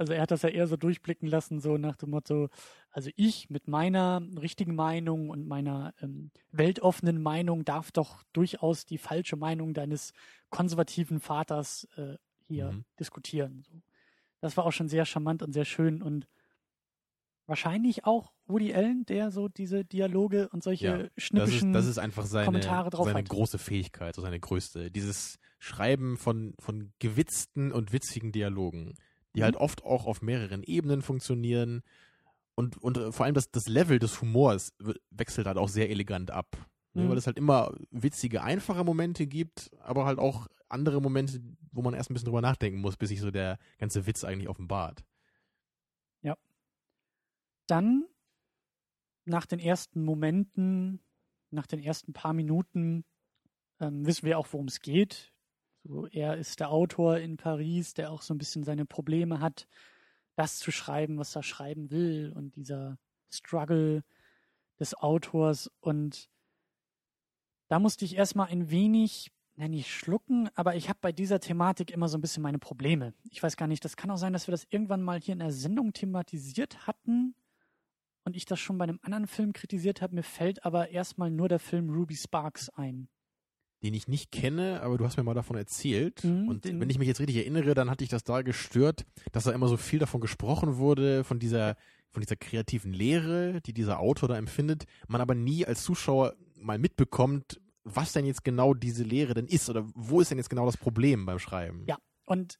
Also 0.00 0.14
er 0.14 0.22
hat 0.22 0.30
das 0.30 0.40
ja 0.40 0.48
eher 0.48 0.66
so 0.66 0.78
durchblicken 0.78 1.28
lassen, 1.28 1.60
so 1.60 1.76
nach 1.76 1.94
dem 1.94 2.08
Motto, 2.08 2.48
also 2.90 3.10
ich 3.16 3.50
mit 3.50 3.68
meiner 3.68 4.22
richtigen 4.40 4.74
Meinung 4.74 5.28
und 5.28 5.46
meiner 5.46 5.92
ähm, 6.00 6.30
weltoffenen 6.52 7.20
Meinung 7.20 7.66
darf 7.66 7.92
doch 7.92 8.22
durchaus 8.32 8.86
die 8.86 8.96
falsche 8.96 9.36
Meinung 9.36 9.74
deines 9.74 10.14
konservativen 10.48 11.20
Vaters 11.20 11.86
äh, 11.98 12.16
hier 12.46 12.72
mhm. 12.72 12.86
diskutieren. 12.98 13.62
So. 13.62 13.82
Das 14.40 14.56
war 14.56 14.64
auch 14.64 14.72
schon 14.72 14.88
sehr 14.88 15.04
charmant 15.04 15.42
und 15.42 15.52
sehr 15.52 15.66
schön 15.66 16.00
und 16.00 16.26
wahrscheinlich 17.44 18.06
auch 18.06 18.32
Woody 18.46 18.72
Allen, 18.72 19.04
der 19.04 19.30
so 19.30 19.48
diese 19.48 19.84
Dialoge 19.84 20.48
und 20.48 20.62
solche 20.62 20.86
ja, 20.86 21.08
schnippischen 21.18 21.74
das 21.74 21.84
ist, 21.84 21.88
das 21.88 21.96
ist 21.96 21.98
einfach 21.98 22.24
seine, 22.24 22.46
Kommentare 22.46 22.88
drauf 22.88 23.04
seine 23.04 23.18
hat. 23.18 23.28
große 23.28 23.58
Fähigkeit, 23.58 24.14
so 24.14 24.22
seine 24.22 24.40
größte. 24.40 24.90
Dieses 24.90 25.38
Schreiben 25.58 26.16
von, 26.16 26.54
von 26.58 26.94
gewitzten 27.00 27.70
und 27.70 27.92
witzigen 27.92 28.32
Dialogen 28.32 28.94
die 29.34 29.42
halt 29.42 29.54
mhm. 29.54 29.60
halt 29.60 29.70
oft 29.70 29.84
auch 29.84 30.06
auf 30.06 30.22
mehreren 30.22 30.62
Ebenen 30.62 31.02
funktionieren. 31.02 31.82
Und, 32.54 32.76
und 32.78 32.98
äh, 32.98 33.12
vor 33.12 33.26
allem 33.26 33.34
das, 33.34 33.50
das 33.50 33.68
Level 33.68 33.98
des 33.98 34.20
Humors 34.20 34.74
wechselt 35.10 35.46
halt 35.46 35.56
auch 35.56 35.68
sehr 35.68 35.90
elegant 35.90 36.30
ab. 36.30 36.56
Ne? 36.94 37.04
Mhm. 37.04 37.10
Weil 37.10 37.18
es 37.18 37.26
halt 37.26 37.38
immer 37.38 37.74
witzige, 37.90 38.42
einfache 38.42 38.84
Momente 38.84 39.26
gibt, 39.26 39.70
aber 39.80 40.04
halt 40.04 40.18
auch 40.18 40.48
andere 40.68 41.00
Momente, 41.00 41.40
wo 41.72 41.82
man 41.82 41.94
erst 41.94 42.10
ein 42.10 42.14
bisschen 42.14 42.26
drüber 42.26 42.42
nachdenken 42.42 42.80
muss, 42.80 42.96
bis 42.96 43.08
sich 43.08 43.20
so 43.20 43.30
der 43.30 43.58
ganze 43.78 44.06
Witz 44.06 44.24
eigentlich 44.24 44.48
offenbart. 44.48 45.04
Ja. 46.22 46.36
Dann, 47.66 48.06
nach 49.24 49.46
den 49.46 49.58
ersten 49.58 50.04
Momenten, 50.04 51.00
nach 51.50 51.66
den 51.66 51.80
ersten 51.80 52.12
paar 52.12 52.32
Minuten, 52.32 53.04
ähm, 53.80 54.06
wissen 54.06 54.26
wir 54.26 54.38
auch, 54.38 54.46
worum 54.52 54.66
es 54.66 54.80
geht. 54.80 55.32
So, 55.82 56.06
er 56.08 56.36
ist 56.36 56.60
der 56.60 56.70
Autor 56.70 57.18
in 57.18 57.36
Paris, 57.36 57.94
der 57.94 58.10
auch 58.10 58.22
so 58.22 58.34
ein 58.34 58.38
bisschen 58.38 58.64
seine 58.64 58.84
Probleme 58.84 59.40
hat, 59.40 59.66
das 60.36 60.58
zu 60.58 60.70
schreiben, 60.70 61.18
was 61.18 61.34
er 61.34 61.42
schreiben 61.42 61.90
will 61.90 62.32
und 62.34 62.56
dieser 62.56 62.98
Struggle 63.30 64.04
des 64.78 64.94
Autors. 64.94 65.70
Und 65.80 66.28
da 67.68 67.78
musste 67.78 68.04
ich 68.04 68.16
erstmal 68.16 68.48
ein 68.48 68.70
wenig, 68.70 69.32
na 69.56 69.68
nicht 69.68 69.90
schlucken, 69.90 70.50
aber 70.54 70.76
ich 70.76 70.88
habe 70.88 70.98
bei 71.00 71.12
dieser 71.12 71.40
Thematik 71.40 71.90
immer 71.90 72.08
so 72.08 72.18
ein 72.18 72.20
bisschen 72.20 72.42
meine 72.42 72.58
Probleme. 72.58 73.14
Ich 73.30 73.42
weiß 73.42 73.56
gar 73.56 73.66
nicht, 73.66 73.84
das 73.84 73.96
kann 73.96 74.10
auch 74.10 74.18
sein, 74.18 74.32
dass 74.32 74.48
wir 74.48 74.52
das 74.52 74.66
irgendwann 74.68 75.02
mal 75.02 75.20
hier 75.20 75.32
in 75.32 75.38
der 75.38 75.52
Sendung 75.52 75.92
thematisiert 75.94 76.86
hatten 76.86 77.34
und 78.24 78.36
ich 78.36 78.44
das 78.44 78.60
schon 78.60 78.76
bei 78.76 78.84
einem 78.84 79.00
anderen 79.02 79.26
Film 79.26 79.54
kritisiert 79.54 80.02
habe. 80.02 80.14
Mir 80.14 80.22
fällt 80.22 80.64
aber 80.64 80.90
erstmal 80.90 81.30
nur 81.30 81.48
der 81.48 81.58
Film 81.58 81.88
Ruby 81.88 82.16
Sparks 82.16 82.68
ein 82.70 83.08
den 83.82 83.94
ich 83.94 84.08
nicht 84.08 84.30
kenne, 84.30 84.82
aber 84.82 84.98
du 84.98 85.04
hast 85.04 85.16
mir 85.16 85.22
mal 85.22 85.34
davon 85.34 85.56
erzählt. 85.56 86.22
Mhm, 86.24 86.48
und 86.48 86.64
wenn 86.64 86.90
ich 86.90 86.98
mich 86.98 87.08
jetzt 87.08 87.20
richtig 87.20 87.36
erinnere, 87.36 87.74
dann 87.74 87.90
hatte 87.90 88.04
ich 88.04 88.10
das 88.10 88.24
da 88.24 88.42
gestört, 88.42 89.06
dass 89.32 89.44
da 89.44 89.52
immer 89.52 89.68
so 89.68 89.76
viel 89.76 89.98
davon 89.98 90.20
gesprochen 90.20 90.76
wurde, 90.76 91.24
von 91.24 91.38
dieser, 91.38 91.76
von 92.10 92.20
dieser 92.20 92.36
kreativen 92.36 92.92
Lehre, 92.92 93.60
die 93.62 93.72
dieser 93.72 94.00
Autor 94.00 94.28
da 94.28 94.36
empfindet, 94.36 94.84
man 95.08 95.20
aber 95.20 95.34
nie 95.34 95.64
als 95.64 95.82
Zuschauer 95.82 96.34
mal 96.56 96.78
mitbekommt, 96.78 97.60
was 97.84 98.12
denn 98.12 98.26
jetzt 98.26 98.44
genau 98.44 98.74
diese 98.74 99.02
Lehre 99.02 99.34
denn 99.34 99.46
ist 99.46 99.70
oder 99.70 99.86
wo 99.94 100.20
ist 100.20 100.30
denn 100.30 100.38
jetzt 100.38 100.50
genau 100.50 100.66
das 100.66 100.76
Problem 100.76 101.24
beim 101.24 101.38
Schreiben. 101.38 101.84
Ja, 101.88 101.96
und 102.26 102.58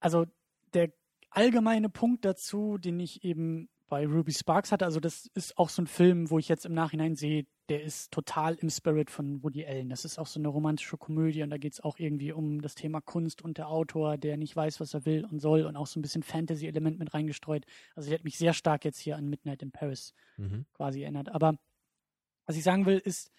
also 0.00 0.26
der 0.72 0.92
allgemeine 1.28 1.90
Punkt 1.90 2.24
dazu, 2.24 2.78
den 2.78 2.98
ich 3.00 3.22
eben 3.22 3.68
bei 3.90 4.06
Ruby 4.06 4.32
Sparks 4.32 4.72
hatte. 4.72 4.86
Also 4.86 5.00
das 5.00 5.26
ist 5.34 5.58
auch 5.58 5.68
so 5.68 5.82
ein 5.82 5.86
Film, 5.86 6.30
wo 6.30 6.38
ich 6.38 6.48
jetzt 6.48 6.64
im 6.64 6.72
Nachhinein 6.72 7.16
sehe, 7.16 7.44
der 7.68 7.82
ist 7.82 8.12
total 8.12 8.54
im 8.54 8.70
Spirit 8.70 9.10
von 9.10 9.42
Woody 9.42 9.66
Allen. 9.66 9.90
Das 9.90 10.04
ist 10.04 10.18
auch 10.18 10.28
so 10.28 10.40
eine 10.40 10.48
romantische 10.48 10.96
Komödie 10.96 11.42
und 11.42 11.50
da 11.50 11.58
geht 11.58 11.74
es 11.74 11.80
auch 11.80 11.98
irgendwie 11.98 12.32
um 12.32 12.62
das 12.62 12.76
Thema 12.76 13.00
Kunst 13.00 13.42
und 13.42 13.58
der 13.58 13.68
Autor, 13.68 14.16
der 14.16 14.36
nicht 14.36 14.56
weiß, 14.56 14.80
was 14.80 14.94
er 14.94 15.04
will 15.04 15.26
und 15.26 15.40
soll 15.40 15.66
und 15.66 15.76
auch 15.76 15.88
so 15.88 15.98
ein 15.98 16.02
bisschen 16.02 16.22
Fantasy-Element 16.22 16.98
mit 16.98 17.12
reingestreut. 17.12 17.66
Also 17.94 18.08
ich 18.08 18.14
hätte 18.14 18.24
mich 18.24 18.38
sehr 18.38 18.54
stark 18.54 18.84
jetzt 18.84 18.98
hier 18.98 19.16
an 19.16 19.28
Midnight 19.28 19.60
in 19.60 19.72
Paris 19.72 20.14
mhm. 20.36 20.66
quasi 20.72 21.02
erinnert. 21.02 21.28
Aber 21.28 21.58
was 22.46 22.56
ich 22.56 22.62
sagen 22.62 22.86
will, 22.86 22.98
ist, 22.98 23.32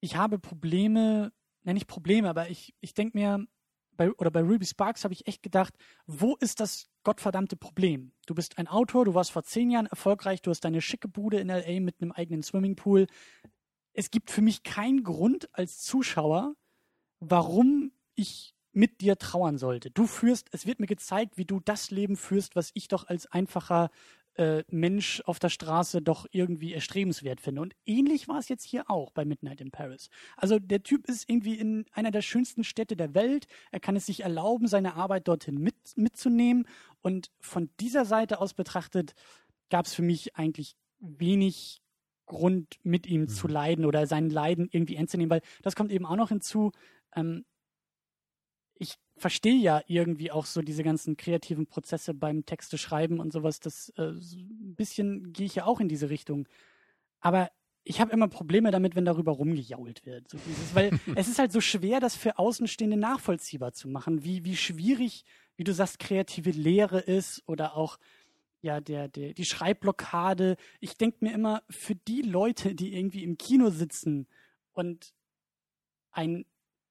ich 0.00 0.16
habe 0.16 0.38
Probleme, 0.38 1.30
nenne 1.62 1.74
nicht 1.74 1.88
Probleme, 1.88 2.28
aber 2.28 2.48
ich, 2.48 2.74
ich 2.80 2.94
denke 2.94 3.18
mir, 3.18 3.46
bei, 3.98 4.10
oder 4.12 4.30
bei 4.30 4.40
Ruby 4.40 4.64
Sparks 4.64 5.04
habe 5.04 5.12
ich 5.12 5.26
echt 5.26 5.42
gedacht, 5.42 5.74
wo 6.06 6.36
ist 6.36 6.60
das 6.60 6.88
gottverdammte 7.02 7.56
Problem? 7.56 8.12
Du 8.26 8.34
bist 8.34 8.56
ein 8.56 8.66
Autor, 8.66 9.04
du 9.04 9.12
warst 9.12 9.32
vor 9.32 9.42
zehn 9.42 9.70
Jahren 9.70 9.86
erfolgreich, 9.86 10.40
du 10.40 10.50
hast 10.50 10.64
deine 10.64 10.80
schicke 10.80 11.08
Bude 11.08 11.38
in 11.38 11.48
LA 11.48 11.80
mit 11.80 12.00
einem 12.00 12.12
eigenen 12.12 12.42
Swimmingpool. 12.42 13.06
Es 13.92 14.10
gibt 14.10 14.30
für 14.30 14.40
mich 14.40 14.62
keinen 14.62 15.02
Grund 15.02 15.50
als 15.52 15.80
Zuschauer, 15.80 16.54
warum 17.20 17.92
ich 18.14 18.54
mit 18.72 19.00
dir 19.00 19.18
trauern 19.18 19.58
sollte. 19.58 19.90
Du 19.90 20.06
führst, 20.06 20.48
es 20.52 20.64
wird 20.64 20.78
mir 20.78 20.86
gezeigt, 20.86 21.36
wie 21.36 21.44
du 21.44 21.58
das 21.60 21.90
Leben 21.90 22.16
führst, 22.16 22.54
was 22.54 22.70
ich 22.74 22.86
doch 22.88 23.08
als 23.08 23.26
einfacher 23.26 23.90
äh, 24.38 24.62
Mensch 24.70 25.20
auf 25.26 25.38
der 25.38 25.48
Straße 25.48 26.00
doch 26.00 26.26
irgendwie 26.30 26.72
erstrebenswert 26.72 27.40
finde. 27.40 27.60
Und 27.60 27.74
ähnlich 27.84 28.28
war 28.28 28.38
es 28.38 28.48
jetzt 28.48 28.64
hier 28.64 28.88
auch 28.88 29.10
bei 29.10 29.24
Midnight 29.24 29.60
in 29.60 29.70
Paris. 29.70 30.08
Also 30.36 30.58
der 30.58 30.82
Typ 30.82 31.06
ist 31.08 31.28
irgendwie 31.28 31.54
in 31.54 31.84
einer 31.92 32.12
der 32.12 32.22
schönsten 32.22 32.62
Städte 32.64 32.96
der 32.96 33.14
Welt. 33.14 33.46
Er 33.72 33.80
kann 33.80 33.96
es 33.96 34.06
sich 34.06 34.20
erlauben, 34.20 34.68
seine 34.68 34.94
Arbeit 34.94 35.28
dorthin 35.28 35.58
mit, 35.58 35.74
mitzunehmen. 35.96 36.66
Und 37.02 37.30
von 37.40 37.68
dieser 37.80 38.04
Seite 38.04 38.40
aus 38.40 38.54
betrachtet 38.54 39.14
gab 39.70 39.86
es 39.86 39.94
für 39.94 40.02
mich 40.02 40.36
eigentlich 40.36 40.76
wenig 41.00 41.80
Grund, 42.26 42.78
mit 42.82 43.06
ihm 43.06 43.22
mhm. 43.22 43.28
zu 43.28 43.48
leiden 43.48 43.84
oder 43.86 44.06
sein 44.06 44.30
Leiden 44.30 44.68
irgendwie 44.70 44.96
ernst 44.96 45.12
zu 45.12 45.18
nehmen, 45.18 45.30
weil 45.30 45.42
das 45.62 45.74
kommt 45.74 45.90
eben 45.90 46.06
auch 46.06 46.16
noch 46.16 46.28
hinzu. 46.28 46.72
Ähm, 47.16 47.44
verstehe 49.18 49.56
ja 49.56 49.82
irgendwie 49.86 50.30
auch 50.30 50.46
so 50.46 50.62
diese 50.62 50.82
ganzen 50.82 51.16
kreativen 51.16 51.66
Prozesse 51.66 52.14
beim 52.14 52.46
Texte 52.46 52.78
schreiben 52.78 53.20
und 53.20 53.32
sowas. 53.32 53.60
Das 53.60 53.90
äh, 53.96 54.12
ein 54.12 54.74
bisschen 54.76 55.32
gehe 55.32 55.46
ich 55.46 55.56
ja 55.56 55.64
auch 55.66 55.80
in 55.80 55.88
diese 55.88 56.10
Richtung. 56.10 56.48
Aber 57.20 57.50
ich 57.84 58.00
habe 58.00 58.12
immer 58.12 58.28
Probleme 58.28 58.70
damit, 58.70 58.96
wenn 58.96 59.04
darüber 59.04 59.32
rumgejault 59.32 60.04
wird. 60.04 60.28
So 60.28 60.38
dieses, 60.46 60.74
weil 60.74 60.98
es 61.16 61.28
ist 61.28 61.38
halt 61.38 61.52
so 61.52 61.60
schwer, 61.60 62.00
das 62.00 62.16
für 62.16 62.38
Außenstehende 62.38 62.96
nachvollziehbar 62.96 63.72
zu 63.72 63.88
machen, 63.88 64.24
wie, 64.24 64.44
wie 64.44 64.56
schwierig, 64.56 65.24
wie 65.56 65.64
du 65.64 65.72
sagst, 65.72 65.98
kreative 65.98 66.50
Lehre 66.50 67.00
ist 67.00 67.42
oder 67.46 67.76
auch 67.76 67.98
ja, 68.60 68.80
der, 68.80 69.08
der, 69.08 69.34
die 69.34 69.44
Schreibblockade. 69.44 70.56
Ich 70.80 70.96
denke 70.96 71.18
mir 71.20 71.32
immer, 71.32 71.62
für 71.70 71.94
die 71.94 72.22
Leute, 72.22 72.74
die 72.74 72.94
irgendwie 72.94 73.22
im 73.22 73.38
Kino 73.38 73.70
sitzen 73.70 74.26
und 74.72 75.14
ein 76.10 76.44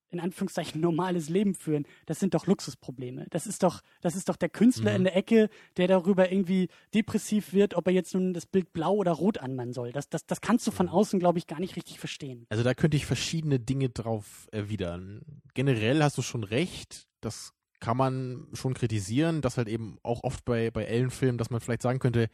in 0.09 0.19
Anführungszeichen 0.19 0.79
normales 0.81 1.29
Leben 1.29 1.53
führen, 1.53 1.85
das 2.05 2.19
sind 2.19 2.33
doch 2.33 2.47
Luxusprobleme. 2.47 3.27
Das 3.29 3.47
ist 3.47 3.63
doch, 3.63 3.81
das 4.01 4.15
ist 4.15 4.29
doch 4.29 4.35
der 4.35 4.49
Künstler 4.49 4.91
mhm. 4.91 4.97
in 4.97 5.03
der 5.05 5.15
Ecke, 5.15 5.49
der 5.77 5.87
darüber 5.87 6.31
irgendwie 6.31 6.69
depressiv 6.93 7.53
wird, 7.53 7.75
ob 7.75 7.87
er 7.87 7.93
jetzt 7.93 8.13
nun 8.13 8.33
das 8.33 8.45
Bild 8.45 8.73
blau 8.73 8.95
oder 8.95 9.11
rot 9.11 9.37
anmalen 9.37 9.73
soll. 9.73 9.91
Das, 9.91 10.09
das, 10.09 10.25
das 10.25 10.41
kannst 10.41 10.65
du 10.67 10.71
von 10.71 10.87
mhm. 10.87 10.93
außen, 10.93 11.19
glaube 11.19 11.39
ich, 11.39 11.47
gar 11.47 11.59
nicht 11.59 11.75
richtig 11.75 11.99
verstehen. 11.99 12.45
Also 12.49 12.63
da 12.63 12.73
könnte 12.73 12.97
ich 12.97 13.05
verschiedene 13.05 13.59
Dinge 13.59 13.89
drauf 13.89 14.47
erwidern. 14.51 15.21
Generell 15.53 16.01
hast 16.03 16.17
du 16.17 16.21
schon 16.21 16.43
recht, 16.43 17.07
das 17.21 17.53
kann 17.79 17.97
man 17.97 18.47
schon 18.53 18.73
kritisieren, 18.73 19.41
dass 19.41 19.57
halt 19.57 19.67
eben 19.67 19.97
auch 20.03 20.23
oft 20.23 20.45
bei, 20.45 20.71
bei 20.71 20.85
Ellenfilmen, 20.85 21.37
dass 21.37 21.49
man 21.49 21.61
vielleicht 21.61 21.81
sagen 21.81 21.99
könnte, 21.99 22.29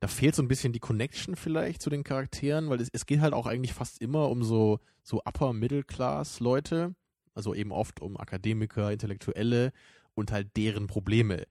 da 0.00 0.08
fehlt 0.08 0.34
so 0.34 0.42
ein 0.42 0.48
bisschen 0.48 0.72
die 0.72 0.80
Connection 0.80 1.36
vielleicht 1.36 1.80
zu 1.80 1.88
den 1.88 2.02
Charakteren, 2.02 2.68
weil 2.70 2.80
es, 2.80 2.88
es 2.92 3.06
geht 3.06 3.20
halt 3.20 3.34
auch 3.34 3.46
eigentlich 3.46 3.72
fast 3.72 4.00
immer 4.00 4.28
um 4.30 4.42
so, 4.42 4.80
so 5.04 5.22
Upper 5.24 5.52
Middle 5.52 5.84
Class 5.84 6.40
Leute, 6.40 6.96
also 7.34 7.54
eben 7.54 7.72
oft 7.72 8.00
um 8.00 8.16
Akademiker, 8.16 8.92
Intellektuelle 8.92 9.72
und 10.14 10.32
halt 10.32 10.56
deren 10.56 10.86
Probleme. 10.86 11.44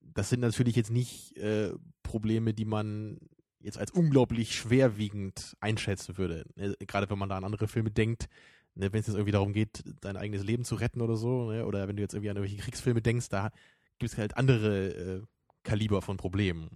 Das 0.00 0.28
sind 0.30 0.40
natürlich 0.40 0.76
jetzt 0.76 0.90
nicht 0.90 1.36
äh, 1.36 1.72
Probleme, 2.02 2.54
die 2.54 2.64
man 2.64 3.18
jetzt 3.60 3.78
als 3.78 3.90
unglaublich 3.90 4.54
schwerwiegend 4.54 5.56
einschätzen 5.60 6.18
würde. 6.18 6.44
Ne, 6.56 6.76
gerade 6.80 7.08
wenn 7.08 7.18
man 7.18 7.28
da 7.28 7.36
an 7.36 7.44
andere 7.44 7.66
Filme 7.66 7.90
denkt, 7.90 8.28
ne, 8.74 8.92
wenn 8.92 9.00
es 9.00 9.06
jetzt 9.06 9.16
irgendwie 9.16 9.32
darum 9.32 9.52
geht, 9.52 9.82
dein 10.00 10.16
eigenes 10.16 10.44
Leben 10.44 10.64
zu 10.64 10.74
retten 10.74 11.00
oder 11.00 11.16
so, 11.16 11.50
ne, 11.50 11.66
oder 11.66 11.88
wenn 11.88 11.96
du 11.96 12.02
jetzt 12.02 12.14
irgendwie 12.14 12.30
an 12.30 12.36
irgendwelche 12.36 12.62
Kriegsfilme 12.62 13.02
denkst, 13.02 13.28
da 13.30 13.50
gibt 13.98 14.12
es 14.12 14.18
halt 14.18 14.36
andere 14.36 14.88
äh, 14.88 15.22
Kaliber 15.62 16.02
von 16.02 16.18
Problemen. 16.18 16.70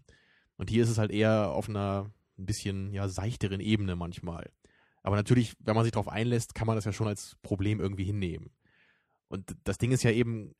Und 0.57 0.71
hier 0.71 0.83
ist 0.83 0.89
es 0.89 0.99
halt 0.99 1.11
eher 1.11 1.51
auf 1.51 1.69
einer 1.69 2.11
ein 2.39 2.47
bisschen 2.47 2.93
ja 2.93 3.09
seichteren 3.09 3.61
Ebene 3.61 3.97
manchmal. 3.97 4.51
Aber 5.03 5.17
natürlich, 5.17 5.55
wenn 5.61 5.75
man 5.75 5.85
sich 5.85 5.93
darauf 5.93 6.09
einlässt, 6.09 6.55
kann 6.55 6.67
man 6.67 6.77
das 6.77 6.85
ja 6.85 6.93
schon 6.93 7.09
als 7.09 7.37
Problem 7.43 7.81
irgendwie 7.81 8.05
hinnehmen. 8.05 8.51
Und 9.29 9.57
das 9.65 9.79
Ding 9.79 9.93
ist 9.93 10.03
ja 10.03 10.11
eben, 10.11 10.55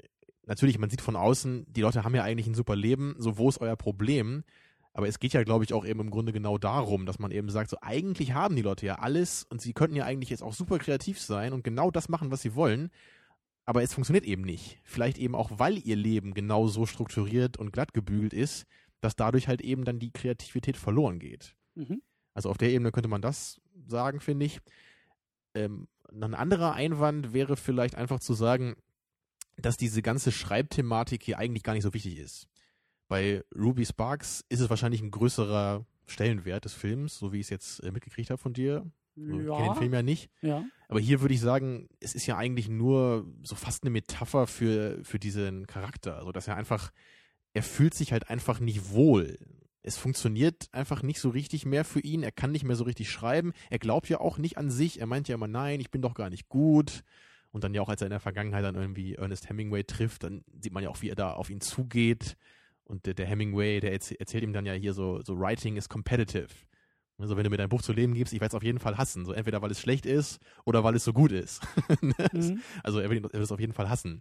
natürlich, 0.47 0.79
man 0.79 0.91
sieht 0.91 1.01
von 1.01 1.17
außen, 1.17 1.67
die 1.69 1.81
Leute 1.81 2.05
haben 2.05 2.15
ja 2.15 2.23
eigentlich 2.23 2.47
ein 2.47 2.55
super 2.55 2.77
Leben, 2.77 3.15
so 3.19 3.39
wo 3.39 3.49
ist 3.49 3.61
euer 3.61 3.77
Problem? 3.77 4.45
Aber 4.93 5.07
es 5.07 5.19
geht 5.19 5.33
ja, 5.33 5.45
glaube 5.45 5.65
ich, 5.65 5.73
auch 5.73 5.87
eben 5.87 6.01
im 6.01 6.11
Grunde 6.11 6.33
genau 6.33 6.59
darum, 6.59 7.07
dass 7.07 7.19
man 7.19 7.31
eben 7.31 7.51
sagt, 7.51 7.71
so 7.71 7.77
eigentlich 7.81 8.33
haben 8.33 8.57
die 8.57 8.63
Leute 8.63 8.87
ja 8.87 8.97
alles 8.97 9.45
und 9.45 9.61
sie 9.61 9.73
könnten 9.73 9.97
ja 9.97 10.05
eigentlich 10.05 10.31
jetzt 10.31 10.43
auch 10.43 10.55
super 10.55 10.79
kreativ 10.79 11.21
sein 11.21 11.53
und 11.53 11.63
genau 11.63 11.91
das 11.91 12.09
machen, 12.09 12.31
was 12.31 12.43
sie 12.43 12.55
wollen. 12.55 12.91
Aber 13.65 13.83
es 13.83 13.93
funktioniert 13.93 14.25
eben 14.25 14.43
nicht. 14.43 14.81
Vielleicht 14.83 15.19
eben 15.19 15.35
auch, 15.35 15.51
weil 15.55 15.79
ihr 15.79 15.95
Leben 15.95 16.33
genau 16.33 16.67
so 16.69 16.87
strukturiert 16.87 17.59
und 17.59 17.71
glatt 17.71 17.93
gebügelt 17.93 18.33
ist, 18.33 18.67
dass 19.01 19.15
dadurch 19.15 19.47
halt 19.47 19.61
eben 19.61 19.85
dann 19.85 19.99
die 19.99 20.11
Kreativität 20.11 20.77
verloren 20.77 21.19
geht. 21.19 21.55
Mhm. 21.75 22.03
Also 22.39 22.51
auf 22.51 22.57
der 22.57 22.71
Ebene 22.71 22.93
könnte 22.93 23.09
man 23.09 23.21
das 23.21 23.61
sagen, 23.89 24.21
finde 24.21 24.47
ich. 24.47 24.61
Ähm, 25.57 25.89
ein 26.09 26.35
anderer 26.35 26.73
Einwand 26.73 27.33
wäre 27.33 27.57
vielleicht 27.57 27.97
einfach 27.97 28.21
zu 28.21 28.33
sagen, 28.33 28.77
dass 29.57 29.77
diese 29.77 30.03
ganze 30.03 30.31
Schreibthematik 30.31 31.25
hier 31.25 31.41
eigentlich 31.41 31.65
gar 31.65 31.73
nicht 31.73 31.83
so 31.83 31.95
wichtig 31.95 32.17
ist. 32.17 32.47
Bei 33.09 33.43
Ruby 33.57 33.85
Sparks 33.85 34.45
ist 34.49 34.61
es 34.61 34.71
wahrscheinlich 34.71 35.03
ein 35.03 35.11
größerer 35.11 35.85
Stellenwert 36.07 36.65
des 36.65 36.75
Films, 36.75 37.19
so 37.19 37.33
wie 37.33 37.41
ich 37.41 37.47
es 37.47 37.51
jetzt 37.51 37.83
äh, 37.83 37.91
mitgekriegt 37.91 38.31
habe 38.31 38.41
von 38.41 38.53
dir. 38.53 38.89
Ja. 39.17 39.25
Ich 39.25 39.47
kenne 39.49 39.71
den 39.71 39.75
Film 39.75 39.95
ja 39.95 40.03
nicht. 40.05 40.31
Ja. 40.41 40.65
Aber 40.87 41.01
hier 41.01 41.21
würde 41.21 41.35
ich 41.35 41.41
sagen, 41.41 41.89
es 41.99 42.15
ist 42.15 42.27
ja 42.27 42.37
eigentlich 42.37 42.69
nur 42.69 43.27
so 43.43 43.57
fast 43.57 43.83
eine 43.83 43.91
Metapher 43.91 44.47
für, 44.47 45.01
für 45.03 45.19
diesen 45.19 45.67
Charakter. 45.67 46.19
Also, 46.19 46.31
dass 46.31 46.47
er 46.47 46.55
einfach, 46.55 46.93
er 47.53 47.65
fühlt 47.65 47.95
sich 47.95 48.13
halt 48.13 48.31
einfach 48.31 48.61
nicht 48.61 48.93
wohl. 48.93 49.41
Es 49.89 49.97
funktioniert 49.97 50.69
einfach 50.71 51.03
nicht 51.03 51.19
so 51.19 51.31
richtig 51.31 51.65
mehr 51.65 51.83
für 51.83 52.01
ihn. 52.01 52.23
Er 52.23 52.31
kann 52.31 52.53
nicht 52.53 52.63
mehr 52.63 52.77
so 52.77 52.85
richtig 52.85 53.11
schreiben. 53.11 53.55
Er 53.71 53.79
glaubt 53.79 54.11
ja 54.11 54.21
auch 54.21 54.37
nicht 54.37 54.59
an 54.59 54.71
sich. 54.71 55.01
Er 55.01 55.07
meint 55.07 55.29
ja 55.29 55.35
immer, 55.35 55.49
nein, 55.49 55.81
ich 55.81 55.91
bin 55.91 56.03
doch 56.03 56.13
gar 56.13 56.29
nicht 56.29 56.51
gut. 56.51 57.05
Und 57.53 57.65
dann 57.65 57.73
ja 57.73 57.81
auch, 57.81 57.89
als 57.89 58.03
er 58.03 58.09
in 58.09 58.11
der 58.11 58.21
Vergangenheit 58.21 58.63
dann 58.65 58.75
irgendwie 58.75 59.15
Ernest 59.15 59.49
Hemingway 59.49 59.85
trifft, 59.85 60.25
dann 60.25 60.45
sieht 60.61 60.75
man 60.75 60.83
ja 60.83 60.91
auch, 60.91 61.01
wie 61.01 61.09
er 61.09 61.15
da 61.15 61.33
auf 61.33 61.49
ihn 61.49 61.63
zugeht. 61.63 62.37
Und 62.85 63.07
der, 63.07 63.15
der 63.15 63.25
Hemingway, 63.25 63.81
der 63.81 63.93
erzählt 63.93 64.43
ihm 64.43 64.53
dann 64.53 64.67
ja 64.67 64.75
hier 64.75 64.93
so, 64.93 65.23
so 65.23 65.39
Writing 65.39 65.79
is 65.79 65.89
competitive. 65.89 66.49
Also 67.17 67.39
wenn 67.39 67.45
du 67.45 67.51
mir 67.51 67.57
dein 67.57 67.71
Buch 67.71 67.81
zu 67.81 67.95
leben 67.95 68.13
gibst, 68.13 68.35
ich 68.35 68.41
werde 68.43 68.53
es 68.53 68.57
auf 68.57 68.63
jeden 68.63 68.81
Fall 68.81 68.99
hassen. 68.99 69.25
So 69.25 69.33
entweder 69.33 69.63
weil 69.63 69.71
es 69.71 69.81
schlecht 69.81 70.05
ist 70.05 70.39
oder 70.67 70.85
weil 70.85 70.97
es 70.97 71.05
so 71.05 71.15
gut 71.15 71.33
ist. 71.33 71.63
Ne? 72.03 72.15
mhm. 72.33 72.61
Also 72.85 73.01
er 73.01 73.09
wird, 73.09 73.33
es 73.33 73.53
auf 73.53 73.59
jeden 73.59 73.73
Fall 73.73 73.89
hassen. 73.89 74.21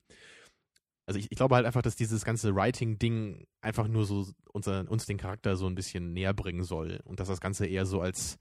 Also 1.07 1.19
ich, 1.19 1.31
ich 1.31 1.37
glaube 1.37 1.55
halt 1.55 1.65
einfach, 1.65 1.81
dass 1.81 1.95
dieses 1.95 2.25
ganze 2.25 2.53
Writing-Ding 2.53 3.47
einfach 3.61 3.87
nur 3.87 4.05
so 4.05 4.27
unser, 4.51 4.89
uns 4.91 5.05
den 5.05 5.17
Charakter 5.17 5.55
so 5.55 5.65
ein 5.65 5.73
bisschen 5.73 6.11
näher 6.11 6.33
bringen 6.33 6.63
soll. 6.63 6.99
Und 7.05 7.21
dass 7.21 7.29
das 7.29 7.39
Ganze 7.39 7.65
eher 7.65 7.85
so 7.85 8.01
als, 8.01 8.37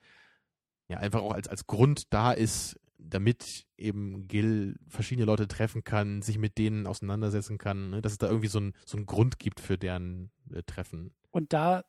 ja, 0.88 0.98
einfach 0.98 1.22
auch 1.22 1.32
als, 1.32 1.46
als 1.46 1.68
Grund 1.68 2.12
da 2.12 2.32
ist, 2.32 2.78
damit 2.98 3.66
eben 3.76 4.26
Gil 4.26 4.76
verschiedene 4.88 5.26
Leute 5.26 5.46
treffen 5.46 5.84
kann, 5.84 6.22
sich 6.22 6.38
mit 6.38 6.58
denen 6.58 6.88
auseinandersetzen 6.88 7.56
kann, 7.56 7.90
ne? 7.90 8.02
dass 8.02 8.12
es 8.12 8.18
da 8.18 8.26
irgendwie 8.26 8.48
so, 8.48 8.58
ein, 8.58 8.74
so 8.84 8.96
einen 8.96 9.06
Grund 9.06 9.38
gibt 9.38 9.60
für 9.60 9.78
deren 9.78 10.32
äh, 10.52 10.64
Treffen. 10.64 11.14
Und 11.30 11.52
da 11.52 11.84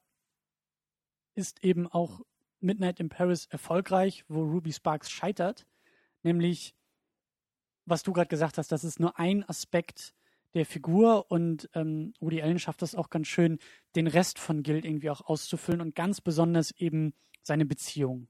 ist 1.34 1.64
eben 1.64 1.88
auch 1.88 2.22
Midnight 2.60 3.00
in 3.00 3.10
Paris 3.10 3.48
erfolgreich, 3.48 4.26
wo 4.28 4.44
Ruby 4.44 4.74
Sparks 4.74 5.10
scheitert, 5.10 5.66
nämlich 6.22 6.76
was 7.86 8.04
du 8.04 8.12
gerade 8.12 8.28
gesagt 8.28 8.58
hast, 8.58 8.72
das 8.72 8.84
ist 8.84 9.00
nur 9.00 9.18
ein 9.18 9.48
Aspekt 9.48 10.14
der 10.58 10.66
Figur 10.66 11.32
und 11.32 11.70
ähm, 11.74 12.14
Woody 12.20 12.42
Allen 12.42 12.60
schafft 12.60 12.82
das 12.82 12.96
auch 12.96 13.10
ganz 13.10 13.28
schön, 13.28 13.60
den 13.96 14.08
Rest 14.08 14.40
von 14.40 14.64
Guild 14.64 14.86
irgendwie 14.86 15.10
auch 15.10 15.22
auszufüllen 15.22 15.82
und 15.82 15.96
ganz 15.96 16.20
besonders 16.20 16.72
eben 16.72 17.14
seine 17.42 17.66
Beziehung. 17.66 18.28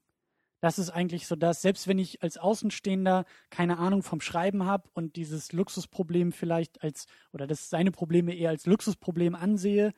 Das 0.60 0.80
ist 0.80 0.90
eigentlich 0.90 1.28
so 1.28 1.36
dass 1.36 1.62
selbst 1.62 1.88
wenn 1.88 2.00
ich 2.00 2.24
als 2.24 2.38
Außenstehender 2.38 3.26
keine 3.50 3.78
Ahnung 3.78 4.04
vom 4.04 4.22
Schreiben 4.22 4.66
habe 4.66 4.90
und 4.94 5.16
dieses 5.16 5.54
Luxusproblem 5.54 6.32
vielleicht 6.32 6.84
als, 6.84 7.06
oder 7.32 7.48
das 7.48 7.70
seine 7.70 7.92
Probleme 7.92 8.34
eher 8.34 8.50
als 8.50 8.66
Luxusproblem 8.66 9.36
ansehe, 9.36 9.94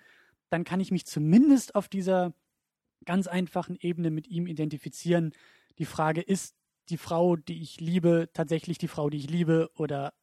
dann 0.49 0.63
kann 0.63 0.79
ich 0.79 0.91
mich 0.91 1.05
zumindest 1.05 1.75
auf 1.75 1.87
dieser 1.87 2.33
ganz 3.05 3.27
einfachen 3.27 3.77
Ebene 3.79 4.11
mit 4.11 4.27
ihm 4.27 4.47
identifizieren. 4.47 5.33
Die 5.77 5.85
Frage 5.85 6.21
ist 6.21 6.55
die 6.89 6.97
Frau, 6.97 7.35
die 7.35 7.61
ich 7.61 7.79
liebe, 7.79 8.29
tatsächlich 8.33 8.77
die 8.77 8.87
Frau, 8.87 9.09
die 9.09 9.17
ich 9.17 9.29
liebe, 9.29 9.69
oder 9.75 10.13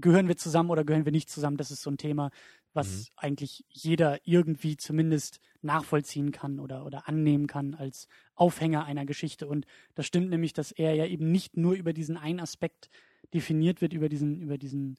gehören 0.00 0.28
wir 0.28 0.36
zusammen 0.36 0.70
oder 0.70 0.84
gehören 0.84 1.04
wir 1.04 1.12
nicht 1.12 1.30
zusammen? 1.30 1.56
Das 1.56 1.70
ist 1.70 1.82
so 1.82 1.90
ein 1.90 1.98
Thema, 1.98 2.30
was 2.72 2.88
mhm. 2.88 3.04
eigentlich 3.16 3.64
jeder 3.68 4.20
irgendwie 4.24 4.76
zumindest 4.76 5.40
nachvollziehen 5.62 6.32
kann 6.32 6.60
oder, 6.60 6.86
oder 6.86 7.08
annehmen 7.08 7.46
kann 7.46 7.74
als 7.74 8.08
Aufhänger 8.34 8.84
einer 8.84 9.06
Geschichte. 9.06 9.46
Und 9.46 9.66
das 9.94 10.06
stimmt 10.06 10.30
nämlich, 10.30 10.52
dass 10.52 10.72
er 10.72 10.94
ja 10.94 11.06
eben 11.06 11.30
nicht 11.30 11.56
nur 11.56 11.74
über 11.74 11.92
diesen 11.92 12.16
einen 12.16 12.40
Aspekt 12.40 12.90
definiert 13.34 13.80
wird, 13.80 13.92
über 13.92 14.08
diesen, 14.08 14.40
über 14.40 14.58
diesen, 14.58 14.98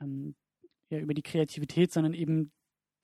ähm, 0.00 0.34
ja, 0.90 0.98
über 0.98 1.14
die 1.14 1.22
Kreativität, 1.22 1.92
sondern 1.92 2.14
eben 2.14 2.52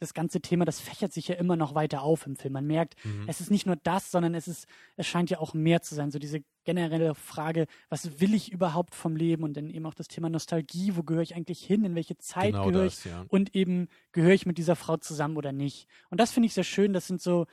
das 0.01 0.15
ganze 0.15 0.41
Thema, 0.41 0.65
das 0.65 0.81
fächert 0.81 1.13
sich 1.13 1.29
ja 1.29 1.37
immer 1.37 1.57
noch 1.57 1.75
weiter 1.75 2.03
auf 2.03 2.27
im 2.27 2.37
Film. 2.37 2.55
Man 2.55 2.67
merkt, 2.67 2.95
mhm. 3.05 3.25
es 3.27 3.41
ist 3.41 3.51
nicht 3.51 3.67
nur 3.67 3.77
das, 3.77 4.11
sondern 4.11 4.35
es 4.35 4.49
ist, 4.49 4.67
es 4.97 5.07
scheint 5.07 5.31
ja 5.31 5.39
auch 5.39 5.55
mehr 5.55 5.83
zu 5.83 5.95
sein. 5.95 6.11
So 6.11 6.19
diese 6.19 6.43
generelle 6.65 7.15
Frage, 7.15 7.67
was 7.89 8.21
will 8.21 8.35
ich 8.35 8.53
überhaupt 8.53 8.95
vom 8.95 9.17
Leben? 9.17 9.45
Und 9.45 9.57
dann 9.57 9.71
eben 9.71 9.87
auch 9.87 9.95
das 9.95 10.09
Thema 10.09 10.29
Nostalgie, 10.29 10.97
wo 10.97 11.03
gehöre 11.03 11.23
ich 11.23 11.37
eigentlich 11.37 11.65
hin? 11.65 11.85
In 11.85 11.95
welche 11.95 12.17
Zeit 12.19 12.53
genau 12.53 12.67
gehöre 12.67 12.87
ich? 12.87 13.05
ja. 13.05 13.25
Und 13.29 13.55
eben, 13.55 13.89
gehöre 14.13 14.35
ich 14.35 14.47
mit 14.47 14.59
dieser 14.59 14.77
Frau 14.77 14.97
zusammen 14.97 15.37
oder 15.37 15.53
nicht? 15.53 15.89
Und 16.11 16.21
das 16.21 16.33
finde 16.33 16.47
ich 16.47 16.55
sehr 16.55 16.65
schön. 16.65 16.93
Das 16.93 17.07
sind 17.07 17.21
so, 17.21 17.47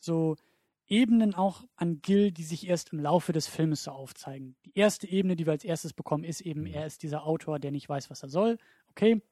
so 0.00 0.36
Ebenen 0.86 1.34
auch 1.34 1.64
an 1.76 2.02
Gil, 2.02 2.30
die 2.30 2.42
sich 2.42 2.66
erst 2.68 2.92
im 2.92 3.00
Laufe 3.00 3.32
des 3.32 3.46
Filmes 3.46 3.84
so 3.84 3.92
aufzeigen. 3.92 4.56
Die 4.66 4.72
erste 4.74 5.08
Ebene, 5.08 5.36
die 5.36 5.46
wir 5.46 5.52
als 5.52 5.64
erstes 5.64 5.94
bekommen, 5.94 6.24
ist 6.24 6.40
eben, 6.40 6.62
mhm. 6.62 6.74
er 6.74 6.86
ist 6.86 7.02
dieser 7.02 7.24
Autor, 7.26 7.58
der 7.58 7.70
nicht 7.70 7.88
weiß, 7.88 8.10
was 8.10 8.22
er 8.22 8.28
soll. 8.28 8.58
Okay, 8.90 9.22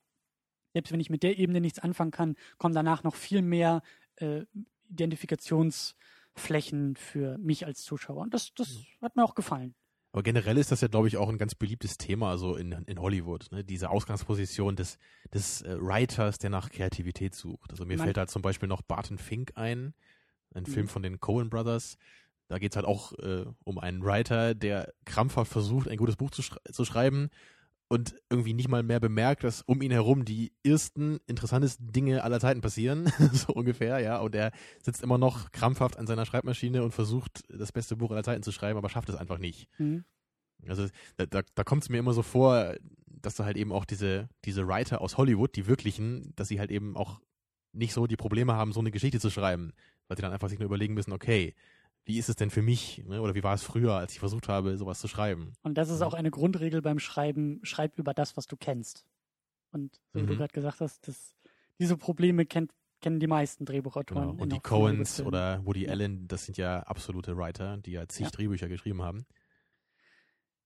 selbst 0.72 0.92
wenn 0.92 1.00
ich 1.00 1.10
mit 1.10 1.22
der 1.22 1.38
Ebene 1.38 1.60
nichts 1.60 1.78
anfangen 1.78 2.10
kann, 2.10 2.36
kommen 2.58 2.74
danach 2.74 3.02
noch 3.02 3.14
viel 3.14 3.42
mehr 3.42 3.82
äh, 4.16 4.42
Identifikationsflächen 4.88 6.96
für 6.96 7.38
mich 7.38 7.66
als 7.66 7.82
Zuschauer. 7.82 8.22
Und 8.22 8.34
das, 8.34 8.52
das 8.54 8.78
hat 9.00 9.16
mir 9.16 9.24
auch 9.24 9.34
gefallen. 9.34 9.74
Aber 10.12 10.22
generell 10.22 10.58
ist 10.58 10.70
das 10.70 10.82
ja, 10.82 10.88
glaube 10.88 11.08
ich, 11.08 11.16
auch 11.16 11.30
ein 11.30 11.38
ganz 11.38 11.54
beliebtes 11.54 11.96
Thema 11.96 12.36
so 12.36 12.56
in, 12.56 12.72
in 12.72 13.00
Hollywood. 13.00 13.50
Ne? 13.50 13.64
Diese 13.64 13.88
Ausgangsposition 13.88 14.76
des, 14.76 14.98
des 15.32 15.62
äh, 15.62 15.78
Writers, 15.80 16.38
der 16.38 16.50
nach 16.50 16.68
Kreativität 16.68 17.34
sucht. 17.34 17.70
Also 17.70 17.86
mir 17.86 17.96
Man 17.96 18.04
fällt 18.04 18.18
da 18.18 18.26
zum 18.26 18.42
Beispiel 18.42 18.68
noch 18.68 18.82
Barton 18.82 19.18
Fink 19.18 19.52
ein, 19.54 19.94
Ein 20.54 20.64
Mhm. 20.64 20.66
Film 20.66 20.88
von 20.88 21.02
den 21.02 21.18
Coen 21.18 21.48
Brothers. 21.48 21.96
Da 22.48 22.58
geht's 22.58 22.76
halt 22.76 22.84
auch 22.84 23.14
äh, 23.20 23.46
um 23.64 23.78
einen 23.78 24.04
Writer, 24.04 24.54
der 24.54 24.92
krampfhaft 25.06 25.50
versucht, 25.50 25.88
ein 25.88 25.96
gutes 25.96 26.16
Buch 26.16 26.30
zu, 26.30 26.42
schrei 26.42 26.58
zu 26.70 26.84
schreiben 26.84 27.30
und 27.92 28.14
irgendwie 28.30 28.54
nicht 28.54 28.70
mal 28.70 28.82
mehr 28.82 29.00
bemerkt, 29.00 29.44
dass 29.44 29.60
um 29.60 29.82
ihn 29.82 29.90
herum 29.90 30.24
die 30.24 30.50
ersten 30.64 31.18
interessantesten 31.26 31.92
Dinge 31.92 32.24
aller 32.24 32.40
Zeiten 32.40 32.62
passieren, 32.62 33.12
so 33.34 33.52
ungefähr, 33.52 33.98
ja. 33.98 34.18
Und 34.18 34.34
er 34.34 34.50
sitzt 34.82 35.02
immer 35.02 35.18
noch 35.18 35.52
krampfhaft 35.52 35.98
an 35.98 36.06
seiner 36.06 36.24
Schreibmaschine 36.24 36.82
und 36.84 36.92
versucht, 36.92 37.42
das 37.50 37.70
beste 37.70 37.94
Buch 37.96 38.10
aller 38.10 38.22
Zeiten 38.22 38.42
zu 38.42 38.50
schreiben, 38.50 38.78
aber 38.78 38.88
schafft 38.88 39.10
es 39.10 39.14
einfach 39.14 39.36
nicht. 39.36 39.68
Mhm. 39.76 40.04
Also 40.66 40.86
da, 41.18 41.26
da, 41.26 41.42
da 41.54 41.64
kommt 41.64 41.82
es 41.82 41.90
mir 41.90 41.98
immer 41.98 42.14
so 42.14 42.22
vor, 42.22 42.76
dass 43.08 43.34
du 43.36 43.44
halt 43.44 43.58
eben 43.58 43.72
auch 43.72 43.84
diese, 43.84 44.30
diese 44.46 44.66
Writer 44.66 45.02
aus 45.02 45.18
Hollywood, 45.18 45.54
die 45.54 45.66
wirklichen, 45.66 46.32
dass 46.34 46.48
sie 46.48 46.60
halt 46.60 46.70
eben 46.70 46.96
auch 46.96 47.20
nicht 47.72 47.92
so 47.92 48.06
die 48.06 48.16
Probleme 48.16 48.54
haben, 48.54 48.72
so 48.72 48.80
eine 48.80 48.90
Geschichte 48.90 49.20
zu 49.20 49.28
schreiben, 49.28 49.74
weil 50.08 50.16
sie 50.16 50.22
dann 50.22 50.32
einfach 50.32 50.48
sich 50.48 50.58
nur 50.58 50.66
überlegen 50.66 50.94
müssen, 50.94 51.12
okay, 51.12 51.54
wie 52.04 52.18
ist 52.18 52.28
es 52.28 52.36
denn 52.36 52.50
für 52.50 52.62
mich, 52.62 53.02
ne? 53.06 53.20
oder 53.22 53.34
wie 53.34 53.42
war 53.42 53.54
es 53.54 53.62
früher, 53.62 53.94
als 53.94 54.12
ich 54.12 54.18
versucht 54.20 54.48
habe, 54.48 54.76
sowas 54.76 55.00
zu 55.00 55.08
schreiben. 55.08 55.52
Und 55.62 55.78
das 55.78 55.88
ist 55.90 56.02
auch 56.02 56.14
eine 56.14 56.30
Grundregel 56.30 56.82
beim 56.82 56.98
Schreiben, 56.98 57.60
schreib 57.62 57.98
über 57.98 58.12
das, 58.14 58.36
was 58.36 58.46
du 58.46 58.56
kennst. 58.56 59.06
Und 59.70 60.00
so 60.12 60.20
wie 60.20 60.26
du 60.26 60.32
Mhm. 60.34 60.38
gerade 60.38 60.52
gesagt 60.52 60.80
hast, 60.80 61.06
das, 61.08 61.34
diese 61.78 61.96
Probleme 61.96 62.44
kennt, 62.44 62.72
kennen 63.00 63.20
die 63.20 63.26
meisten 63.26 63.64
Drehbuchautoren. 63.64 64.30
Genau. 64.32 64.42
Und 64.42 64.52
die 64.52 64.60
Coens 64.60 65.20
oder 65.20 65.64
Woody 65.64 65.84
Ja. 65.84 65.92
Allen, 65.92 66.28
das 66.28 66.44
sind 66.44 66.56
ja 66.58 66.80
absolute 66.80 67.36
Writer, 67.36 67.78
die 67.78 67.92
ja 67.92 68.06
zig 68.08 68.26
Ja. 68.26 68.30
Drehbücher 68.30 68.68
geschrieben 68.68 69.02
haben. 69.02 69.24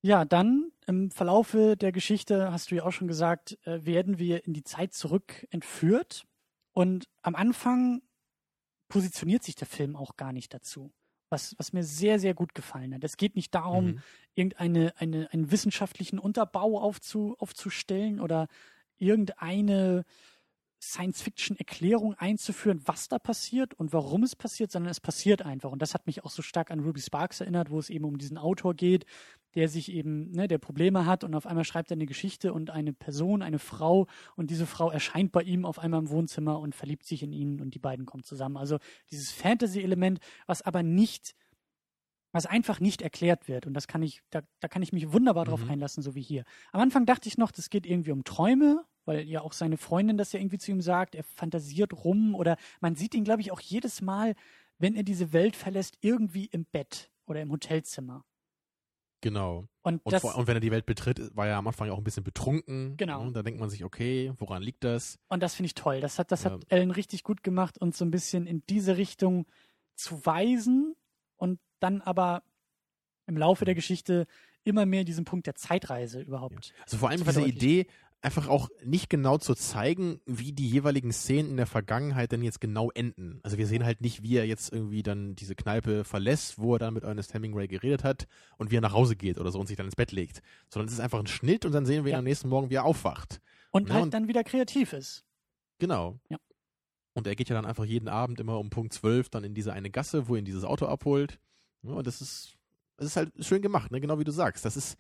Ja, 0.03 0.24
dann 0.24 0.70
im 0.87 1.11
Verlaufe 1.11 1.76
der 1.76 1.93
Geschichte, 1.93 2.53
hast 2.53 2.70
du 2.70 2.76
ja 2.76 2.84
auch 2.84 2.93
schon 2.93 3.09
gesagt, 3.09 3.59
äh, 3.66 3.84
werden 3.84 4.18
wir 4.18 4.45
in 4.45 4.53
die 4.53 4.62
Zeit 4.62 4.93
zurück 4.95 5.47
entführt. 5.51 6.24
Und 6.72 7.09
am 7.22 7.34
Anfang 7.34 8.03
positioniert 8.89 9.43
sich 9.43 9.55
der 9.57 9.66
Film 9.66 9.97
auch 9.97 10.16
gar 10.16 10.32
nicht 10.32 10.53
dazu. 10.55 10.93
Was, 11.37 11.55
was 11.59 11.74
mir 11.74 11.84
sehr, 11.84 12.18
sehr 12.18 12.32
gut 12.32 12.55
gefallen 12.55 12.95
hat. 12.95 13.05
Es 13.05 13.18
geht 13.18 13.37
nicht 13.37 13.55
darum, 13.55 13.89
Mhm. 13.89 14.03
irgendeine 14.34 14.95
eine, 14.97 15.28
einen 15.32 15.51
wissenschaftlichen 15.51 16.18
Unterbau 16.18 16.80
aufzu, 16.80 17.37
aufzustellen 17.39 18.20
oder 18.20 18.49
irgendeine 18.97 20.05
Science-Fiction-Erklärung 20.93 22.14
einzuführen, 22.14 22.80
was 22.84 23.09
da 23.09 23.18
passiert 23.18 23.74
und 23.74 23.93
warum 23.93 24.22
es 24.22 24.37
passiert, 24.37 24.70
sondern 24.70 24.91
es 24.91 25.01
passiert 25.01 25.43
einfach. 25.43 25.70
Und 25.70 25.82
das 25.82 25.95
hat 25.95 26.07
mich 26.07 26.24
auch 26.24 26.30
so 26.30 26.43
stark 26.43 26.70
an 26.70 26.80
Ruby 26.80 27.01
Sparks 27.01 27.41
erinnert, 27.41 27.70
wo 27.70 27.78
es 27.78 27.91
eben 27.91 28.05
um 28.05 28.18
diesen 28.18 28.39
Autor 28.39 28.74
geht, 28.74 29.07
der 29.55 29.68
sich 29.68 29.91
eben, 29.91 30.30
ne, 30.32 30.49
der 30.49 30.59
Probleme 30.59 31.07
hat 31.07 31.24
und 31.24 31.34
auf 31.34 31.47
einmal 31.47 31.64
schreibt 31.64 31.91
er 31.91 31.97
eine 31.97 32.07
Geschichte 32.07 32.53
und 32.53 32.70
eine 32.70 32.93
Person, 32.93 33.43
eine 33.43 33.59
Frau 33.59 34.07
und 34.37 34.51
diese 34.51 34.66
Frau 34.66 34.91
erscheint 34.91 35.32
bei 35.32 35.43
ihm 35.43 35.64
auf 35.64 35.78
einmal 35.78 36.01
im 36.01 36.11
Wohnzimmer 36.11 36.61
und 36.61 36.74
verliebt 36.74 37.05
sich 37.05 37.22
in 37.22 37.32
ihn 37.32 37.61
und 37.61 37.74
die 37.74 37.78
beiden 37.78 38.05
kommen 38.05 38.22
zusammen. 38.22 38.59
Also 38.59 38.78
dieses 39.11 39.32
Fantasy-Element, 39.32 40.20
was 40.47 40.62
aber 40.62 40.82
nicht 40.82 41.34
was 42.37 42.47
einfach 42.47 42.78
nicht 42.80 43.03
erklärt 43.03 43.49
wird. 43.49 43.66
Und 43.66 43.74
das 43.74 43.89
kann 43.89 44.03
ich, 44.03 44.22
da, 44.30 44.43
da 44.61 44.68
kann 44.68 44.82
ich 44.82 44.93
mich 44.93 45.12
wunderbar 45.12 45.45
drauf 45.45 45.64
Mhm. 45.64 45.70
einlassen, 45.70 46.03
so 46.03 46.14
wie 46.14 46.22
hier. 46.22 46.45
Am 46.72 46.80
Anfang 46.80 47.07
dachte 47.07 47.28
ich 47.28 47.39
noch, 47.39 47.51
das 47.51 47.70
geht 47.70 47.87
irgendwie 47.87 48.12
um 48.12 48.22
Träume, 48.24 48.84
weil 49.05 49.20
ja 49.28 49.41
auch 49.41 49.53
seine 49.53 49.76
Freundin 49.76 50.16
das 50.18 50.32
ja 50.32 50.41
irgendwie 50.41 50.59
zu 50.59 50.70
ihm 50.70 50.80
sagt, 50.80 51.14
er 51.14 51.24
fantasiert 51.24 51.93
rum 52.05 52.34
oder 52.34 52.57
man 52.80 52.95
sieht 52.95 53.14
ihn, 53.14 53.24
glaube 53.24 53.41
ich, 53.41 53.51
auch 53.53 53.61
jedes 53.61 54.01
Mal, 54.03 54.34
wenn 54.78 54.95
er 54.95 55.03
diese 55.03 55.32
Welt 55.32 55.57
verlässt, 55.57 55.97
irgendwie 56.01 56.47
im 56.47 56.64
Bett 56.66 57.11
oder 57.26 57.41
im 57.41 57.51
Hotelzimmer. 57.51 58.24
Genau. 59.22 59.66
Und, 59.82 60.05
Und, 60.05 60.12
das, 60.12 60.22
vor, 60.22 60.37
und 60.37 60.47
wenn 60.47 60.57
er 60.57 60.61
die 60.61 60.70
Welt 60.70 60.87
betritt, 60.87 61.34
war 61.34 61.47
er 61.49 61.57
am 61.57 61.66
Anfang 61.66 61.91
auch 61.91 61.99
ein 61.99 62.05
bisschen 62.05 62.22
betrunken. 62.22 62.97
Genau. 62.97 63.22
Und 63.22 63.34
da 63.34 63.43
denkt 63.43 63.59
man 63.59 63.70
sich, 63.70 63.82
okay, 63.84 64.32
woran 64.39 64.62
liegt 64.62 64.84
das? 64.84 65.18
und 65.28 65.43
das 65.43 65.55
finde 65.55 65.66
ich 65.68 65.74
toll. 65.74 66.01
Das 66.01 66.18
hat, 66.18 66.30
das 66.30 66.45
Ja. 66.45 66.51
hat 66.53 66.64
Ellen 66.68 66.91
richtig 66.91 67.22
gut 67.24 67.43
gemacht, 67.43 67.78
uns 67.78 67.97
so 67.99 68.05
ein 68.05 68.11
bisschen 68.11 68.47
in 68.47 68.62
diese 68.68 68.97
Richtung 68.99 69.47
zu 69.95 70.24
weisen 70.26 70.95
und 71.37 71.59
dann 71.81 72.01
aber 72.03 72.43
im 73.27 73.37
Laufe 73.37 73.64
der 73.64 73.74
Geschichte 73.74 74.27
immer 74.64 74.87
mehr 74.87 75.05
diesen 75.05 75.24
Punkt 75.24 75.47
der 75.47 75.55
Zeitreise 75.55 76.20
überhaupt. 76.20 76.72
Also 76.85 76.97
vor 76.99 77.09
allem 77.11 77.22
diese. 77.24 77.43
Idee, 77.43 77.87
einfach 78.22 78.49
auch 78.49 78.68
nicht 78.85 79.09
genau 79.11 79.39
zu 79.39 79.55
zeigen, 79.55 80.20
wie 80.27 80.53
die 80.53 80.68
jeweiligen 80.68 81.12
Szenen 81.12 81.51
in 81.51 81.57
der 81.57 81.66
Vergangenheit 81.66 82.33
denn 82.33 82.43
jetzt 82.43 82.61
genau 82.61 82.91
enden. 82.91 83.39
Also 83.45 83.59
wir 83.59 83.66
sehen 83.68 83.85
halt 83.85 84.01
nicht, 84.01 84.22
wie 84.22 84.37
er 84.37 84.47
jetzt 84.47 84.72
irgendwie 84.72 85.03
dann 85.05 85.37
diese 85.37 85.55
Kneipe 85.55 86.03
verlässt, 86.05 86.59
wo 86.59 86.74
er 86.74 86.79
dann 86.81 86.95
mit 86.95 87.05
Ernest 87.05 87.35
Hemingway 87.35 87.68
geredet 87.68 88.03
hat 88.03 88.27
und 88.57 88.70
wie 88.72 88.77
er 88.77 88.81
nach 88.81 88.93
Hause 88.95 89.14
geht 89.14 89.39
oder 89.39 89.53
so 89.53 89.61
und 89.61 89.66
sich 89.66 89.77
dann 89.77 89.87
ins 89.87 89.95
Bett 89.97 90.11
legt. 90.12 90.41
Sondern 90.68 90.89
es 90.89 90.95
ist 90.95 91.01
einfach 91.01 91.20
ein 91.20 91.27
Schnitt 91.29 91.64
und 91.64 91.72
dann 91.72 91.87
sehen 91.87 92.05
wir 92.05 92.11
ihn 92.11 92.14
Ja. 92.14 92.18
am 92.18 92.24
nächsten 92.24 92.49
Morgen, 92.49 92.70
wie 92.70 92.74
er 92.77 92.85
aufwacht. 92.85 93.41
Und 93.70 93.89
Ja, 93.89 93.95
halt 93.95 94.05
und- 94.05 94.14
dann 94.14 94.27
wieder 94.29 94.43
kreativ 94.43 94.93
ist. 94.93 95.24
Genau. 95.79 96.18
Ja. 96.29 96.39
Und 97.14 97.27
er 97.27 97.37
geht 97.37 97.49
ja 97.49 97.55
dann 97.55 97.66
einfach 97.66 97.85
jeden 97.85 98.09
Abend 98.09 98.41
immer 98.41 98.59
um 98.59 98.70
Punkt 98.70 98.93
12 98.93 99.29
dann 99.29 99.45
in 99.45 99.55
diese 99.55 99.72
eine 99.72 99.91
Gasse, 99.91 100.27
wo 100.29 100.37
ihn 100.37 100.45
dieses 100.45 100.64
Auto 100.64 100.87
abholt. 100.87 101.39
Ja, 101.87 101.95
und 101.95 102.07
das 102.07 102.20
ist, 102.20 102.57
das 102.97 103.09
ist 103.09 103.16
halt 103.16 103.32
schön 103.45 103.62
gemacht, 103.62 103.91
ne? 103.91 104.01
genau 104.01 104.18
wie 104.18 104.24
du 104.24 104.32
sagst. 104.32 104.64
Das 104.64 104.76
ist, 104.76 104.97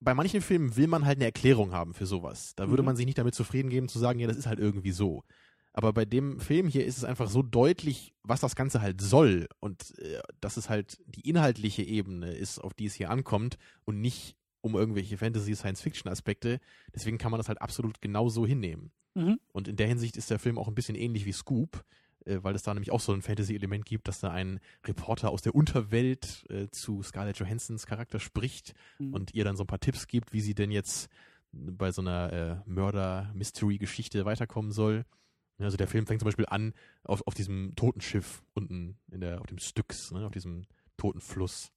bei 0.00 0.14
manchen 0.14 0.40
Filmen 0.40 0.76
will 0.76 0.86
man 0.86 1.04
halt 1.04 1.18
eine 1.18 1.24
Erklärung 1.24 1.72
haben 1.72 1.94
für 1.94 2.06
sowas. 2.06 2.54
Da 2.54 2.68
würde 2.68 2.82
Mhm. 2.82 2.86
man 2.86 2.96
sich 2.96 3.06
nicht 3.06 3.18
damit 3.18 3.34
zufrieden 3.34 3.68
geben 3.70 3.88
zu 3.88 3.98
sagen, 3.98 4.18
ja, 4.20 4.26
das 4.28 4.36
ist 4.36 4.46
halt 4.46 4.60
irgendwie 4.60 4.92
so. 4.92 5.24
Aber 5.72 5.92
bei 5.92 6.04
dem 6.04 6.40
Film 6.40 6.66
hier 6.68 6.84
ist 6.86 6.96
es 6.98 7.04
einfach 7.04 7.28
so 7.28 7.42
deutlich, 7.42 8.12
was 8.22 8.40
das 8.40 8.56
Ganze 8.56 8.80
halt 8.80 9.00
soll 9.00 9.46
und 9.60 9.96
äh, 9.98 10.20
dass 10.40 10.56
es 10.56 10.68
halt 10.68 10.98
die 11.06 11.28
inhaltliche 11.28 11.82
Ebene 11.82 12.32
ist, 12.32 12.58
auf 12.58 12.74
die 12.74 12.86
es 12.86 12.94
hier 12.94 13.10
ankommt 13.10 13.58
und 13.84 14.00
nicht 14.00 14.36
um 14.60 14.74
irgendwelche 14.74 15.16
Fantasy-Science-Fiction-Aspekte. 15.18 16.60
Deswegen 16.94 17.18
kann 17.18 17.30
man 17.30 17.38
das 17.38 17.48
halt 17.48 17.60
absolut 17.62 18.00
genau 18.00 18.28
so 18.28 18.46
hinnehmen. 18.46 18.90
Mhm. 19.14 19.38
Und 19.52 19.68
in 19.68 19.76
der 19.76 19.86
Hinsicht 19.86 20.16
ist 20.16 20.30
der 20.30 20.38
Film 20.38 20.58
auch 20.58 20.68
ein 20.68 20.74
bisschen 20.74 20.96
ähnlich 20.96 21.24
wie 21.26 21.32
Scoop, 21.32 21.84
äh, 22.28 22.42
weil 22.44 22.54
es 22.54 22.62
da 22.62 22.74
nämlich 22.74 22.90
auch 22.92 23.00
so 23.00 23.12
ein 23.12 23.22
Fantasy-Element 23.22 23.84
gibt, 23.86 24.06
dass 24.08 24.20
da 24.20 24.30
ein 24.30 24.60
Reporter 24.86 25.30
aus 25.30 25.42
der 25.42 25.54
Unterwelt 25.54 26.44
äh, 26.50 26.68
zu 26.70 27.02
Scarlett 27.02 27.38
Johansons 27.38 27.86
Charakter 27.86 28.20
spricht 28.20 28.74
Mhm. 28.98 29.14
und 29.14 29.34
ihr 29.34 29.44
dann 29.44 29.56
so 29.56 29.64
ein 29.64 29.68
paar 29.68 29.80
Tipps 29.80 30.06
gibt, 30.06 30.32
wie 30.32 30.40
sie 30.40 30.54
denn 30.54 30.70
jetzt 30.70 31.08
bei 31.52 31.90
so 31.90 32.02
einer 32.02 32.32
äh, 32.66 32.70
Mörder-Mystery-Geschichte 32.70 34.24
weiterkommen 34.24 34.70
soll. 34.72 35.04
Also 35.58 35.76
der 35.76 35.88
Film 35.88 36.06
fängt 36.06 36.20
zum 36.20 36.26
Beispiel 36.26 36.46
an 36.48 36.72
auf, 37.02 37.26
auf 37.26 37.34
diesem 37.34 37.74
toten 37.74 38.00
Schiff 38.00 38.44
unten 38.54 38.96
in 39.10 39.20
der, 39.20 39.40
auf 39.40 39.46
dem 39.46 39.58
Styx, 39.58 40.12
ne, 40.12 40.24
auf 40.24 40.32
diesem 40.32 40.66
toten 40.96 41.20
Fluss. 41.20 41.72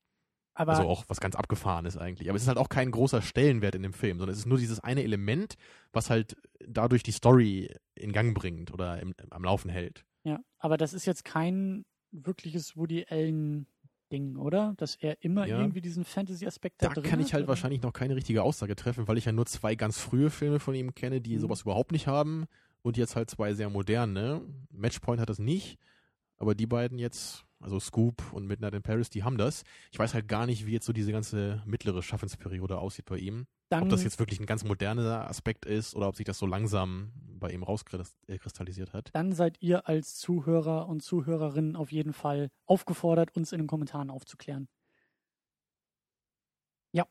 Aber 0.54 0.74
Also 0.74 0.84
auch 0.84 1.06
was 1.08 1.20
ganz 1.20 1.36
abgefahren 1.36 1.86
ist 1.86 1.98
eigentlich. 1.98 2.30
Aber 2.30 2.36
es 2.36 2.44
ist 2.44 2.48
halt 2.48 2.58
auch 2.60 2.70
kein 2.70 2.92
großer 2.92 3.22
Stellenwert 3.22 3.74
in 3.74 3.82
dem 3.84 3.94
Film, 3.94 4.20
sondern 4.20 4.34
es 4.34 4.40
ist 4.40 4.46
nur 4.46 4.58
dieses 4.60 4.80
eine 4.82 5.02
Element, 5.04 5.56
was 5.94 6.10
halt 6.12 6.36
dadurch 6.68 7.02
die 7.02 7.14
Story 7.14 7.74
in 7.96 8.12
Gang 8.12 8.36
bringt 8.36 8.72
oder 8.72 9.00
im, 9.00 9.16
am 9.32 9.44
Laufen 9.44 9.70
hält. 9.72 10.06
Ja, 10.24 10.40
aber 10.60 10.78
das 10.78 10.94
ist 10.94 11.06
jetzt 11.06 11.24
kein 11.26 11.86
wirkliches 12.12 12.76
Woody 12.78 13.06
Allen 13.10 13.68
Ding, 14.12 14.36
oder? 14.36 14.74
Dass 14.78 14.96
er 14.96 15.24
immer 15.24 15.48
Ja. 15.48 15.60
irgendwie 15.60 15.82
diesen 15.82 16.04
Fantasy-Aspekt 16.04 16.84
da, 16.84 16.90
Da 16.90 17.02
kann 17.02 17.22
ich 17.22 17.34
halt 17.34 17.44
oder? 17.44 17.50
wahrscheinlich 17.50 17.82
noch 17.82 17.94
keine 17.94 18.16
richtige 18.16 18.44
Aussage 18.44 18.76
treffen, 18.76 19.08
weil 19.08 19.18
ich 19.18 19.26
ja 19.26 19.32
nur 19.32 19.46
zwei 19.46 19.76
ganz 19.76 19.98
frühe 20.00 20.30
Filme 20.30 20.60
von 20.60 20.76
ihm 20.76 20.94
kenne, 20.94 21.22
die 21.22 21.36
Mhm. 21.36 21.40
sowas 21.40 21.62
überhaupt 21.62 21.94
nicht 21.94 22.08
haben 22.08 22.46
und 22.82 22.98
jetzt 22.98 23.16
halt 23.16 23.30
zwei 23.30 23.54
sehr 23.54 23.70
moderne. 23.70 24.42
Matchpoint 24.70 25.22
hat 25.22 25.30
das 25.30 25.40
nicht, 25.40 25.78
aber 26.38 26.56
die 26.56 26.68
beiden 26.68 27.00
jetzt, 27.00 27.46
also 27.62 27.80
Scoop 27.80 28.34
und 28.34 28.48
Midnight 28.48 28.74
in 28.74 28.82
Paris, 28.82 29.10
die 29.10 29.24
haben 29.24 29.38
das. 29.38 29.64
Ich 29.92 30.00
weiß 30.00 30.14
halt 30.14 30.28
gar 30.28 30.46
nicht, 30.46 30.66
wie 30.66 30.74
jetzt 30.74 30.86
so 30.86 30.94
diese 30.94 31.12
ganze 31.12 31.62
mittlere 31.66 32.02
Schaffensperiode 32.02 32.78
aussieht 32.78 33.06
bei 33.06 33.18
ihm. 33.18 33.48
Dann, 33.70 33.84
ob 33.84 33.90
das 33.90 34.04
jetzt 34.04 34.20
wirklich 34.20 34.40
ein 34.40 34.46
ganz 34.46 34.64
moderner 34.64 35.30
Aspekt 35.30 35.66
ist 35.66 35.96
oder 35.96 36.08
ob 36.08 36.16
sich 36.16 36.26
das 36.26 36.38
so 36.38 36.46
langsam 36.46 37.12
bei 37.40 37.52
ihm 37.52 37.64
rauskristallisiert 37.64 38.94
hat. 38.94 39.10
dann 39.14 39.32
seid 39.32 39.62
ihr 39.62 39.88
als 39.88 40.16
Zuhörer 40.16 40.88
und 40.88 41.02
Zuhörerinnen 41.02 41.76
auf 41.76 41.92
jeden 41.92 42.14
Fall 42.14 42.50
aufgefordert, 42.66 43.36
uns 43.36 43.52
in 43.52 43.60
den 43.60 43.68
Kommentaren 43.68 44.10
aufzuklären. 44.10 44.68
Ja. 46.92 47.08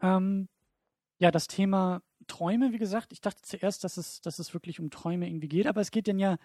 Ähm, 0.00 0.48
ja, 1.18 1.30
das 1.30 1.46
Thema 1.46 2.02
Träume, 2.26 2.72
wie 2.72 2.78
gesagt, 2.78 3.12
ich 3.12 3.20
dachte 3.20 3.42
zuerst, 3.42 3.84
dass 3.84 3.96
es, 3.96 4.20
dass 4.20 4.38
es 4.38 4.54
wirklich 4.54 4.80
um 4.80 4.90
Träume 4.90 5.28
irgendwie 5.28 5.48
geht, 5.48 5.66
aber 5.66 5.80
es 5.80 5.90
geht 5.90 6.08
dann 6.08 6.18
ja 6.18 6.36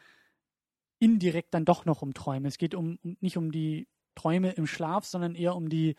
indirekt 0.99 1.53
dann 1.53 1.65
doch 1.65 1.85
noch 1.85 2.01
um 2.01 2.13
Träume. 2.13 2.47
Es 2.47 2.57
geht 2.57 2.75
um, 2.75 2.97
um 3.03 3.17
nicht 3.19 3.37
um 3.37 3.51
die 3.51 3.87
Träume 4.15 4.51
im 4.51 4.67
Schlaf, 4.67 5.05
sondern 5.05 5.35
eher 5.35 5.55
um 5.55 5.69
die 5.69 5.95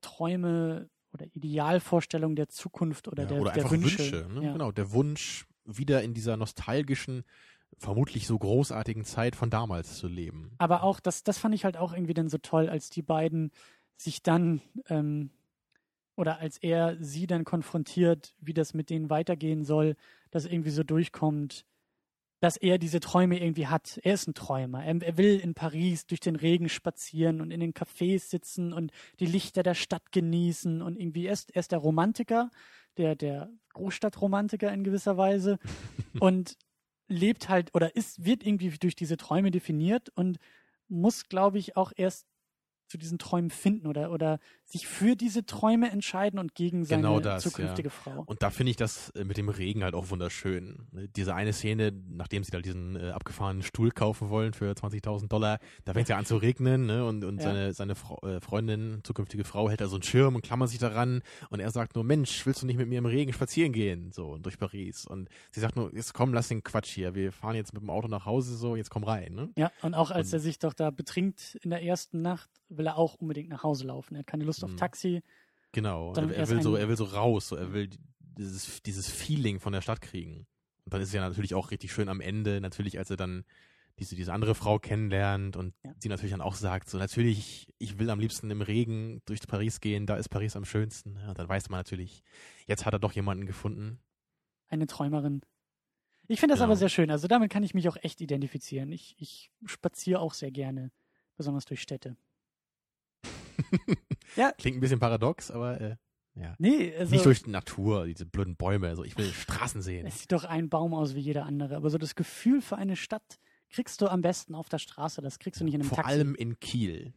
Träume 0.00 0.88
oder 1.12 1.26
Idealvorstellung 1.32 2.36
der 2.36 2.48
Zukunft 2.48 3.08
oder 3.08 3.22
Ja, 3.22 3.28
der, 3.28 3.40
oder 3.40 3.52
der 3.52 3.64
einfach 3.64 3.76
Wünsche. 3.76 3.98
Wünsche. 3.98 4.28
ne? 4.32 4.44
Ja. 4.46 4.52
Genau, 4.52 4.72
der 4.72 4.92
Wunsch, 4.92 5.46
wieder 5.64 6.02
in 6.02 6.14
dieser 6.14 6.36
nostalgischen, 6.36 7.24
vermutlich 7.78 8.26
so 8.26 8.38
großartigen 8.38 9.04
Zeit 9.04 9.36
von 9.36 9.50
damals 9.50 9.96
zu 9.96 10.08
leben. 10.08 10.52
Aber 10.58 10.82
auch, 10.82 11.00
das, 11.00 11.24
das 11.24 11.38
fand 11.38 11.54
ich 11.54 11.64
halt 11.64 11.76
auch 11.76 11.92
irgendwie 11.92 12.14
dann 12.14 12.28
so 12.28 12.38
toll, 12.38 12.68
als 12.68 12.90
die 12.90 13.02
beiden 13.02 13.50
sich 13.96 14.22
dann, 14.22 14.60
ähm, 14.88 15.30
oder 16.16 16.38
als 16.38 16.58
er 16.58 16.96
sie 17.02 17.26
dann 17.26 17.44
konfrontiert, 17.44 18.34
wie 18.40 18.54
das 18.54 18.74
mit 18.74 18.90
denen 18.90 19.10
weitergehen 19.10 19.64
soll, 19.64 19.96
dass 20.30 20.46
irgendwie 20.46 20.70
so 20.70 20.82
durchkommt, 20.82 21.64
dass 22.40 22.56
er 22.56 22.78
diese 22.78 23.00
Träume 23.00 23.40
irgendwie 23.40 23.66
hat. 23.66 23.98
Er 24.02 24.14
ist 24.14 24.28
ein 24.28 24.34
Träumer. 24.34 24.84
Er, 24.84 25.00
er 25.00 25.16
will 25.16 25.38
in 25.38 25.54
Paris 25.54 26.06
durch 26.06 26.20
den 26.20 26.36
Regen 26.36 26.68
spazieren 26.68 27.40
und 27.40 27.50
in 27.50 27.60
den 27.60 27.72
Cafés 27.72 28.28
sitzen 28.28 28.72
und 28.72 28.92
die 29.20 29.26
Lichter 29.26 29.62
der 29.62 29.74
Stadt 29.74 30.12
genießen 30.12 30.82
und 30.82 31.00
irgendwie 31.00 31.26
er 31.26 31.32
ist, 31.32 31.50
er 31.54 31.60
ist 31.60 31.72
der 31.72 31.78
Romantiker, 31.78 32.50
der, 32.98 33.14
der 33.14 33.50
Großstadtromantiker 33.72 34.72
in 34.72 34.84
gewisser 34.84 35.16
Weise 35.16 35.58
und 36.20 36.56
lebt 37.08 37.48
halt 37.48 37.74
oder 37.74 37.94
ist, 37.96 38.24
wird 38.24 38.44
irgendwie 38.44 38.70
durch 38.70 38.96
diese 38.96 39.16
Träume 39.16 39.50
definiert 39.50 40.10
und 40.10 40.38
muss, 40.88 41.28
glaube 41.28 41.58
ich, 41.58 41.76
auch 41.76 41.92
erst 41.96 42.26
zu 42.88 42.98
diesen 42.98 43.18
Träumen 43.18 43.50
finden 43.50 43.86
oder, 43.86 44.10
oder 44.12 44.38
sich 44.64 44.86
für 44.86 45.16
diese 45.16 45.44
Träume 45.46 45.90
entscheiden 45.90 46.38
und 46.38 46.54
gegen 46.54 46.84
seine 46.84 47.02
Genau 47.02 47.20
das, 47.20 47.42
zukünftige 47.42 47.88
ja. 47.88 47.94
Frau. 47.94 48.22
Und 48.26 48.42
da 48.42 48.50
finde 48.50 48.70
ich 48.70 48.76
das 48.76 49.10
äh, 49.10 49.24
mit 49.24 49.36
dem 49.36 49.48
Regen 49.48 49.84
halt 49.84 49.94
auch 49.94 50.10
wunderschön. 50.10 50.86
Ne, 50.92 51.08
Diese 51.08 51.34
eine 51.34 51.52
Szene, 51.52 51.92
nachdem 52.08 52.44
sie 52.44 52.50
da 52.50 52.60
diesen 52.60 52.96
äh, 52.96 53.10
abgefahrenen 53.10 53.62
Stuhl 53.62 53.90
kaufen 53.90 54.28
wollen 54.28 54.52
für 54.52 54.70
20.000 54.72 55.28
Dollar, 55.28 55.58
da 55.84 55.92
fängt 55.92 56.04
es 56.04 56.08
ja 56.10 56.16
an 56.18 56.26
zu 56.26 56.36
regnen 56.36 56.86
ne? 56.86 57.04
und, 57.04 57.24
und 57.24 57.38
Ja. 57.38 57.44
seine, 57.44 57.72
seine 57.74 57.94
Frau, 57.94 58.18
äh, 58.26 58.40
Freundin, 58.40 59.00
zukünftige 59.04 59.44
Frau, 59.44 59.68
hält 59.68 59.80
da 59.80 59.88
so 59.88 59.96
einen 59.96 60.02
Schirm 60.02 60.34
und 60.34 60.42
klammert 60.42 60.68
sich 60.70 60.78
daran 60.78 61.22
und 61.50 61.60
er 61.60 61.70
sagt 61.70 61.94
nur, 61.94 62.04
Mensch, 62.04 62.44
willst 62.46 62.62
du 62.62 62.66
nicht 62.66 62.76
mit 62.76 62.88
mir 62.88 62.98
im 62.98 63.06
Regen 63.06 63.32
spazieren 63.32 63.72
gehen? 63.72 64.10
So, 64.12 64.38
durch 64.38 64.58
Paris. 64.58 65.06
Und 65.06 65.28
sie 65.50 65.60
sagt 65.60 65.76
nur, 65.76 65.94
jetzt 65.94 66.14
komm, 66.14 66.32
lass 66.34 66.48
den 66.48 66.62
Quatsch 66.62 66.90
hier, 66.94 67.14
wir 67.14 67.32
fahren 67.32 67.54
jetzt 67.56 67.72
mit 67.72 67.82
dem 67.82 67.90
Auto 67.90 68.08
nach 68.08 68.26
Hause, 68.26 68.56
so, 68.56 68.76
jetzt 68.76 68.90
komm 68.90 69.04
rein. 69.04 69.34
Ne? 69.34 69.50
Ja, 69.56 69.70
und 69.82 69.94
auch 69.94 70.10
als 70.10 70.28
Und- 70.28 70.34
er 70.34 70.40
sich 70.40 70.58
doch 70.58 70.74
da 70.74 70.90
betrinkt 70.90 71.56
in 71.62 71.70
der 71.70 71.82
ersten 71.82 72.22
Nacht, 72.22 72.50
will 72.76 72.86
er 72.86 72.96
auch 72.96 73.14
unbedingt 73.14 73.48
nach 73.48 73.62
Hause 73.62 73.86
laufen. 73.86 74.14
Er 74.14 74.20
hat 74.20 74.26
keine 74.26 74.44
Lust 74.44 74.64
auf 74.64 74.72
Mhm. 74.72 74.76
Taxi. 74.76 75.22
Genau, 75.72 76.12
er, 76.14 76.30
er 76.30 76.48
will 76.48 76.62
so, 76.62 76.76
er 76.76 76.88
will 76.88 76.96
so 76.96 77.04
raus, 77.04 77.48
so, 77.48 77.56
er 77.56 77.72
will 77.72 77.88
die- 77.88 77.98
dieses, 78.20 78.82
dieses 78.82 79.10
Feeling 79.10 79.60
von 79.60 79.72
der 79.72 79.80
Stadt 79.82 80.00
kriegen. 80.00 80.46
Und 80.84 80.92
dann 80.94 81.00
ist 81.00 81.08
es 81.08 81.14
ja 81.14 81.20
natürlich 81.26 81.54
auch 81.54 81.70
richtig 81.70 81.92
schön 81.92 82.08
am 82.08 82.20
Ende, 82.20 82.60
natürlich, 82.60 82.98
als 82.98 83.10
er 83.10 83.16
dann 83.16 83.44
diese, 83.98 84.14
diese 84.14 84.32
andere 84.32 84.54
Frau 84.54 84.78
kennenlernt 84.78 85.56
und 85.56 85.74
Ja. 85.84 85.92
sie 85.98 86.08
natürlich 86.10 86.32
dann 86.32 86.42
auch 86.42 86.54
sagt, 86.54 86.88
so 86.90 86.98
natürlich, 86.98 87.72
ich 87.78 87.98
will 87.98 88.10
am 88.10 88.20
liebsten 88.20 88.50
im 88.50 88.60
Regen 88.60 89.22
durch 89.24 89.40
Paris 89.46 89.80
gehen, 89.80 90.06
da 90.06 90.16
ist 90.16 90.28
Paris 90.28 90.54
am 90.54 90.64
schönsten. 90.66 91.16
Ja, 91.16 91.30
und 91.30 91.38
dann 91.38 91.48
weiß 91.48 91.70
man 91.70 91.78
natürlich, 91.80 92.22
jetzt 92.66 92.84
hat 92.84 92.92
er 92.92 92.98
doch 92.98 93.12
jemanden 93.12 93.46
gefunden. 93.46 93.98
Eine 94.68 94.86
Träumerin. 94.86 95.40
Ich 96.28 96.40
finde 96.40 96.52
das 96.52 96.58
Genau. 96.58 96.66
aber 96.72 96.76
sehr 96.76 96.88
schön. 96.90 97.10
Also 97.10 97.26
damit 97.28 97.50
kann 97.50 97.62
ich 97.62 97.72
mich 97.72 97.88
auch 97.88 97.96
echt 98.02 98.20
identifizieren. 98.20 98.92
Ich, 98.92 99.14
ich 99.18 99.50
spaziere 99.64 100.20
auch 100.20 100.34
sehr 100.34 100.50
gerne, 100.50 100.90
besonders 101.36 101.64
durch 101.64 101.80
Städte. 101.80 102.16
Ja. 104.36 104.52
Klingt 104.52 104.76
ein 104.76 104.80
bisschen 104.80 104.98
paradox, 105.00 105.50
aber 105.50 105.80
äh, 105.80 105.96
ja. 106.34 106.54
Nee, 106.58 106.94
also 106.94 107.14
Nicht 107.14 107.24
durch 107.24 107.42
die 107.44 107.50
Natur, 107.50 108.04
diese 108.06 108.26
blöden 108.26 108.56
Bäume, 108.56 108.88
also 108.88 109.02
ich 109.04 109.16
will 109.16 109.32
Straßen 109.32 109.80
sehen. 109.80 110.06
es 110.06 110.20
sieht 110.20 110.32
doch 110.32 110.44
ein 110.44 110.68
Baum 110.68 110.92
aus 110.92 111.14
wie 111.14 111.20
jeder 111.20 111.46
andere. 111.46 111.76
Aber 111.76 111.88
so 111.88 111.96
das 111.96 112.14
Gefühl 112.14 112.60
für 112.60 112.76
eine 112.76 112.96
Stadt 112.96 113.38
kriegst 113.70 114.02
du 114.02 114.08
am 114.08 114.20
besten 114.20 114.54
auf 114.54 114.68
der 114.68 114.78
Straße. 114.78 115.22
Das 115.22 115.38
kriegst 115.38 115.60
du 115.60 115.64
nicht 115.64 115.74
in 115.74 115.80
einem 115.80 115.88
Vor 115.88 115.96
Taxi. 115.96 116.12
allem 116.12 116.34
in 116.34 116.60
Kiel. 116.60 117.14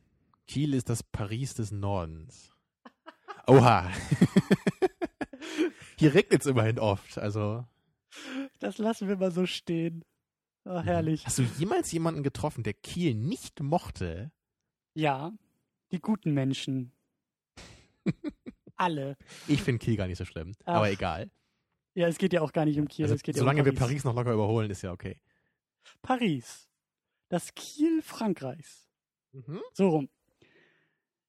Kiel 0.47 0.73
ist 0.73 0.87
das 0.89 1.03
Paris 1.03 1.53
des 1.55 1.71
Nordens. 1.71 2.53
Oha. 3.47 3.89
Hier 5.97 6.13
regnet 6.13 6.41
es 6.41 6.47
immerhin 6.47 6.79
oft. 6.79 7.17
Also, 7.17 7.65
Das 8.59 8.77
lassen 8.77 9.07
wir 9.07 9.17
mal 9.17 9.31
so 9.31 9.45
stehen. 9.45 10.03
Oh, 10.65 10.79
herrlich. 10.79 11.25
hast 11.25 11.39
du 11.39 11.43
jemals 11.57 11.91
jemanden 11.91 12.23
getroffen, 12.23 12.63
der 12.63 12.73
Kiel 12.73 13.15
nicht 13.15 13.61
mochte? 13.61 14.31
Ja, 14.93 15.31
die 15.91 15.99
guten 15.99 16.33
Menschen. 16.33 16.91
Alle. 18.75 19.17
Ich 19.47 19.61
finde 19.61 19.79
Kiel 19.79 19.97
gar 19.97 20.07
nicht 20.07 20.17
so 20.17 20.25
schlimm. 20.25 20.53
Ach, 20.65 20.75
aber 20.75 20.91
egal. 20.91 21.29
Ja, 21.95 22.07
es 22.07 22.17
geht 22.17 22.33
ja 22.33 22.41
auch 22.41 22.53
gar 22.53 22.65
nicht 22.65 22.79
um 22.79 22.87
Kiel. 22.87 23.05
Also, 23.05 23.15
es 23.15 23.23
geht 23.23 23.35
ja 23.35 23.39
solange 23.39 23.61
um 23.61 23.65
wir 23.65 23.73
Paris. 23.73 23.87
Paris 23.87 24.03
noch 24.05 24.15
locker 24.15 24.33
überholen, 24.33 24.71
ist 24.71 24.83
ja 24.83 24.91
okay. 24.91 25.19
Paris. 26.01 26.69
Das 27.27 27.53
Kiel 27.55 28.01
Frankreichs. 28.01 28.87
Mhm. 29.33 29.61
So 29.73 29.89
rum. 29.89 30.09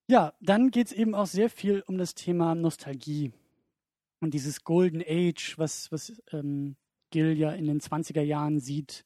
Ja, 0.07 0.35
dann 0.41 0.71
geht 0.71 0.89
es 0.89 0.93
eben 0.93 1.15
auch 1.15 1.27
sehr 1.27 1.51
viel 1.51 1.83
um 1.87 1.99
das 1.99 2.15
Thema 2.15 2.55
Nostalgie. 2.55 3.33
Und 4.21 4.35
dieses 4.35 4.65
Golden 4.65 5.03
Age, 5.03 5.57
was, 5.57 5.91
was 5.93 6.21
ähm, 6.33 6.77
Gil 7.11 7.37
ja 7.39 7.53
in 7.53 7.67
den 7.67 7.81
20er 7.81 8.23
Jahren 8.23 8.61
sieht. 8.61 9.05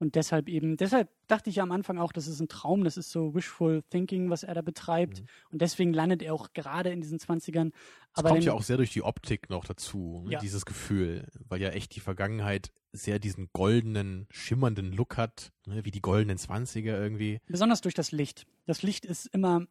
Und 0.00 0.14
deshalb 0.14 0.48
eben, 0.48 0.78
deshalb 0.78 1.10
dachte 1.28 1.50
ich 1.50 1.56
ja 1.56 1.62
am 1.62 1.72
Anfang 1.72 1.98
auch, 1.98 2.10
das 2.10 2.26
ist 2.26 2.40
ein 2.40 2.48
Traum, 2.48 2.84
das 2.84 2.96
ist 2.96 3.10
so 3.10 3.34
Wishful 3.34 3.82
Thinking, 3.90 4.30
was 4.30 4.42
er 4.42 4.54
da 4.54 4.62
betreibt. 4.62 5.20
Mhm. 5.20 5.26
Und 5.52 5.60
deswegen 5.60 5.92
landet 5.92 6.22
er 6.22 6.32
auch 6.32 6.54
gerade 6.54 6.90
in 6.90 7.02
diesen 7.02 7.18
20ern. 7.18 7.70
Das 7.70 7.78
Aber 8.14 8.30
kommt 8.30 8.38
dann- 8.40 8.46
ja 8.46 8.52
auch 8.54 8.62
sehr 8.62 8.78
durch 8.78 8.92
die 8.92 9.02
Optik 9.02 9.50
noch 9.50 9.64
dazu, 9.66 10.22
ne? 10.24 10.32
Ja. 10.32 10.38
dieses 10.40 10.64
Gefühl, 10.64 11.28
weil 11.48 11.60
ja 11.60 11.68
echt 11.68 11.94
die 11.94 12.00
Vergangenheit 12.00 12.72
sehr 12.92 13.18
diesen 13.18 13.50
goldenen, 13.52 14.26
schimmernden 14.30 14.92
Look 14.92 15.18
hat, 15.18 15.52
ne? 15.66 15.84
wie 15.84 15.90
die 15.90 16.00
goldenen 16.00 16.38
Zwanziger 16.38 16.98
irgendwie. 17.00 17.38
Besonders 17.46 17.82
durch 17.82 17.94
das 17.94 18.10
Licht. 18.10 18.46
Das 18.66 18.82
Licht 18.82 19.04
ist 19.04 19.26
immer 19.26 19.66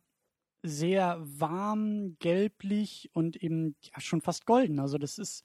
sehr 0.61 1.17
warm, 1.21 2.17
gelblich 2.19 3.09
und 3.13 3.35
eben 3.35 3.75
ja, 3.81 3.99
schon 3.99 4.21
fast 4.21 4.45
golden. 4.45 4.79
Also 4.79 4.99
das 4.99 5.17
ist 5.17 5.43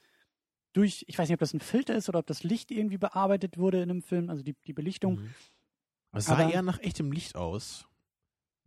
durch, 0.74 1.04
ich 1.08 1.16
weiß 1.18 1.28
nicht, 1.28 1.34
ob 1.34 1.40
das 1.40 1.54
ein 1.54 1.60
Filter 1.60 1.94
ist 1.94 2.08
oder 2.10 2.18
ob 2.18 2.26
das 2.26 2.42
Licht 2.44 2.70
irgendwie 2.70 2.98
bearbeitet 2.98 3.56
wurde 3.56 3.78
in 3.82 3.90
einem 3.90 4.02
Film, 4.02 4.28
also 4.28 4.42
die, 4.42 4.54
die 4.66 4.72
Belichtung. 4.74 5.14
Mhm. 5.20 5.34
Aber 6.10 6.18
es 6.18 6.26
sah 6.26 6.34
Aber- 6.36 6.52
eher 6.52 6.62
nach 6.62 6.78
echtem 6.80 7.10
Licht 7.10 7.34
aus. 7.36 7.88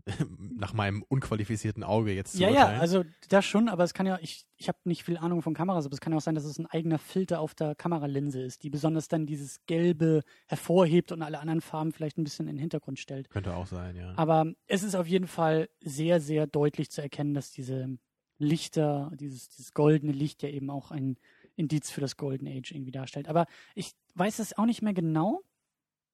nach 0.39 0.71
meinem 0.73 1.03
unqualifizierten 1.03 1.83
Auge 1.83 2.13
jetzt 2.13 2.31
zu 2.33 2.41
Ja, 2.41 2.49
ja, 2.49 2.61
urteilen. 2.61 2.79
also 2.79 3.03
das 3.27 3.43
schon, 3.43 3.67
aber 3.67 3.83
es 3.83 3.93
kann 3.93 4.05
ja, 4.05 4.17
ich, 4.21 4.45
ich 4.55 4.69
habe 4.69 4.77
nicht 4.85 5.03
viel 5.03 5.17
Ahnung 5.17 5.41
von 5.41 5.53
Kameras, 5.53 5.85
aber 5.85 5.93
es 5.95 5.99
kann 5.99 6.13
ja 6.13 6.17
auch 6.17 6.21
sein, 6.21 6.35
dass 6.35 6.45
es 6.45 6.57
ein 6.57 6.65
eigener 6.65 6.97
Filter 6.97 7.41
auf 7.41 7.53
der 7.53 7.75
Kameralinse 7.75 8.41
ist, 8.41 8.63
die 8.63 8.69
besonders 8.69 9.09
dann 9.09 9.25
dieses 9.25 9.65
Gelbe 9.65 10.23
hervorhebt 10.47 11.11
und 11.11 11.21
alle 11.23 11.39
anderen 11.39 11.59
Farben 11.59 11.91
vielleicht 11.91 12.17
ein 12.17 12.23
bisschen 12.23 12.47
in 12.47 12.55
den 12.55 12.61
Hintergrund 12.61 12.99
stellt. 12.99 13.29
Könnte 13.29 13.53
auch 13.53 13.67
sein, 13.67 13.97
ja. 13.97 14.13
Aber 14.15 14.53
es 14.67 14.83
ist 14.83 14.95
auf 14.95 15.07
jeden 15.07 15.27
Fall 15.27 15.67
sehr, 15.81 16.21
sehr 16.21 16.47
deutlich 16.47 16.89
zu 16.89 17.01
erkennen, 17.01 17.33
dass 17.33 17.51
diese 17.51 17.97
Lichter, 18.39 19.11
dieses, 19.19 19.49
dieses 19.49 19.73
goldene 19.73 20.13
Licht 20.13 20.41
ja 20.41 20.47
eben 20.49 20.69
auch 20.69 20.91
ein 20.91 21.17
Indiz 21.57 21.89
für 21.89 22.01
das 22.01 22.15
Golden 22.15 22.47
Age 22.47 22.71
irgendwie 22.71 22.91
darstellt. 22.91 23.27
Aber 23.27 23.45
ich 23.75 23.93
weiß 24.15 24.39
es 24.39 24.57
auch 24.57 24.65
nicht 24.65 24.81
mehr 24.81 24.93
genau. 24.93 25.41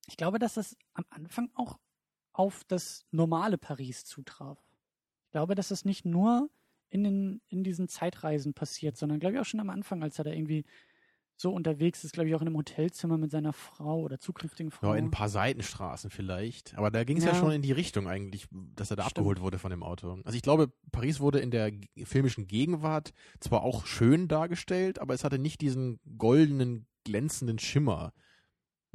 Ich 0.07 0.17
glaube, 0.17 0.39
dass 0.39 0.55
das 0.55 0.75
am 0.93 1.05
Anfang 1.09 1.51
auch 1.53 1.77
auf 2.31 2.63
das 2.63 3.05
normale 3.11 3.57
Paris 3.57 4.05
zutraf. 4.05 4.57
Ich 5.25 5.31
glaube, 5.31 5.53
dass 5.55 5.67
das 5.67 5.85
nicht 5.85 6.05
nur 6.05 6.49
in, 6.89 7.03
den, 7.03 7.41
in 7.49 7.63
diesen 7.63 7.87
Zeitreisen 7.87 8.53
passiert, 8.53 8.97
sondern 8.97 9.19
glaube 9.19 9.35
ich 9.35 9.41
auch 9.41 9.45
schon 9.45 9.59
am 9.59 9.69
Anfang, 9.69 10.01
als 10.03 10.17
er 10.17 10.25
da 10.25 10.31
irgendwie 10.31 10.65
so 11.43 11.51
unterwegs 11.51 12.03
ist, 12.03 12.13
glaube 12.13 12.29
ich 12.29 12.33
auch 12.35 12.41
in 12.41 12.47
einem 12.47 12.57
Hotelzimmer 12.57 13.19
mit 13.19 13.29
seiner 13.29 13.53
Frau 13.53 13.99
oder 14.01 14.17
zukünftigen 14.19 14.71
Frau. 14.71 14.93
Ja, 14.93 14.95
in 14.95 15.05
ein 15.05 15.11
paar 15.11 15.29
Seitenstraßen 15.29 16.09
vielleicht. 16.09 16.75
Aber 16.75 16.89
da 16.89 17.03
ging 17.03 17.17
es 17.17 17.23
ja. 17.25 17.33
Ja. 17.33 17.35
schon 17.39 17.51
in 17.51 17.61
die 17.61 17.71
Richtung 17.71 18.07
eigentlich, 18.07 18.47
dass 18.75 18.89
er 18.89 18.95
da 18.97 19.03
Stimmt. 19.03 19.17
abgeholt 19.19 19.41
wurde 19.41 19.59
von 19.59 19.69
dem 19.69 19.83
Auto. 19.83 20.17
Also 20.23 20.35
ich 20.35 20.41
glaube, 20.41 20.71
Paris 20.91 21.19
wurde 21.19 21.39
in 21.39 21.51
der 21.51 21.71
filmischen 22.03 22.47
Gegenwart 22.47 23.13
zwar 23.39 23.61
auch 23.61 23.85
schön 23.85 24.27
dargestellt, 24.27 24.97
aber 24.99 25.13
es 25.13 25.23
hatte 25.23 25.37
nicht 25.37 25.61
diesen 25.61 25.99
goldenen, 26.17 26.87
glänzenden 27.03 27.59
Schimmer. 27.59 28.13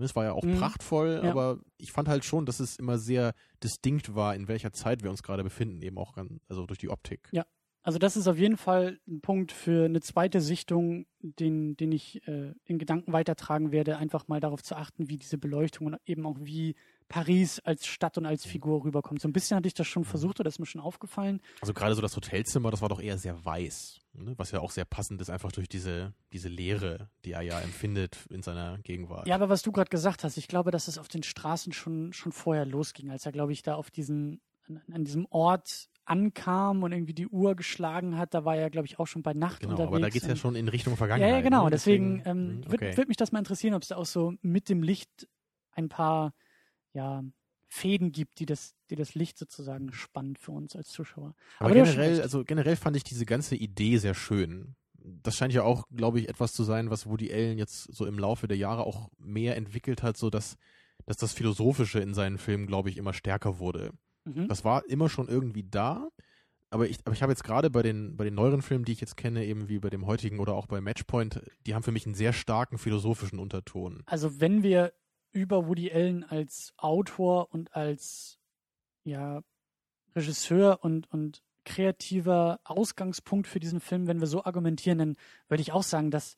Es 0.00 0.14
war 0.16 0.24
ja 0.24 0.32
auch 0.32 0.44
Mhm. 0.44 0.56
prachtvoll, 0.58 1.20
Ja. 1.22 1.30
aber 1.30 1.58
ich 1.76 1.92
fand 1.92 2.08
halt 2.08 2.24
schon, 2.24 2.46
dass 2.46 2.60
es 2.60 2.76
immer 2.76 2.98
sehr 2.98 3.34
distinkt 3.62 4.14
war, 4.14 4.34
in 4.34 4.48
welcher 4.48 4.72
Zeit 4.72 5.02
wir 5.02 5.10
uns 5.10 5.22
gerade 5.22 5.42
befinden, 5.44 5.82
eben 5.82 5.98
auch 5.98 6.14
ganz, 6.14 6.32
also 6.48 6.66
durch 6.66 6.78
die 6.78 6.88
Optik. 6.88 7.28
Ja. 7.32 7.44
Also 7.88 7.98
das 7.98 8.18
ist 8.18 8.28
auf 8.28 8.36
jeden 8.36 8.58
Fall 8.58 9.00
ein 9.08 9.22
Punkt 9.22 9.50
für 9.50 9.86
eine 9.86 10.02
zweite 10.02 10.42
Sichtung, 10.42 11.06
den, 11.20 11.74
den 11.74 11.90
ich 11.90 12.20
äh, 12.28 12.52
in 12.66 12.78
Gedanken 12.78 13.14
weitertragen 13.14 13.72
werde, 13.72 13.96
einfach 13.96 14.28
mal 14.28 14.40
darauf 14.40 14.62
zu 14.62 14.76
achten, 14.76 15.08
wie 15.08 15.16
diese 15.16 15.38
Beleuchtung 15.38 15.86
und 15.86 15.96
eben 16.04 16.26
auch 16.26 16.36
wie 16.38 16.76
Paris 17.08 17.60
als 17.60 17.86
Stadt 17.86 18.18
und 18.18 18.26
als 18.26 18.44
Figur 18.44 18.84
rüberkommt. 18.84 19.22
So 19.22 19.28
ein 19.28 19.32
bisschen 19.32 19.56
hatte 19.56 19.68
ich 19.68 19.72
das 19.72 19.86
schon 19.86 20.04
versucht, 20.04 20.38
oder 20.38 20.50
ist 20.50 20.58
mir 20.58 20.66
schon 20.66 20.82
aufgefallen. 20.82 21.40
Also 21.62 21.72
gerade 21.72 21.94
so 21.94 22.02
das 22.02 22.14
Hotelzimmer, 22.14 22.70
das 22.70 22.82
war 22.82 22.90
doch 22.90 23.00
eher 23.00 23.16
sehr 23.16 23.42
weiß, 23.42 24.00
ne? 24.12 24.34
was 24.36 24.50
ja 24.50 24.60
auch 24.60 24.70
sehr 24.70 24.84
passend 24.84 25.22
ist, 25.22 25.30
einfach 25.30 25.50
durch 25.50 25.70
diese, 25.70 26.12
diese 26.34 26.50
Leere, 26.50 27.08
die 27.24 27.32
er 27.32 27.40
ja 27.40 27.58
empfindet 27.58 28.18
in 28.28 28.42
seiner 28.42 28.76
Gegenwart. 28.80 29.26
Ja, 29.26 29.34
aber 29.34 29.48
was 29.48 29.62
du 29.62 29.72
gerade 29.72 29.88
gesagt 29.88 30.24
hast, 30.24 30.36
ich 30.36 30.48
glaube, 30.48 30.72
dass 30.72 30.88
es 30.88 30.98
auf 30.98 31.08
den 31.08 31.22
Straßen 31.22 31.72
schon, 31.72 32.12
schon 32.12 32.32
vorher 32.32 32.66
losging, 32.66 33.08
als 33.08 33.24
er, 33.24 33.32
glaube 33.32 33.54
ich, 33.54 33.62
da 33.62 33.76
auf 33.76 33.90
diesen, 33.90 34.42
an, 34.66 34.82
an 34.92 35.04
diesem 35.04 35.24
Ort 35.30 35.88
ankam 36.08 36.82
und 36.82 36.92
irgendwie 36.92 37.14
die 37.14 37.28
Uhr 37.28 37.54
geschlagen 37.54 38.16
hat, 38.16 38.34
da 38.34 38.44
war 38.44 38.56
er, 38.56 38.70
glaube 38.70 38.86
ich, 38.86 38.98
auch 38.98 39.06
schon 39.06 39.22
bei 39.22 39.34
Nacht 39.34 39.60
Genau, 39.60 39.72
unterwegs. 39.72 39.88
aber 39.88 40.00
da 40.00 40.08
geht 40.08 40.22
es 40.22 40.28
ja 40.28 40.36
schon 40.36 40.54
in 40.56 40.68
Richtung 40.68 40.94
Ja, 40.94 40.96
Vergangenheit. 40.96 41.30
ja, 41.32 41.40
genau. 41.40 41.64
Ne? 41.64 41.70
Deswegen, 41.70 42.22
ähm, 42.24 42.62
hm, 42.64 42.64
würde 42.70 42.86
okay. 42.86 42.96
würd 42.96 43.08
mich 43.08 43.16
das 43.16 43.32
mal 43.32 43.38
interessieren, 43.38 43.74
ob 43.74 43.82
es 43.82 43.88
da 43.88 43.96
auch 43.96 44.06
so 44.06 44.34
mit 44.40 44.68
dem 44.68 44.82
Licht 44.82 45.28
ein 45.72 45.88
paar 45.88 46.32
ja, 46.94 47.22
Fäden 47.68 48.12
gibt, 48.12 48.38
die 48.40 48.46
das, 48.46 48.74
die 48.90 48.96
das 48.96 49.14
Licht 49.14 49.38
sozusagen 49.38 49.92
spannt 49.92 50.38
für 50.38 50.52
uns 50.52 50.74
als 50.74 50.88
Zuschauer. 50.88 51.34
Aber, 51.58 51.70
aber 51.70 51.74
generell, 51.74 52.22
also 52.22 52.44
generell 52.44 52.76
fand 52.76 52.96
ich 52.96 53.04
diese 53.04 53.26
ganze 53.26 53.54
Idee 53.56 53.98
sehr 53.98 54.14
schön. 54.14 54.74
Das 54.94 55.36
scheint 55.36 55.52
ja 55.52 55.62
auch, 55.62 55.84
glaube 55.94 56.20
ich, 56.20 56.28
etwas 56.28 56.52
zu 56.52 56.64
sein, 56.64 56.90
was 56.90 57.06
Woody 57.06 57.32
Allen 57.32 57.58
jetzt 57.58 57.92
so 57.94 58.06
im 58.06 58.18
Laufe 58.18 58.48
der 58.48 58.56
Jahre 58.56 58.84
auch 58.84 59.10
mehr 59.18 59.56
entwickelt 59.56 60.02
hat, 60.02 60.16
so 60.16 60.30
dass, 60.30 60.56
dass 61.06 61.16
das 61.18 61.32
Philosophische 61.32 62.00
in 62.00 62.14
seinen 62.14 62.38
Filmen, 62.38 62.66
glaube 62.66 62.88
ich, 62.90 62.96
immer 62.96 63.12
stärker 63.12 63.58
wurde. 63.58 63.92
Mhm. 64.34 64.48
Das 64.48 64.64
war 64.64 64.84
immer 64.88 65.08
schon 65.08 65.28
irgendwie 65.28 65.64
da, 65.64 66.08
aber 66.70 66.88
ich, 66.88 66.98
aber 67.04 67.14
ich 67.14 67.22
habe 67.22 67.32
jetzt 67.32 67.44
gerade 67.44 67.70
bei 67.70 67.82
den, 67.82 68.16
bei 68.16 68.24
den 68.24 68.34
neueren 68.34 68.62
Filmen, 68.62 68.84
die 68.84 68.92
ich 68.92 69.00
jetzt 69.00 69.16
kenne, 69.16 69.44
eben 69.44 69.68
wie 69.68 69.78
bei 69.78 69.90
dem 69.90 70.06
heutigen 70.06 70.38
oder 70.38 70.54
auch 70.54 70.66
bei 70.66 70.80
Matchpoint, 70.80 71.42
die 71.66 71.74
haben 71.74 71.82
für 71.82 71.92
mich 71.92 72.04
einen 72.04 72.14
sehr 72.14 72.32
starken 72.32 72.78
philosophischen 72.78 73.38
Unterton. 73.38 74.02
Also 74.06 74.40
wenn 74.40 74.62
wir 74.62 74.92
über 75.32 75.66
Woody 75.66 75.90
Allen 75.90 76.24
als 76.24 76.74
Autor 76.76 77.52
und 77.52 77.74
als 77.74 78.38
ja, 79.04 79.42
Regisseur 80.14 80.80
und, 80.82 81.10
und 81.10 81.42
kreativer 81.64 82.60
Ausgangspunkt 82.64 83.46
für 83.46 83.60
diesen 83.60 83.80
Film, 83.80 84.06
wenn 84.06 84.20
wir 84.20 84.26
so 84.26 84.44
argumentieren, 84.44 84.98
dann 84.98 85.16
würde 85.48 85.62
ich 85.62 85.72
auch 85.72 85.82
sagen, 85.82 86.10
dass 86.10 86.36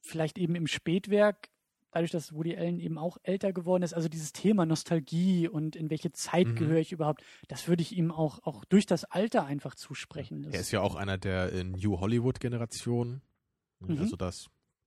vielleicht 0.00 0.38
eben 0.38 0.54
im 0.54 0.66
Spätwerk 0.66 1.48
dadurch, 1.92 2.10
dass 2.10 2.32
Woody 2.34 2.56
Allen 2.56 2.80
eben 2.80 2.98
auch 2.98 3.18
älter 3.22 3.52
geworden 3.52 3.82
ist, 3.82 3.94
also 3.94 4.08
dieses 4.08 4.32
Thema 4.32 4.66
Nostalgie 4.66 5.48
und 5.48 5.76
in 5.76 5.90
welche 5.90 6.10
Zeit 6.12 6.48
Mhm. 6.48 6.56
gehöre 6.56 6.78
ich 6.80 6.92
überhaupt, 6.92 7.22
das 7.48 7.68
würde 7.68 7.82
ich 7.82 7.96
ihm 7.96 8.10
auch, 8.10 8.40
auch 8.42 8.64
durch 8.64 8.86
das 8.86 9.04
Alter 9.04 9.44
einfach 9.46 9.74
zusprechen. 9.74 10.42
Das, 10.42 10.54
Er 10.54 10.60
ist 10.60 10.70
ja 10.72 10.80
auch 10.80 10.94
einer 10.96 11.18
der 11.18 11.52
äh, 11.52 11.64
New 11.64 12.00
Hollywood-Generation. 12.00 13.22
Mhm. 13.80 13.98
Also 13.98 14.16
das 14.16 14.46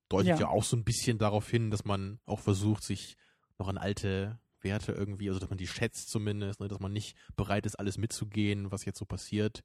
deutet 0.10 0.28
Ja. 0.28 0.40
ja. 0.40 0.48
auch 0.50 0.64
so 0.64 0.76
ein 0.76 0.84
bisschen 0.84 1.18
darauf 1.18 1.50
hin, 1.50 1.72
dass 1.72 1.86
man 1.86 2.20
auch 2.26 2.40
versucht, 2.40 2.84
sich 2.84 3.16
noch 3.58 3.68
an 3.68 3.78
alte 3.78 4.40
Werte 4.62 4.92
irgendwie, 4.92 5.30
also 5.30 5.40
dass 5.40 5.50
man 5.50 5.58
die 5.58 5.68
schätzt 5.68 6.10
zumindest, 6.10 6.60
ne, 6.60 6.68
dass 6.68 6.80
man 6.80 6.92
nicht 6.92 7.16
bereit 7.36 7.66
ist, 7.66 7.76
alles 7.80 7.98
mitzugehen, 7.98 8.72
was 8.72 8.84
jetzt 8.86 8.98
so 8.98 9.06
passiert. 9.06 9.64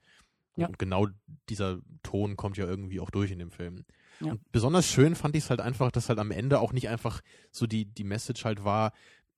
Ja. 0.56 0.66
Und 0.66 0.78
genau 0.78 1.06
dieser 1.48 1.78
Ton 2.02 2.36
kommt 2.36 2.56
ja 2.56 2.66
irgendwie 2.66 3.00
auch 3.00 3.10
durch 3.10 3.30
in 3.30 3.38
dem 3.38 3.50
Film. 3.50 3.84
Ja. 4.20 4.32
Und 4.32 4.52
besonders 4.52 4.86
schön 4.86 5.14
fand 5.14 5.36
ich 5.36 5.44
es 5.44 5.50
halt 5.50 5.60
einfach, 5.60 5.90
dass 5.90 6.08
halt 6.08 6.18
am 6.18 6.30
Ende 6.30 6.60
auch 6.60 6.72
nicht 6.72 6.88
einfach 6.88 7.20
so 7.50 7.66
die, 7.66 7.86
die 7.86 8.04
Message 8.04 8.44
halt 8.44 8.64
war, 8.64 8.92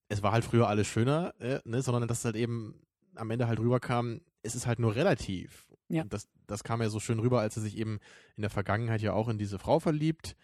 es 0.09 0.23
war 0.23 0.33
halt 0.33 0.45
früher 0.45 0.69
alles 0.69 0.87
schöner, 0.87 1.35
äh, 1.41 1.61
ne, 1.65 1.81
sondern 1.83 2.07
dass 2.07 2.25
halt 2.25 2.37
eben 2.37 2.75
am 3.15 3.31
Ende 3.31 3.47
halt 3.47 3.61
rüberkam, 3.61 4.21
es 4.43 4.55
ist 4.55 4.67
halt 4.67 4.79
nur 4.79 4.95
relativ. 4.95 5.69
Ja. 5.89 6.03
Und 6.03 6.13
das, 6.13 6.29
das 6.47 6.65
kam 6.65 6.83
ja 6.83 6.89
so 6.89 7.01
schön 7.01 7.19
rüber, 7.19 7.41
als 7.41 7.57
er 7.57 7.63
sich 7.63 7.77
eben 7.77 7.99
in 8.37 8.43
der 8.43 8.51
Vergangenheit 8.51 9.03
ja 9.03 9.13
auch 9.13 9.29
in 9.29 9.39
diese 9.39 9.59
Frau 9.59 9.79
verliebt. 9.79 10.37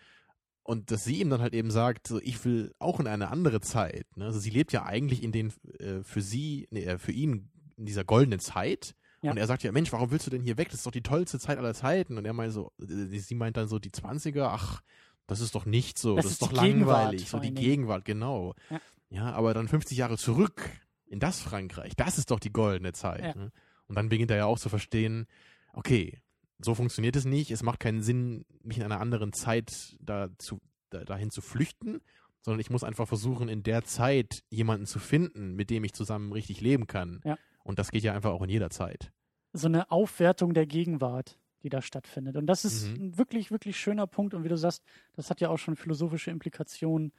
Und 0.63 0.91
dass 0.91 1.05
sie 1.05 1.21
ihm 1.21 1.31
dann 1.31 1.41
halt 1.41 1.55
eben 1.55 1.71
sagt, 1.71 2.07
so, 2.07 2.21
ich 2.21 2.45
will 2.45 2.75
auch 2.79 3.01
in 3.01 3.07
eine 3.07 3.31
andere 3.31 3.61
Zeit. 3.61 4.07
Ne? 4.17 4.27
Also 4.27 4.39
sie 4.39 4.51
lebt 4.51 4.73
ja 4.73 4.85
eigentlich 4.85 5.23
in 5.23 5.33
den, 5.33 5.53
äh, 5.79 6.03
für 6.03 6.21
sie, 6.21 6.69
nee, 6.71 6.85
äh, 6.85 6.99
für 6.99 7.13
ihn 7.13 7.51
in 7.77 7.87
dieser 7.87 8.05
goldenen 8.05 8.41
Zeit. 8.41 8.95
Ja. 9.23 9.33
Und 9.33 9.37
er 9.37 9.47
sagt 9.47 9.63
ja, 9.63 9.73
Mensch, 9.73 9.93
warum 9.93 10.11
willst 10.11 10.27
du 10.27 10.31
denn 10.31 10.43
hier 10.43 10.57
weg? 10.59 10.69
Das 10.69 10.81
ist 10.81 10.87
doch 10.87 10.93
die 10.93 11.03
tollste 11.03 11.39
Zeit 11.39 11.59
aller 11.59 11.75
Zeiten. 11.75 12.19
Und 12.19 12.25
er 12.25 12.33
meint 12.33 12.53
so, 12.53 12.73
äh, 12.81 13.19
sie 13.19 13.35
meint 13.35 13.57
dann 13.57 13.69
so, 13.69 13.79
die 13.79 13.91
20er, 13.91 14.45
ach, 14.45 14.83
das 15.27 15.41
ist 15.41 15.55
doch 15.55 15.67
nicht 15.67 15.99
so, 15.99 16.17
Das 16.17 16.25
das, 16.25 16.33
ist 16.33 16.43
doch 16.43 16.49
Gegenwart 16.53 16.99
langweilig. 16.99 17.29
So 17.29 17.39
die. 17.39 17.53
Gegenwart, 17.53 18.05
genau. 18.05 18.55
Ja. 18.71 18.81
ja, 19.11 19.33
aber 19.33 19.55
dann 19.55 19.69
50 19.69 19.99
Jahre 19.99 20.17
zurück 20.17 20.71
in 21.07 21.21
das 21.21 21.41
Frankreich, 21.41 21.95
das 21.97 22.19
ist 22.19 22.31
doch 22.31 22.41
die 22.41 22.53
goldene 22.53 22.93
Zeit. 22.93 23.23
Ja. 23.23 23.35
Ne? 23.35 23.53
Und 23.89 23.97
dann 23.97 24.09
beginnt 24.09 24.31
er 24.31 24.37
ja 24.37 24.45
auch 24.47 24.59
zu 24.59 24.69
verstehen, 24.69 25.27
okay, 25.73 26.21
so 26.59 26.75
funktioniert 26.75 27.17
es 27.17 27.25
nicht. 27.25 27.51
Es 27.51 27.63
macht 27.63 27.81
keinen 27.81 28.03
Sinn, 28.03 28.45
mich 28.63 28.79
in 28.79 28.85
einer 28.85 29.01
anderen 29.01 29.33
Zeit 29.33 29.97
da 30.01 30.29
zu, 30.39 30.61
da, 30.91 31.05
dahin 31.05 31.31
zu 31.31 31.41
flüchten, 31.41 32.01
sondern 32.43 32.61
ich 32.61 32.71
muss 32.71 32.85
einfach 32.85 33.09
versuchen, 33.09 33.49
in 33.49 33.63
der 33.63 33.85
Zeit 33.85 34.43
jemanden 34.51 34.87
zu 34.87 34.99
finden, 34.99 35.55
mit 35.55 35.71
dem 35.71 35.85
ich 35.85 35.93
zusammen 35.93 36.33
richtig 36.33 36.61
leben 36.61 36.87
kann. 36.87 37.21
Ja. 37.25 37.39
Und 37.69 37.79
das 37.79 37.91
geht 37.91 38.03
ja 38.03 38.15
einfach 38.15 38.31
auch 38.31 38.43
in 38.43 38.49
jeder 38.49 38.71
Zeit. 38.71 39.13
so 39.53 39.67
eine 39.67 39.91
Aufwertung 39.91 40.53
der 40.55 40.67
Gegenwart, 40.67 41.39
die 41.63 41.69
da 41.69 41.81
stattfindet. 41.83 42.37
Und 42.37 42.47
das 42.47 42.65
ist 42.65 42.87
Mhm. 42.89 42.95
ein 43.09 43.19
wirklich, 43.19 43.51
wirklich 43.51 43.79
schöner 43.79 44.07
Punkt. 44.07 44.33
Und 44.35 44.45
wie 44.45 44.49
du 44.49 44.57
sagst, 44.57 44.83
das 45.15 45.29
hat 45.31 45.41
ja 45.41 45.49
auch 45.51 45.57
schon 45.59 45.75
philosophische 45.77 46.31
Implikationen. 46.31 47.13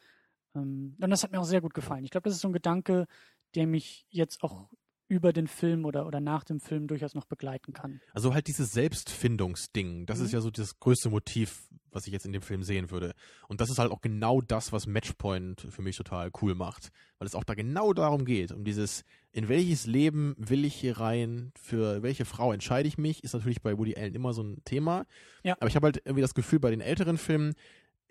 Ähm, 0.55 0.95
Und 0.99 1.09
das 1.09 1.23
hat 1.23 1.31
mir 1.31 1.39
auch 1.39 1.43
sehr 1.45 1.61
gut 1.61 1.73
gefallen. 1.73 2.03
Ich 2.03 2.11
glaube, 2.11 2.25
das 2.29 2.35
ist 2.35 2.41
so 2.41 2.47
ein 2.49 2.53
Gedanke, 2.53 3.05
der 3.55 3.67
mich 3.67 4.05
jetzt 4.09 4.43
auch 4.43 4.69
über 5.09 5.33
den 5.33 5.47
Film 5.47 5.85
oder, 5.85 6.05
oder 6.07 6.19
nach 6.21 6.43
dem 6.45 6.59
Film 6.59 6.87
durchaus 6.87 7.15
noch 7.15 7.25
begleiten 7.25 7.73
kann. 7.73 7.99
Also 8.13 8.33
halt 8.33 8.47
dieses 8.47 8.71
Selbstfindungsding, 8.71 10.05
das 10.05 10.19
Mhm. 10.19 10.25
ist 10.25 10.31
ja 10.31 10.39
so 10.41 10.51
das 10.51 10.79
größte 10.79 11.09
Motiv, 11.09 11.67
was 11.91 12.05
ich 12.05 12.13
jetzt 12.13 12.25
in 12.25 12.31
dem 12.31 12.43
Film 12.43 12.61
sehen 12.63 12.91
würde. 12.91 13.13
Und 13.47 13.59
das 13.59 13.69
ist 13.71 13.79
halt 13.79 13.91
auch 13.91 14.01
genau 14.01 14.39
das, 14.41 14.71
was 14.71 14.85
Matchpoint 14.85 15.61
für 15.71 15.81
mich 15.81 15.97
total 15.97 16.29
cool 16.41 16.53
macht. 16.55 16.91
Weil 17.17 17.27
es 17.27 17.33
auch 17.35 17.43
da 17.43 17.55
genau 17.55 17.93
darum 17.93 18.23
geht, 18.23 18.51
um 18.51 18.63
dieses, 18.63 19.03
in 19.31 19.49
welches 19.49 19.87
Leben 19.87 20.35
will 20.37 20.63
ich 20.63 20.75
hier 20.75 20.99
rein, 20.99 21.51
für 21.59 22.03
welche 22.03 22.25
Frau 22.25 22.53
entscheide 22.53 22.87
ich 22.87 22.97
mich, 22.99 23.23
ist 23.23 23.33
natürlich 23.33 23.61
bei 23.63 23.77
Woody 23.77 23.95
Allen 23.95 24.13
immer 24.13 24.33
so 24.33 24.43
ein 24.43 24.61
Thema. 24.63 25.05
Ja. 25.43 25.55
Aber 25.59 25.67
ich 25.67 25.75
habe 25.75 25.85
halt 25.87 25.97
irgendwie 26.05 26.21
das 26.21 26.35
Gefühl, 26.35 26.59
bei 26.59 26.69
den 26.69 26.81
älteren 26.81 27.17
Filmen 27.17 27.55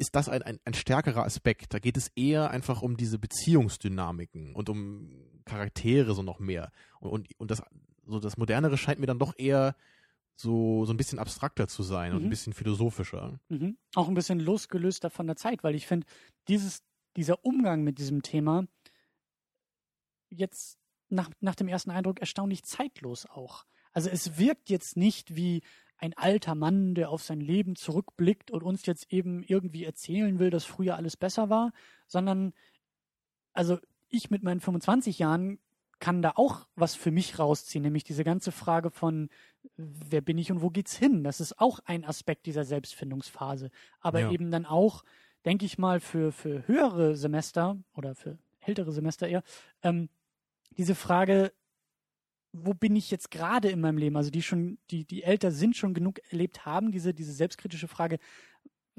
ist 0.00 0.14
das 0.14 0.28
ein, 0.28 0.42
ein, 0.42 0.58
ein 0.64 0.74
stärkerer 0.74 1.24
Aspekt. 1.24 1.74
Da 1.74 1.78
geht 1.78 1.96
es 1.96 2.08
eher 2.14 2.50
einfach 2.50 2.82
um 2.82 2.96
diese 2.96 3.18
Beziehungsdynamiken 3.18 4.54
und 4.54 4.68
um 4.68 5.10
Charaktere 5.48 6.14
so 6.14 6.22
noch 6.22 6.38
mehr. 6.38 6.70
Und, 7.00 7.10
und, 7.10 7.28
und 7.40 7.50
das, 7.50 7.62
so 8.06 8.20
das 8.20 8.36
Modernere 8.36 8.76
scheint 8.78 9.00
mir 9.00 9.06
dann 9.06 9.18
doch 9.18 9.34
eher 9.38 9.74
so, 10.36 10.84
so 10.84 10.92
ein 10.92 10.96
bisschen 10.96 11.18
abstrakter 11.18 11.66
zu 11.66 11.82
sein 11.82 12.12
und 12.12 12.20
Mhm. 12.20 12.26
ein 12.26 12.30
bisschen 12.30 12.52
philosophischer. 12.52 13.40
Mhm. 13.48 13.76
Auch 13.94 14.08
ein 14.08 14.14
bisschen 14.14 14.38
losgelöster 14.38 15.10
von 15.10 15.26
der 15.26 15.36
Zeit, 15.36 15.64
weil 15.64 15.74
ich 15.74 15.86
finde, 15.86 16.06
dieses, 16.46 16.84
dieser 17.16 17.44
Umgang 17.44 17.82
mit 17.82 17.98
diesem 17.98 18.22
Thema 18.22 18.66
jetzt 20.30 20.78
nach, 21.08 21.30
nach 21.40 21.54
dem 21.54 21.68
ersten 21.68 21.90
Eindruck 21.90 22.20
erstaunlich 22.20 22.62
zeitlos 22.64 23.26
auch. 23.26 23.64
Also 23.92 24.10
es 24.10 24.38
wirkt 24.38 24.70
jetzt 24.70 24.96
nicht 24.96 25.34
wie 25.34 25.62
ein 25.96 26.14
alter 26.16 26.54
Mann, 26.54 26.94
der 26.94 27.10
auf 27.10 27.22
sein 27.24 27.40
Leben 27.40 27.74
zurückblickt 27.74 28.50
und 28.52 28.62
uns 28.62 28.86
jetzt 28.86 29.12
eben 29.12 29.42
irgendwie 29.42 29.84
erzählen 29.84 30.38
will, 30.38 30.50
dass 30.50 30.64
früher 30.64 30.94
alles 30.96 31.16
besser 31.16 31.50
war, 31.50 31.72
sondern 32.06 32.52
also 33.52 33.78
ich 34.08 34.30
mit 34.30 34.42
meinen 34.42 34.60
25 34.60 35.18
Jahren 35.18 35.58
kann 36.00 36.22
da 36.22 36.32
auch 36.36 36.66
was 36.76 36.94
für 36.94 37.10
mich 37.10 37.38
rausziehen, 37.38 37.82
nämlich 37.82 38.04
diese 38.04 38.22
ganze 38.24 38.52
Frage 38.52 38.90
von 38.90 39.28
wer 39.76 40.20
bin 40.20 40.38
ich 40.38 40.52
und 40.52 40.62
wo 40.62 40.70
geht's 40.70 40.96
hin? 40.96 41.24
Das 41.24 41.40
ist 41.40 41.58
auch 41.58 41.80
ein 41.84 42.04
Aspekt 42.04 42.46
dieser 42.46 42.64
Selbstfindungsphase. 42.64 43.70
Aber 44.00 44.20
Ja. 44.20 44.30
eben 44.30 44.50
dann 44.50 44.64
auch, 44.64 45.04
denke 45.44 45.66
ich 45.66 45.76
mal, 45.78 46.00
für, 46.00 46.30
für 46.30 46.66
höhere 46.68 47.16
Semester 47.16 47.76
oder 47.94 48.14
für 48.14 48.38
ältere 48.60 48.92
Semester 48.92 49.26
eher, 49.26 49.42
ähm, 49.82 50.08
diese 50.76 50.94
Frage, 50.94 51.52
wo 52.52 52.74
bin 52.74 52.96
ich 52.96 53.10
jetzt 53.10 53.30
gerade 53.30 53.68
in 53.68 53.80
meinem 53.80 53.98
Leben? 53.98 54.16
Also 54.16 54.30
die 54.30 54.42
schon, 54.42 54.78
die, 54.90 55.04
die 55.04 55.22
älter 55.22 55.50
sind, 55.50 55.76
schon 55.76 55.94
genug 55.94 56.20
erlebt 56.30 56.64
haben, 56.64 56.92
diese, 56.92 57.12
diese 57.12 57.32
selbstkritische 57.32 57.88
Frage, 57.88 58.18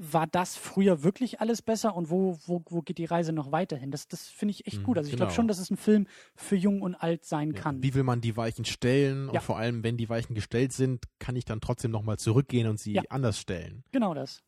war 0.02 0.26
das 0.26 0.56
früher 0.56 1.02
wirklich 1.02 1.40
alles 1.40 1.60
besser 1.60 1.94
und 1.94 2.08
wo, 2.10 2.38
wo, 2.46 2.62
wo 2.70 2.80
geht 2.80 2.96
die 2.96 3.04
Reise 3.04 3.32
noch 3.32 3.52
weiterhin? 3.52 3.90
Das, 3.90 4.08
das 4.08 4.28
finde 4.28 4.52
ich 4.52 4.66
echt 4.66 4.78
Mhm, 4.78 4.82
gut. 4.84 4.96
Also 4.98 5.10
ich 5.10 5.16
glaube 5.16 5.28
genau. 5.28 5.36
schon, 5.36 5.46
dass 5.48 5.58
es 5.58 5.70
ein 5.70 5.76
Film 5.76 6.06
für 6.34 6.56
jung 6.56 6.80
und 6.80 6.94
alt 6.94 7.26
sein 7.26 7.52
Ja. 7.52 7.60
kann. 7.60 7.82
Wie 7.82 7.92
will 7.94 8.02
man 8.02 8.22
die 8.22 8.34
Weichen 8.36 8.64
stellen? 8.64 9.28
Und 9.28 9.34
Ja. 9.34 9.40
vor 9.40 9.58
allem, 9.58 9.84
wenn 9.84 9.98
die 9.98 10.08
Weichen 10.08 10.34
gestellt 10.34 10.72
sind, 10.72 11.04
kann 11.18 11.36
ich 11.36 11.44
dann 11.44 11.60
trotzdem 11.60 11.90
nochmal 11.90 12.18
zurückgehen 12.18 12.66
und 12.66 12.80
sie 12.80 12.94
Ja. 12.94 13.02
anders 13.10 13.38
stellen. 13.38 13.84
Genau 13.92 14.14
das. 14.14 14.42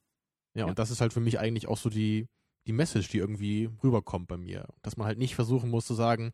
Ja, 0.55 0.61
Ja. 0.63 0.67
und 0.69 0.79
das 0.79 0.91
ist 0.91 1.01
halt 1.03 1.13
für 1.13 1.21
mich 1.21 1.39
eigentlich 1.39 1.69
auch 1.69 1.79
so 1.79 1.91
die, 1.91 2.29
die 2.67 2.73
Message, 2.73 3.09
die 3.11 3.19
irgendwie 3.19 3.69
rüberkommt 3.83 4.29
bei 4.29 4.39
mir. 4.39 4.67
Dass 4.81 4.97
man 4.97 5.07
halt 5.07 5.19
nicht 5.19 5.35
versuchen 5.35 5.69
muss 5.69 5.85
zu 5.85 5.95
sagen, 5.95 6.33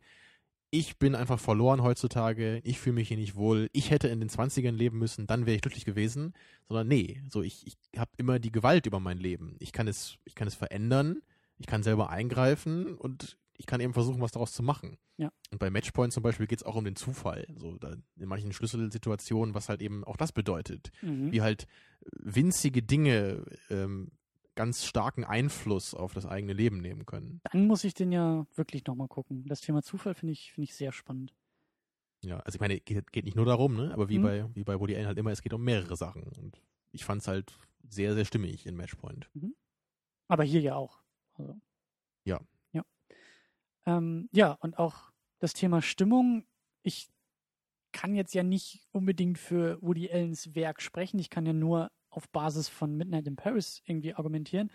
ich 0.71 0.97
bin 0.97 1.15
einfach 1.15 1.39
verloren 1.39 1.81
heutzutage, 1.81 2.61
ich 2.63 2.79
fühle 2.79 2.95
mich 2.95 3.07
hier 3.07 3.17
nicht 3.17 3.35
wohl, 3.35 3.69
ich 3.73 3.89
hätte 3.91 4.07
in 4.07 4.19
den 4.19 4.29
20ern 4.29 4.71
leben 4.71 4.99
müssen, 4.99 5.25
dann 5.27 5.45
wäre 5.45 5.55
ich 5.55 5.61
glücklich 5.61 5.85
gewesen, 5.85 6.33
sondern 6.67 6.87
nee, 6.87 7.21
so 7.27 7.41
ich, 7.41 7.65
ich 7.65 7.77
habe 7.97 8.11
immer 8.17 8.39
die 8.39 8.51
Gewalt 8.51 8.85
über 8.85 8.99
mein 8.99 9.17
Leben. 9.17 9.55
Ich 9.59 9.71
kann 9.71 9.87
es, 9.87 10.17
ich 10.25 10.35
kann 10.35 10.47
es 10.47 10.55
verändern, 10.55 11.21
ich 11.57 11.65
kann 11.67 11.81
selber 11.83 12.09
eingreifen 12.09 12.95
und 12.95 13.37
ich 13.57 13.65
kann 13.65 13.81
eben 13.81 13.93
versuchen, 13.93 14.21
was 14.21 14.31
daraus 14.31 14.53
zu 14.53 14.63
machen. 14.63 14.97
Ja. 15.17 15.31
Und 15.51 15.59
bei 15.59 15.69
Matchpoint 15.69 16.13
zum 16.13 16.23
Beispiel 16.23 16.47
geht 16.47 16.59
es 16.59 16.65
auch 16.65 16.75
um 16.75 16.85
den 16.85 16.95
Zufall. 16.95 17.45
So 17.57 17.77
da 17.77 17.91
in 18.17 18.27
manchen 18.27 18.53
Schlüsselsituationen, 18.53 19.53
was 19.53 19.67
halt 19.67 19.81
eben 19.81 20.03
auch 20.05 20.15
das 20.17 20.31
bedeutet 20.31 20.91
Mhm. 21.01 21.31
wie 21.31 21.41
halt 21.41 21.67
winzige 22.11 22.81
Dinge 22.81 23.43
ähm, 23.69 24.11
ganz 24.55 24.85
starken 24.85 25.23
Einfluss 25.23 25.93
auf 25.93 26.13
das 26.13 26.25
eigene 26.25 26.53
Leben 26.53 26.79
nehmen 26.81 27.05
können. 27.05 27.41
Dann 27.51 27.67
muss 27.67 27.83
ich 27.83 27.93
den 27.93 28.11
ja 28.11 28.45
wirklich 28.55 28.85
nochmal 28.85 29.07
gucken. 29.07 29.45
Das 29.47 29.61
Thema 29.61 29.81
Zufall 29.83 30.13
finde 30.15 30.33
ich, 30.33 30.51
finde 30.53 30.65
ich 30.65 30.75
sehr 30.75 30.91
spannend. 30.91 31.33
Ja, 32.23 32.39
also 32.41 32.57
ich 32.57 32.59
meine, 32.59 32.79
geht, 32.81 33.11
geht 33.13 33.25
nicht 33.25 33.37
nur 33.37 33.45
darum, 33.45 33.75
ne? 33.75 33.93
Aber 33.93 34.09
wie 34.09 34.19
Mhm. 34.19 34.23
bei 34.23 34.55
wie 34.55 34.63
bei 34.63 34.79
Woody 34.79 34.95
Allen 34.95 35.07
halt 35.07 35.17
immer, 35.17 35.31
es 35.31 35.41
geht 35.41 35.53
um 35.53 35.63
mehrere 35.63 35.95
Sachen 35.95 36.23
und 36.23 36.61
ich 36.91 37.05
fand 37.05 37.21
es 37.21 37.27
halt 37.27 37.57
sehr 37.87 38.13
sehr 38.13 38.25
stimmig 38.25 38.65
in 38.65 38.75
Matchpoint. 38.75 39.29
Aber 40.27 40.43
hier 40.43 40.61
ja 40.61 40.75
auch. 40.75 41.01
Also. 41.35 41.59
Ja. 42.25 42.41
Ja. 42.73 42.83
Ähm, 43.85 44.27
ja, 44.31 44.51
und 44.53 44.77
auch 44.77 45.11
das 45.39 45.53
Thema 45.53 45.81
Stimmung. 45.81 46.45
Ich 46.83 47.09
kann 47.93 48.13
jetzt 48.15 48.33
ja 48.33 48.43
nicht 48.43 48.85
unbedingt 48.91 49.37
für 49.39 49.81
Woody 49.81 50.11
Allens 50.11 50.53
Werk 50.55 50.81
sprechen. 50.81 51.19
Ich 51.19 51.29
kann 51.29 51.45
ja 51.45 51.53
nur 51.53 51.89
auf 52.09 52.29
Basis 52.29 52.69
von 52.69 52.95
Midnight 52.95 53.27
in 53.27 53.35
Paris 53.35 53.81
irgendwie 53.85 54.13
argumentieren. 54.13 54.71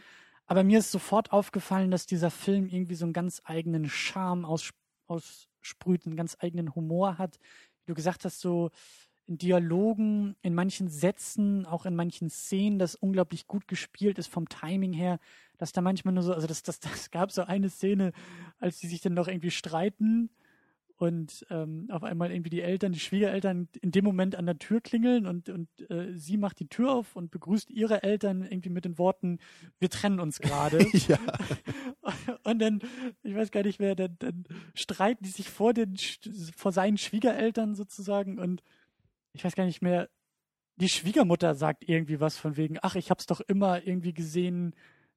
Aber 0.46 0.62
mir 0.62 0.78
ist 0.78 0.90
sofort 0.90 1.32
aufgefallen, 1.32 1.90
dass 1.90 2.06
dieser 2.06 2.30
Film 2.30 2.68
irgendwie 2.68 2.94
so 2.94 3.06
einen 3.06 3.12
ganz 3.12 3.40
eigenen 3.44 3.88
Charme 3.88 4.44
aus, 4.44 4.70
aussprüht, 5.06 6.06
einen 6.06 6.16
ganz 6.16 6.36
eigenen 6.40 6.74
Humor 6.74 7.18
hat. 7.18 7.38
Wie 7.84 7.92
du 7.92 7.94
gesagt 7.94 8.24
hast, 8.24 8.40
so 8.40 8.70
in 9.26 9.38
Dialogen, 9.38 10.36
in 10.42 10.54
manchen 10.54 10.88
Sätzen, 10.88 11.64
auch 11.64 11.86
in 11.86 11.96
manchen 11.96 12.28
Szenen, 12.28 12.78
das 12.78 12.94
unglaublich 12.94 13.46
gut 13.46 13.66
gespielt 13.66 14.18
ist 14.18 14.28
vom 14.28 14.48
Timing 14.48 14.92
her, 14.92 15.18
dass 15.56 15.72
da 15.72 15.80
manchmal 15.80 16.12
nur 16.12 16.22
so, 16.22 16.34
also 16.34 16.46
das, 16.46 16.62
das, 16.62 16.80
das 16.80 17.10
gab 17.10 17.32
so 17.32 17.44
eine 17.44 17.70
Szene, 17.70 18.12
als 18.58 18.78
die 18.78 18.86
sich 18.86 19.00
dann 19.00 19.14
noch 19.14 19.28
irgendwie 19.28 19.50
streiten 19.50 20.30
und 21.04 21.46
ähm, 21.50 21.86
auf 21.90 22.02
einmal 22.02 22.30
irgendwie 22.30 22.50
die 22.50 22.62
Eltern, 22.62 22.92
die 22.92 23.00
Schwiegereltern 23.00 23.68
in 23.80 23.90
dem 23.90 24.04
Moment 24.04 24.36
an 24.36 24.46
der 24.46 24.58
Tür 24.58 24.80
klingeln 24.80 25.26
und, 25.26 25.48
und 25.50 25.68
äh, 25.90 26.16
sie 26.16 26.36
macht 26.36 26.58
die 26.60 26.68
Tür 26.68 26.92
auf 26.92 27.14
und 27.14 27.30
begrüßt 27.30 27.70
ihre 27.70 28.02
Eltern 28.02 28.42
irgendwie 28.42 28.70
mit 28.70 28.84
den 28.84 28.98
Worten, 28.98 29.38
wir 29.78 29.90
trennen 29.90 30.20
uns 30.20 30.40
gerade. 30.40 30.78
ja. 31.08 31.18
Und 32.44 32.58
dann, 32.58 32.80
ich 33.22 33.34
weiß 33.34 33.50
gar 33.50 33.62
nicht 33.62 33.80
mehr, 33.80 33.94
dann, 33.94 34.16
dann 34.18 34.44
streiten 34.74 35.24
die 35.24 35.30
sich 35.30 35.48
vor 35.48 35.72
den 35.72 35.96
vor 36.54 36.72
seinen 36.72 36.98
Schwiegereltern 36.98 37.74
sozusagen 37.74 38.38
und 38.38 38.62
ich 39.32 39.44
weiß 39.44 39.54
gar 39.54 39.64
nicht 39.64 39.80
mehr, 39.80 40.08
die 40.76 40.88
Schwiegermutter 40.88 41.54
sagt 41.54 41.88
irgendwie 41.88 42.20
was 42.20 42.36
von 42.36 42.56
wegen, 42.56 42.76
ach, 42.82 42.96
ich 42.96 43.10
hab's 43.10 43.26
doch 43.26 43.40
immer 43.40 43.86
irgendwie 43.86 44.12
gesehen, 44.12 44.74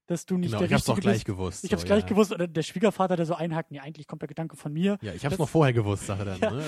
dass 0.07 0.25
du 0.25 0.37
nicht 0.37 0.49
Genau, 0.49 0.59
der 0.59 0.67
ich 0.67 0.73
hab's 0.73 0.87
Richtige 0.87 1.01
gleich 1.01 1.13
bist. 1.17 1.25
gewusst. 1.25 1.63
Ich 1.63 1.69
so, 1.69 1.73
hab's 1.75 1.85
gleich 1.85 2.03
ja. 2.03 2.07
gewusst. 2.09 2.31
Oder 2.31 2.47
der 2.47 2.63
Schwiegervater, 2.63 3.15
der 3.15 3.25
so 3.25 3.35
einhakt, 3.35 3.71
nee, 3.71 3.79
eigentlich 3.79 4.07
kommt 4.07 4.21
der 4.23 4.27
Gedanke 4.27 4.55
von 4.57 4.73
mir. 4.73 4.97
Ja, 5.01 5.13
ich 5.13 5.23
hab's 5.25 5.33
Das- 5.33 5.39
noch 5.39 5.49
vorher 5.49 5.73
gewusst, 5.73 6.05
sagt 6.07 6.19
er 6.21 6.25
dann. 6.25 6.39
Ja. 6.41 6.51
Ne? 6.51 6.63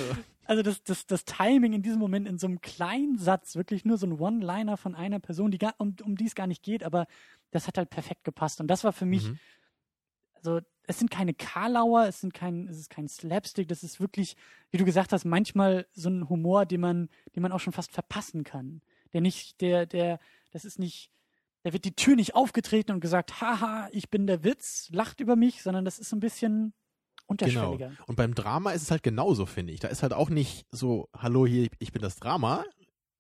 Also 0.46 0.62
das, 0.64 0.84
das, 0.84 1.06
das 1.06 1.26
Timing 1.26 1.74
in 1.74 1.82
diesem 1.84 2.00
Moment 2.00 2.28
in 2.28 2.38
so 2.40 2.48
einem 2.48 2.60
kleinen 2.62 3.18
Satz, 3.18 3.56
wirklich 3.56 3.86
nur 3.86 3.98
so 3.98 4.08
ein 4.08 4.14
One-Liner 4.20 4.78
von 4.78 4.96
einer 4.96 5.20
Person, 5.20 5.52
die 5.52 5.58
gar, 5.60 5.76
um, 5.78 5.96
um 6.04 6.16
die 6.16 6.26
es 6.26 6.34
gar 6.36 6.48
nicht 6.48 6.64
geht, 6.64 6.84
aber 6.84 7.06
das 7.52 7.68
hat 7.68 7.78
halt 7.78 7.90
perfekt 7.90 8.24
gepasst. 8.24 8.60
Und 8.60 8.68
das 8.68 8.84
war 8.84 8.92
für 8.94 9.06
mich, 9.06 9.28
Mhm. 9.30 9.40
also 10.34 10.60
es 10.88 10.98
sind 10.98 11.12
keine 11.12 11.36
Karlauer, 11.36 12.06
es 12.08 12.20
sind 12.22 12.34
kein, 12.34 12.68
es 12.68 12.78
ist 12.80 12.90
kein 12.90 13.08
Slapstick, 13.08 13.68
das 13.68 13.84
ist 13.84 14.00
wirklich, 14.00 14.36
wie 14.72 14.78
du 14.78 14.86
gesagt 14.86 15.14
hast, 15.14 15.24
manchmal 15.24 15.86
so 15.94 16.10
ein 16.10 16.28
Humor, 16.30 16.66
den 16.66 16.82
man, 16.82 17.10
den 17.36 17.44
man 17.44 17.52
auch 17.52 17.60
schon 17.60 17.74
fast 17.74 17.92
verpassen 17.92 18.44
kann. 18.44 18.82
Der 19.14 19.22
nicht, 19.22 19.62
der, 19.62 19.86
der, 19.86 20.20
das 20.52 20.66
ist 20.66 20.80
nicht, 20.80 21.12
da 21.64 21.74
wird 21.74 21.86
die 21.86 21.96
Tür 21.96 22.16
nicht 22.16 22.36
aufgetreten 22.36 22.92
und 22.92 23.00
gesagt, 23.00 23.42
haha, 23.42 23.90
ich 23.92 24.10
bin 24.10 24.28
der 24.28 24.44
Witz, 24.44 24.90
lacht 24.92 25.20
über 25.20 25.36
mich, 25.36 25.62
sondern 25.62 25.86
das 25.86 26.00
ist 26.00 26.14
ein 26.14 26.20
bisschen 26.20 26.74
unterschwelliger. 27.28 27.92
Und 28.08 28.16
beim 28.16 28.34
Drama 28.34 28.72
ist 28.72 28.84
es 28.84 28.92
halt 28.92 29.04
genauso, 29.04 29.46
finde 29.46 29.74
ich. 29.74 29.80
Da 29.80 29.90
ist 29.90 30.04
halt 30.04 30.14
auch 30.14 30.30
nicht 30.30 30.66
so, 30.72 31.10
hallo 31.16 31.46
hier, 31.46 31.68
ich 31.80 31.92
bin 31.92 32.02
das 32.02 32.16
Drama. 32.16 32.64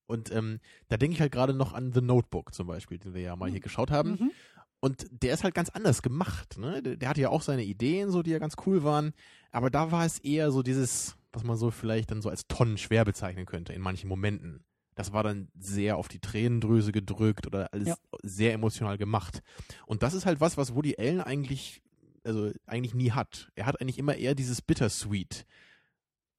Und 0.07 0.31
ähm, 0.31 0.59
da 0.87 0.97
denke 0.97 1.13
ich 1.13 1.21
halt 1.21 1.31
gerade 1.31 1.53
noch 1.53 1.73
an 1.73 1.93
The 1.93 2.01
Notebook 2.01 2.53
zum 2.53 2.67
Beispiel, 2.67 2.97
den 2.97 3.13
wir 3.13 3.21
ja 3.21 3.35
mal 3.35 3.49
hier 3.49 3.59
geschaut 3.59 3.91
haben. 3.91 4.11
Mhm. 4.11 4.31
Und 4.79 5.05
der 5.11 5.33
ist 5.33 5.43
halt 5.43 5.53
ganz 5.53 5.69
anders 5.69 6.01
gemacht. 6.01 6.57
Ne? 6.57 6.81
Der, 6.81 6.95
der 6.95 7.09
hatte 7.09 7.21
ja 7.21 7.29
auch 7.29 7.41
seine 7.41 7.63
Ideen, 7.63 8.09
so 8.09 8.23
die 8.23 8.31
ja 8.31 8.39
ganz 8.39 8.55
cool 8.65 8.83
waren. 8.83 9.13
Aber 9.51 9.69
da 9.69 9.91
war 9.91 10.05
es 10.05 10.19
eher 10.19 10.51
so 10.51 10.63
dieses, 10.63 11.15
was 11.31 11.43
man 11.43 11.57
so 11.57 11.69
vielleicht 11.69 12.11
dann 12.11 12.21
so 12.21 12.29
als 12.29 12.47
tonnenschwer 12.47 13.05
bezeichnen 13.05 13.45
könnte 13.45 13.73
in 13.73 13.81
manchen 13.81 14.07
Momenten. 14.07 14.63
Das 14.99 15.13
war 15.13 15.23
dann 15.23 15.47
sehr 15.57 15.95
auf 15.95 16.09
die 16.09 16.19
Tränendrüse 16.19 16.91
gedrückt 16.91 17.47
oder 17.47 17.71
alles 17.71 17.87
Ja. 17.87 17.95
sehr 18.21 18.51
emotional 18.51 18.97
gemacht. 18.97 19.41
Und 19.85 20.03
das 20.03 20.13
ist 20.13 20.25
halt 20.25 20.41
was, 20.41 20.57
was 20.57 20.75
Woody 20.75 20.97
Allen 20.99 21.21
eigentlich, 21.21 21.81
also 22.25 22.51
eigentlich 22.65 22.93
nie 22.93 23.11
hat. 23.11 23.49
Er 23.55 23.65
hat 23.65 23.79
eigentlich 23.79 23.97
immer 23.97 24.15
eher 24.15 24.35
dieses 24.35 24.61
Bittersweet. 24.61 25.45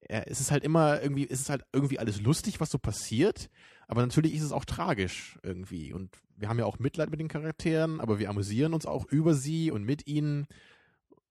Er, 0.01 0.31
es 0.31 0.41
ist 0.41 0.51
halt 0.51 0.63
immer 0.63 1.01
irgendwie, 1.01 1.27
es 1.27 1.41
ist 1.41 1.49
halt 1.49 1.65
irgendwie 1.73 1.99
alles 1.99 2.21
lustig, 2.21 2.61
was 2.61 2.71
so 2.71 2.77
passiert, 2.79 3.49
aber 3.89 4.03
natürlich 4.03 4.35
ist 4.35 4.43
es 4.43 4.53
auch 4.53 4.67
tragisch 4.67 5.39
irgendwie. 5.43 5.95
Und 5.95 6.19
wir 6.37 6.51
haben 6.51 6.59
ja 6.59 6.67
auch 6.67 6.79
Mitleid 6.79 7.09
mit 7.09 7.19
den 7.19 7.29
Charakteren, 7.29 7.99
aber 7.99 8.19
wir 8.19 8.29
amüsieren 8.29 8.75
uns 8.75 8.85
auch 8.85 9.07
über 9.07 9.33
sie 9.33 9.71
und 9.71 9.85
mit 9.85 10.07
ihnen. 10.07 10.47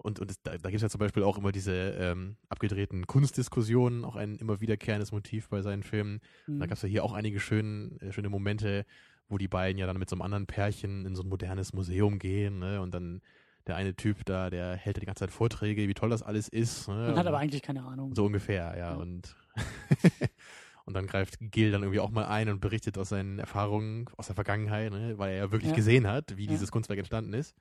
Und, 0.02 0.20
und 0.20 0.32
es, 0.32 0.42
da, 0.42 0.52
da 0.52 0.70
gibt 0.70 0.76
es 0.78 0.82
ja 0.82 0.90
zum 0.90 1.00
Beispiel 1.00 1.24
auch 1.24 1.38
immer 1.38 1.52
diese 1.52 1.74
ähm, 1.74 2.38
abgedrehten 2.48 3.06
Kunstdiskussionen, 3.06 4.06
auch 4.06 4.16
ein 4.16 4.38
immer 4.38 4.62
wiederkehrendes 4.62 5.12
Motiv 5.12 5.50
bei 5.50 5.62
seinen 5.62 5.84
Filmen. 5.84 6.22
Mhm. 6.48 6.60
Da 6.60 6.68
gab 6.68 6.78
es 6.78 6.82
ja 6.84 6.88
hier 6.90 7.04
auch 7.04 7.12
einige 7.14 7.40
schön, 7.42 8.00
äh, 8.00 8.14
schöne 8.14 8.30
Momente, 8.30 8.86
wo 9.28 9.38
die 9.38 9.50
beiden 9.50 9.78
ja 9.78 9.86
dann 9.88 9.98
mit 10.00 10.10
so 10.10 10.16
einem 10.16 10.22
anderen 10.22 10.48
Pärchen 10.48 11.06
in 11.06 11.16
so 11.16 11.24
ein 11.24 11.28
modernes 11.30 11.74
Museum 11.74 12.18
gehen, 12.18 12.60
ne? 12.60 12.82
Und 12.82 12.94
dann 12.94 13.22
der 13.68 13.76
eine 13.76 13.94
Typ 13.94 14.26
da, 14.26 14.50
der 14.50 14.76
hält 14.78 14.96
ja 14.98 15.02
die 15.02 15.06
ganze 15.06 15.20
Zeit 15.20 15.32
Vorträge, 15.32 15.88
wie 15.88 15.94
toll 15.94 16.10
das 16.10 16.24
alles 16.24 16.48
ist. 16.48 16.88
Ne? 16.88 16.96
Man 16.96 17.08
hat 17.12 17.18
Und- 17.18 17.28
aber 17.28 17.38
eigentlich 17.38 17.62
keine 17.62 17.84
Ahnung. 17.84 18.16
so 18.16 18.26
ungefähr, 18.26 18.74
ja. 18.78 18.92
Ja. 18.92 18.94
Und, 18.96 19.36
und 20.86 20.94
dann 20.96 21.06
greift 21.08 21.38
Gil 21.40 21.72
dann 21.72 21.84
irgendwie 21.84 22.00
auch 22.00 22.10
mal 22.10 22.26
ein 22.26 22.50
und 22.50 22.62
berichtet 22.62 22.98
aus 22.98 23.10
seinen 23.10 23.38
Erfahrungen 23.38 24.06
aus 24.18 24.28
der 24.28 24.36
Vergangenheit, 24.36 24.92
ne? 24.92 25.18
weil 25.18 25.32
er 25.34 25.38
ja 25.38 25.52
wirklich 25.52 25.72
Ja. 25.72 25.76
gesehen 25.76 26.08
hat, 26.08 26.36
wie 26.38 26.46
Ja. 26.46 26.52
dieses 26.52 26.72
Kunstwerk 26.72 26.98
entstanden 27.00 27.34
ist. 27.34 27.54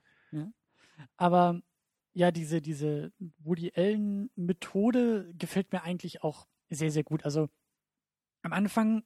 Aber 1.17 1.61
ja, 2.19 2.33
diese, 2.33 2.61
diese 2.61 3.13
Woody 3.39 3.71
Allen-Methode 3.77 5.33
gefällt 5.39 5.71
mir 5.71 5.85
eigentlich 5.85 6.25
auch 6.25 6.49
sehr, 6.69 6.91
sehr 6.91 7.05
gut. 7.05 7.25
Also 7.25 7.49
am 8.43 8.53
Anfang, 8.53 9.05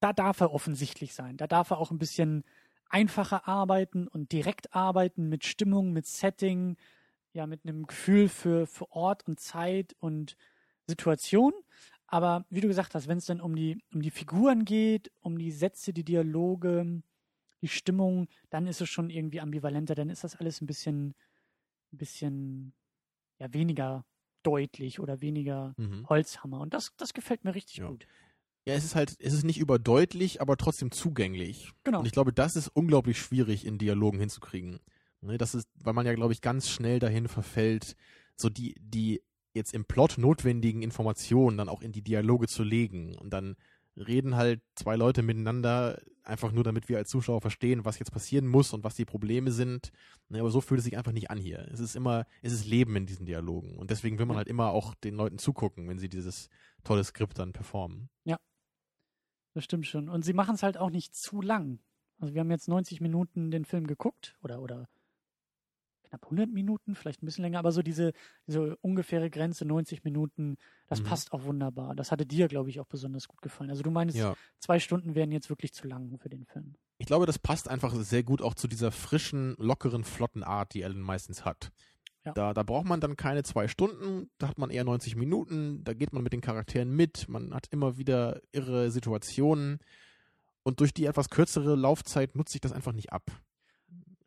da 0.00 0.12
darf 0.12 0.40
er 0.40 0.52
offensichtlich 0.52 1.14
sein. 1.14 1.38
Da 1.38 1.46
darf 1.46 1.70
er 1.70 1.78
auch 1.78 1.90
ein 1.90 1.98
bisschen 1.98 2.44
einfacher 2.90 3.48
arbeiten 3.48 4.06
und 4.06 4.32
direkt 4.32 4.74
arbeiten 4.74 5.30
mit 5.30 5.46
Stimmung, 5.46 5.94
mit 5.94 6.04
Setting, 6.04 6.76
ja, 7.32 7.46
mit 7.46 7.64
einem 7.64 7.86
Gefühl 7.86 8.28
für, 8.28 8.66
für 8.66 8.92
Ort 8.92 9.26
und 9.26 9.40
Zeit 9.40 9.96
und 9.98 10.36
Situation. 10.86 11.54
Aber 12.06 12.44
wie 12.50 12.60
du 12.60 12.68
gesagt 12.68 12.94
hast, 12.94 13.08
wenn 13.08 13.16
es 13.16 13.24
dann 13.24 13.40
um 13.40 13.56
die, 13.56 13.82
um 13.94 14.02
die 14.02 14.10
Figuren 14.10 14.66
geht, 14.66 15.10
um 15.20 15.38
die 15.38 15.52
Sätze, 15.52 15.94
die 15.94 16.04
Dialoge, 16.04 17.02
die 17.62 17.68
Stimmung, 17.68 18.28
dann 18.50 18.66
ist 18.66 18.82
es 18.82 18.90
schon 18.90 19.08
irgendwie 19.08 19.40
ambivalenter, 19.40 19.94
dann 19.94 20.10
ist 20.10 20.22
das 20.22 20.36
alles 20.36 20.60
ein 20.60 20.66
bisschen, 20.66 21.14
ein 21.92 21.98
bisschen 21.98 22.72
ja, 23.38 23.52
weniger 23.52 24.04
deutlich 24.42 25.00
oder 25.00 25.20
weniger 25.20 25.74
Mhm. 25.76 26.08
Holzhammer. 26.08 26.60
Und 26.60 26.72
das, 26.74 26.94
das 26.96 27.12
gefällt 27.14 27.44
mir 27.44 27.54
richtig 27.54 27.78
Ja. 27.78 27.88
gut. 27.88 28.06
Ja, 28.66 28.74
es 28.74 28.84
ist 28.84 28.94
halt, 28.94 29.16
es 29.18 29.32
ist 29.32 29.44
nicht 29.44 29.58
überdeutlich, 29.58 30.40
aber 30.42 30.56
trotzdem 30.56 30.90
zugänglich. 30.90 31.72
Genau. 31.84 32.00
Und 32.00 32.06
ich 32.06 32.12
glaube, 32.12 32.32
das 32.32 32.56
ist 32.56 32.68
unglaublich 32.68 33.18
schwierig 33.18 33.64
in 33.66 33.78
Dialogen 33.78 34.18
hinzukriegen. 34.18 34.80
Ne, 35.22 35.38
das 35.38 35.54
ist, 35.54 35.66
weil 35.74 35.92
man 35.94 36.06
ja, 36.06 36.14
glaube 36.14 36.32
ich, 36.32 36.40
ganz 36.40 36.68
schnell 36.70 36.98
dahin 36.98 37.28
verfällt, 37.28 37.96
so 38.36 38.48
die, 38.48 38.74
die 38.80 39.22
jetzt 39.54 39.74
im 39.74 39.84
Plot 39.84 40.16
notwendigen 40.18 40.82
Informationen 40.82 41.56
dann 41.58 41.68
auch 41.68 41.82
in 41.82 41.92
die 41.92 42.02
Dialoge 42.02 42.46
zu 42.48 42.62
legen. 42.62 43.16
Und 43.16 43.30
dann 43.30 43.56
reden 43.96 44.36
halt 44.36 44.62
zwei 44.76 44.96
Leute 44.96 45.22
miteinander, 45.22 46.00
einfach 46.30 46.52
nur 46.52 46.64
damit 46.64 46.88
wir 46.88 46.96
als 46.96 47.10
Zuschauer 47.10 47.40
verstehen, 47.40 47.84
was 47.84 47.98
jetzt 47.98 48.10
passieren 48.12 48.46
muss 48.46 48.72
und 48.72 48.82
was 48.84 48.94
die 48.94 49.04
Probleme 49.04 49.52
sind. 49.52 49.90
Ne, 50.28 50.40
aber 50.40 50.50
so 50.50 50.60
fühlt 50.60 50.78
es 50.78 50.84
sich 50.84 50.96
einfach 50.96 51.12
nicht 51.12 51.30
an 51.30 51.38
hier. 51.38 51.68
Es 51.72 51.80
ist 51.80 51.96
immer, 51.96 52.24
es 52.42 52.52
ist 52.52 52.66
Leben 52.66 52.96
in 52.96 53.06
diesen 53.06 53.26
Dialogen. 53.26 53.76
Und 53.76 53.90
deswegen 53.90 54.18
will 54.18 54.26
man 54.26 54.34
Ja. 54.34 54.38
halt 54.38 54.48
immer 54.48 54.70
auch 54.70 54.94
den 54.94 55.14
Leuten 55.14 55.38
zugucken, 55.38 55.88
wenn 55.88 55.98
sie 55.98 56.08
dieses 56.08 56.48
tolle 56.84 57.04
Skript 57.04 57.38
dann 57.38 57.52
performen. 57.52 58.08
Das 59.52 59.64
stimmt 59.64 59.86
schon. 59.88 60.08
Und 60.08 60.24
sie 60.24 60.32
machen 60.32 60.54
es 60.54 60.62
halt 60.62 60.78
auch 60.78 60.90
nicht 60.90 61.14
zu 61.16 61.40
lang. 61.42 61.80
Also 62.20 62.34
wir 62.34 62.40
haben 62.40 62.50
jetzt 62.52 62.68
90 62.68 63.00
Minuten 63.00 63.50
den 63.50 63.64
Film 63.64 63.86
geguckt 63.88 64.36
oder, 64.44 64.60
oder 64.60 64.88
knapp 66.10 66.24
100 66.26 66.50
Minuten, 66.50 66.94
vielleicht 66.94 67.22
ein 67.22 67.26
bisschen 67.26 67.42
länger, 67.42 67.58
aber 67.60 67.72
so 67.72 67.82
diese, 67.82 68.12
diese 68.46 68.76
ungefähre 68.82 69.30
Grenze 69.30 69.64
90 69.64 70.04
Minuten, 70.04 70.56
das 70.88 71.00
Mhm. 71.00 71.04
passt 71.04 71.32
auch 71.32 71.44
wunderbar. 71.44 71.94
Das 71.94 72.10
hatte 72.12 72.26
dir, 72.26 72.48
glaube 72.48 72.68
ich, 72.68 72.80
auch 72.80 72.86
besonders 72.86 73.28
gut 73.28 73.40
gefallen. 73.42 73.70
Also 73.70 73.82
du 73.82 73.90
meinst, 73.90 74.16
Ja. 74.16 74.34
zwei 74.58 74.78
Stunden 74.80 75.14
wären 75.14 75.30
jetzt 75.32 75.48
wirklich 75.48 75.72
zu 75.72 75.86
lang 75.86 76.18
für 76.18 76.28
den 76.28 76.44
Film. 76.44 76.74
Ich 76.98 77.06
glaube, 77.06 77.24
das 77.26 77.38
passt 77.38 77.68
einfach 77.68 77.94
sehr 77.94 78.22
gut 78.22 78.42
auch 78.42 78.54
zu 78.54 78.68
dieser 78.68 78.90
frischen, 78.92 79.54
lockeren, 79.58 80.04
flotten 80.04 80.42
Art, 80.42 80.74
die 80.74 80.84
Alan 80.84 81.00
meistens 81.00 81.44
hat. 81.44 81.70
Ja. 82.26 82.32
Da, 82.32 82.52
da 82.52 82.62
braucht 82.64 82.84
man 82.86 83.00
dann 83.00 83.16
keine 83.16 83.42
zwei 83.44 83.66
Stunden, 83.68 84.28
da 84.36 84.48
hat 84.48 84.58
man 84.58 84.68
eher 84.68 84.84
90 84.84 85.16
Minuten, 85.16 85.82
da 85.84 85.94
geht 85.94 86.12
man 86.12 86.22
mit 86.22 86.34
den 86.34 86.42
Charakteren 86.42 86.90
mit, 86.94 87.28
man 87.30 87.54
hat 87.54 87.68
immer 87.70 87.96
wieder 87.96 88.42
irre 88.52 88.90
Situationen 88.90 89.78
und 90.62 90.80
durch 90.80 90.92
die 90.92 91.06
etwas 91.06 91.30
kürzere 91.30 91.76
Laufzeit 91.76 92.36
nutze 92.36 92.56
ich 92.56 92.60
das 92.60 92.72
einfach 92.72 92.92
nicht 92.92 93.10
ab. 93.12 93.30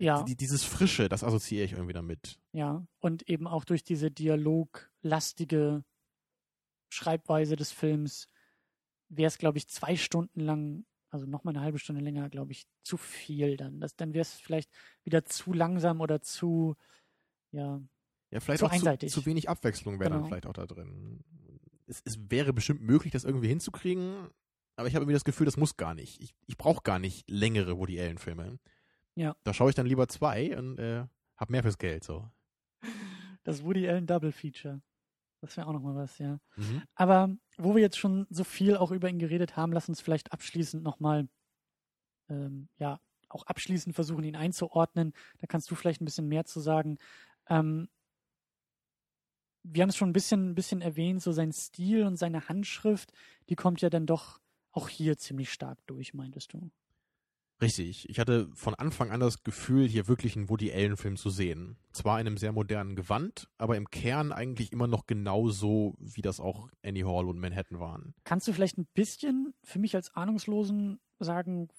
Ja, 0.03 0.23
Die, 0.23 0.35
dieses 0.35 0.63
Frische, 0.63 1.07
das 1.09 1.23
assoziiere 1.23 1.65
ich 1.65 1.71
irgendwie 1.73 1.93
damit. 1.93 2.37
ja. 2.51 2.85
Und 2.99 3.27
eben 3.29 3.47
auch 3.47 3.63
durch 3.65 3.83
diese 3.83 4.11
dialoglastige 4.11 5.83
Schreibweise 6.89 7.55
des 7.55 7.71
Films 7.71 8.27
wäre 9.09 9.27
es, 9.27 9.37
glaube 9.37 9.57
ich, 9.57 9.67
zwei 9.67 9.95
Stunden 9.95 10.39
lang, 10.39 10.85
also 11.09 11.25
nochmal 11.25 11.55
eine 11.55 11.63
halbe 11.63 11.79
Stunde 11.79 12.01
länger, 12.01 12.29
glaube 12.29 12.51
ich, 12.51 12.65
zu 12.83 12.97
viel 12.97 13.57
dann. 13.57 13.79
Das, 13.79 13.95
dann 13.95 14.13
wäre 14.13 14.21
es 14.21 14.33
vielleicht 14.33 14.69
wieder 15.03 15.25
zu 15.25 15.53
langsam 15.53 16.01
oder 16.01 16.21
zu, 16.21 16.75
ja, 17.51 17.81
Ja, 18.31 18.39
vielleicht 18.39 18.59
Zu 18.59 18.65
auch 18.65 18.69
zu, 18.69 18.75
einseitig. 18.75 19.11
zu 19.11 19.25
wenig 19.25 19.49
Abwechslung 19.49 19.99
wäre 19.99 20.09
dann 20.09 20.19
Genau. 20.19 20.27
vielleicht 20.27 20.47
auch 20.47 20.53
da 20.53 20.65
drin. 20.65 21.23
Es, 21.85 22.01
es 22.05 22.17
wäre 22.31 22.53
bestimmt 22.53 22.81
möglich, 22.81 23.11
das 23.11 23.23
irgendwie 23.25 23.47
hinzukriegen, 23.49 24.29
aber 24.75 24.87
ich 24.87 24.95
habe 24.95 25.03
irgendwie 25.03 25.13
das 25.13 25.25
Gefühl, 25.25 25.45
das 25.45 25.57
muss 25.57 25.77
gar 25.77 25.93
nicht. 25.93 26.19
Ich, 26.21 26.33
ich 26.47 26.57
brauche 26.57 26.81
gar 26.81 26.97
nicht 26.99 27.29
längere 27.29 27.77
Woody 27.77 27.99
Allen-Filme. 27.99 28.59
Ja. 29.15 29.35
Da 29.43 29.53
schaue 29.53 29.69
ich 29.69 29.75
dann 29.75 29.85
lieber 29.85 30.07
zwei 30.07 30.57
und 30.57 30.79
äh, 30.79 31.05
hab 31.37 31.49
mehr 31.49 31.63
fürs 31.63 31.77
Geld 31.77 32.03
so. 32.03 32.29
das 33.43 33.63
Woody 33.63 33.87
Allen 33.87 34.07
Double 34.07 34.31
Feature. 34.31 34.81
Das 35.41 35.57
wäre 35.57 35.67
auch 35.67 35.73
nochmal 35.73 35.95
was, 35.95 36.17
ja. 36.19 36.39
Mhm. 36.55 36.83
Aber 36.95 37.35
wo 37.57 37.75
wir 37.75 37.81
jetzt 37.81 37.97
schon 37.97 38.25
so 38.29 38.43
viel 38.43 38.77
auch 38.77 38.91
über 38.91 39.09
ihn 39.09 39.19
geredet 39.19 39.57
haben, 39.57 39.73
lass 39.73 39.89
uns 39.89 39.99
vielleicht 39.99 40.31
abschließend 40.31 40.83
nochmal, 40.83 41.27
ähm, 42.29 42.69
ja, 42.77 43.01
auch 43.27 43.43
abschließend 43.43 43.93
versuchen, 43.93 44.23
ihn 44.23 44.35
einzuordnen. 44.35 45.13
Da 45.39 45.47
kannst 45.47 45.69
du 45.69 45.75
vielleicht 45.75 46.01
ein 46.01 46.05
bisschen 46.05 46.29
mehr 46.29 46.45
zu 46.45 46.61
sagen. 46.61 46.97
Ähm, 47.49 47.89
wir 49.63 49.81
haben 49.81 49.89
es 49.89 49.97
schon 49.97 50.09
ein 50.09 50.13
bisschen, 50.13 50.51
ein 50.51 50.55
bisschen 50.55 50.81
erwähnt, 50.81 51.21
so 51.21 51.31
sein 51.31 51.51
Stil 51.51 52.05
und 52.05 52.15
seine 52.15 52.47
Handschrift, 52.47 53.11
die 53.49 53.55
kommt 53.55 53.81
ja 53.81 53.89
dann 53.89 54.05
doch 54.05 54.39
auch 54.71 54.89
hier 54.89 55.17
ziemlich 55.17 55.51
stark 55.51 55.79
durch, 55.87 56.13
meintest 56.13 56.53
du? 56.53 56.71
Richtig. 57.61 58.09
Ich 58.09 58.19
hatte 58.19 58.49
von 58.53 58.75
Anfang 58.75 59.11
an 59.11 59.19
das 59.19 59.43
Gefühl, 59.43 59.87
hier 59.87 60.07
wirklich 60.07 60.35
einen 60.35 60.49
Woody 60.49 60.71
Allen-Film 60.73 61.15
zu 61.15 61.29
sehen. 61.29 61.77
Zwar 61.91 62.19
in 62.19 62.27
einem 62.27 62.37
sehr 62.37 62.51
modernen 62.51 62.95
Gewand, 62.95 63.49
aber 63.57 63.77
im 63.77 63.89
Kern 63.89 64.31
eigentlich 64.31 64.71
immer 64.71 64.87
noch 64.87 65.05
genauso, 65.07 65.95
wie 65.99 66.21
das 66.21 66.39
auch 66.39 66.69
Annie 66.83 67.05
Hall 67.05 67.27
und 67.27 67.39
Manhattan 67.39 67.79
waren. 67.79 68.13
Kannst 68.23 68.47
du 68.47 68.53
vielleicht 68.53 68.77
ein 68.77 68.87
bisschen 68.93 69.53
für 69.63 69.79
mich 69.79 69.95
als 69.95 70.13
Ahnungslosen 70.15 70.99
sagen, 71.19 71.69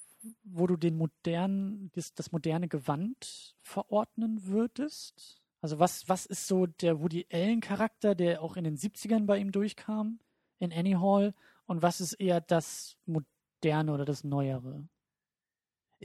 wo 0.42 0.66
du 0.66 0.76
den 0.76 0.96
modernen, 0.96 1.90
das, 1.92 2.14
das 2.14 2.32
moderne 2.32 2.68
Gewand 2.68 3.54
verordnen 3.60 4.46
würdest? 4.46 5.42
Also 5.60 5.78
was, 5.78 6.08
was 6.08 6.26
ist 6.26 6.46
so 6.46 6.66
der 6.66 7.00
Woody 7.00 7.26
Allen-Charakter, 7.32 8.14
der 8.14 8.42
auch 8.42 8.56
in 8.56 8.64
den 8.64 8.76
70ern 8.76 9.26
bei 9.26 9.38
ihm 9.38 9.52
durchkam, 9.52 10.20
in 10.58 10.72
Annie 10.72 11.00
Hall? 11.00 11.34
Und 11.66 11.82
was 11.82 12.00
ist 12.00 12.14
eher 12.14 12.40
das 12.40 12.96
Moderne 13.06 13.92
oder 13.92 14.04
das 14.04 14.24
Neuere? 14.24 14.86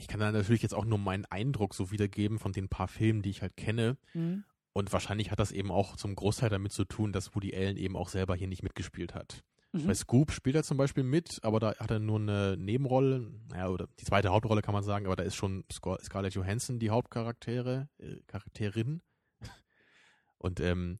Ich 0.00 0.08
kann 0.08 0.18
da 0.18 0.32
natürlich 0.32 0.62
jetzt 0.62 0.74
auch 0.74 0.86
nur 0.86 0.98
meinen 0.98 1.26
Eindruck 1.26 1.74
so 1.74 1.90
wiedergeben 1.90 2.38
von 2.38 2.52
den 2.52 2.68
paar 2.68 2.88
Filmen, 2.88 3.20
die 3.20 3.30
ich 3.30 3.42
halt 3.42 3.56
kenne. 3.56 3.98
Mhm. 4.14 4.44
Und 4.72 4.92
wahrscheinlich 4.92 5.30
hat 5.30 5.38
das 5.38 5.52
eben 5.52 5.70
auch 5.70 5.96
zum 5.96 6.14
Großteil 6.14 6.48
damit 6.48 6.72
zu 6.72 6.84
tun, 6.84 7.12
dass 7.12 7.34
Woody 7.34 7.54
Allen 7.54 7.76
eben 7.76 7.96
auch 7.96 8.08
selber 8.08 8.34
hier 8.34 8.48
nicht 8.48 8.62
mitgespielt 8.62 9.14
hat. 9.14 9.42
Mhm. 9.72 9.86
Bei 9.86 9.94
Scoop 9.94 10.32
spielt 10.32 10.56
er 10.56 10.62
zum 10.62 10.78
Beispiel 10.78 11.04
mit, 11.04 11.40
aber 11.42 11.60
da 11.60 11.74
hat 11.76 11.90
er 11.90 11.98
nur 11.98 12.18
eine 12.18 12.56
Nebenrolle, 12.56 13.30
naja, 13.50 13.68
oder 13.68 13.88
die 14.00 14.04
zweite 14.04 14.30
Hauptrolle 14.30 14.62
kann 14.62 14.72
man 14.72 14.82
sagen, 14.82 15.06
aber 15.06 15.16
da 15.16 15.22
ist 15.22 15.36
schon 15.36 15.64
Scar 15.70 15.98
Scarlett 16.02 16.34
Johansson 16.34 16.78
die 16.78 16.90
Hauptcharaktere, 16.90 17.88
äh, 17.98 18.16
Charakterin. 18.26 19.02
Und 20.38 20.60
ähm, 20.60 20.98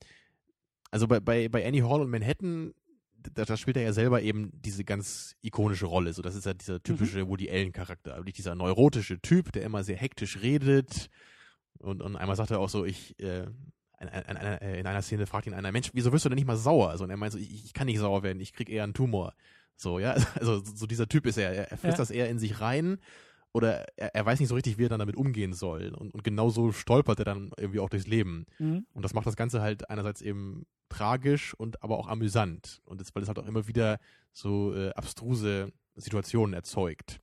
also 0.91 1.09
bei, 1.09 1.21
bei, 1.21 1.49
bei 1.49 1.67
Annie 1.67 1.89
Hall 1.89 2.03
und 2.03 2.11
Manhattan, 2.11 2.75
da, 3.35 3.45
da 3.45 3.57
spielt 3.57 3.77
er 3.77 3.83
ja 3.83 3.93
selber 3.93 4.23
eben 4.23 4.51
diese 4.55 4.85
ganz 4.85 5.37
ikonische 5.43 5.87
Rolle. 5.87 6.13
So, 6.13 6.23
das 6.23 6.35
ist 6.35 6.47
ja 6.47 6.55
dieser 6.55 6.83
typische 6.83 7.29
Woody 7.29 7.51
Allen-Charakter. 7.51 8.23
Dieser 8.25 8.55
neurotische 8.55 9.21
Typ, 9.21 9.53
der 9.53 9.63
immer 9.63 9.85
sehr 9.85 9.97
hektisch 9.97 10.41
redet. 10.41 11.09
Und, 11.79 12.03
und 12.03 12.17
einmal 12.17 12.37
sagt 12.37 12.51
er 12.51 12.61
auch 12.61 12.69
so, 12.69 12.85
ich, 12.85 13.19
äh, 13.21 13.47
in, 14.01 14.09
in, 14.09 14.37
in, 14.37 14.75
in 14.81 14.87
einer 14.87 15.03
Szene 15.03 15.27
fragt 15.27 15.47
ihn 15.47 15.55
einer, 15.55 15.73
Mensch, 15.73 15.91
wieso 15.93 16.13
wirst 16.13 16.25
du 16.25 16.29
denn 16.29 16.37
nicht 16.37 16.47
mal 16.47 16.57
sauer? 16.57 16.91
Also, 16.91 17.05
und 17.05 17.11
er 17.11 17.17
meint 17.17 17.33
so, 17.33 17.39
ich, 17.39 17.65
ich 17.65 17.73
kann 17.73 17.87
nicht 17.87 17.99
sauer 17.99 18.23
werden, 18.23 18.41
ich 18.41 18.53
krieg 18.53 18.69
eher 18.69 18.85
einen 18.85 18.95
Tumor. 18.95 19.35
So, 19.77 19.99
ja, 19.99 20.13
also 20.39 20.63
so 20.65 20.87
dieser 20.87 21.09
Typ 21.09 21.27
ist 21.27 21.39
er, 21.39 21.71
er 21.71 21.77
frisst 21.77 21.85
Ja. 21.85 22.03
das 22.03 22.11
eher 22.11 22.29
in 22.29 22.39
sich 22.39 22.61
rein 22.61 22.99
oder 23.53 23.87
er, 23.97 24.15
er 24.15 24.27
weiß 24.27 24.39
nicht 24.41 24.49
so 24.49 24.55
richtig, 24.55 24.79
wie 24.79 24.85
er 24.85 24.89
dann 24.89 25.01
damit 25.01 25.17
umgehen 25.17 25.53
soll. 25.53 25.95
Und, 25.95 26.15
und 26.15 26.25
genau 26.25 26.51
so 26.51 26.73
stolpert 26.73 27.19
er 27.19 27.25
dann 27.25 27.51
irgendwie 27.57 27.81
auch 27.81 27.89
durchs 27.91 28.07
Leben. 28.07 28.47
Mhm. 28.59 28.87
Und 28.93 29.03
das 29.05 29.15
macht 29.15 29.27
das 29.27 29.37
Ganze 29.37 29.61
halt 29.61 29.91
einerseits 29.91 30.23
eben 30.23 30.67
tragisch 30.89 31.55
und 31.55 31.83
aber 31.83 31.99
auch 31.99 32.09
amüsant. 32.09 32.81
Und 32.85 33.01
das, 33.01 33.15
weil 33.15 33.23
es 33.23 33.29
halt 33.29 33.39
auch 33.39 33.47
immer 33.47 33.67
wieder 33.67 33.99
so 34.33 34.75
äh, 34.75 34.91
abstruse 34.91 35.73
Situationen 35.97 36.55
erzeugt. 36.55 37.21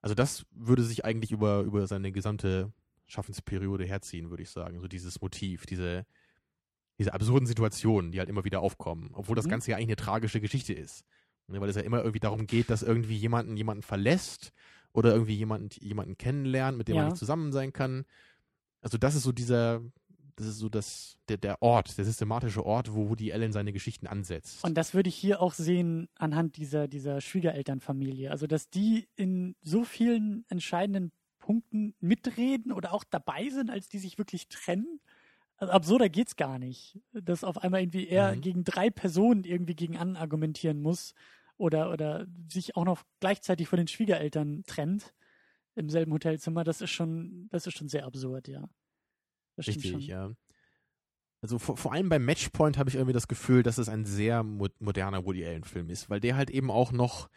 Also 0.00 0.14
das 0.14 0.44
würde 0.52 0.82
sich 0.82 1.04
eigentlich 1.04 1.32
über, 1.32 1.60
über 1.60 1.86
seine 1.86 2.12
gesamte 2.12 2.72
Schaffensperiode 3.06 3.84
herziehen, 3.84 4.30
würde 4.30 4.42
ich 4.42 4.50
sagen. 4.50 4.80
So 4.80 4.86
dieses 4.88 5.20
Motiv, 5.20 5.66
diese, 5.66 6.06
diese 6.98 7.14
absurden 7.14 7.46
Situationen, 7.46 8.12
die 8.12 8.18
halt 8.18 8.28
immer 8.28 8.44
wieder 8.44 8.60
aufkommen. 8.60 9.10
Obwohl 9.14 9.34
das 9.36 9.46
Mhm. 9.46 9.50
Ganze 9.50 9.70
ja 9.70 9.76
eigentlich 9.76 9.88
eine 9.88 9.96
tragische 9.96 10.40
Geschichte 10.40 10.74
ist. 10.74 11.04
Ne, 11.48 11.60
Weil 11.60 11.70
es 11.70 11.76
ja 11.76 11.82
immer 11.82 11.98
irgendwie 11.98 12.20
darum 12.20 12.46
geht, 12.46 12.68
dass 12.70 12.82
irgendwie 12.82 13.16
jemanden 13.16 13.56
jemanden 13.56 13.82
verlässt 13.82 14.52
oder 14.92 15.12
irgendwie 15.12 15.34
jemanden, 15.36 15.68
jemanden 15.80 16.16
kennenlernt, 16.18 16.76
mit 16.78 16.88
dem 16.88 16.96
Ja. 16.96 17.02
man 17.02 17.08
nicht 17.10 17.18
zusammen 17.18 17.52
sein 17.52 17.72
kann. 17.72 18.04
Also 18.80 18.98
das 18.98 19.14
ist 19.14 19.22
so 19.24 19.32
dieser, 19.32 19.80
das 20.36 20.46
ist 20.46 20.58
so 20.58 20.68
das, 20.68 21.16
der, 21.28 21.36
der 21.36 21.62
Ort, 21.62 21.98
der 21.98 22.04
systematische 22.04 22.64
Ort, 22.64 22.94
wo 22.94 23.08
Woody 23.08 23.32
Allen 23.32 23.52
seine 23.52 23.72
Geschichten 23.72 24.06
ansetzt. 24.06 24.64
Und 24.64 24.74
das 24.74 24.94
würde 24.94 25.08
ich 25.08 25.16
hier 25.16 25.42
auch 25.42 25.52
sehen 25.52 26.08
anhand 26.16 26.56
dieser, 26.56 26.86
dieser 26.88 27.20
Schwiegerelternfamilie. 27.20 28.30
Also, 28.30 28.46
dass 28.46 28.70
die 28.70 29.08
in 29.16 29.56
so 29.62 29.84
vielen 29.84 30.44
entscheidenden 30.48 31.12
Punkten 31.38 31.94
mitreden 32.00 32.72
oder 32.72 32.92
auch 32.92 33.04
dabei 33.04 33.48
sind, 33.50 33.70
als 33.70 33.88
die 33.88 33.98
sich 33.98 34.18
wirklich 34.18 34.48
trennen. 34.48 35.00
Also 35.56 35.72
absurder 35.72 36.08
geht's 36.08 36.36
gar 36.36 36.58
nicht. 36.58 37.00
Dass 37.12 37.42
auf 37.42 37.58
einmal 37.58 37.80
irgendwie 37.80 38.06
er 38.06 38.36
Mhm. 38.36 38.40
gegen 38.42 38.64
drei 38.64 38.90
Personen 38.90 39.42
irgendwie 39.44 39.74
gegen 39.74 39.96
an 39.96 40.16
argumentieren 40.16 40.80
muss 40.80 41.14
oder, 41.58 41.92
oder 41.92 42.26
sich 42.48 42.76
auch 42.76 42.84
noch 42.84 43.02
gleichzeitig 43.20 43.68
von 43.68 43.76
den 43.76 43.88
Schwiegereltern 43.88 44.64
trennt 44.66 45.14
im 45.74 45.90
selben 45.90 46.12
Hotelzimmer. 46.12 46.64
Das 46.64 46.80
ist 46.80 46.90
schon, 46.90 47.48
das 47.50 47.66
ist 47.66 47.76
schon 47.76 47.88
sehr 47.88 48.06
absurd, 48.06 48.48
ja. 48.48 48.68
Das 49.56 49.66
Richtig, 49.66 50.06
ja. 50.06 50.32
Also 51.40 51.58
vor, 51.58 51.76
vor 51.76 51.92
allem 51.92 52.08
beim 52.08 52.24
Matchpoint 52.24 52.78
habe 52.78 52.90
ich 52.90 52.96
irgendwie 52.96 53.12
das 53.12 53.28
Gefühl, 53.28 53.62
dass 53.62 53.78
es 53.78 53.88
ein 53.88 54.04
sehr 54.04 54.42
mo 54.42 54.66
moderner 54.80 55.24
Woody 55.24 55.44
Allen-Film 55.44 55.88
ist, 55.88 56.10
weil 56.10 56.20
der 56.20 56.36
halt 56.36 56.50
eben 56.50 56.70
auch 56.70 56.90
noch 56.90 57.28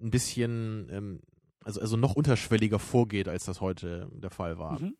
ein 0.00 0.10
bisschen, 0.10 0.88
ähm, 0.90 1.20
also, 1.62 1.80
also 1.80 1.96
noch 1.96 2.14
unterschwelliger 2.14 2.78
vorgeht, 2.78 3.28
als 3.28 3.44
das 3.44 3.60
heute 3.60 4.08
der 4.12 4.30
Fall 4.30 4.58
war. 4.58 4.80
Mhm. 4.80 4.96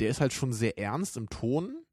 Der 0.00 0.08
ist 0.08 0.20
halt 0.20 0.32
schon 0.32 0.52
sehr 0.52 0.78
ernst 0.78 1.16
im 1.16 1.28
Ton. 1.28 1.84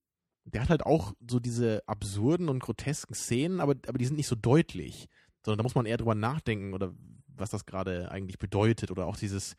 Der 0.45 0.61
hat 0.61 0.69
halt 0.69 0.85
auch 0.85 1.13
so 1.29 1.39
diese 1.39 1.83
absurden 1.87 2.49
und 2.49 2.59
grotesken 2.59 3.13
Szenen, 3.13 3.59
aber, 3.59 3.75
aber 3.87 3.97
die 3.97 4.05
sind 4.05 4.17
nicht 4.17 4.27
so 4.27 4.35
deutlich, 4.35 5.07
sondern 5.43 5.57
da 5.57 5.63
muss 5.63 5.75
man 5.75 5.85
eher 5.85 5.97
drüber 5.97 6.15
nachdenken 6.15 6.73
oder 6.73 6.93
was 7.27 7.49
das 7.49 7.65
gerade 7.65 8.11
eigentlich 8.11 8.39
bedeutet 8.39 8.91
oder 8.91 9.05
auch 9.05 9.17
dieses, 9.17 9.55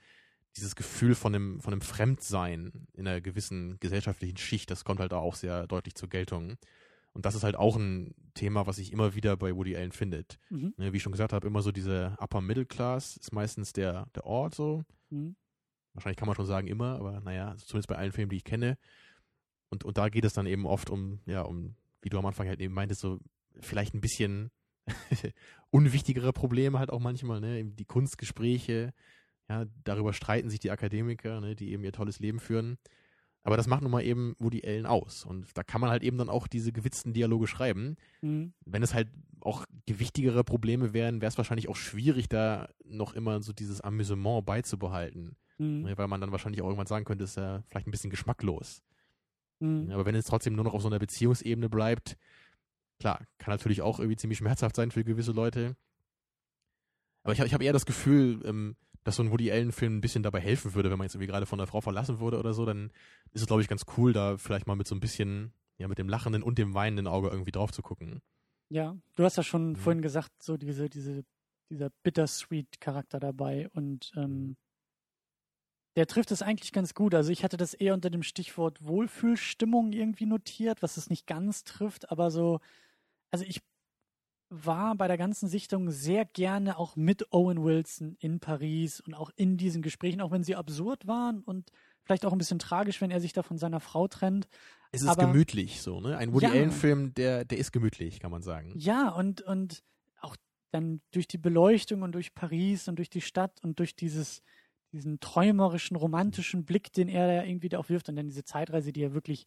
dieses 0.56 0.76
Gefühl 0.76 1.14
von 1.14 1.34
einem, 1.34 1.60
von 1.60 1.72
einem 1.72 1.80
Fremdsein 1.80 2.86
in 2.92 3.06
einer 3.06 3.20
gewissen 3.20 3.78
gesellschaftlichen 3.80 4.36
Schicht, 4.36 4.70
das 4.70 4.84
kommt 4.84 5.00
halt 5.00 5.12
da 5.12 5.18
auch 5.18 5.34
sehr 5.34 5.66
deutlich 5.66 5.94
zur 5.94 6.08
Geltung. 6.08 6.56
Und 7.14 7.26
das 7.26 7.34
ist 7.34 7.44
halt 7.44 7.56
auch 7.56 7.76
ein 7.76 8.14
Thema, 8.34 8.66
was 8.66 8.76
sich 8.76 8.92
immer 8.92 9.14
wieder 9.14 9.36
bei 9.36 9.54
Woody 9.54 9.76
Allen 9.76 9.92
findet. 9.92 10.38
Mhm. 10.48 10.72
Ne, 10.78 10.92
Wie 10.92 10.96
ich 10.96 11.02
schon 11.02 11.12
gesagt 11.12 11.32
habe, 11.32 11.46
immer 11.46 11.60
so 11.60 11.70
diese 11.70 12.16
Upper 12.18 12.40
Middle 12.40 12.64
Class 12.64 13.16
ist 13.18 13.32
meistens 13.32 13.72
der, 13.72 14.06
der 14.14 14.24
Ort 14.24 14.54
so. 14.54 14.84
Mhm. 15.10 15.36
Wahrscheinlich 15.92 16.16
kann 16.16 16.26
man 16.26 16.36
schon 16.36 16.46
sagen 16.46 16.68
immer, 16.68 16.96
aber 16.96 17.20
naja, 17.20 17.50
also 17.50 17.66
zumindest 17.66 17.88
bei 17.88 17.96
allen 17.96 18.12
Filmen, 18.12 18.30
die 18.30 18.36
ich 18.36 18.44
kenne. 18.44 18.78
Und, 19.68 19.84
und 19.84 19.98
da 19.98 20.08
geht 20.08 20.24
es 20.24 20.32
dann 20.32 20.46
eben 20.46 20.64
oft 20.66 20.88
um, 20.88 21.20
ja, 21.26 21.42
um, 21.42 21.74
wie 22.00 22.08
du 22.08 22.18
am 22.18 22.26
Anfang 22.26 22.48
halt 22.48 22.60
eben 22.60 22.72
meintest, 22.72 23.02
so 23.02 23.20
vielleicht 23.60 23.94
ein 23.94 24.00
bisschen 24.00 24.50
unwichtigere 25.70 26.32
Probleme 26.32 26.78
halt 26.78 26.90
auch 26.90 27.00
manchmal, 27.00 27.40
ne? 27.40 27.58
Eben 27.58 27.76
Die 27.76 27.84
Kunstgespräche, 27.84 28.92
ja, 29.48 29.66
darüber 29.84 30.12
streiten 30.12 30.50
sich 30.50 30.60
die 30.60 30.70
Akademiker, 30.70 31.40
ne, 31.40 31.54
die 31.54 31.72
eben 31.72 31.84
ihr 31.84 31.92
tolles 31.92 32.20
Leben 32.20 32.40
führen. 32.40 32.78
Aber 33.44 33.56
das 33.56 33.66
macht 33.66 33.82
nun 33.82 33.90
mal 33.90 34.04
eben 34.04 34.36
Woody 34.38 34.62
Allen 34.64 34.86
aus. 34.86 35.24
Und 35.24 35.46
da 35.54 35.64
kann 35.64 35.80
man 35.80 35.90
halt 35.90 36.02
eben 36.04 36.16
dann 36.16 36.28
auch 36.28 36.46
diese 36.46 36.72
gewitzten 36.72 37.12
Dialoge 37.12 37.48
schreiben. 37.48 37.96
Mhm. 38.20 38.52
Wenn 38.64 38.82
es 38.82 38.94
halt 38.94 39.08
auch 39.40 39.66
gewichtigere 39.86 40.44
Probleme 40.44 40.92
wären, 40.92 41.20
wäre 41.20 41.28
es 41.28 41.38
wahrscheinlich 41.38 41.68
auch 41.68 41.74
schwierig, 41.76 42.28
da 42.28 42.68
noch 42.84 43.14
immer 43.14 43.42
so 43.42 43.52
dieses 43.52 43.80
Amüsement 43.80 44.46
beizubehalten. 44.46 45.36
Mhm. 45.58 45.84
Weil 45.96 46.06
man 46.06 46.20
dann 46.20 46.30
wahrscheinlich 46.30 46.62
auch 46.62 46.66
irgendwann 46.66 46.86
sagen 46.86 47.04
könnte, 47.04 47.24
ist 47.24 47.36
ja 47.36 47.62
vielleicht 47.66 47.88
ein 47.88 47.90
bisschen 47.90 48.10
geschmacklos. 48.10 48.82
Mhm. 49.58 49.90
Aber 49.90 50.06
wenn 50.06 50.14
es 50.14 50.26
trotzdem 50.26 50.54
nur 50.54 50.64
noch 50.64 50.74
auf 50.74 50.82
so 50.82 50.88
einer 50.88 51.00
Beziehungsebene 51.00 51.68
bleibt, 51.68 52.16
klar, 53.02 53.26
kann 53.38 53.52
natürlich 53.52 53.82
auch 53.82 53.98
irgendwie 53.98 54.16
ziemlich 54.16 54.38
schmerzhaft 54.38 54.76
sein 54.76 54.90
für 54.92 55.02
gewisse 55.04 55.32
Leute. 55.32 55.76
Aber 57.24 57.32
ich 57.32 57.40
habe 57.40 57.46
ich 57.48 57.54
hab 57.54 57.62
eher 57.62 57.72
das 57.72 57.84
Gefühl, 57.86 58.40
ähm, 58.44 58.76
dass 59.04 59.16
so 59.16 59.22
ein 59.22 59.30
Woody 59.32 59.50
Allen-Film 59.50 59.96
ein 59.96 60.00
bisschen 60.00 60.22
dabei 60.22 60.40
helfen 60.40 60.74
würde, 60.74 60.90
wenn 60.90 60.98
man 60.98 61.06
jetzt 61.06 61.14
irgendwie 61.14 61.26
gerade 61.26 61.46
von 61.46 61.58
einer 61.58 61.66
Frau 61.66 61.80
verlassen 61.80 62.20
wurde 62.20 62.38
oder 62.38 62.54
so, 62.54 62.64
dann 62.64 62.92
ist 63.32 63.40
es, 63.42 63.46
glaube 63.48 63.62
ich, 63.62 63.68
ganz 63.68 63.84
cool, 63.96 64.12
da 64.12 64.36
vielleicht 64.38 64.66
mal 64.68 64.76
mit 64.76 64.86
so 64.86 64.94
ein 64.94 65.00
bisschen, 65.00 65.52
ja, 65.78 65.88
mit 65.88 65.98
dem 65.98 66.08
lachenden 66.08 66.42
und 66.44 66.58
dem 66.58 66.74
weinenden 66.74 67.08
Auge 67.08 67.28
irgendwie 67.28 67.50
drauf 67.52 67.72
zu 67.72 67.82
gucken. 67.82 68.22
Ja, 68.70 68.96
du 69.16 69.24
hast 69.24 69.36
ja 69.36 69.42
schon 69.42 69.74
Mhm. 69.76 69.76
vorhin 69.76 70.02
gesagt, 70.02 70.30
so 70.42 70.56
diese, 70.56 70.88
diese, 70.88 71.24
dieser 71.70 71.90
bittersweet-Charakter 72.04 73.18
dabei 73.20 73.68
und 73.70 74.12
ähm, 74.16 74.56
der 75.96 76.06
trifft 76.06 76.30
es 76.30 76.40
eigentlich 76.40 76.72
ganz 76.72 76.94
gut. 76.94 77.14
Also 77.14 77.30
ich 77.32 77.44
hatte 77.44 77.56
das 77.58 77.74
eher 77.74 77.92
unter 77.94 78.08
dem 78.08 78.22
Stichwort 78.22 78.82
Wohlfühlstimmung 78.82 79.92
irgendwie 79.92 80.26
notiert, 80.26 80.82
was 80.82 80.96
es 80.96 81.10
nicht 81.10 81.26
ganz 81.26 81.64
trifft, 81.64 82.10
aber 82.10 82.30
so, 82.30 82.60
also 83.32 83.44
ich 83.44 83.60
war 84.50 84.94
bei 84.96 85.08
der 85.08 85.16
ganzen 85.16 85.48
Sichtung 85.48 85.90
sehr 85.90 86.26
gerne 86.26 86.78
auch 86.78 86.94
mit 86.94 87.32
Owen 87.32 87.64
Wilson 87.64 88.16
in 88.20 88.38
Paris 88.38 89.00
und 89.00 89.14
auch 89.14 89.30
in 89.34 89.56
diesen 89.56 89.80
Gesprächen, 89.80 90.20
auch 90.20 90.30
wenn 90.30 90.44
sie 90.44 90.56
absurd 90.56 91.06
waren 91.06 91.42
und 91.42 91.70
vielleicht 92.04 92.26
auch 92.26 92.32
ein 92.32 92.38
bisschen 92.38 92.58
tragisch, 92.58 93.00
wenn 93.00 93.10
er 93.10 93.20
sich 93.20 93.32
da 93.32 93.42
von 93.42 93.56
seiner 93.56 93.80
Frau 93.80 94.08
trennt. 94.08 94.48
Es 94.90 95.00
ist 95.02 95.08
Aber- 95.08 95.26
gemütlich 95.26 95.80
so, 95.80 96.00
ne? 96.00 96.18
Ein 96.18 96.34
Woody 96.34 96.44
Ja. 96.46 96.52
Allen-Film, 96.52 97.14
der, 97.14 97.46
der 97.46 97.56
ist 97.56 97.72
gemütlich, 97.72 98.20
kann 98.20 98.30
man 98.30 98.42
sagen. 98.42 98.74
Ja, 98.76 99.08
und, 99.08 99.40
und 99.40 99.82
auch 100.20 100.36
dann 100.70 101.00
durch 101.12 101.26
die 101.28 101.38
Beleuchtung 101.38 102.02
und 102.02 102.12
durch 102.12 102.34
Paris 102.34 102.88
und 102.88 102.96
durch 102.96 103.08
die 103.08 103.22
Stadt 103.22 103.58
und 103.64 103.78
durch 103.78 103.96
dieses, 103.96 104.42
diesen 104.92 105.18
träumerischen, 105.20 105.96
romantischen 105.96 106.66
Blick, 106.66 106.92
den 106.92 107.08
er 107.08 107.26
da 107.26 107.44
irgendwie 107.44 107.70
da 107.70 107.78
auch 107.78 107.88
wirft 107.88 108.10
und 108.10 108.16
dann 108.16 108.26
diese 108.28 108.44
Zeitreise, 108.44 108.92
die 108.92 109.00
ja 109.00 109.14
wirklich 109.14 109.46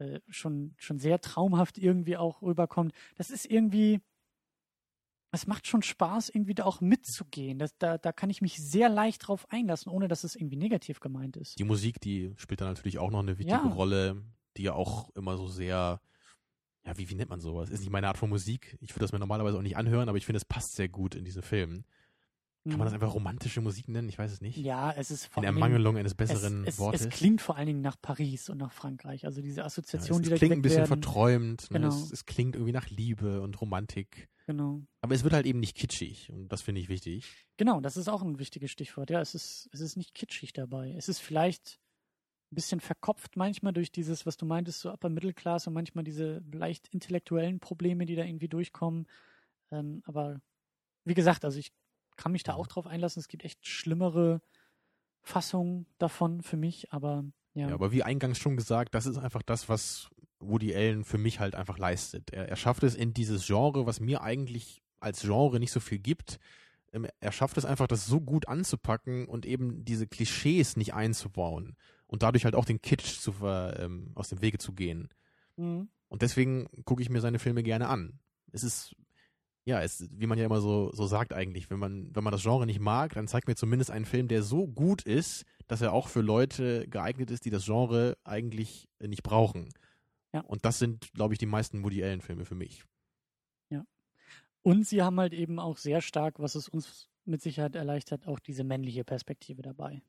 äh, 0.00 0.20
schon, 0.28 0.74
schon 0.78 0.98
sehr 0.98 1.20
traumhaft 1.20 1.78
irgendwie 1.78 2.16
auch 2.16 2.42
rüberkommt. 2.42 2.92
Das 3.16 3.30
ist 3.30 3.44
irgendwie, 3.50 4.00
es 5.32 5.46
macht 5.46 5.66
schon 5.66 5.82
Spaß, 5.82 6.30
irgendwie 6.30 6.54
da 6.54 6.64
auch 6.64 6.80
mitzugehen. 6.80 7.58
Das, 7.58 7.76
da, 7.78 7.98
da 7.98 8.12
kann 8.12 8.30
ich 8.30 8.42
mich 8.42 8.56
sehr 8.56 8.88
leicht 8.88 9.28
drauf 9.28 9.46
einlassen, 9.50 9.92
ohne 9.92 10.08
dass 10.08 10.24
es 10.24 10.34
irgendwie 10.34 10.56
negativ 10.56 11.00
gemeint 11.00 11.36
ist. 11.36 11.58
Die 11.58 11.64
Musik, 11.64 12.00
die 12.00 12.32
spielt 12.36 12.60
da 12.60 12.66
natürlich 12.66 12.98
auch 12.98 13.10
noch 13.10 13.20
eine 13.20 13.38
wichtige 13.38 13.56
Ja. 13.56 13.72
Rolle, 13.72 14.22
die 14.56 14.64
ja 14.64 14.72
auch 14.72 15.10
immer 15.14 15.36
so 15.36 15.46
sehr, 15.46 16.00
ja, 16.84 16.98
wie, 16.98 17.08
wie 17.08 17.14
nennt 17.14 17.30
man 17.30 17.40
sowas? 17.40 17.70
Ist 17.70 17.80
nicht 17.80 17.90
meine 17.90 18.08
Art 18.08 18.18
von 18.18 18.30
Musik. 18.30 18.76
Ich 18.80 18.90
würde 18.94 19.04
das 19.04 19.12
mir 19.12 19.18
normalerweise 19.20 19.58
auch 19.58 19.62
nicht 19.62 19.76
anhören, 19.76 20.08
aber 20.08 20.18
ich 20.18 20.26
finde, 20.26 20.38
es 20.38 20.44
passt 20.44 20.74
sehr 20.74 20.88
gut 20.88 21.14
in 21.14 21.24
diese 21.24 21.42
Film. 21.42 21.84
Kann 22.68 22.78
man 22.78 22.86
das 22.86 22.92
einfach 22.92 23.14
romantische 23.14 23.62
Musik 23.62 23.88
nennen? 23.88 24.08
Ich 24.10 24.18
weiß 24.18 24.30
es 24.30 24.42
nicht. 24.42 24.58
Mhm. 24.58 24.64
Ja, 24.64 24.92
es 24.92 25.10
ist 25.10 25.26
vor 25.26 25.42
in 25.42 25.46
Ermangelung 25.46 25.96
eines 25.96 26.14
besseren 26.14 26.64
es, 26.64 26.74
es, 26.74 26.78
Wortes. 26.78 27.00
Es 27.02 27.08
klingt 27.08 27.40
vor 27.40 27.56
allen 27.56 27.66
Dingen 27.66 27.80
nach 27.80 27.96
Paris 28.00 28.50
und 28.50 28.58
nach 28.58 28.72
Frankreich. 28.72 29.24
Also 29.24 29.40
diese 29.40 29.60
ja, 29.60 29.66
es, 29.66 29.72
Assoziation, 29.72 30.18
es 30.18 30.24
die 30.24 30.30
da 30.30 30.36
klingt 30.36 30.52
ein 30.52 30.62
bisschen 30.62 30.80
werden. 30.80 30.88
verträumt. 30.88 31.70
Ne? 31.70 31.80
Genau. 31.80 31.88
Es, 31.88 32.12
es 32.12 32.26
klingt 32.26 32.56
irgendwie 32.56 32.72
nach 32.72 32.90
Liebe 32.90 33.40
und 33.40 33.58
Romantik. 33.60 34.28
Genau. 34.46 34.82
Aber 35.00 35.14
es 35.14 35.24
wird 35.24 35.32
halt 35.32 35.46
eben 35.46 35.60
nicht 35.60 35.74
kitschig. 35.74 36.30
Und 36.30 36.48
das 36.48 36.60
finde 36.60 36.82
ich 36.82 36.90
wichtig. 36.90 37.46
Genau, 37.56 37.80
das 37.80 37.96
ist 37.96 38.08
auch 38.08 38.20
ein 38.20 38.38
wichtiges 38.38 38.70
Stichwort. 38.70 39.08
Ja, 39.08 39.22
es 39.22 39.34
ist, 39.34 39.70
es 39.72 39.80
ist 39.80 39.96
nicht 39.96 40.12
kitschig 40.12 40.52
dabei. 40.52 40.92
Es 40.92 41.08
ist 41.08 41.20
vielleicht 41.20 41.80
ein 42.52 42.56
bisschen 42.56 42.80
verkopft 42.80 43.36
manchmal 43.36 43.72
durch 43.72 43.90
dieses, 43.90 44.26
was 44.26 44.36
du 44.36 44.44
meintest, 44.44 44.80
so 44.80 44.90
Upper 44.90 45.08
Middle 45.08 45.32
Class 45.32 45.66
und 45.66 45.72
manchmal 45.72 46.04
diese 46.04 46.42
leicht 46.52 46.88
intellektuellen 46.88 47.60
Probleme, 47.60 48.04
die 48.04 48.16
da 48.16 48.24
irgendwie 48.24 48.48
durchkommen. 48.48 49.06
Ähm, 49.70 50.02
aber 50.04 50.40
wie 51.04 51.14
gesagt, 51.14 51.44
also 51.44 51.58
ich 51.58 51.72
kann 52.20 52.32
mich 52.32 52.42
da 52.42 52.52
auch 52.52 52.66
drauf 52.66 52.86
einlassen. 52.86 53.18
Es 53.18 53.28
gibt 53.28 53.44
echt 53.44 53.66
schlimmere 53.66 54.42
Fassung 55.22 55.86
davon 55.98 56.42
für 56.42 56.58
mich, 56.58 56.92
aber 56.92 57.24
ja. 57.54 57.68
Ja, 57.68 57.74
aber 57.74 57.92
wie 57.92 58.02
eingangs 58.02 58.38
schon 58.38 58.56
gesagt, 58.56 58.94
das 58.94 59.06
ist 59.06 59.16
einfach 59.16 59.42
das, 59.42 59.70
was 59.70 60.10
Woody 60.38 60.74
Allen 60.74 61.04
für 61.04 61.16
mich 61.16 61.40
halt 61.40 61.54
einfach 61.54 61.78
leistet. 61.78 62.30
Er, 62.30 62.48
er 62.48 62.56
schafft 62.56 62.82
es 62.82 62.94
in 62.94 63.14
dieses 63.14 63.46
Genre, 63.46 63.86
was 63.86 64.00
mir 64.00 64.20
eigentlich 64.20 64.82
als 65.00 65.22
Genre 65.22 65.58
nicht 65.58 65.72
so 65.72 65.80
viel 65.80 65.98
gibt. 65.98 66.38
Ähm, 66.92 67.06
er 67.20 67.32
schafft 67.32 67.56
es 67.56 67.64
einfach, 67.64 67.86
das 67.86 68.06
so 68.06 68.20
gut 68.20 68.48
anzupacken 68.48 69.26
und 69.26 69.46
eben 69.46 69.84
diese 69.86 70.06
Klischees 70.06 70.76
nicht 70.76 70.92
einzubauen 70.92 71.74
und 72.06 72.22
dadurch 72.22 72.44
halt 72.44 72.54
auch 72.54 72.66
den 72.66 72.82
Kitsch 72.82 73.18
zu 73.18 73.32
ver, 73.32 73.80
ähm, 73.80 74.12
aus 74.14 74.28
dem 74.28 74.42
Wege 74.42 74.58
zu 74.58 74.74
gehen. 74.74 75.08
Mhm. 75.56 75.88
Und 76.08 76.20
deswegen 76.20 76.68
gucke 76.84 77.02
ich 77.02 77.08
mir 77.08 77.22
seine 77.22 77.38
Filme 77.38 77.62
gerne 77.62 77.88
an. 77.88 78.18
Es 78.52 78.62
ist, 78.62 78.94
ja, 79.70 79.82
es, 79.82 80.08
wie 80.12 80.26
man 80.26 80.38
ja 80.38 80.44
immer 80.44 80.60
so, 80.60 80.90
so 80.92 81.06
sagt 81.06 81.32
eigentlich, 81.32 81.70
wenn 81.70 81.78
man, 81.78 82.14
wenn 82.14 82.24
man 82.24 82.32
das 82.32 82.42
Genre 82.42 82.66
nicht 82.66 82.80
mag, 82.80 83.14
dann 83.14 83.28
zeigt 83.28 83.48
mir 83.48 83.56
zumindest 83.56 83.90
einen 83.90 84.04
Film, 84.04 84.28
der 84.28 84.42
so 84.42 84.66
gut 84.66 85.02
ist, 85.02 85.44
dass 85.66 85.80
er 85.80 85.92
auch 85.92 86.08
für 86.08 86.20
Leute 86.20 86.86
geeignet 86.88 87.30
ist, 87.30 87.44
die 87.44 87.50
das 87.50 87.64
Genre 87.64 88.16
eigentlich 88.24 88.88
nicht 89.00 89.22
brauchen. 89.22 89.68
Ja. 90.32 90.40
Und 90.40 90.64
das 90.64 90.78
sind, 90.78 91.12
glaube 91.14 91.34
ich, 91.34 91.38
die 91.38 91.46
meisten 91.46 91.82
Woody 91.82 92.04
Allen-Filme 92.04 92.44
für 92.44 92.54
mich. 92.54 92.84
Und 94.62 94.86
sie 94.86 95.02
haben 95.02 95.18
halt 95.18 95.32
eben 95.32 95.58
auch 95.58 95.78
sehr 95.78 96.00
stark, 96.00 96.38
was 96.38 96.54
es 96.54 96.68
uns 96.68 97.08
mit 97.24 97.40
Sicherheit 97.42 97.76
erleichtert, 97.76 98.26
auch 98.26 98.38
diese 98.38 98.64
männliche 98.64 99.04
Perspektive 99.04 99.62
dabei. 99.62 100.02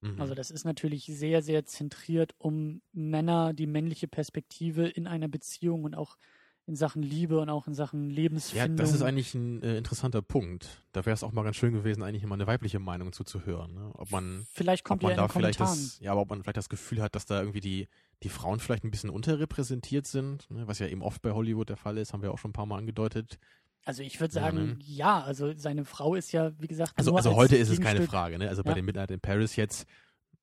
Mhm. 0.00 0.20
Also 0.20 0.34
das 0.34 0.50
ist 0.50 0.64
natürlich 0.64 1.06
sehr, 1.06 1.42
sehr 1.42 1.64
zentriert 1.66 2.34
um 2.38 2.80
Männer, 2.92 3.52
die 3.52 3.66
männliche 3.66 4.08
Perspektive 4.08 4.88
in 4.88 5.06
einer 5.06 5.28
Beziehung 5.28 5.84
und 5.84 5.94
auch 5.94 6.16
in 6.66 6.76
Sachen 6.76 7.02
Liebe 7.02 7.38
und 7.40 7.50
auch 7.50 7.66
in 7.66 7.74
Sachen 7.74 8.08
ja, 8.08 8.16
Lebensfindung. 8.16 8.76
das 8.76 8.92
ist 8.92 9.02
eigentlich 9.02 9.34
ein 9.34 9.62
äh, 9.62 9.76
interessanter 9.76 10.22
Punkt. 10.22 10.82
Da 10.92 11.04
wäre 11.04 11.12
es 11.12 11.22
auch 11.22 11.32
mal 11.32 11.42
ganz 11.42 11.56
schön 11.56 11.74
gewesen, 11.74 12.02
eigentlich 12.02 12.22
immer 12.22 12.34
eine 12.36 12.46
weibliche 12.46 12.78
Meinung 12.78 13.12
zuzuhören. 13.12 13.74
Ne? 13.74 13.90
Ob 13.94 14.10
man, 14.10 14.46
vielleicht 14.52 14.84
ob 14.84 14.88
kommt 14.88 15.02
man 15.02 15.10
ja 15.10 15.16
da 15.16 15.28
vielleicht 15.28 15.58
Kommentaren. 15.58 15.84
das, 15.84 16.00
ja, 16.00 16.12
aber 16.12 16.22
ob 16.22 16.30
man 16.30 16.42
vielleicht 16.42 16.56
das 16.56 16.70
Gefühl 16.70 17.02
hat, 17.02 17.14
dass 17.14 17.26
da 17.26 17.38
irgendwie 17.40 17.60
die, 17.60 17.88
die 18.22 18.30
Frauen 18.30 18.60
vielleicht 18.60 18.82
ein 18.84 18.90
bisschen 18.90 19.10
unterrepräsentiert 19.10 20.06
sind, 20.06 20.50
ne? 20.50 20.66
was 20.66 20.78
ja 20.78 20.86
eben 20.86 21.02
oft 21.02 21.20
bei 21.20 21.32
Hollywood 21.32 21.68
der 21.68 21.76
Fall 21.76 21.98
ist, 21.98 22.12
haben 22.14 22.22
wir 22.22 22.32
auch 22.32 22.38
schon 22.38 22.50
ein 22.50 22.54
paar 22.54 22.66
Mal 22.66 22.78
angedeutet. 22.78 23.38
Also 23.84 24.02
ich 24.02 24.18
würde 24.18 24.34
Ja, 24.34 24.40
sagen, 24.44 24.56
ne? 24.56 24.76
ja, 24.80 25.20
also 25.20 25.52
seine 25.56 25.84
Frau 25.84 26.14
ist 26.14 26.32
ja, 26.32 26.52
wie 26.58 26.66
gesagt, 26.68 26.92
Also, 26.96 27.14
also 27.14 27.28
als 27.28 27.36
heute 27.36 27.56
ist 27.56 27.68
es 27.68 27.78
keine 27.78 28.00
Frage, 28.06 28.38
ne? 28.38 28.48
Also 28.48 28.62
bei 28.62 28.70
Ja. 28.70 28.76
den 28.76 28.86
Midnight 28.86 29.10
in 29.10 29.20
Paris 29.20 29.56
jetzt, 29.56 29.86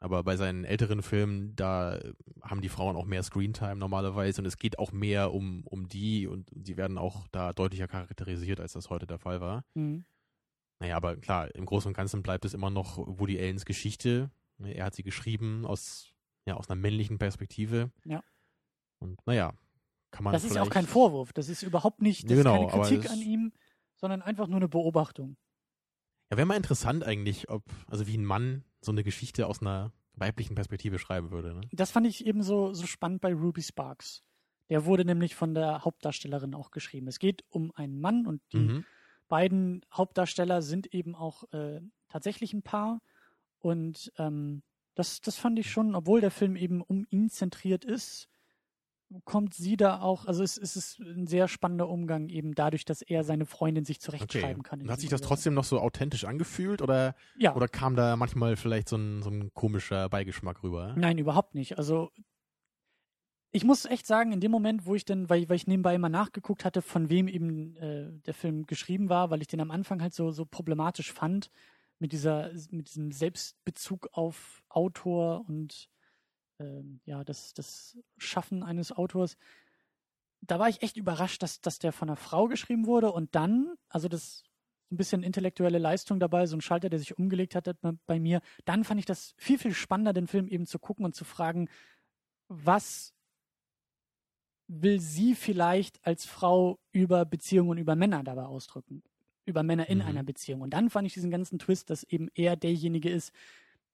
aber 0.02 0.24
bei 0.24 0.36
seinen 0.36 0.66
älteren 0.66 1.04
Filmen, 1.04 1.56
da 1.56 2.00
haben 2.42 2.62
die 2.62 2.70
Frauen 2.70 2.96
auch 2.96 3.06
mehr 3.06 3.22
Screentime 3.22 3.76
normalerweise 3.76 4.42
und 4.42 4.48
es 4.48 4.58
geht 4.58 4.80
auch 4.80 4.92
mehr 4.92 5.32
um, 5.32 5.62
um 5.68 5.88
die 5.88 6.26
und 6.26 6.50
die 6.52 6.76
werden 6.76 6.98
auch 6.98 7.28
da 7.32 7.54
deutlicher 7.54 7.88
charakterisiert, 7.88 8.60
als 8.60 8.74
das 8.74 8.90
heute 8.90 9.06
der 9.06 9.20
Fall 9.20 9.42
war. 9.42 9.64
Mhm. 9.76 10.04
Naja, 10.80 10.98
aber 10.98 11.18
klar, 11.18 11.54
im 11.54 11.68
Großen 11.68 11.90
und 11.90 11.94
Ganzen 11.94 12.24
bleibt 12.24 12.46
es 12.46 12.56
immer 12.56 12.72
noch 12.72 12.98
Woody 12.98 13.38
Allens 13.38 13.64
Geschichte. 13.64 14.32
Ne, 14.58 14.74
Er 14.74 14.86
hat 14.86 14.96
sie 14.96 15.04
geschrieben 15.04 15.68
aus, 15.68 16.12
ja, 16.48 16.56
aus 16.56 16.68
einer 16.68 16.82
männlichen 16.82 17.20
Perspektive. 17.20 17.92
Ja. 18.04 18.24
Und 18.98 19.20
naja, 19.28 19.54
kann 20.10 20.24
man 20.24 20.34
Das 20.34 20.44
ist 20.44 20.56
ja 20.56 20.64
auch 20.64 20.70
kein 20.72 20.88
Vorwurf. 20.88 21.32
Das 21.32 21.48
ist 21.48 21.62
überhaupt 21.62 22.02
nicht, 22.02 22.24
das 22.24 22.40
genau, 22.40 22.66
ist 22.66 22.72
keine 22.72 22.84
Kritik 22.88 23.12
an 23.12 23.22
ihm, 23.22 23.54
sondern 23.98 24.24
einfach 24.24 24.48
nur 24.48 24.58
eine 24.58 24.68
Beobachtung. 24.68 25.38
Ja, 26.32 26.38
wäre 26.38 26.48
mal 26.48 26.58
interessant 26.58 27.04
eigentlich, 27.04 27.50
ob, 27.50 27.64
also 27.86 28.08
wie 28.08 28.18
ein 28.18 28.26
Mann 28.26 28.64
so 28.82 28.92
eine 28.92 29.04
Geschichte 29.04 29.48
aus 29.48 29.62
einer 29.62 29.92
weiblichen 30.16 30.56
Perspektive 30.56 31.00
schreiben 31.00 31.32
würde. 31.32 31.54
Ne? 31.54 31.62
Das 31.72 31.92
fand 31.92 32.06
ich 32.08 32.26
eben 32.26 32.44
so, 32.44 32.74
so 32.74 32.86
spannend 32.86 33.22
bei 33.22 33.34
Ruby 33.34 33.62
Sparks. 33.62 34.24
Der 34.70 34.86
wurde 34.86 35.06
nämlich 35.06 35.36
von 35.36 35.54
der 35.54 35.84
Hauptdarstellerin 35.84 36.54
auch 36.56 36.72
geschrieben. 36.72 37.08
Es 37.08 37.20
geht 37.20 37.44
um 37.50 37.72
einen 37.76 38.00
Mann 38.00 38.26
und 38.26 38.42
die 38.54 38.58
Mhm. 38.58 38.86
beiden 39.28 39.86
Hauptdarsteller 39.94 40.62
sind 40.62 40.94
eben 40.94 41.16
auch 41.16 41.44
äh, 41.54 41.82
tatsächlich 42.10 42.54
ein 42.54 42.64
Paar. 42.64 43.02
Und 43.60 44.12
ähm, 44.18 44.64
das, 44.96 45.22
das 45.22 45.38
fand 45.38 45.60
ich 45.60 45.72
schon, 45.72 45.96
obwohl 45.96 46.22
der 46.22 46.32
Film 46.32 46.56
eben 46.56 46.82
um 46.82 47.06
ihn 47.10 47.30
zentriert 47.30 47.86
ist, 47.86 48.28
kommt 49.26 49.54
sie 49.54 49.78
da 49.78 50.02
auch, 50.02 50.26
also 50.26 50.44
es, 50.44 50.58
es 50.58 50.76
ist 50.76 51.00
ein 51.00 51.28
sehr 51.28 51.48
spannender 51.48 51.90
Umgang 51.90 52.30
eben 52.30 52.54
dadurch, 52.56 52.86
dass 52.86 53.02
er 53.02 53.24
seine 53.24 53.46
Freundin 53.46 53.86
sich 53.86 53.98
Okay. 53.98 54.06
zurechtschreiben 54.06 54.64
kann. 54.64 54.80
in 54.80 54.86
Und 54.86 54.92
hat 54.92 55.00
sich 55.00 55.10
das 55.10 55.22
trotzdem 55.22 55.54
noch 55.54 55.64
so 55.64 55.80
authentisch 55.80 56.26
angefühlt 56.26 56.82
oder, 56.82 57.16
Ja, 57.36 57.56
oder 57.56 57.68
kam 57.68 57.96
da 57.96 58.16
manchmal 58.16 58.56
vielleicht 58.56 58.90
so 58.90 58.96
ein, 58.98 59.22
so 59.22 59.30
ein 59.30 59.54
komischer 59.54 60.10
Beigeschmack 60.10 60.64
rüber? 60.64 60.94
Nein, 60.96 61.18
überhaupt 61.18 61.56
nicht. 61.56 61.78
Also 61.78 62.12
ich 63.54 63.64
muss 63.66 63.86
echt 63.86 64.08
sagen, 64.08 64.32
in 64.32 64.40
dem 64.40 64.52
Moment, 64.52 64.86
wo 64.86 64.96
ich 64.96 65.04
dann, 65.04 65.30
weil, 65.30 65.48
weil 65.50 65.58
ich 65.58 65.68
nebenbei 65.68 65.94
immer 65.96 66.10
nachgeguckt 66.10 66.64
hatte, 66.64 66.82
von 66.82 67.10
wem 67.10 67.28
eben 67.28 67.76
äh, 67.78 68.12
der 68.26 68.34
Film 68.34 68.66
geschrieben 68.66 69.10
war, 69.10 69.30
weil 69.30 69.42
ich 69.42 69.48
den 69.48 69.60
am 69.60 69.72
Anfang 69.72 70.02
halt 70.02 70.14
so, 70.14 70.32
so 70.32 70.46
problematisch 70.46 71.12
fand, 71.12 71.52
mit 72.00 72.14
dieser, 72.14 72.52
mit 72.72 72.88
diesem 72.88 73.12
Selbstbezug 73.12 74.08
auf 74.14 74.64
Autor 74.70 75.46
und 75.48 75.90
ähm, 76.62 77.02
ja, 77.06 77.24
das, 77.24 77.54
das 77.54 77.98
Schaffen 78.18 78.64
eines 78.64 78.92
Autors. 78.92 79.38
Da 80.42 80.60
war 80.60 80.70
ich 80.70 80.82
echt 80.82 80.98
überrascht, 80.98 81.44
dass, 81.44 81.62
dass 81.62 81.80
der 81.80 81.92
von 81.92 82.10
einer 82.10 82.16
Frau 82.16 82.48
geschrieben 82.48 82.86
wurde 82.86 83.12
und 83.12 83.36
dann, 83.36 83.76
also 83.90 84.08
das 84.08 84.44
ein 84.92 84.98
bisschen 84.98 85.24
intellektuelle 85.24 85.78
Leistung 85.78 86.20
dabei, 86.20 86.46
so 86.48 86.58
ein 86.58 86.62
Schalter, 86.62 86.90
der 86.90 87.00
sich 87.00 87.18
umgelegt 87.18 87.56
hat 87.56 87.70
bei- 88.06 88.20
mir. 88.20 88.42
Dann 88.66 88.84
fand 88.84 89.00
ich 89.00 89.06
das 89.06 89.34
viel, 89.38 89.58
viel 89.58 89.74
spannender, 89.74 90.12
den 90.14 90.28
Film 90.28 90.48
eben 90.48 90.66
zu 90.66 90.80
gucken 90.80 91.06
und 91.06 91.16
zu 91.16 91.24
fragen, 91.24 91.70
was 92.50 93.14
will 94.68 95.00
sie 95.00 95.36
vielleicht 95.36 96.06
als 96.06 96.26
Frau 96.26 96.80
über 96.92 97.24
Beziehungen 97.26 97.70
und 97.72 97.78
über 97.78 97.96
Männer 97.96 98.24
dabei 98.24 98.44
ausdrücken? 98.44 99.04
Über 99.46 99.64
Männer 99.64 99.88
in 99.90 100.00
Mhm. 100.00 100.06
einer 100.06 100.24
Beziehung. 100.24 100.62
Und 100.62 100.72
dann 100.72 100.90
fand 100.90 101.08
ich 101.08 101.14
diesen 101.14 101.32
ganzen 101.32 101.58
Twist, 101.60 101.90
dass 101.90 102.04
eben 102.04 102.30
er 102.36 102.56
derjenige 102.56 103.10
ist, 103.10 103.32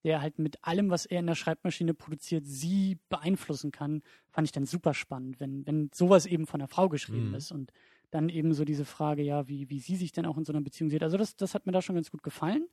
der 0.03 0.21
halt 0.21 0.39
mit 0.39 0.63
allem, 0.63 0.89
was 0.89 1.05
er 1.05 1.19
in 1.19 1.27
der 1.27 1.35
Schreibmaschine 1.35 1.93
produziert, 1.93 2.45
sie 2.45 2.99
beeinflussen 3.09 3.71
kann, 3.71 4.01
fand 4.29 4.47
ich 4.47 4.51
dann 4.51 4.65
super 4.65 4.93
spannend, 4.93 5.39
wenn, 5.39 5.65
wenn 5.65 5.89
sowas 5.93 6.25
eben 6.25 6.45
von 6.47 6.61
einer 6.61 6.67
Frau 6.67 6.87
geschrieben 6.89 7.29
Mhm. 7.29 7.35
ist. 7.35 7.51
Und 7.51 7.71
dann 8.11 8.29
eben 8.29 8.53
so 8.53 8.63
diese 8.63 8.85
Frage, 8.85 9.21
ja, 9.21 9.47
wie, 9.49 9.69
wie 9.69 9.79
sie 9.79 9.95
sich 9.97 10.11
denn 10.13 10.25
auch 10.25 10.37
in 10.37 10.45
so 10.45 10.53
einer 10.53 10.61
Beziehung 10.61 10.89
sieht. 10.89 11.03
Also 11.03 11.17
das, 11.17 11.35
das 11.35 11.53
hat 11.53 11.65
mir 11.65 11.73
da 11.73 11.81
schon 11.81 11.95
ganz 11.95 12.09
gut 12.09 12.23
gefallen. 12.23 12.67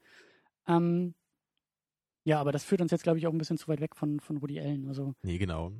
Ähm, 0.68 1.14
ja, 2.24 2.40
aber 2.40 2.52
das 2.52 2.64
führt 2.64 2.80
uns 2.80 2.90
jetzt, 2.90 3.02
glaube 3.02 3.18
ich, 3.18 3.26
auch 3.26 3.32
ein 3.32 3.38
bisschen 3.38 3.58
zu 3.58 3.68
weit 3.68 3.80
weg 3.80 3.96
von, 3.96 4.20
von 4.20 4.40
Woody 4.40 4.60
Allen. 4.60 4.86
Also, 4.88 5.14
Nee, 5.22 5.38
genau. 5.38 5.72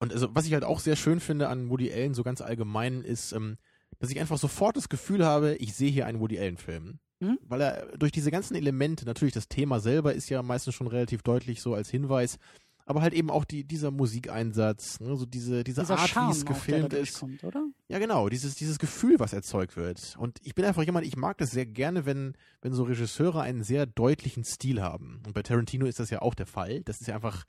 Und 0.00 0.12
also, 0.12 0.34
was 0.34 0.46
ich 0.46 0.52
halt 0.52 0.64
auch 0.64 0.80
sehr 0.80 0.96
schön 0.96 1.20
finde 1.20 1.48
an 1.48 1.70
Woody 1.70 1.92
Allen, 1.92 2.12
so 2.14 2.22
ganz 2.24 2.40
allgemein, 2.40 3.02
ist, 3.02 3.32
ähm, 3.32 3.56
dass 4.00 4.10
ich 4.10 4.18
einfach 4.18 4.36
sofort 4.38 4.76
das 4.76 4.88
Gefühl 4.88 5.24
habe, 5.24 5.54
ich 5.56 5.74
sehe 5.74 5.90
hier 5.90 6.06
einen 6.06 6.18
Woody 6.18 6.38
Allen-Film. 6.38 6.98
Mhm. 7.22 7.38
Weil 7.48 7.60
er 7.60 7.96
durch 7.96 8.12
diese 8.12 8.30
ganzen 8.30 8.54
Elemente, 8.56 9.04
natürlich 9.04 9.34
das 9.34 9.48
Thema 9.48 9.80
selber 9.80 10.12
ist 10.12 10.28
ja 10.28 10.42
meistens 10.42 10.74
schon 10.74 10.88
relativ 10.88 11.22
deutlich 11.22 11.62
so 11.62 11.74
als 11.74 11.88
Hinweis, 11.88 12.38
aber 12.84 13.00
halt 13.00 13.14
eben 13.14 13.30
auch 13.30 13.44
die, 13.44 13.64
dieser 13.64 13.90
Musikeinsatz, 13.92 14.98
ne, 15.00 15.16
so 15.16 15.24
diese, 15.24 15.62
diese 15.62 15.82
dieser 15.82 15.98
Art, 15.98 16.16
wie 16.16 16.32
es 16.32 16.44
gefilmt 16.44 16.92
ist. 16.92 17.20
durchkommt, 17.22 17.44
oder? 17.44 17.64
Ja, 17.88 17.98
genau, 18.00 18.28
dieses, 18.28 18.56
dieses 18.56 18.78
Gefühl, 18.78 19.20
was 19.20 19.32
erzeugt 19.32 19.76
wird. 19.76 20.16
Und 20.18 20.38
ich 20.42 20.54
bin 20.54 20.64
einfach 20.64 20.82
jemand, 20.82 21.06
ich 21.06 21.16
mag 21.16 21.38
das 21.38 21.52
sehr 21.52 21.64
gerne, 21.66 22.06
wenn, 22.06 22.34
wenn 22.60 22.72
so 22.72 22.82
Regisseure 22.82 23.40
einen 23.40 23.62
sehr 23.62 23.86
deutlichen 23.86 24.44
Stil 24.44 24.82
haben. 24.82 25.22
Und 25.24 25.32
bei 25.32 25.42
Tarantino 25.42 25.86
ist 25.86 26.00
das 26.00 26.10
ja 26.10 26.22
auch 26.22 26.34
der 26.34 26.46
Fall. 26.46 26.82
Das 26.82 27.00
ist 27.00 27.06
ja 27.06 27.14
einfach, 27.14 27.44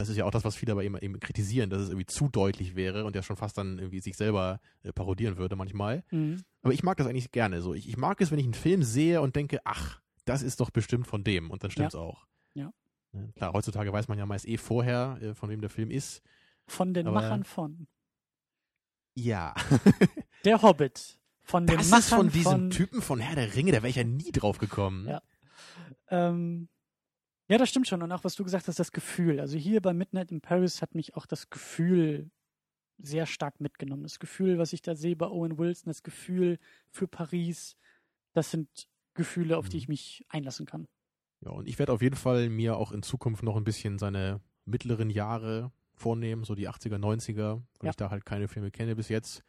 das 0.00 0.08
ist 0.08 0.16
ja 0.16 0.24
auch 0.24 0.30
das, 0.30 0.44
was 0.44 0.56
viele 0.56 0.72
aber 0.72 0.82
eben, 0.82 0.96
eben 0.98 1.20
kritisieren, 1.20 1.70
dass 1.70 1.82
es 1.82 1.88
irgendwie 1.90 2.06
zu 2.06 2.28
deutlich 2.28 2.74
wäre 2.74 3.04
und 3.04 3.14
ja 3.14 3.22
schon 3.22 3.36
fast 3.36 3.56
dann 3.58 3.78
irgendwie 3.78 4.00
sich 4.00 4.16
selber 4.16 4.60
äh, 4.82 4.92
parodieren 4.92 5.36
würde 5.36 5.54
manchmal. 5.56 6.02
Mhm. 6.10 6.42
Aber 6.62 6.72
ich 6.72 6.82
mag 6.82 6.96
das 6.96 7.06
eigentlich 7.06 7.30
gerne 7.32 7.60
so. 7.62 7.74
Ich, 7.74 7.88
ich 7.88 7.96
mag 7.96 8.20
es, 8.20 8.30
wenn 8.30 8.38
ich 8.38 8.44
einen 8.46 8.54
Film 8.54 8.82
sehe 8.82 9.20
und 9.20 9.36
denke, 9.36 9.60
ach, 9.64 10.00
das 10.24 10.42
ist 10.42 10.60
doch 10.60 10.70
bestimmt 10.70 11.06
von 11.06 11.22
dem. 11.24 11.50
Und 11.50 11.62
dann 11.62 11.70
stimmt's 11.70 11.94
auch. 11.94 12.26
Ja. 12.54 12.72
Ne, 13.12 13.32
Klar, 13.36 13.52
heutzutage 13.52 13.92
weiß 13.92 14.08
man 14.08 14.18
ja 14.18 14.26
meist 14.26 14.46
eh 14.48 14.56
vorher, 14.56 15.18
äh, 15.20 15.34
von 15.34 15.50
wem 15.50 15.60
der 15.60 15.70
Film 15.70 15.90
ist. 15.90 16.22
Von 16.66 16.94
den 16.94 17.06
Aber- 17.06 17.20
Machern 17.20 17.44
von 17.44 17.86
Ja. 19.14 19.54
Der 20.44 20.62
Hobbit. 20.62 21.18
Von 21.42 21.66
den 21.66 21.76
Das 21.78 21.90
Machern 21.90 22.00
ist 22.00 22.08
von 22.10 22.28
diesem 22.30 22.50
von, 22.52 22.70
Typen 22.70 23.02
von 23.02 23.18
Herr 23.18 23.34
der 23.34 23.54
Ringe, 23.54 23.72
da 23.72 23.78
wäre 23.78 23.88
ich 23.88 23.96
ja 23.96 24.04
nie 24.04 24.30
drauf 24.32 24.58
gekommen. 24.58 25.08
Ja. 25.08 25.20
Ähm, 26.08 26.68
ja, 27.50 27.58
das 27.58 27.68
stimmt 27.68 27.88
schon. 27.88 28.02
Und 28.02 28.12
auch 28.12 28.24
was 28.24 28.34
du 28.36 28.44
gesagt 28.44 28.68
hast, 28.68 28.78
das 28.78 28.92
Gefühl. 28.92 29.40
Also 29.40 29.58
hier 29.58 29.80
bei 29.82 29.92
Midnight 29.92 30.30
in 30.30 30.40
Paris 30.40 30.80
hat 30.82 30.94
mich 30.94 31.16
auch 31.16 31.26
das 31.26 31.50
Gefühl 31.50 32.30
sehr 32.98 33.26
stark 33.26 33.60
mitgenommen. 33.60 34.02
Das 34.04 34.18
Gefühl, 34.18 34.58
was 34.58 34.72
ich 34.72 34.82
da 34.82 34.94
sehe 34.94 35.16
bei 35.16 35.26
Owen 35.26 35.58
Wilson, 35.58 35.90
das 35.90 36.02
Gefühl 36.02 36.58
für 36.90 37.08
Paris, 37.08 37.76
das 38.34 38.50
sind 38.50 38.68
Gefühle, 39.14 39.56
auf 39.58 39.68
die 39.68 39.76
Mhm. 39.76 39.82
ich 39.82 39.88
mich 39.88 40.24
einlassen 40.28 40.66
kann. 40.66 40.86
Ja, 41.40 41.50
und 41.50 41.66
ich 41.66 41.78
werde 41.78 41.92
auf 41.92 42.02
jeden 42.02 42.16
Fall 42.16 42.48
mir 42.50 42.76
auch 42.76 42.92
in 42.92 43.02
Zukunft 43.02 43.42
noch 43.42 43.56
ein 43.56 43.64
bisschen 43.64 43.98
seine 43.98 44.40
mittleren 44.66 45.10
Jahre 45.10 45.72
vornehmen, 45.94 46.44
so 46.44 46.54
die 46.54 46.68
80er, 46.68 46.98
90er, 46.98 47.62
weil 47.80 47.86
Ja. 47.86 47.90
ich 47.90 47.96
da 47.96 48.10
halt 48.10 48.24
keine 48.26 48.46
Filme 48.48 48.70
kenne 48.70 48.94
bis 48.94 49.08
jetzt. 49.08 49.42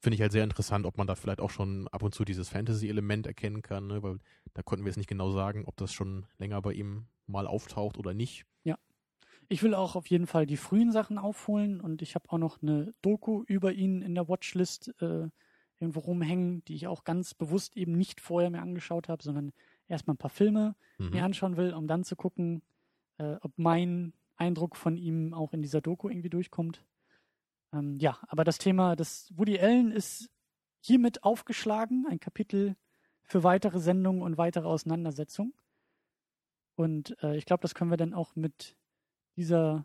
Finde 0.00 0.16
ich 0.16 0.20
halt 0.20 0.32
sehr 0.32 0.44
interessant, 0.44 0.84
ob 0.84 0.98
man 0.98 1.06
da 1.06 1.14
vielleicht 1.14 1.40
auch 1.40 1.50
schon 1.50 1.88
ab 1.88 2.02
und 2.02 2.14
zu 2.14 2.24
dieses 2.24 2.48
Fantasy-Element 2.50 3.26
erkennen 3.26 3.62
kann, 3.62 3.86
ne? 3.86 4.02
weil 4.02 4.18
da 4.52 4.62
konnten 4.62 4.84
wir 4.84 4.90
jetzt 4.90 4.98
nicht 4.98 5.08
genau 5.08 5.30
sagen, 5.30 5.64
ob 5.64 5.76
das 5.76 5.92
schon 5.92 6.26
länger 6.38 6.60
bei 6.60 6.72
ihm 6.74 7.06
mal 7.26 7.46
auftaucht 7.46 7.98
oder 7.98 8.14
nicht. 8.14 8.44
Ich 9.48 9.62
will 9.62 9.74
auch 9.74 9.94
auf 9.96 10.06
jeden 10.08 10.26
Fall 10.26 10.46
die 10.46 10.56
frühen 10.56 10.90
Sachen 10.90 11.18
aufholen 11.18 11.80
und 11.80 12.02
ich 12.02 12.14
habe 12.14 12.28
auch 12.30 12.38
noch 12.38 12.62
eine 12.62 12.92
Doku 13.02 13.44
über 13.46 13.72
ihn 13.72 14.02
in 14.02 14.14
der 14.14 14.28
Watchlist 14.28 14.92
äh, 15.00 15.28
irgendwo 15.78 16.00
rumhängen, 16.00 16.64
die 16.64 16.74
ich 16.74 16.86
auch 16.86 17.04
ganz 17.04 17.34
bewusst 17.34 17.76
eben 17.76 17.92
nicht 17.96 18.20
vorher 18.20 18.50
mir 18.50 18.62
angeschaut 18.62 19.08
habe, 19.08 19.22
sondern 19.22 19.52
erstmal 19.88 20.14
ein 20.14 20.18
paar 20.18 20.30
Filme 20.30 20.74
Mhm. 20.98 21.10
mir 21.12 21.24
anschauen 21.24 21.56
will, 21.56 21.74
um 21.74 21.86
dann 21.86 22.02
zu 22.02 22.16
gucken, 22.16 22.62
äh, 23.18 23.36
ob 23.40 23.52
mein 23.56 24.14
Eindruck 24.36 24.76
von 24.76 24.96
ihm 24.96 25.32
auch 25.32 25.52
in 25.52 25.62
dieser 25.62 25.80
Doku 25.80 26.08
irgendwie 26.08 26.30
durchkommt. 26.30 26.84
Ähm, 27.72 27.98
ja, 28.00 28.18
aber 28.28 28.44
das 28.44 28.58
Thema 28.58 28.96
des 28.96 29.32
Woody 29.36 29.58
Allen 29.60 29.92
ist 29.92 30.30
hiermit 30.80 31.24
aufgeschlagen, 31.24 32.06
ein 32.08 32.20
Kapitel 32.20 32.76
für 33.22 33.44
weitere 33.44 33.80
Sendungen 33.80 34.22
und 34.22 34.38
weitere 34.38 34.66
Auseinandersetzungen. 34.66 35.52
Und 36.76 37.20
äh, 37.22 37.36
ich 37.36 37.46
glaube, 37.46 37.62
das 37.62 37.74
können 37.74 37.90
wir 37.90 37.96
dann 37.96 38.14
auch 38.14 38.36
mit 38.36 38.76
dieser, 39.36 39.84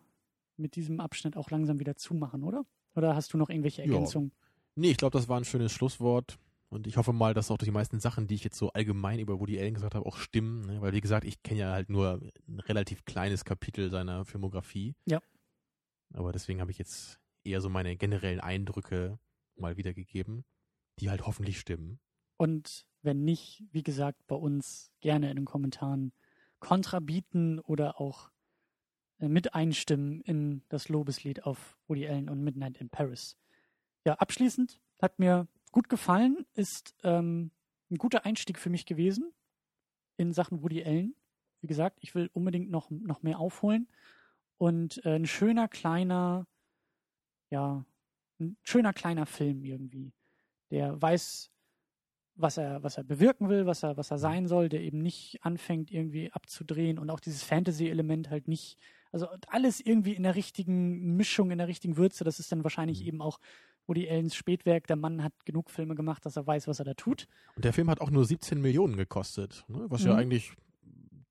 mit 0.57 0.76
diesem 0.76 0.99
Abschnitt 0.99 1.35
auch 1.38 1.49
langsam 1.49 1.80
wieder 1.80 1.95
zumachen, 1.95 2.43
oder? 2.43 2.65
Oder 2.95 3.15
hast 3.15 3.34
du 3.34 3.38
noch 3.38 3.49
irgendwelche 3.49 3.81
Ja. 3.81 3.88
Ergänzungen? 3.91 4.31
Nee, 4.76 4.91
ich 4.91 4.97
glaube, 4.97 5.18
das 5.18 5.27
war 5.27 5.38
ein 5.39 5.45
schönes 5.45 5.72
Schlusswort. 5.72 6.38
Und 6.69 6.88
ich 6.88 6.95
hoffe 6.95 7.11
mal, 7.11 7.34
dass 7.34 7.51
auch 7.51 7.57
die 7.57 7.72
meisten 7.72 7.99
Sachen, 7.99 8.27
die 8.27 8.35
ich 8.35 8.45
jetzt 8.45 8.57
so 8.57 8.72
allgemein 8.72 9.19
über 9.19 9.39
Woody 9.41 9.59
Allen 9.59 9.73
gesagt 9.73 9.93
habe, 9.95 10.05
auch 10.05 10.15
stimmen. 10.15 10.61
Ne? 10.65 10.81
Weil, 10.81 10.93
wie 10.93 11.01
gesagt, 11.01 11.26
ich 11.26 11.43
kenne 11.43 11.59
ja 11.59 11.72
halt 11.73 11.89
nur 11.89 12.22
ein 12.47 12.59
relativ 12.61 13.03
kleines 13.03 13.43
Kapitel 13.43 13.89
seiner 13.89 14.23
Filmografie. 14.23 14.95
Ja. 15.05 15.19
Aber 16.13 16.31
deswegen 16.31 16.61
habe 16.61 16.72
ich 16.72 16.77
jetzt 16.77 17.19
eher 17.43 17.59
so 17.59 17.69
meine 17.69 17.97
generellen 17.97 18.39
Eindrücke 18.39 19.19
mal 19.55 19.76
wiedergegeben, 19.76 20.45
die 20.99 21.09
halt 21.09 21.26
hoffentlich 21.26 21.59
stimmen. 21.59 21.99
Und 22.38 22.85
wenn 23.01 23.23
nicht, 23.23 23.63
wie 23.72 23.84
gesagt, 23.84 24.26
bei 24.27 24.35
uns 24.35 24.91
gerne 25.01 25.30
in 25.30 25.35
den 25.35 25.45
Kommentaren 25.45 26.13
Kontra 26.61 27.01
bieten 27.01 27.59
oder 27.59 27.99
auch 27.99 28.31
äh, 29.19 29.27
mit 29.27 29.53
einstimmen 29.53 30.21
in 30.21 30.63
das 30.69 30.88
Lobeslied 30.88 31.43
auf 31.43 31.77
Woody 31.88 32.07
Allen 32.07 32.29
und 32.29 32.41
Midnight 32.41 32.77
in 32.77 32.89
Paris. 32.89 33.35
Ja, 34.05 34.13
abschließend 34.13 34.79
hat 35.01 35.19
mir 35.19 35.47
gut 35.71 35.89
gefallen, 35.89 36.45
ist 36.53 36.95
ähm, 37.03 37.51
ein 37.89 37.97
guter 37.97 38.25
Einstieg 38.25 38.57
für 38.57 38.69
mich 38.69 38.85
gewesen 38.85 39.33
in 40.17 40.31
Sachen 40.31 40.63
Woody 40.63 40.83
Allen. 40.83 41.15
Wie 41.59 41.67
gesagt, 41.67 41.97
ich 42.01 42.15
will 42.15 42.29
unbedingt 42.33 42.69
noch, 42.71 42.89
noch 42.89 43.21
mehr 43.21 43.39
aufholen. 43.39 43.88
Und 44.57 45.03
äh, 45.05 45.15
ein 45.15 45.25
schöner 45.25 45.67
kleiner, 45.67 46.47
ja, 47.49 47.85
ein 48.39 48.57
schöner 48.63 48.93
kleiner 48.93 49.25
Film 49.25 49.63
irgendwie, 49.63 50.13
der 50.69 51.01
weiß, 51.01 51.51
was 52.41 52.57
er, 52.57 52.84
was 52.84 52.97
er 52.97 53.03
bewirken 53.03 53.49
will, 53.49 53.65
was 53.65 53.84
er, 53.84 53.97
was 53.97 54.11
er 54.11 54.18
sein 54.18 54.47
soll, 54.47 54.69
der 54.69 54.81
eben 54.81 54.99
nicht 54.99 55.39
anfängt, 55.43 55.91
irgendwie 55.91 56.31
abzudrehen 56.31 56.97
und 56.99 57.09
auch 57.09 57.19
dieses 57.19 57.43
Fantasy-Element 57.43 58.30
halt 58.30 58.47
nicht, 58.47 58.77
also 59.11 59.27
alles 59.47 59.80
irgendwie 59.80 60.13
in 60.13 60.23
der 60.23 60.35
richtigen 60.35 61.15
Mischung, 61.15 61.51
in 61.51 61.57
der 61.57 61.68
richtigen 61.68 61.97
Würze, 61.97 62.23
das 62.23 62.39
ist 62.39 62.51
dann 62.51 62.63
wahrscheinlich 62.63 63.01
Mhm. 63.01 63.07
eben 63.07 63.22
auch 63.22 63.39
Woody 63.88 64.09
Allens 64.09 64.35
Spätwerk. 64.35 64.88
Der 64.88 64.95
Mann 64.95 65.23
hat 65.23 65.34
genug 65.45 65.69
Filme 65.72 65.95
gemacht, 65.95 66.26
dass 66.26 66.35
er 66.38 66.45
weiß, 66.47 66.68
was 66.68 66.80
er 66.80 66.85
da 66.85 66.93
tut. 66.93 67.27
Und 67.55 67.65
der 67.65 67.73
Film 67.73 67.89
hat 67.89 67.99
auch 67.99 68.11
nur 68.11 68.26
17 68.26 68.61
Millionen 68.61 68.95
gekostet, 68.95 69.65
ne? 69.68 69.85
was 69.89 70.03
ja 70.03 70.13
Mhm. 70.13 70.19
eigentlich, 70.19 70.53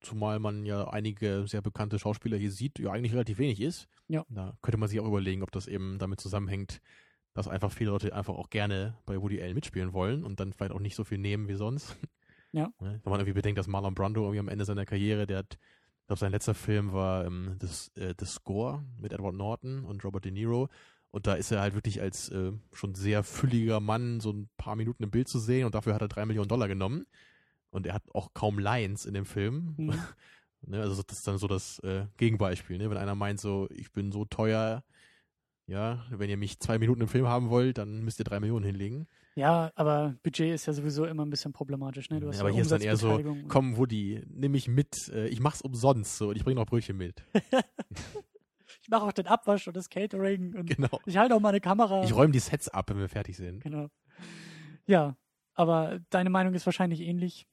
zumal 0.01 0.39
man 0.41 0.65
ja 0.65 0.89
einige 0.89 1.47
sehr 1.47 1.62
bekannte 1.62 1.99
Schauspieler 1.99 2.37
hier 2.39 2.51
sieht, 2.51 2.78
ja 2.78 2.91
eigentlich 2.91 3.12
relativ 3.12 3.39
wenig 3.39 3.61
ist. 3.61 3.87
Ja. 4.09 4.24
Da 4.31 4.57
könnte 4.62 4.78
man 4.78 4.89
sich 4.89 4.99
auch 5.01 5.07
überlegen, 5.07 5.43
ob 5.43 5.53
das 5.53 5.66
eben 5.69 5.99
damit 5.99 6.20
zusammenhängt, 6.20 6.81
dass 7.35 7.48
einfach 7.48 7.73
viele 7.73 7.90
Leute 7.90 8.15
einfach 8.15 8.35
auch 8.35 8.51
gerne 8.51 8.97
bei 9.07 9.20
Woody 9.20 9.40
Allen 9.40 9.55
mitspielen 9.55 9.93
wollen 9.93 10.24
und 10.24 10.40
dann 10.40 10.52
vielleicht 10.52 10.73
auch 10.73 10.81
nicht 10.81 10.97
so 10.97 11.05
viel 11.05 11.19
nehmen 11.19 11.48
wie 11.48 11.55
sonst. 11.57 11.97
Ja. 12.52 12.65
Ne? 12.81 13.01
Wenn 13.05 13.11
man 13.11 13.20
irgendwie 13.20 13.35
bedenkt, 13.35 13.61
dass 13.61 13.69
Marlon 13.69 13.94
Brando 13.94 14.23
irgendwie 14.23 14.40
am 14.40 14.48
Ende 14.48 14.65
seiner 14.65 14.85
Karriere, 14.85 15.24
der 15.24 15.39
hat, 15.39 15.57
ich 16.01 16.07
glaube, 16.09 16.19
sein 16.19 16.32
letzter 16.32 16.55
Film 16.55 16.93
war 16.93 17.24
ähm, 17.24 17.55
das, 17.61 17.93
äh, 17.94 18.12
The 18.19 18.27
Score 18.27 18.85
mit 18.98 19.12
Edward 19.12 19.36
Norton 19.36 19.85
und 19.85 20.05
Robert 20.05 20.24
De 20.24 20.32
Niro. 20.32 20.69
Und 21.12 21.28
da 21.28 21.35
ist 21.35 21.52
er 21.52 21.61
halt 21.61 21.74
wirklich 21.74 22.01
als 22.01 22.28
äh, 22.31 22.51
schon 22.73 22.97
sehr 22.97 23.23
fülliger 23.23 23.78
Mann 23.78 24.19
so 24.19 24.32
ein 24.32 24.48
paar 24.57 24.74
Minuten 24.74 25.05
im 25.05 25.12
Bild 25.12 25.28
zu 25.28 25.39
sehen 25.39 25.65
und 25.65 25.77
dafür 25.77 25.94
hat 25.94 26.02
er 26.02 26.09
drei 26.09 26.27
Millionen 26.27 26.48
Dollar 26.48 26.66
genommen. 26.66 27.07
Und 27.70 27.86
er 27.86 27.94
hat 27.94 28.02
auch 28.15 28.35
kaum 28.35 28.59
Lines 28.59 29.07
in 29.07 29.15
dem 29.15 29.27
Film. 29.27 29.74
Mhm. 29.77 29.94
Ne, 30.66 30.78
also 30.78 31.02
das 31.02 31.16
ist 31.16 31.27
dann 31.27 31.39
so 31.39 31.48
das 31.48 31.78
äh, 31.78 32.05
Gegenbeispiel. 32.19 32.77
Ne? 32.77 32.90
Wenn 32.90 32.98
einer 32.98 33.15
meint 33.15 33.40
so, 33.40 33.66
ich 33.70 33.93
bin 33.93 34.12
so 34.12 34.27
teuer, 34.27 34.85
ja, 35.71 36.05
wenn 36.11 36.29
ihr 36.29 36.37
mich 36.37 36.59
zwei 36.59 36.79
Minuten 36.79 37.01
im 37.03 37.09
Film 37.09 37.27
haben 37.27 37.49
wollt, 37.49 37.79
dann 37.79 38.03
müsst 38.03 38.19
ihr 38.19 38.25
drei 38.25 38.41
Millionen 38.41 38.65
hinlegen. 38.65 39.07
Ja, 39.37 39.71
aber 39.77 40.17
Budget 40.23 40.53
ist 40.53 40.67
ja 40.67 40.73
sowieso 40.73 41.05
immer 41.07 41.25
ein 41.25 41.31
bisschen 41.31 41.53
problematisch. 41.53 42.11
Ne? 42.11 42.21
Du 42.21 42.29
hast 42.29 42.37
Ja, 42.37 42.41
aber 42.41 42.51
ja 42.51 42.55
hier 42.55 42.63
ist 42.63 42.73
dann 42.73 42.81
eher 42.83 42.97
so, 42.97 43.37
komm 43.49 43.77
Woody, 43.77 44.23
nimm 44.29 44.53
mich 44.53 44.67
mit, 44.69 45.09
äh, 45.13 45.29
ich 45.29 45.41
mach's 45.41 45.63
umsonst 45.63 46.19
so 46.19 46.31
und 46.31 46.37
ich 46.37 46.45
bringe 46.45 46.61
noch 46.61 46.67
Brötchen 46.67 46.97
mit. 46.97 47.25
Ich 48.83 48.89
mache 48.89 49.05
auch 49.05 49.13
den 49.13 49.27
Abwasch 49.27 49.69
und 49.69 49.77
das 49.77 49.91
Catering 49.91 50.55
und 50.55 50.67
Genau. 50.67 51.01
ich 51.05 51.17
halte 51.17 51.35
auch 51.35 51.41
meine 51.41 51.61
Kamera. 51.61 52.03
Ich 52.03 52.15
räume 52.15 52.33
die 52.33 52.39
Sets 52.39 52.69
ab, 52.69 52.89
wenn 52.89 52.99
wir 52.99 53.09
fertig 53.09 53.37
sind. 53.37 53.63
Genau. 53.63 53.89
Ja, 54.87 55.17
aber 55.55 56.01
deine 56.09 56.31
Meinung 56.31 56.55
ist 56.55 56.67
wahrscheinlich 56.67 57.01
ähnlich. 57.01 57.47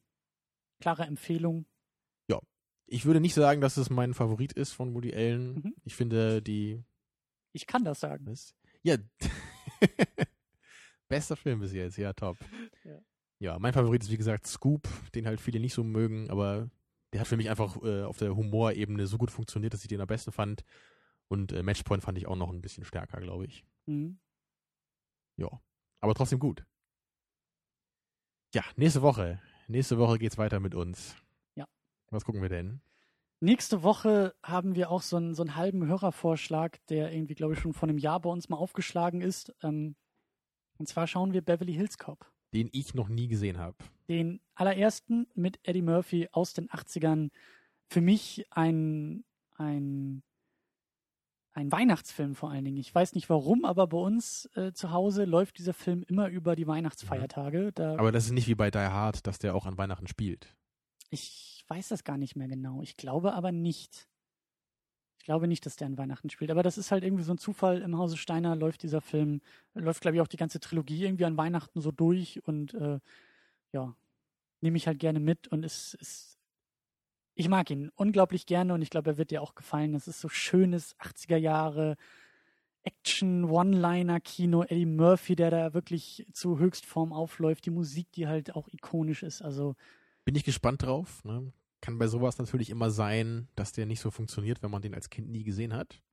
Klare 0.80 1.04
Empfehlung. 1.04 1.66
Ich 2.90 3.06
würde 3.06 3.20
nicht 3.20 3.34
sagen, 3.34 3.60
dass 3.60 3.76
es 3.76 3.90
mein 3.90 4.14
Favorit 4.14 4.54
ist 4.54 4.72
von 4.72 4.94
Woody 4.96 5.14
Allen. 5.14 5.56
Mhm. 5.56 5.76
Ich 5.84 5.96
finde 5.96 6.42
die 6.42 6.82
Ich 7.58 7.66
kann 7.66 7.84
das 7.84 8.02
sagen. 8.02 8.28
Was? 8.28 8.54
Ja. 8.84 8.98
Bester 11.10 11.36
Film 11.36 11.60
bis 11.60 11.74
jetzt, 11.74 11.98
ja, 11.98 12.14
top. 12.14 12.38
Ja. 12.84 13.00
Ja. 13.40 13.60
mein 13.60 13.74
Favorit 13.74 14.04
ist 14.04 14.12
wie 14.12 14.18
gesagt 14.18 14.46
Scoop, 14.46 14.88
den 15.16 15.26
halt 15.26 15.42
viele 15.42 15.60
nicht 15.60 15.74
so 15.74 15.84
mögen, 15.84 16.30
aber 16.30 16.70
der 17.12 17.22
hat 17.22 17.28
für 17.28 17.36
mich 17.36 17.50
einfach 17.50 17.82
äh, 17.82 18.04
auf 18.04 18.18
der 18.18 18.36
Humorebene 18.36 19.08
so 19.08 19.18
gut 19.18 19.32
funktioniert, 19.32 19.74
dass 19.74 19.82
ich 19.82 19.88
den 19.88 20.02
am 20.02 20.08
besten 20.08 20.32
fand. 20.32 20.64
Und 21.30 21.52
äh, 21.52 21.64
Matchpoint 21.64 22.04
fand 22.04 22.20
ich 22.20 22.28
auch 22.28 22.36
noch 22.36 22.52
ein 22.52 22.62
bisschen 22.62 22.86
stärker, 22.86 23.20
glaube 23.22 23.46
ich. 23.48 23.66
Mhm. 23.88 24.20
Ja, 25.38 25.50
aber 26.00 26.14
trotzdem 26.14 26.38
gut. 26.38 26.64
Ja, 28.54 28.64
nächste 28.76 29.02
Woche. 29.02 29.42
Nächste 29.68 29.98
Woche 29.98 30.20
geht's 30.20 30.38
weiter 30.38 30.60
mit 30.60 30.76
uns. 30.76 31.16
Ja. 31.56 31.68
Was 32.12 32.24
gucken 32.24 32.44
wir 32.44 32.50
denn? 32.50 32.82
Nächste 33.40 33.84
Woche 33.84 34.34
haben 34.42 34.76
wir 34.76 34.90
auch 34.90 35.04
so 35.04 35.18
einen, 35.18 35.36
so 35.36 35.44
einen 35.44 35.56
halben 35.56 35.86
Hörervorschlag, 35.86 36.84
der 36.88 37.14
irgendwie, 37.14 37.36
glaube 37.36 37.54
ich, 37.54 37.60
schon 37.60 37.74
vor 37.74 37.88
einem 37.88 38.00
Jahr 38.00 38.20
bei 38.20 38.30
uns 38.30 38.50
mal 38.50 38.58
aufgeschlagen 38.58 39.22
ist. 39.22 39.54
Ähm, 39.62 39.96
und 40.78 40.88
zwar 40.88 41.06
schauen 41.06 41.34
wir 41.34 41.44
Beverly 41.44 41.74
Hills 41.74 41.98
Cop. 41.98 42.32
Den 42.54 42.70
ich 42.72 42.96
noch 42.96 43.10
nie 43.10 43.28
gesehen 43.28 43.58
habe. 43.60 43.76
Den 44.10 44.40
allerersten 44.56 45.28
mit 45.36 45.60
Eddie 45.64 45.82
Murphy 45.84 46.30
aus 46.32 46.54
den 46.54 46.70
80ern. 46.70 47.30
Für 47.90 48.02
mich 48.02 48.46
ein, 48.50 49.24
ein, 49.58 50.24
ein 51.52 51.72
Weihnachtsfilm 51.72 52.34
vor 52.34 52.50
allen 52.50 52.66
Dingen. 52.66 52.78
Ich 52.78 52.94
weiß 52.94 53.14
nicht 53.14 53.30
warum, 53.30 53.66
aber 53.66 53.86
bei 53.86 53.98
uns 53.98 54.50
äh, 54.56 54.74
zu 54.74 54.92
Hause 54.92 55.26
läuft 55.26 55.60
dieser 55.60 55.74
Film 55.74 56.04
immer 56.08 56.30
über 56.30 56.56
die 56.56 56.68
Weihnachtsfeiertage. 56.68 57.72
Da, 57.74 57.98
Aber 57.98 58.12
das 58.12 58.26
ist 58.26 58.32
nicht 58.32 58.48
wie 58.48 58.56
bei 58.56 58.72
Die 58.72 58.80
Hard, 58.80 59.28
dass 59.28 59.38
der 59.38 59.54
auch 59.54 59.68
an 59.68 59.78
Weihnachten 59.78 60.08
spielt. 60.08 60.56
ich 61.12 61.57
weiß 61.70 61.90
das 61.90 62.04
gar 62.04 62.18
nicht 62.18 62.36
mehr 62.36 62.48
genau. 62.48 62.82
Ich 62.82 62.98
glaube 62.98 63.34
aber 63.34 63.52
nicht. 63.52 64.08
Ich 65.20 65.26
glaube 65.26 65.48
nicht, 65.48 65.66
dass 65.66 65.76
der 65.76 65.88
an 65.88 65.98
Weihnachten 65.98 66.30
spielt. 66.30 66.52
Aber 66.52 66.64
das 66.64 66.78
ist 66.78 66.92
halt 66.92 67.04
irgendwie 67.04 67.24
so 67.24 67.34
ein 67.34 67.38
Zufall. 67.38 67.82
Im 67.82 67.98
Hause 67.98 68.18
Steiner 68.18 68.56
läuft 68.56 68.84
dieser 68.84 69.02
Film, 69.02 69.42
läuft, 69.74 70.02
glaube 70.02 70.16
ich, 70.16 70.22
auch 70.22 70.28
die 70.28 70.38
ganze 70.38 70.60
Trilogie 70.60 71.04
irgendwie 71.04 71.26
an 71.26 71.38
Weihnachten 71.38 71.82
so 71.82 71.92
durch. 71.92 72.42
Und 72.46 72.74
äh, 72.76 73.00
ja, 73.74 73.96
nehme 74.62 74.78
ich 74.78 74.88
halt 74.88 75.00
gerne 75.00 75.20
mit. 75.20 75.48
Und 75.50 75.66
es 75.66 75.94
ist. 75.96 76.38
Ich 77.36 77.50
mag 77.50 77.70
ihn 77.70 77.92
unglaublich 77.96 78.48
gerne 78.48 78.74
und 78.74 78.82
ich 78.82 78.90
glaube, 78.90 79.12
er 79.12 79.18
wird 79.18 79.30
dir 79.30 79.44
auch 79.44 79.54
gefallen. 79.54 79.94
Es 79.94 80.08
ist 80.08 80.22
so 80.22 80.30
schönes 80.30 80.98
80er 80.98 81.38
Jahre 81.38 81.96
Action, 82.88 83.44
One-Liner-Kino, 83.44 84.64
Eddie 84.64 84.86
Murphy, 84.86 85.36
der 85.36 85.52
da 85.52 85.74
wirklich 85.74 86.26
zu 86.32 86.58
Höchstform 86.58 87.12
aufläuft, 87.12 87.66
die 87.66 87.70
Musik, 87.70 88.12
die 88.14 88.28
halt 88.28 88.56
auch 88.56 88.70
ikonisch 88.70 89.24
ist. 89.24 89.42
Also 89.42 89.76
bin 90.28 90.36
ich 90.36 90.44
gespannt 90.44 90.84
drauf. 90.84 91.24
Ne? 91.24 91.54
Kann 91.80 91.98
bei 91.98 92.08
sowas 92.08 92.38
natürlich 92.38 92.70
immer 92.70 92.90
sein, 92.92 93.48
dass 93.56 93.72
der 93.72 93.86
nicht 93.86 94.02
so 94.02 94.12
funktioniert, 94.12 94.62
wenn 94.62 94.70
man 94.70 94.82
den 94.82 94.94
als 94.94 95.10
Kind 95.10 95.30
nie 95.30 95.46
gesehen 95.46 95.74
hat. 95.74 96.04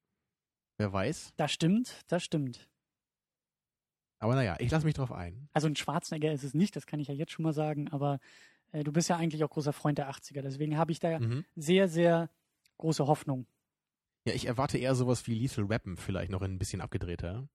Wer 0.78 0.92
weiß. 0.92 1.32
Das 1.36 1.50
stimmt, 1.50 2.04
das 2.06 2.22
stimmt. 2.22 2.68
Aber 4.20 4.36
naja, 4.36 4.54
ich 4.60 4.70
lasse 4.70 4.86
mich 4.86 4.94
drauf 4.94 5.10
ein. 5.10 5.48
Also 5.52 5.66
ein 5.66 5.74
Schwarzenegger 5.74 6.30
ist 6.32 6.44
es 6.44 6.54
nicht, 6.54 6.76
das 6.76 6.86
kann 6.86 7.00
ich 7.00 7.08
ja 7.08 7.14
jetzt 7.14 7.32
schon 7.32 7.42
mal 7.42 7.52
sagen, 7.52 7.88
aber 7.88 8.20
äh, 8.70 8.84
du 8.84 8.92
bist 8.92 9.08
ja 9.08 9.16
eigentlich 9.16 9.42
auch 9.42 9.50
großer 9.50 9.72
Freund 9.72 9.98
der 9.98 10.08
80er, 10.08 10.42
deswegen 10.42 10.78
habe 10.78 10.92
ich 10.92 11.00
da 11.00 11.18
Mhm. 11.18 11.44
sehr, 11.56 11.88
sehr 11.88 12.30
große 12.78 13.08
Hoffnung. 13.08 13.48
Ja, 14.28 14.34
ich 14.34 14.46
erwarte 14.46 14.78
eher 14.78 14.94
sowas 14.94 15.26
wie 15.26 15.34
Lethal 15.34 15.68
Weapon, 15.68 15.96
vielleicht 15.96 16.30
noch 16.30 16.42
ein 16.42 16.56
bisschen 16.56 16.80
abgedrehter. 16.80 17.48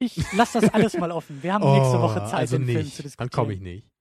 Ich 0.00 0.32
lasse 0.32 0.60
das 0.60 0.74
alles 0.74 0.94
mal 0.94 1.12
offen. 1.12 1.40
Wir 1.40 1.54
haben 1.54 1.72
nächste 1.72 2.00
Woche 2.00 2.18
Zeit, 2.24 2.34
also 2.34 2.56
den 2.58 2.66
nicht. 2.66 2.74
Film 2.74 2.86
zu 2.90 3.02
diskutieren. 3.04 3.30
Dann 3.30 3.30
komme 3.30 3.52
ich 3.54 3.60
nicht. 3.60 3.93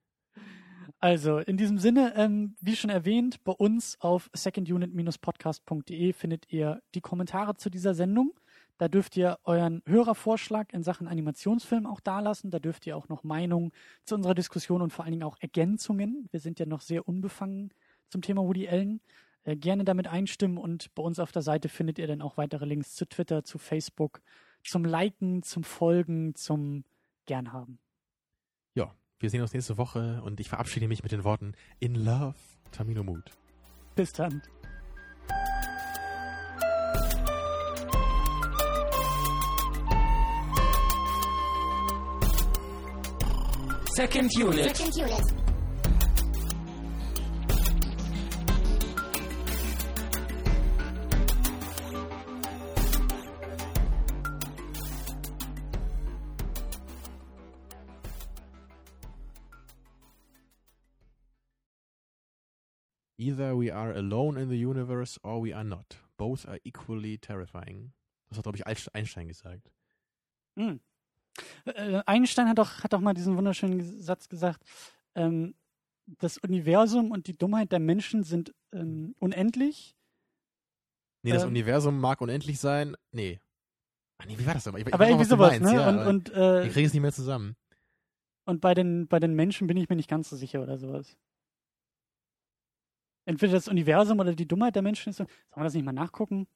Also, 1.04 1.40
in 1.40 1.58
diesem 1.58 1.80
Sinne, 1.80 2.14
ähm, 2.16 2.56
wie 2.62 2.78
schon 2.78 2.90
erwähnt, 2.90 3.44
bei 3.44 3.52
uns 3.52 4.00
auf 4.00 4.30
secondunit-podcast.de 4.34 6.14
findet 6.14 6.50
ihr 6.50 6.82
die 6.96 7.02
Kommentare 7.02 7.58
zu 7.58 7.70
dieser 7.70 7.94
Sendung. 7.94 8.32
Da 8.78 8.88
dürft 8.88 9.18
ihr 9.18 9.38
euren 9.44 9.82
Hörervorschlag 9.86 10.72
in 10.72 10.82
Sachen 10.82 11.10
Animationsfilm 11.10 11.88
auch 11.88 12.00
dalassen. 12.00 12.52
Da 12.52 12.60
dürft 12.60 12.88
ihr 12.88 12.96
auch 12.96 13.10
noch 13.10 13.26
Meinungen 13.26 13.74
zu 14.06 14.16
unserer 14.16 14.34
Diskussion 14.34 14.82
und 14.82 14.94
vor 14.94 15.04
allen 15.04 15.12
Dingen 15.12 15.24
auch 15.24 15.36
Ergänzungen. 15.42 16.30
Wir 16.32 16.40
sind 16.40 16.58
ja 16.58 16.66
noch 16.66 16.80
sehr 16.80 17.06
unbefangen 17.06 17.74
zum 18.08 18.22
Thema 18.22 18.44
Woody 18.44 18.70
Allen. 18.70 19.02
Äh, 19.44 19.58
gerne 19.58 19.84
damit 19.84 20.08
einstimmen 20.08 20.58
und 20.58 20.96
bei 20.96 21.04
uns 21.04 21.20
auf 21.20 21.34
der 21.34 21.42
Seite 21.42 21.68
findet 21.68 22.00
ihr 22.00 22.08
dann 22.08 22.22
auch 22.22 22.38
weitere 22.38 22.64
Links 22.64 22.96
zu 22.96 23.06
Twitter, 23.06 23.44
zu 23.44 23.58
Facebook, 23.58 24.22
zum 24.64 24.86
Liken, 24.86 25.44
zum 25.44 25.66
Folgen, 25.66 26.34
zum 26.36 26.86
Gern 27.26 27.52
haben. 27.52 27.83
Wir 29.24 29.30
sehen 29.30 29.42
uns 29.42 29.54
nächste 29.54 29.78
Woche 29.78 30.22
und 30.26 30.42
ich 30.42 30.50
verabschiede 30.50 30.90
mich 30.90 31.02
mit 31.02 31.14
den 31.14 31.24
Worten 31.24 31.54
In 31.80 31.96
Love, 31.96 32.36
Tamino 32.74 33.04
Mood. 33.04 33.32
Bis 33.96 34.12
dann. 34.12 34.42
Second 43.96 44.30
unit. 44.36 44.76
Second 44.76 44.98
unit. 44.98 45.43
Either 63.24 63.58
we 63.58 63.74
are 63.74 63.94
alone 63.96 64.38
in 64.42 64.50
the 64.50 64.58
universe 64.58 65.20
or 65.24 65.42
we 65.44 65.54
are 65.56 65.64
not. 65.64 65.98
Both 66.18 66.46
are 66.48 66.60
equally 66.64 67.18
terrifying. 67.18 67.94
Das 68.30 68.38
hat, 68.38 68.44
glaube 68.44 68.58
ich, 68.58 68.68
Einst- 68.68 68.94
Einstein 68.94 69.28
gesagt. 69.28 69.72
Hm. 70.58 70.80
Äh, 71.66 72.02
Einstein 72.06 72.48
hat 72.50 72.58
doch, 72.58 72.84
hat 72.84 72.94
doch 72.94 73.00
mal 73.00 73.14
diesen 73.14 73.38
wunderschönen 73.38 73.82
Satz 74.02 74.28
gesagt, 74.30 74.64
ähm, 75.16 75.56
das 76.20 76.38
Universum 76.38 77.12
und 77.12 77.28
die 77.28 77.38
Dummheit 77.38 77.72
der 77.72 77.80
Menschen 77.80 78.24
sind 78.24 78.54
ähm, 78.74 79.16
unendlich. 79.20 79.96
Nee, 81.24 81.32
das 81.32 81.44
Ähm. 81.44 81.50
Universum 81.50 82.00
mag 82.00 82.20
unendlich 82.22 82.60
sein. 82.60 82.96
Nee. 83.12 83.40
Ah, 84.20 84.26
nee, 84.28 84.38
wie 84.38 84.46
war 84.46 84.54
das 84.54 84.68
aber? 84.68 84.80
Ich, 84.80 84.94
aber 84.94 85.08
irgendwie 85.08 85.26
sowas, 85.26 85.60
ne? 85.60 85.74
Ja, 85.74 85.90
und 85.90 86.00
aber 86.00 86.10
und, 86.10 86.30
äh, 86.34 86.68
ich 86.68 86.74
kriege 86.74 86.88
es 86.88 86.94
nicht 86.94 87.02
mehr 87.02 87.14
zusammen. 87.14 87.56
und 88.46 88.60
bei, 88.62 88.74
den, 88.74 89.08
bei 89.08 89.20
den 89.20 89.34
Menschen 89.34 89.68
bin 89.68 89.78
ich 89.78 89.88
mir 89.90 89.96
nicht 89.96 90.10
ganz 90.10 90.30
so 90.30 90.36
sicher 90.36 90.62
oder 90.62 90.78
sowas. 90.78 91.18
Entweder 93.26 93.54
das 93.54 93.68
Universum 93.68 94.20
oder 94.20 94.34
die 94.36 94.48
Dummheit 94.48 94.76
der 94.76 94.82
Menschen 94.82 95.10
ist 95.12 95.18
so. 95.18 95.24
Sollen 95.26 95.38
wir 95.56 95.64
das 95.64 95.74
nicht 95.74 95.86
mal 95.86 95.94
nachgucken? 95.94 96.48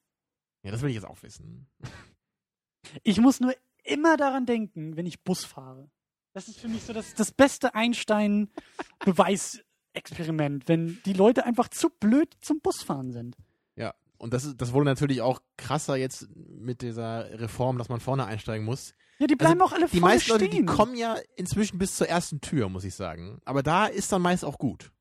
Ja, 0.63 0.71
das 0.71 0.81
will 0.81 0.89
ich 0.89 0.95
jetzt 0.95 1.07
auch 1.07 1.21
wissen. 1.23 1.67
Ich 3.03 3.19
muss 3.19 3.41
nur 3.41 3.53
immer 3.83 4.15
daran 4.15 4.45
denken, 4.45 4.95
wenn 4.95 5.05
ich 5.05 5.21
Bus 5.21 5.43
fahre. 5.43 5.89
Das 6.31 6.47
ist 6.47 6.57
für 6.59 6.69
mich 6.69 6.83
so 6.83 6.93
das, 6.93 7.13
das 7.15 7.33
beste 7.33 7.75
Einstein-Beweisexperiment, 7.75 10.67
wenn 10.67 10.99
die 11.05 11.13
Leute 11.13 11.45
einfach 11.45 11.67
zu 11.67 11.89
blöd 11.89 12.33
zum 12.41 12.59
Busfahren 12.61 13.11
sind. 13.11 13.35
Ja, 13.75 13.93
und 14.17 14.33
das, 14.33 14.45
ist, 14.45 14.61
das 14.61 14.71
wurde 14.73 14.85
natürlich 14.85 15.21
auch 15.21 15.41
krasser 15.57 15.95
jetzt 15.97 16.27
mit 16.35 16.81
dieser 16.81 17.39
Reform, 17.39 17.77
dass 17.77 17.89
man 17.89 17.99
vorne 17.99 18.25
einsteigen 18.25 18.65
muss. 18.65 18.93
Ja, 19.19 19.27
die 19.27 19.35
bleiben 19.35 19.61
auch 19.61 19.71
alle 19.73 19.83
Also 19.83 19.93
Die 19.95 19.99
vorne 19.99 20.15
meisten 20.15 20.31
Leute, 20.31 20.45
stehen. 20.45 20.65
die 20.67 20.73
kommen 20.73 20.95
ja 20.95 21.15
inzwischen 21.35 21.77
bis 21.79 21.95
zur 21.95 22.07
ersten 22.07 22.39
Tür, 22.39 22.69
muss 22.69 22.83
ich 22.83 22.93
sagen. 22.95 23.41
Aber 23.45 23.63
da 23.63 23.87
ist 23.87 24.11
dann 24.11 24.21
meist 24.21 24.45
auch 24.45 24.59
gut. 24.59 24.91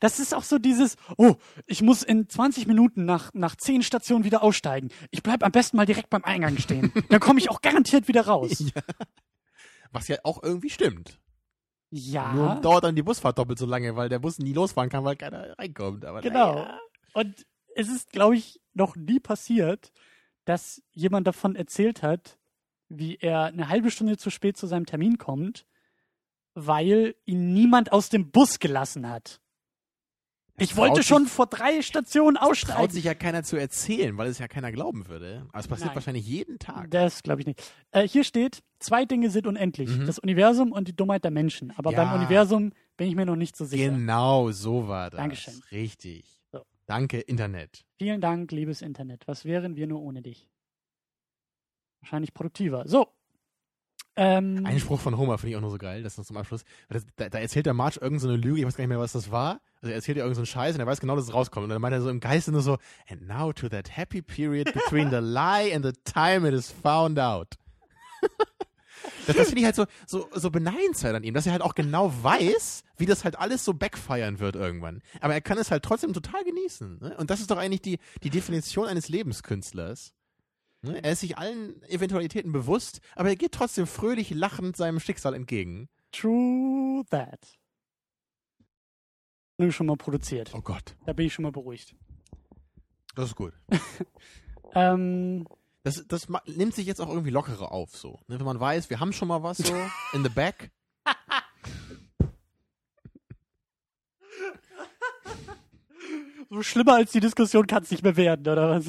Das 0.00 0.18
ist 0.18 0.34
auch 0.34 0.42
so 0.42 0.58
dieses, 0.58 0.96
oh, 1.16 1.36
ich 1.66 1.82
muss 1.82 2.02
in 2.02 2.28
20 2.28 2.66
Minuten 2.66 3.04
nach, 3.04 3.32
nach 3.34 3.56
10 3.56 3.82
Stationen 3.82 4.24
wieder 4.24 4.42
aussteigen. 4.42 4.90
Ich 5.10 5.22
bleib 5.22 5.42
am 5.44 5.52
besten 5.52 5.76
mal 5.76 5.86
direkt 5.86 6.10
beim 6.10 6.24
Eingang 6.24 6.58
stehen. 6.58 6.92
Dann 7.08 7.20
komme 7.20 7.40
ich 7.40 7.50
auch 7.50 7.60
garantiert 7.60 8.08
wieder 8.08 8.26
raus. 8.26 8.58
Ja. 8.58 8.82
Was 9.92 10.08
ja 10.08 10.16
auch 10.24 10.42
irgendwie 10.42 10.70
stimmt. 10.70 11.18
Ja, 11.90 12.34
Nur 12.34 12.54
dauert 12.56 12.84
dann 12.84 12.94
die 12.94 13.02
Busfahrt 13.02 13.38
doppelt 13.38 13.58
so 13.58 13.64
lange, 13.64 13.96
weil 13.96 14.10
der 14.10 14.18
Bus 14.18 14.38
nie 14.38 14.52
losfahren 14.52 14.90
kann, 14.90 15.04
weil 15.04 15.16
keiner 15.16 15.58
reinkommt. 15.58 16.04
Aber 16.04 16.20
genau. 16.20 16.56
naja. 16.56 16.78
Und 17.14 17.46
es 17.74 17.88
ist, 17.88 18.12
glaube 18.12 18.36
ich, 18.36 18.60
noch 18.74 18.96
nie 18.96 19.20
passiert, 19.20 19.92
dass 20.44 20.82
jemand 20.92 21.26
davon 21.26 21.56
erzählt 21.56 22.02
hat, 22.02 22.38
wie 22.88 23.16
er 23.16 23.44
eine 23.44 23.68
halbe 23.68 23.90
Stunde 23.90 24.16
zu 24.16 24.30
spät 24.30 24.56
zu 24.56 24.66
seinem 24.66 24.86
Termin 24.86 25.18
kommt, 25.18 25.66
weil 26.54 27.14
ihn 27.24 27.52
niemand 27.52 27.92
aus 27.92 28.08
dem 28.08 28.30
Bus 28.30 28.58
gelassen 28.58 29.08
hat. 29.08 29.40
Ich 30.58 30.70
traut 30.70 30.78
wollte 30.78 30.96
sich- 30.96 31.06
schon 31.06 31.26
vor 31.26 31.46
drei 31.46 31.82
Stationen 31.82 32.36
Traut 32.36 32.50
aussteigen. 32.50 32.92
sich 32.92 33.04
ja 33.04 33.14
keiner 33.14 33.42
zu 33.42 33.56
erzählen, 33.56 34.16
weil 34.18 34.28
es 34.28 34.38
ja 34.38 34.48
keiner 34.48 34.72
glauben 34.72 35.08
würde. 35.08 35.46
Aber 35.50 35.58
es 35.60 35.68
passiert 35.68 35.88
Nein. 35.88 35.94
wahrscheinlich 35.96 36.26
jeden 36.26 36.58
Tag. 36.58 36.90
Das 36.90 37.22
glaube 37.22 37.40
ich 37.40 37.46
nicht. 37.46 37.62
Äh, 37.92 38.06
hier 38.08 38.24
steht, 38.24 38.62
zwei 38.78 39.04
Dinge 39.04 39.30
sind 39.30 39.46
unendlich. 39.46 39.88
Mhm. 39.90 40.06
Das 40.06 40.18
Universum 40.18 40.72
und 40.72 40.88
die 40.88 40.96
Dummheit 40.96 41.24
der 41.24 41.30
Menschen. 41.30 41.72
Aber 41.76 41.92
Ja. 41.92 42.04
beim 42.04 42.18
Universum 42.20 42.72
bin 42.96 43.08
ich 43.08 43.14
mir 43.14 43.24
noch 43.26 43.36
nicht 43.36 43.56
so 43.56 43.64
sicher. 43.64 43.90
Genau, 43.90 44.50
so 44.50 44.88
war 44.88 45.10
das. 45.10 45.18
Dankeschön. 45.18 45.60
Richtig. 45.70 46.40
So. 46.52 46.62
Danke, 46.86 47.20
Internet. 47.20 47.84
Vielen 47.98 48.20
Dank, 48.20 48.50
liebes 48.52 48.82
Internet. 48.82 49.26
Was 49.28 49.44
wären 49.44 49.76
wir 49.76 49.86
nur 49.86 50.00
ohne 50.00 50.22
dich? 50.22 50.48
Wahrscheinlich 52.00 52.32
produktiver. 52.34 52.84
So. 52.86 53.08
Ähm, 54.20 54.66
Ein 54.66 54.80
Spruch 54.80 54.98
von 54.98 55.16
Homer 55.16 55.38
finde 55.38 55.50
ich 55.50 55.56
auch 55.56 55.60
nur 55.60 55.70
so 55.70 55.78
geil, 55.78 56.02
das 56.02 56.18
ist 56.18 56.26
zum 56.26 56.36
Abschluss. 56.36 56.64
Da, 57.14 57.28
da 57.28 57.38
erzählt 57.38 57.66
der 57.66 57.72
Marge 57.72 58.00
irgendeine 58.00 58.32
so 58.32 58.36
Lüge, 58.36 58.58
ich 58.58 58.66
weiß 58.66 58.76
gar 58.76 58.82
nicht 58.82 58.88
mehr, 58.88 58.98
was 58.98 59.12
das 59.12 59.30
war. 59.30 59.60
Also 59.76 59.90
er 59.90 59.94
erzählt 59.94 60.18
ja 60.18 60.24
irgendeinen 60.24 60.44
so 60.44 60.50
Scheiß 60.50 60.74
und 60.74 60.80
er 60.80 60.88
weiß 60.88 60.98
genau, 60.98 61.14
dass 61.14 61.26
es 61.26 61.32
rauskommt. 61.32 61.62
Und 61.62 61.70
dann 61.70 61.80
meint 61.80 61.94
er 61.94 62.02
so 62.02 62.10
im 62.10 62.18
Geiste 62.18 62.50
nur 62.50 62.62
so, 62.62 62.78
and 63.08 63.28
now 63.28 63.52
to 63.52 63.68
that 63.68 63.96
happy 63.96 64.20
period 64.20 64.72
between 64.74 65.10
the 65.10 65.20
lie 65.20 65.72
and 65.72 65.84
the 65.84 65.92
time 66.02 66.48
it 66.48 66.52
is 66.52 66.68
found 66.68 67.20
out. 67.20 67.54
das 69.28 69.36
das 69.36 69.46
finde 69.50 69.60
ich 69.60 69.64
halt 69.66 69.76
so, 69.76 69.86
so, 70.04 70.28
so 70.34 70.50
beneidenswert 70.50 71.14
an 71.14 71.22
ihm, 71.22 71.34
dass 71.34 71.46
er 71.46 71.52
halt 71.52 71.62
auch 71.62 71.76
genau 71.76 72.12
weiß, 72.20 72.82
wie 72.96 73.06
das 73.06 73.22
halt 73.22 73.38
alles 73.38 73.64
so 73.64 73.72
backfeiern 73.72 74.40
wird 74.40 74.56
irgendwann. 74.56 75.00
Aber 75.20 75.34
er 75.34 75.40
kann 75.40 75.58
es 75.58 75.70
halt 75.70 75.84
trotzdem 75.84 76.12
total 76.12 76.42
genießen. 76.42 76.98
Ne? 77.00 77.16
Und 77.18 77.30
das 77.30 77.38
ist 77.38 77.52
doch 77.52 77.56
eigentlich 77.56 77.82
die, 77.82 77.98
die 78.24 78.30
Definition 78.30 78.88
eines 78.88 79.08
Lebenskünstlers. 79.08 80.12
Ne? 80.82 81.02
Er 81.02 81.12
ist 81.12 81.20
sich 81.20 81.36
allen 81.38 81.82
Eventualitäten 81.84 82.52
bewusst, 82.52 83.00
aber 83.16 83.28
er 83.30 83.36
geht 83.36 83.52
trotzdem 83.52 83.86
fröhlich 83.86 84.30
lachend 84.30 84.76
seinem 84.76 85.00
Schicksal 85.00 85.34
entgegen. 85.34 85.88
True 86.12 87.04
that. 87.10 87.58
Nur 89.58 89.72
schon 89.72 89.86
mal 89.86 89.96
produziert. 89.96 90.52
Oh 90.54 90.60
Gott, 90.62 90.96
Da 91.04 91.12
bin 91.12 91.26
ich 91.26 91.34
schon 91.34 91.42
mal 91.42 91.52
beruhigt. 91.52 91.96
das 93.14 93.30
ist 93.30 93.36
gut. 93.36 93.52
Ähm, 94.74 95.46
Das, 95.82 96.04
das 96.06 96.28
nimmt 96.44 96.74
sich 96.74 96.86
jetzt 96.86 97.00
auch 97.00 97.08
irgendwie 97.08 97.30
lockerer 97.30 97.72
auf, 97.72 97.96
so. 97.96 98.20
Ne? 98.28 98.38
Wenn 98.38 98.44
man 98.44 98.60
weiß, 98.60 98.90
wir 98.90 99.00
haben 99.00 99.14
schon 99.14 99.26
mal 99.28 99.42
was 99.42 99.56
so 99.56 99.72
in 100.12 100.22
the 100.22 100.28
back. 100.28 100.70
so 106.50 106.62
schlimmer 106.62 106.94
als 106.94 107.12
die 107.12 107.20
Diskussion 107.20 107.66
kann 107.66 107.82
es 107.82 107.90
nicht 107.90 108.02
mehr 108.02 108.16
werden, 108.16 108.46
oder 108.46 108.70
was? 108.70 108.86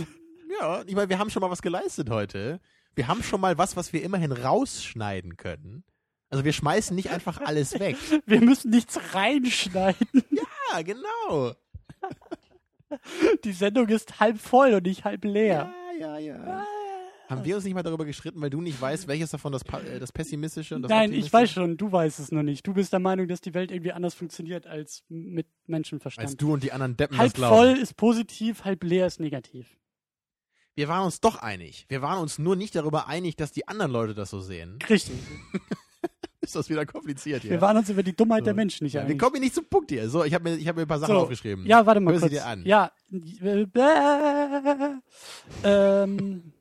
Ja, 0.59 0.83
ich 0.85 0.95
meine, 0.95 1.09
wir 1.09 1.19
haben 1.19 1.29
schon 1.29 1.41
mal 1.41 1.49
was 1.49 1.61
geleistet 1.61 2.09
heute. 2.09 2.59
Wir 2.95 3.07
haben 3.07 3.23
schon 3.23 3.39
mal 3.39 3.57
was, 3.57 3.75
was 3.75 3.93
wir 3.93 4.03
immerhin 4.03 4.31
rausschneiden 4.31 5.37
können. 5.37 5.83
Also 6.29 6.45
wir 6.45 6.53
schmeißen 6.53 6.95
nicht 6.95 7.09
einfach 7.09 7.41
alles 7.41 7.79
weg. 7.79 7.97
Wir 8.27 8.39
müssen 8.41 8.69
nichts 8.69 8.99
reinschneiden. 9.15 10.07
Ja, 10.29 10.81
genau. 10.83 11.53
Die 13.43 13.51
Sendung 13.51 13.87
ist 13.89 14.19
halb 14.19 14.39
voll 14.39 14.73
und 14.73 14.85
nicht 14.85 15.05
halb 15.05 15.25
leer. 15.25 15.73
Ja, 15.99 16.19
ja, 16.19 16.35
ja. 16.35 16.65
Haben 17.29 17.45
wir 17.45 17.55
uns 17.55 17.63
nicht 17.63 17.75
mal 17.75 17.83
darüber 17.83 18.05
gestritten, 18.05 18.41
weil 18.41 18.49
du 18.49 18.59
nicht 18.59 18.81
weißt, 18.81 19.07
welches 19.07 19.29
davon 19.29 19.51
das, 19.51 19.61
äh, 19.61 19.99
das 19.99 20.11
Pessimistische 20.11 20.75
und 20.75 20.81
das 20.81 20.89
Nein, 20.89 21.13
ich 21.13 21.31
weiß 21.31 21.51
schon, 21.51 21.77
du 21.77 21.91
weißt 21.91 22.19
es 22.19 22.31
nur 22.31 22.41
nicht. 22.41 22.65
Du 22.65 22.73
bist 22.73 22.91
der 22.91 22.99
Meinung, 22.99 23.27
dass 23.27 23.39
die 23.39 23.53
Welt 23.53 23.71
irgendwie 23.71 23.91
anders 23.91 24.15
funktioniert 24.15 24.65
als 24.65 25.03
mit 25.09 25.45
Menschenverstand. 25.67 26.27
Als 26.27 26.37
du 26.37 26.53
und 26.53 26.63
die 26.63 26.71
anderen 26.71 26.97
Deppen 26.97 27.19
halb 27.19 27.33
das 27.33 27.33
glauben. 27.35 27.55
voll 27.55 27.83
ist 27.83 27.95
positiv, 27.97 28.65
halb 28.65 28.83
leer 28.83 29.05
ist 29.05 29.19
negativ. 29.19 29.78
Wir 30.79 30.87
waren 30.87 31.03
uns 31.03 31.19
doch 31.19 31.35
einig. 31.35 31.85
Wir 31.89 32.01
waren 32.01 32.19
uns 32.21 32.39
nur 32.39 32.55
nicht 32.55 32.73
darüber 32.73 33.07
einig, 33.09 33.35
dass 33.35 33.51
die 33.51 33.67
anderen 33.67 33.91
Leute 33.91 34.13
das 34.13 34.29
so 34.29 34.39
sehen. 34.39 34.79
Richtig. 34.89 35.13
Ist 36.39 36.55
das 36.55 36.69
wieder 36.69 36.85
kompliziert 36.85 37.41
hier? 37.41 37.51
Wir 37.51 37.59
waren 37.59 37.75
uns 37.75 37.89
über 37.89 38.01
die 38.01 38.15
Dummheit 38.15 38.43
So. 38.43 38.45
der 38.45 38.53
Menschen 38.53 38.85
nicht 38.85 38.93
ja, 38.93 39.01
wir 39.01 39.07
einig. 39.07 39.19
kommen 39.19 39.33
hier 39.33 39.41
nicht 39.41 39.55
zum 39.55 39.65
Punkt 39.65 39.91
hier. 39.91 40.09
So, 40.09 40.23
ich 40.23 40.33
habe 40.33 40.45
mir, 40.49 40.55
ich 40.55 40.65
hab 40.69 40.77
mir 40.77 40.83
ein 40.83 40.87
paar 40.87 40.99
Sachen 40.99 41.15
So. 41.15 41.19
aufgeschrieben. 41.23 41.65
Ja, 41.65 41.85
warte 41.85 41.99
mal 41.99 42.13
Hör 42.13 42.19
sie 42.21 42.29
kurz. 42.29 42.31
dir 42.31 42.45
an. 42.45 42.63
Ja. 42.65 42.93
Äh, 43.11 43.65
ähm, 45.65 46.53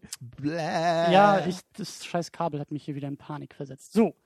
ja, 0.42 1.46
ich, 1.46 1.58
das 1.76 2.04
scheiß 2.04 2.32
Kabel 2.32 2.58
hat 2.58 2.72
mich 2.72 2.82
hier 2.84 2.96
wieder 2.96 3.06
in 3.06 3.18
Panik 3.18 3.54
versetzt. 3.54 3.92
So. 3.92 4.16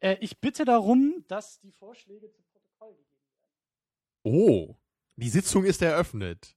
Äh, 0.00 0.16
ich 0.20 0.40
bitte 0.40 0.64
darum, 0.64 1.22
dass 1.28 1.60
die 1.60 1.72
Vorschläge 1.72 2.30
zu 2.30 2.40
Protokoll 2.50 2.94
gegeben 2.94 3.20
werden. 4.24 4.70
Oh, 4.70 4.76
die 5.16 5.28
Sitzung 5.28 5.64
ist 5.64 5.82
eröffnet. 5.82 6.56